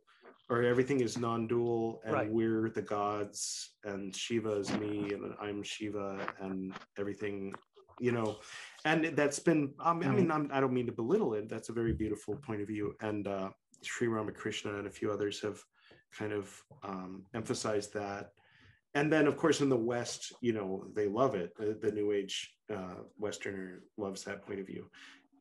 or 0.51 0.63
everything 0.63 1.01
is 1.01 1.19
non-dual 1.19 2.01
and 2.05 2.15
Right. 2.15 2.31
we're 2.31 2.71
the 2.71 2.83
gods 2.83 3.71
and 3.85 4.15
Shiva 4.15 4.53
is 4.63 4.71
me 4.83 5.13
and 5.15 5.35
I'm 5.41 5.63
Shiva 5.63 6.09
and 6.41 6.75
everything, 6.99 7.55
you 7.99 8.13
know, 8.13 8.37
and 8.85 9.01
that's 9.17 9.39
been 9.39 9.75
I 9.81 9.93
mean, 9.95 10.09
I, 10.09 10.13
mean 10.13 10.31
I'm, 10.31 10.51
I 10.53 10.61
don't 10.61 10.75
mean 10.75 10.87
to 10.87 10.93
belittle 10.93 11.35
it. 11.35 11.49
That's 11.49 11.71
a 11.71 11.73
very 11.73 11.93
beautiful 11.93 12.37
point 12.37 12.61
of 12.63 12.69
view, 12.69 12.95
and 13.01 13.27
uh, 13.27 13.51
Sri 13.83 14.09
Ramakrishna 14.09 14.79
and 14.79 14.87
a 14.87 14.91
few 14.91 15.11
others 15.11 15.41
have 15.41 15.59
kind 16.13 16.33
of 16.33 16.63
um, 16.85 17.25
emphasized 17.35 17.95
that 17.95 18.33
and 18.95 19.13
then 19.13 19.27
of 19.27 19.37
course 19.37 19.61
in 19.61 19.69
the 19.69 19.77
west 19.77 20.33
you 20.41 20.53
know 20.53 20.85
they 20.95 21.09
love 21.09 21.35
it. 21.35 21.53
The, 21.57 21.79
the 21.81 21.93
new 21.93 22.13
age 22.13 22.55
uh, 22.73 23.03
westerner 23.19 23.83
loves 23.97 24.25
that 24.25 24.47
point 24.47 24.61
of 24.61 24.67
view. 24.67 24.89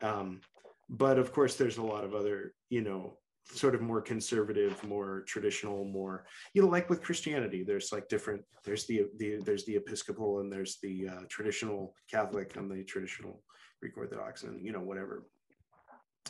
Um, 0.01 0.41
but 0.89 1.17
of 1.17 1.31
course 1.31 1.55
there's 1.55 1.77
a 1.77 1.83
lot 1.83 2.03
of 2.03 2.13
other 2.13 2.53
you 2.69 2.81
know 2.81 3.17
sort 3.45 3.75
of 3.75 3.81
more 3.81 4.01
conservative 4.01 4.81
more 4.83 5.23
traditional 5.27 5.83
more 5.83 6.25
you 6.53 6.61
know 6.61 6.67
like 6.67 6.89
with 6.89 7.01
christianity 7.01 7.63
there's 7.63 7.91
like 7.91 8.07
different 8.07 8.41
there's 8.63 8.85
the, 8.85 9.05
the 9.17 9.37
there's 9.43 9.65
the 9.65 9.75
episcopal 9.75 10.39
and 10.39 10.51
there's 10.51 10.77
the 10.83 11.07
uh, 11.09 11.21
traditional 11.27 11.93
catholic 12.09 12.55
and 12.55 12.69
the 12.69 12.83
traditional 12.83 13.41
greek 13.79 13.97
orthodox 13.97 14.43
and 14.43 14.63
you 14.65 14.71
know 14.71 14.79
whatever. 14.79 15.25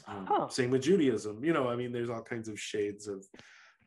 Um, 0.08 0.48
same 0.50 0.72
with 0.72 0.84
judaism. 0.84 1.44
You 1.44 1.54
know 1.54 1.70
i 1.70 1.76
mean 1.76 1.92
there's 1.92 2.10
all 2.10 2.22
kinds 2.22 2.48
of 2.48 2.60
shades 2.60 3.08
of 3.08 3.26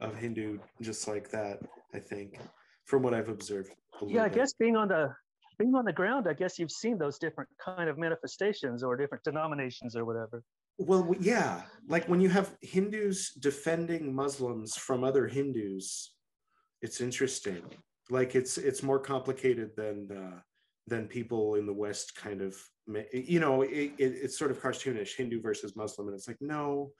of 0.00 0.16
hindu 0.16 0.58
just 0.82 1.06
like 1.08 1.30
that 1.30 1.60
i 1.94 1.98
think 1.98 2.38
from 2.84 3.02
what 3.02 3.14
I've 3.14 3.28
observed. 3.28 3.70
Yeah, 4.06 4.24
I 4.24 4.28
bit. 4.28 4.38
guess 4.38 4.52
being 4.54 4.76
on 4.76 4.88
the 4.88 5.14
being 5.58 5.74
on 5.74 5.84
the 5.84 5.92
ground, 5.92 6.26
I 6.28 6.32
guess 6.32 6.58
you've 6.58 6.70
seen 6.70 6.98
those 6.98 7.18
different 7.18 7.48
kind 7.64 7.88
of 7.88 7.96
manifestations 7.96 8.82
or 8.82 8.96
different 8.96 9.22
denominations 9.22 9.94
or 9.94 10.04
whatever. 10.04 10.42
Well, 10.78 11.14
yeah, 11.20 11.62
like 11.88 12.08
when 12.08 12.20
you 12.20 12.28
have 12.30 12.56
Hindus 12.60 13.30
defending 13.34 14.12
Muslims 14.12 14.76
from 14.76 15.04
other 15.04 15.28
Hindus, 15.28 16.14
it's 16.82 17.00
interesting. 17.00 17.62
Like 18.10 18.34
it's 18.34 18.58
it's 18.58 18.82
more 18.82 18.98
complicated 18.98 19.70
than 19.76 20.08
uh, 20.10 20.40
than 20.88 21.06
people 21.06 21.54
in 21.54 21.66
the 21.66 21.72
West 21.72 22.16
kind 22.16 22.42
of, 22.42 22.56
you 23.12 23.40
know, 23.40 23.62
it, 23.62 23.92
it, 23.96 24.12
it's 24.22 24.38
sort 24.38 24.50
of 24.50 24.60
cartoonish, 24.60 25.14
Hindu 25.16 25.40
versus 25.40 25.76
Muslim, 25.76 26.08
and 26.08 26.16
it's 26.16 26.28
like 26.28 26.36
no. 26.40 26.90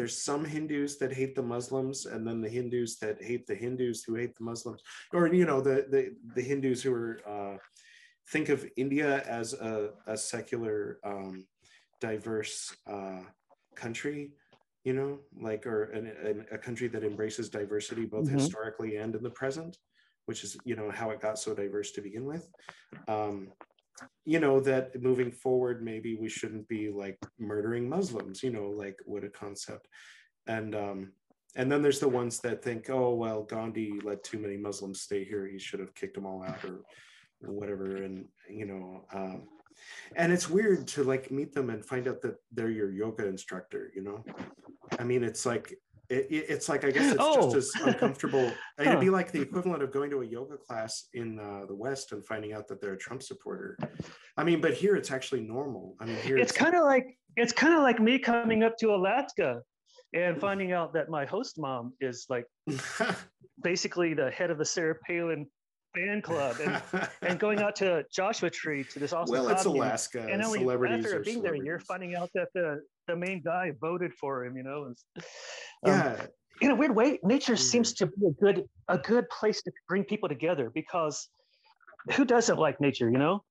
There's 0.00 0.16
some 0.16 0.46
Hindus 0.46 0.96
that 0.96 1.12
hate 1.12 1.34
the 1.34 1.42
Muslims, 1.42 2.06
and 2.06 2.26
then 2.26 2.40
the 2.40 2.48
Hindus 2.48 2.96
that 3.00 3.22
hate 3.22 3.46
the 3.46 3.54
Hindus 3.54 4.02
who 4.02 4.14
hate 4.14 4.34
the 4.34 4.44
Muslims, 4.44 4.80
or 5.12 5.26
you 5.26 5.44
know, 5.44 5.60
the 5.60 5.84
the, 5.90 6.16
the 6.34 6.40
Hindus 6.40 6.82
who 6.82 6.94
are 6.94 7.18
uh, 7.28 7.58
think 8.32 8.48
of 8.48 8.66
India 8.78 9.22
as 9.26 9.52
a, 9.52 9.90
a 10.06 10.16
secular 10.16 11.00
um, 11.04 11.46
diverse 12.00 12.74
uh, 12.86 13.20
country, 13.76 14.32
you 14.84 14.94
know, 14.94 15.18
like 15.38 15.66
or 15.66 15.90
an, 15.90 16.06
an, 16.06 16.46
a 16.50 16.56
country 16.56 16.88
that 16.88 17.04
embraces 17.04 17.50
diversity 17.50 18.06
both 18.06 18.26
Mhm. 18.26 18.32
historically 18.32 18.96
and 18.96 19.14
in 19.14 19.22
the 19.22 19.28
present, 19.42 19.76
which 20.24 20.44
is 20.44 20.56
you 20.64 20.76
know 20.76 20.90
how 20.90 21.10
it 21.10 21.20
got 21.20 21.38
so 21.38 21.54
diverse 21.54 21.90
to 21.92 22.00
begin 22.00 22.24
with. 22.24 22.48
Um, 23.06 23.52
you 24.24 24.40
know 24.40 24.60
that 24.60 25.00
moving 25.00 25.30
forward 25.30 25.82
maybe 25.82 26.14
we 26.14 26.28
shouldn't 26.28 26.66
be 26.68 26.90
like 26.90 27.18
murdering 27.38 27.88
muslims 27.88 28.42
you 28.42 28.50
know 28.50 28.68
like 28.68 28.98
what 29.04 29.24
a 29.24 29.28
concept. 29.28 29.88
And 30.46 30.74
um 30.74 31.12
and 31.56 31.70
then 31.70 31.82
there's 31.82 32.00
the 32.00 32.08
ones 32.08 32.38
that 32.40 32.62
think 32.62 32.90
oh 32.90 33.14
well 33.14 33.42
gandhi 33.42 34.00
let 34.02 34.24
too 34.24 34.38
many 34.38 34.56
muslims 34.56 35.02
stay 35.02 35.24
here. 35.24 35.46
He 35.46 35.58
should 35.58 35.80
have 35.80 35.94
kicked 35.94 36.14
them 36.14 36.26
all 36.26 36.42
out 36.42 36.64
or 36.64 36.82
whatever. 37.40 37.96
And 37.96 38.26
you 38.48 38.66
know 38.66 39.04
um 39.12 39.48
and 40.16 40.32
it's 40.32 40.50
weird 40.50 40.86
to 40.88 41.04
like 41.04 41.30
meet 41.30 41.52
them 41.54 41.70
and 41.70 41.84
find 41.84 42.06
out 42.06 42.20
that 42.22 42.36
they're 42.52 42.70
your 42.70 42.92
yoga 42.92 43.26
instructor 43.26 43.90
you 43.94 44.02
know? 44.02 44.24
I 44.98 45.04
mean 45.04 45.24
it's 45.24 45.46
like 45.46 45.74
it, 46.10 46.26
it's 46.48 46.68
like 46.68 46.84
i 46.84 46.90
guess 46.90 47.12
it's 47.12 47.20
Oh. 47.20 47.52
just 47.52 47.76
as 47.76 47.82
uncomfortable 47.82 48.52
it'd 48.80 49.00
be 49.00 49.10
like 49.10 49.30
the 49.32 49.40
equivalent 49.40 49.82
of 49.82 49.92
going 49.92 50.10
to 50.10 50.22
a 50.22 50.26
yoga 50.26 50.56
class 50.56 51.06
in 51.14 51.38
uh, 51.38 51.66
the 51.66 51.74
west 51.74 52.12
and 52.12 52.24
finding 52.24 52.52
out 52.52 52.66
that 52.68 52.80
they're 52.80 52.94
a 52.94 52.98
trump 52.98 53.22
supporter. 53.22 53.78
I 54.36 54.44
mean 54.44 54.60
but 54.60 54.74
here 54.74 54.96
it's 54.96 55.10
actually 55.10 55.42
normal. 55.42 55.96
I 56.00 56.06
mean 56.06 56.16
here 56.16 56.36
it's 56.36 56.52
kind 56.52 56.74
of 56.74 56.82
like 56.84 57.06
it's 57.36 57.52
kind 57.52 57.74
of 57.74 57.82
like 57.82 58.00
me 58.00 58.18
coming 58.18 58.62
up 58.64 58.76
to 58.78 58.94
Alaska 58.94 59.62
and 60.12 60.40
finding 60.40 60.72
out 60.72 60.92
that 60.94 61.08
my 61.08 61.24
host 61.24 61.58
mom 61.58 61.92
is 62.00 62.26
like 62.28 62.44
basically 63.62 64.14
the 64.14 64.30
head 64.30 64.50
of 64.50 64.58
the 64.58 64.64
Sarah 64.64 64.96
Palin 65.06 65.46
fan 65.94 66.22
club 66.22 66.56
and, 66.60 66.82
and 67.22 67.38
going 67.40 67.60
out 67.60 67.76
to 67.76 68.04
Joshua 68.12 68.50
Tree 68.50 68.84
to 68.84 68.98
this 68.98 69.12
awesome 69.12 69.32
well 69.32 69.48
it's 69.48 69.64
alaska 69.64 70.26
and 70.30 70.42
only 70.42 70.60
celebrities 70.60 71.06
after 71.06 71.20
being 71.20 71.42
there, 71.42 71.54
you're 71.54 71.80
finding 71.80 72.14
out 72.14 72.30
that 72.34 72.48
the 72.54 72.80
the 73.08 73.16
main 73.16 73.42
guy 73.42 73.72
voted 73.80 74.12
for 74.14 74.44
him. 74.44 74.56
You 74.56 74.62
know, 74.62 74.84
and, 74.84 74.96
um, 75.84 75.98
yeah 75.98 76.26
in 76.60 76.70
a 76.70 76.74
weird 76.74 76.94
way, 76.94 77.18
nature 77.22 77.56
seems 77.56 77.94
Mhm. 77.94 77.96
to 77.96 78.06
be 78.06 78.26
a 78.26 78.32
good 78.32 78.68
a 78.88 78.98
good 78.98 79.28
place 79.30 79.62
to 79.62 79.72
bring 79.88 80.04
people 80.04 80.28
together 80.28 80.70
because 80.70 81.28
who 82.12 82.24
doesn't 82.24 82.58
like 82.58 82.80
nature? 82.80 83.10
You 83.10 83.18
know, 83.18 83.44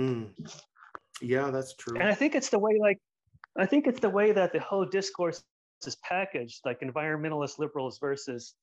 Mm. 0.00 0.32
yeah 1.20 1.50
that's 1.50 1.74
true 1.74 1.98
and 1.98 2.08
I 2.08 2.14
think 2.14 2.34
it's 2.34 2.50
the 2.50 2.58
way 2.58 2.78
like 2.80 2.98
I 3.58 3.66
think 3.66 3.86
it's 3.86 4.00
the 4.00 4.10
way 4.10 4.32
that 4.32 4.52
the 4.52 4.60
whole 4.60 4.84
discourse 4.84 5.42
is 5.86 5.96
packaged, 5.96 6.60
like 6.64 6.80
environmentalist 6.80 7.58
liberals 7.58 7.98
versus 7.98 8.54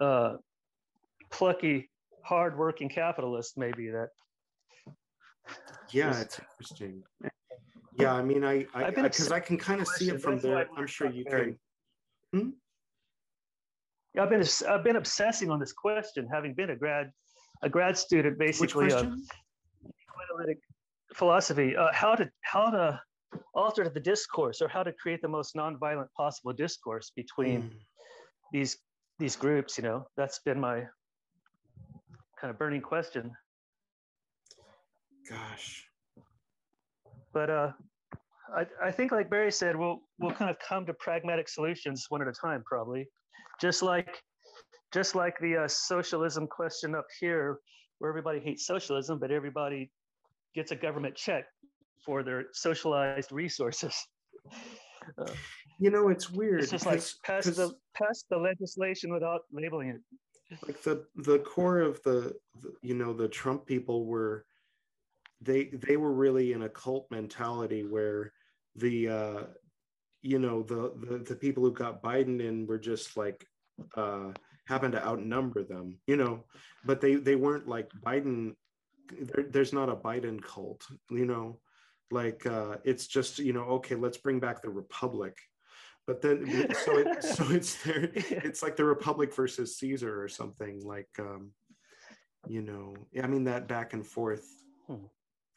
uh, 0.00 0.36
plucky, 1.30 1.88
hardworking 2.24 2.88
capitalist, 2.88 3.56
Maybe 3.56 3.90
that 3.90 4.08
yeah 5.90 6.20
it's 6.20 6.40
interesting 6.40 7.02
yeah 7.98 8.14
i 8.14 8.22
mean 8.22 8.42
i 8.42 8.66
i 8.74 8.86
I've 8.86 8.94
been 8.94 9.04
because 9.04 9.30
i 9.30 9.38
can 9.38 9.58
kind 9.58 9.80
of 9.80 9.86
see 9.86 10.08
it 10.08 10.20
from 10.20 10.40
there 10.40 10.58
I 10.58 10.66
i'm 10.78 10.86
sure 10.86 11.10
you 11.10 11.24
can 11.24 11.58
Yeah, 14.14 14.22
I've 14.22 14.30
been 14.30 14.44
I've 14.68 14.84
been 14.84 14.96
obsessing 14.96 15.50
on 15.50 15.58
this 15.58 15.72
question, 15.72 16.28
having 16.32 16.54
been 16.54 16.70
a 16.70 16.76
grad 16.76 17.10
a 17.62 17.68
grad 17.68 17.98
student, 17.98 18.38
basically 18.38 18.86
of 18.86 18.92
question 18.92 19.26
analytic 20.30 20.58
philosophy. 21.14 21.76
Uh, 21.76 21.88
how 21.92 22.14
to 22.14 22.30
how 22.42 22.70
to 22.70 23.00
alter 23.54 23.88
the 23.88 24.00
discourse 24.00 24.60
or 24.62 24.68
how 24.68 24.82
to 24.82 24.92
create 24.92 25.20
the 25.22 25.28
most 25.28 25.54
nonviolent 25.54 26.08
possible 26.16 26.52
discourse 26.52 27.10
between 27.16 27.62
Mm. 27.62 27.70
these 28.52 28.78
these 29.18 29.36
groups. 29.36 29.76
You 29.78 29.84
know, 29.84 30.06
that's 30.16 30.38
been 30.40 30.60
my 30.60 30.86
kind 32.40 32.50
of 32.50 32.58
burning 32.58 32.80
question. 32.80 33.32
gosh 35.28 35.84
But 37.32 37.50
uh, 37.50 37.72
I 38.54 38.66
I 38.82 38.90
think 38.90 39.12
like 39.12 39.30
Barry 39.30 39.52
said, 39.52 39.76
we'll 39.76 40.00
we'll 40.18 40.32
kind 40.34 40.50
of 40.50 40.56
come 40.58 40.86
to 40.86 40.94
pragmatic 40.94 41.48
solutions 41.48 42.06
one 42.08 42.22
at 42.22 42.28
a 42.28 42.32
time, 42.32 42.62
probably. 42.66 43.08
Just 43.60 43.82
like 43.82 44.22
just 44.92 45.14
like 45.14 45.38
the 45.40 45.56
uh, 45.64 45.68
socialism 45.68 46.46
question 46.46 46.94
up 46.94 47.06
here, 47.20 47.58
where 47.98 48.10
everybody 48.10 48.40
hates 48.40 48.66
socialism, 48.66 49.18
but 49.18 49.30
everybody 49.30 49.90
gets 50.54 50.70
a 50.70 50.76
government 50.76 51.16
check 51.16 51.44
for 52.04 52.22
their 52.22 52.44
socialized 52.52 53.32
resources. 53.32 53.94
you 55.78 55.90
know 55.90 56.08
it's 56.08 56.30
weird 56.30 56.62
It's 56.62 56.70
just 56.70 56.86
like 56.86 57.02
pass 57.24 57.44
the 57.44 57.72
pass 57.94 58.24
the 58.30 58.36
legislation 58.36 59.12
without 59.12 59.42
labeling 59.52 59.88
it. 59.90 60.00
Like 60.66 60.82
the 60.82 61.04
the 61.16 61.38
core 61.40 61.80
of 61.80 62.02
the, 62.02 62.34
the 62.60 62.74
you 62.82 62.94
know 62.94 63.12
the 63.12 63.28
trump 63.28 63.66
people 63.66 64.06
were 64.06 64.44
they 65.40 65.64
they 65.64 65.96
were 65.96 66.12
really 66.12 66.52
in 66.52 66.62
a 66.62 66.68
cult 66.68 67.06
mentality 67.10 67.82
where 67.82 68.32
the 68.76 69.08
uh 69.08 69.42
you 70.22 70.38
know 70.38 70.62
the 70.62 70.92
the, 71.06 71.18
the 71.18 71.36
people 71.36 71.62
who 71.62 71.72
got 71.72 72.02
biden 72.02 72.40
in 72.40 72.66
were 72.66 72.78
just 72.78 73.16
like 73.16 73.46
uh 73.96 74.30
happened 74.66 74.92
to 74.92 75.04
outnumber 75.04 75.62
them 75.62 75.98
you 76.06 76.16
know? 76.16 76.44
But 76.84 77.00
they 77.00 77.16
they 77.16 77.36
weren't 77.36 77.68
like 77.68 77.90
biden 78.04 78.54
there, 79.20 79.44
there's 79.44 79.72
not 79.72 79.90
a 79.90 79.96
biden 79.96 80.42
cult 80.42 80.86
you 81.10 81.26
know? 81.26 81.60
Like 82.10 82.46
uh 82.46 82.76
it's 82.84 83.06
just 83.06 83.38
you 83.38 83.52
know 83.52 83.64
okay 83.64 83.94
let's 83.94 84.18
bring 84.18 84.40
back 84.40 84.62
the 84.62 84.70
republic 84.70 85.36
but 86.06 86.20
then 86.20 86.68
so 86.84 86.98
it 86.98 87.22
so 87.36 87.50
it's 87.50 87.82
there 87.82 88.10
it's 88.14 88.62
like 88.62 88.76
the 88.76 88.84
republic 88.84 89.34
versus 89.34 89.76
caesar 89.76 90.22
or 90.22 90.28
something 90.28 90.80
like 90.84 91.08
um 91.18 91.50
you 92.48 92.62
know 92.62 92.94
i 93.22 93.26
mean 93.26 93.44
that 93.44 93.68
back 93.68 93.92
and 93.92 94.06
forth. 94.06 94.46
Hmm. 94.86 95.06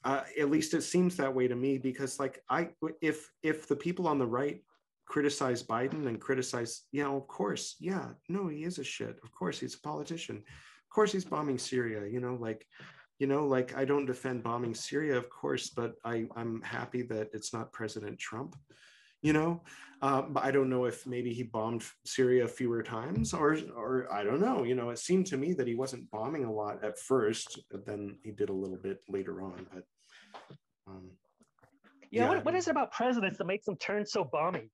uh, 0.05 0.23
at 0.39 0.49
least 0.49 0.73
it 0.73 0.83
seems 0.83 1.17
that 1.17 1.33
way 1.33 1.47
to 1.47 1.55
me 1.55 1.77
because 1.77 2.19
like 2.19 2.41
i 2.49 2.69
if 3.01 3.29
if 3.43 3.67
the 3.67 3.75
people 3.75 4.07
on 4.07 4.19
the 4.19 4.25
right 4.25 4.61
criticize 5.05 5.63
biden 5.63 6.07
and 6.07 6.19
criticize 6.19 6.83
you 6.91 7.03
know 7.03 7.17
of 7.17 7.27
course 7.27 7.75
yeah 7.79 8.09
no 8.29 8.47
he 8.47 8.63
is 8.63 8.77
a 8.77 8.83
shit. 8.83 9.17
Of 9.23 9.31
course 9.31 9.59
he's 9.59 9.75
a 9.75 9.79
politician. 9.79 10.37
Of 10.37 10.89
course 10.93 11.11
he's 11.11 11.25
bombing 11.25 11.57
syria 11.57 12.07
you 12.07 12.19
know 12.19 12.35
like 12.39 12.65
you 13.19 13.27
know 13.27 13.45
like 13.45 13.75
i 13.75 13.83
don't 13.85 14.05
defend 14.05 14.43
bombing 14.43 14.73
syria 14.73 15.17
of 15.17 15.29
course 15.29 15.69
but 15.69 15.95
i 16.05 16.25
i'm 16.35 16.61
happy 16.61 17.01
that 17.03 17.29
it's 17.33 17.53
not 17.53 17.73
president 17.73 18.17
trump 18.19 18.55
you 19.27 19.33
know 19.33 19.61
uh, 20.05 20.21
but 20.21 20.43
i 20.47 20.51
don't 20.55 20.69
know 20.69 20.85
if 20.85 21.05
maybe 21.05 21.33
he 21.33 21.43
bombed 21.43 21.83
syria 22.05 22.47
fewer 22.47 22.81
times 22.81 23.33
or 23.33 23.57
or 23.75 23.91
i 24.19 24.23
don't 24.23 24.39
know 24.47 24.63
you 24.63 24.75
know 24.79 24.89
it 24.89 24.99
seemed 24.99 25.25
to 25.25 25.37
me 25.43 25.49
that 25.53 25.67
he 25.67 25.75
wasn't 25.75 26.09
bombing 26.11 26.45
a 26.45 26.51
lot 26.61 26.81
at 26.89 26.97
first 26.97 27.59
but 27.69 27.85
then 27.85 28.01
he 28.23 28.31
did 28.31 28.49
a 28.49 28.59
little 28.63 28.81
bit 28.87 28.99
later 29.17 29.35
on 29.49 29.59
but 29.73 29.83
um 30.87 31.05
Yeah, 32.11 32.23
Yeah, 32.23 32.29
what, 32.29 32.45
what 32.45 32.55
is 32.55 32.67
it 32.67 32.71
about 32.71 32.89
presidents 32.99 33.37
that 33.39 33.47
makes 33.53 33.65
them 33.65 33.77
turn 33.87 34.05
so 34.05 34.23
balmy? 34.23 34.65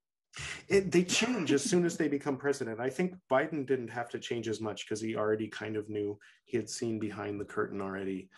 it, 0.75 0.91
they 0.91 1.03
change 1.03 1.51
as 1.57 1.63
soon 1.71 1.83
as 1.89 1.97
they 1.97 2.07
become 2.07 2.37
president. 2.37 2.79
I 2.87 2.89
think 2.97 3.15
Biden 3.33 3.65
didn't 3.71 3.89
have 3.99 4.09
to 4.13 4.19
change 4.19 4.47
as 4.53 4.59
much 4.67 4.85
because 4.85 5.01
he 5.01 5.15
already 5.15 5.47
kind 5.47 5.75
of 5.79 5.89
knew 5.95 6.19
he 6.45 6.57
had 6.57 6.69
seen 6.69 6.95
behind 7.07 7.39
the 7.39 7.45
curtain 7.45 7.81
already. 7.81 8.29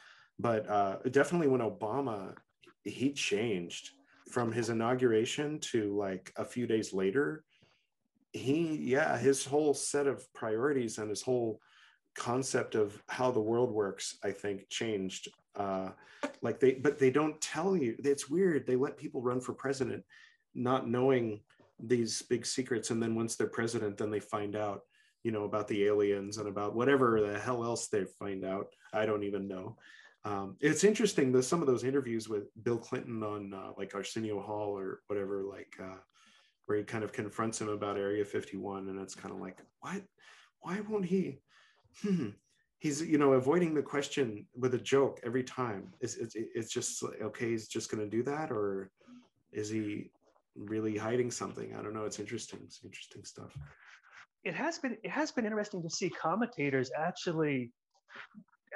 But 0.48 0.62
uh, 0.78 0.98
definitely 1.20 1.50
when 1.54 1.62
Obama, 1.62 2.36
he 2.84 3.14
changed 3.14 3.92
from 4.30 4.52
his 4.52 4.69
inauguration 4.69 5.60
to 5.60 5.95
like 5.95 6.34
a 6.38 6.45
few 6.45 6.68
days 6.68 6.93
later. 6.93 7.43
He, 8.34 8.76
yeah, 8.81 9.18
his 9.18 9.45
whole 9.45 9.73
set 9.73 10.07
of 10.07 10.31
priorities 10.34 10.97
and 10.97 11.10
his 11.10 11.22
whole 11.22 11.61
concept 12.15 12.76
of 12.76 13.02
how 13.07 13.31
the 13.31 13.39
world 13.39 13.72
works, 13.72 14.18
I 14.23 14.31
think, 14.31 14.68
changed. 14.69 15.30
Uh, 15.56 15.91
like 16.41 16.60
they, 16.60 16.73
but 16.73 16.99
they 16.99 17.11
don't 17.11 17.39
tell 17.39 17.77
you. 17.77 17.95
It's 17.99 18.30
weird. 18.30 18.68
They 18.68 18.76
let 18.76 18.97
people 18.97 19.22
run 19.22 19.39
for 19.39 19.53
president 19.53 20.03
not 20.56 20.88
knowing 20.88 21.41
these 21.80 22.22
big 22.23 22.45
secrets 22.45 22.89
and 22.89 23.03
then 23.03 23.15
once 23.15 23.35
they're 23.35 23.47
president 23.47 23.97
then 23.97 24.10
they 24.10 24.19
find 24.19 24.56
out 24.56 24.84
you 25.23 25.31
know 25.31 25.43
about 25.43 25.68
the 25.68 25.85
aliens 25.85 26.38
and 26.38 26.47
about 26.47 26.73
whatever 26.73 27.19
the 27.19 27.38
hell 27.38 27.64
else 27.64 27.88
they 27.88 28.06
find 28.18 28.45
out 28.45 28.68
i 28.93 29.06
don't 29.06 29.23
even 29.23 29.47
know 29.47 29.76
um, 30.26 30.57
it's 30.60 30.84
interesting 30.84 31.31
that 31.31 31.43
some 31.43 31.61
of 31.61 31.68
those 31.68 31.84
interviews 31.84 32.27
with 32.27 32.43
bill 32.64 32.77
clinton 32.77 33.23
on 33.23 33.53
uh, 33.53 33.72
like 33.77 33.95
arsenio 33.95 34.41
hall 34.41 34.77
or 34.77 34.99
whatever 35.07 35.43
like 35.43 35.76
uh, 35.81 35.97
where 36.65 36.77
he 36.80 36.84
kind 36.84 37.03
of 37.03 37.14
confronts 37.14 37.61
him 37.61 37.69
about 37.69 37.97
area 37.97 38.26
51 38.26 38.89
and 38.89 38.99
it's 38.99 39.15
kind 39.15 39.34
of 39.34 39.39
like 39.39 39.60
what 39.80 40.02
why 40.61 40.80
won't 40.89 41.06
he 41.06 41.39
hmm. 42.02 42.30
he's 42.80 43.02
you 43.02 43.18
know 43.18 43.34
avoiding 43.34 43.73
the 43.73 43.81
question 43.81 44.45
with 44.56 44.73
a 44.73 44.80
joke 44.80 45.19
every 45.23 45.43
time 45.43 45.93
it's, 46.02 46.15
it's, 46.15 46.35
it's 46.35 46.72
just 46.72 47.03
okay 47.22 47.52
he's 47.52 47.68
just 47.68 47.89
going 47.89 48.03
to 48.03 48.10
do 48.10 48.23
that 48.23 48.52
or 48.52 48.91
is 49.53 49.69
he 49.69 50.10
really 50.56 50.97
hiding 50.97 51.31
something. 51.31 51.76
I 51.76 51.81
don't 51.81 51.93
know. 51.93 52.06
It's 52.06 52.19
interesting. 52.19 52.60
It's 52.64 52.81
interesting 52.84 53.23
stuff. 53.23 53.56
it 54.43 54.53
has 54.53 54.80
been 54.80 54.97
it 55.03 55.11
has 55.11 55.31
been 55.31 55.45
interesting 55.45 55.81
to 55.81 55.89
see 55.89 56.10
commentators 56.10 56.91
actually 56.97 57.72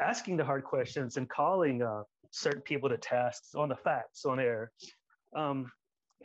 asking 0.01 0.37
the 0.37 0.43
hard 0.45 0.63
questions 0.63 1.17
and 1.17 1.29
calling 1.29 1.81
uh, 1.81 2.03
certain 2.31 2.61
people 2.61 2.89
to 2.89 2.97
tasks 2.97 3.55
on 3.55 3.69
the 3.69 3.75
facts 3.75 4.25
on 4.25 4.39
air 4.39 4.71
um, 5.35 5.71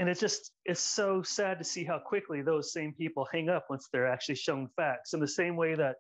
and 0.00 0.08
it's 0.08 0.20
just 0.20 0.52
it's 0.64 0.80
so 0.80 1.22
sad 1.22 1.58
to 1.58 1.64
see 1.64 1.84
how 1.84 1.98
quickly 1.98 2.42
those 2.42 2.72
same 2.72 2.92
people 2.92 3.26
hang 3.32 3.48
up 3.48 3.66
once 3.70 3.88
they're 3.92 4.06
actually 4.10 4.34
shown 4.34 4.68
facts 4.76 5.12
in 5.14 5.20
the 5.20 5.28
same 5.28 5.56
way 5.56 5.74
that 5.74 5.96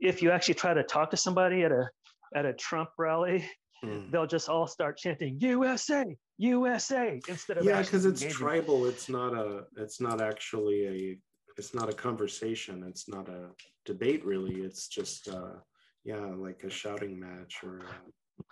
if 0.00 0.20
you 0.22 0.30
actually 0.30 0.54
try 0.54 0.74
to 0.74 0.82
talk 0.82 1.10
to 1.10 1.16
somebody 1.16 1.62
at 1.62 1.72
a 1.72 1.88
at 2.34 2.44
a 2.46 2.52
trump 2.54 2.90
rally 2.98 3.44
Mm. 3.84 4.10
they'll 4.10 4.26
just 4.26 4.48
all 4.48 4.66
start 4.66 4.96
chanting 4.96 5.36
usa 5.40 6.16
usa 6.38 7.20
instead 7.28 7.58
of 7.58 7.64
Yeah, 7.64 7.82
because 7.82 8.06
it's 8.06 8.22
engaging. 8.22 8.38
tribal. 8.40 8.86
It's 8.86 9.10
not 9.10 9.34
a. 9.34 9.64
It's 9.76 10.00
not 10.00 10.22
actually 10.22 10.86
a. 10.86 11.18
It's 11.58 11.74
not 11.74 11.90
a 11.90 11.92
conversation. 11.92 12.82
It's 12.88 13.08
not 13.08 13.28
a 13.28 13.50
debate. 13.84 14.24
Really, 14.24 14.62
it's 14.62 14.88
just. 14.88 15.28
Uh, 15.28 15.56
yeah, 16.04 16.24
like 16.36 16.62
a 16.64 16.70
shouting 16.70 17.18
match 17.18 17.60
or. 17.62 17.80
Uh, 17.80 18.42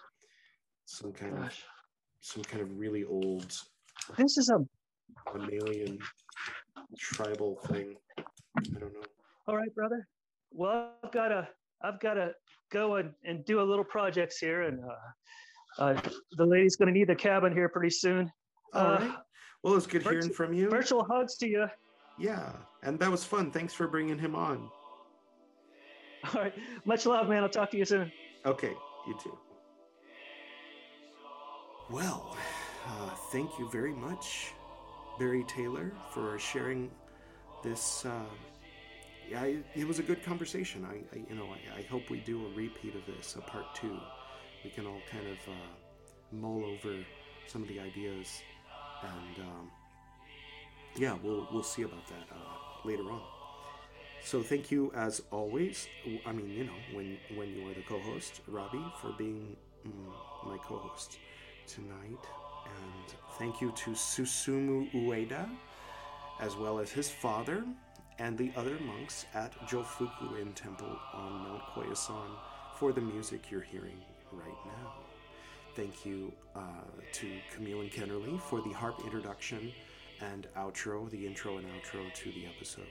some 0.84 1.12
kind 1.12 1.38
of 1.38 1.52
some 2.20 2.42
kind 2.44 2.60
of 2.62 2.76
really 2.78 3.02
old 3.04 3.50
This 4.18 4.36
is 4.36 4.50
a 4.50 4.58
mammalian 5.32 5.98
tribal 6.98 7.56
thing. 7.66 7.94
I 8.18 8.78
don't 8.78 8.92
know. 8.92 9.00
all 9.46 9.56
right, 9.56 9.74
brother. 9.74 10.06
Well, 10.50 10.90
I've 11.02 11.12
got 11.12 11.28
to 11.28 11.48
I've 11.82 11.98
got 12.00 12.14
to 12.14 12.32
go 12.70 12.96
and, 12.96 13.10
and 13.24 13.44
do 13.46 13.60
a 13.60 13.62
little 13.62 13.84
projects 13.84 14.38
here, 14.38 14.62
and 14.62 14.80
uh, 14.84 15.82
uh, 15.82 16.00
the 16.36 16.44
lady's 16.44 16.76
going 16.76 16.92
to 16.92 16.98
need 16.98 17.08
the 17.08 17.14
cabin 17.14 17.52
here 17.52 17.68
pretty 17.68 17.90
soon. 17.90 18.30
All 18.74 18.86
Uh, 18.86 18.98
right. 18.98 19.14
Well, 19.62 19.74
it's 19.76 19.86
good 19.86 20.02
hearing 20.02 20.30
from 20.30 20.52
you. 20.52 20.68
Virtual 20.68 21.04
hugs 21.04 21.36
to 21.38 21.48
you. 21.48 21.66
Yeah, 22.18 22.52
and 22.82 22.98
that 22.98 23.10
was 23.10 23.24
fun. 23.24 23.50
Thanks 23.50 23.72
for 23.72 23.86
bringing 23.88 24.18
him 24.18 24.34
on. 24.34 24.68
All 26.24 26.40
right. 26.40 26.54
Much 26.84 27.06
love, 27.06 27.28
man. 27.28 27.42
I'll 27.42 27.48
talk 27.48 27.70
to 27.72 27.76
you 27.76 27.84
soon. 27.84 28.12
Okay, 28.44 28.72
you 29.06 29.16
too. 29.22 29.38
Well, 31.90 32.36
uh, 32.86 33.10
thank 33.30 33.58
you 33.58 33.68
very 33.70 33.92
much, 33.92 34.52
Barry 35.18 35.44
Taylor, 35.44 35.92
for 36.10 36.38
sharing 36.38 36.90
this. 37.62 38.04
Uh, 38.04 38.24
yeah, 39.28 39.44
it, 39.44 39.64
it 39.74 39.86
was 39.86 39.98
a 39.98 40.02
good 40.02 40.22
conversation. 40.24 40.84
I, 40.84 41.16
I 41.16 41.24
you 41.28 41.34
know, 41.34 41.46
I, 41.46 41.80
I 41.80 41.82
hope 41.82 42.10
we 42.10 42.18
do 42.20 42.46
a 42.46 42.48
repeat 42.56 42.94
of 42.94 43.02
this, 43.06 43.36
a 43.36 43.40
part 43.40 43.74
two. 43.74 43.98
We 44.64 44.70
can 44.70 44.86
all 44.86 45.00
kind 45.10 45.26
of 45.26 45.38
uh, 45.48 46.32
mull 46.32 46.64
over 46.64 46.96
some 47.46 47.62
of 47.62 47.68
the 47.68 47.80
ideas, 47.80 48.42
and 49.02 49.44
um, 49.46 49.70
yeah, 50.96 51.16
we'll 51.22 51.48
we'll 51.52 51.62
see 51.62 51.82
about 51.82 52.06
that 52.08 52.34
uh, 52.34 52.86
later 52.88 53.10
on. 53.10 53.22
So 54.24 54.42
thank 54.42 54.70
you 54.70 54.92
as 54.94 55.22
always. 55.30 55.88
I 56.24 56.32
mean, 56.32 56.50
you 56.50 56.64
know, 56.64 56.78
when 56.92 57.18
when 57.34 57.54
you 57.54 57.68
are 57.68 57.74
the 57.74 57.82
co-host, 57.82 58.40
Robbie, 58.46 58.84
for 59.00 59.12
being 59.18 59.56
mm, 59.86 59.92
my 60.46 60.56
co-host 60.58 61.18
tonight, 61.66 62.24
and 62.66 63.06
thank 63.38 63.60
you 63.60 63.72
to 63.72 63.90
Susumu 63.90 64.90
Ueda, 64.92 65.48
as 66.40 66.56
well 66.56 66.78
as 66.78 66.90
his 66.90 67.10
father 67.10 67.64
and 68.18 68.38
the 68.38 68.52
other 68.56 68.78
monks 68.80 69.26
at 69.34 69.52
Jofuku-in 69.68 70.52
Temple 70.52 70.98
on 71.14 71.32
Mount 71.44 71.62
Koyasan 71.74 72.30
for 72.78 72.92
the 72.92 73.00
music 73.00 73.50
you're 73.50 73.60
hearing 73.74 74.00
right 74.32 74.60
now. 74.66 74.94
Thank 75.74 76.04
you 76.06 76.32
uh, 76.54 76.60
to 77.12 77.26
Camille 77.54 77.80
and 77.80 77.90
Kennerly 77.90 78.40
for 78.40 78.60
the 78.60 78.72
harp 78.72 79.00
introduction 79.04 79.72
and 80.20 80.46
outro, 80.56 81.10
the 81.10 81.26
intro 81.26 81.56
and 81.58 81.66
outro 81.68 82.12
to 82.14 82.32
the 82.32 82.46
episode. 82.46 82.86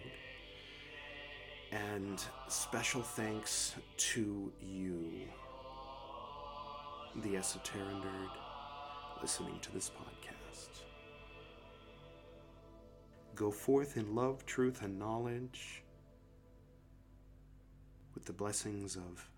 And 1.72 2.22
special 2.50 3.02
thanks 3.02 3.76
to 3.96 4.52
you, 4.62 5.10
the 7.24 7.38
Esoteric 7.38 7.88
Nerd, 7.88 8.30
listening 9.22 9.58
to 9.62 9.72
this 9.72 9.90
podcast. 9.90 10.82
Go 13.36 13.52
forth 13.52 13.96
in 13.96 14.14
love, 14.14 14.46
truth, 14.46 14.82
and 14.82 15.00
knowledge 15.00 15.84
with 18.14 18.26
the 18.26 18.34
blessings 18.34 18.98
of 18.98 19.30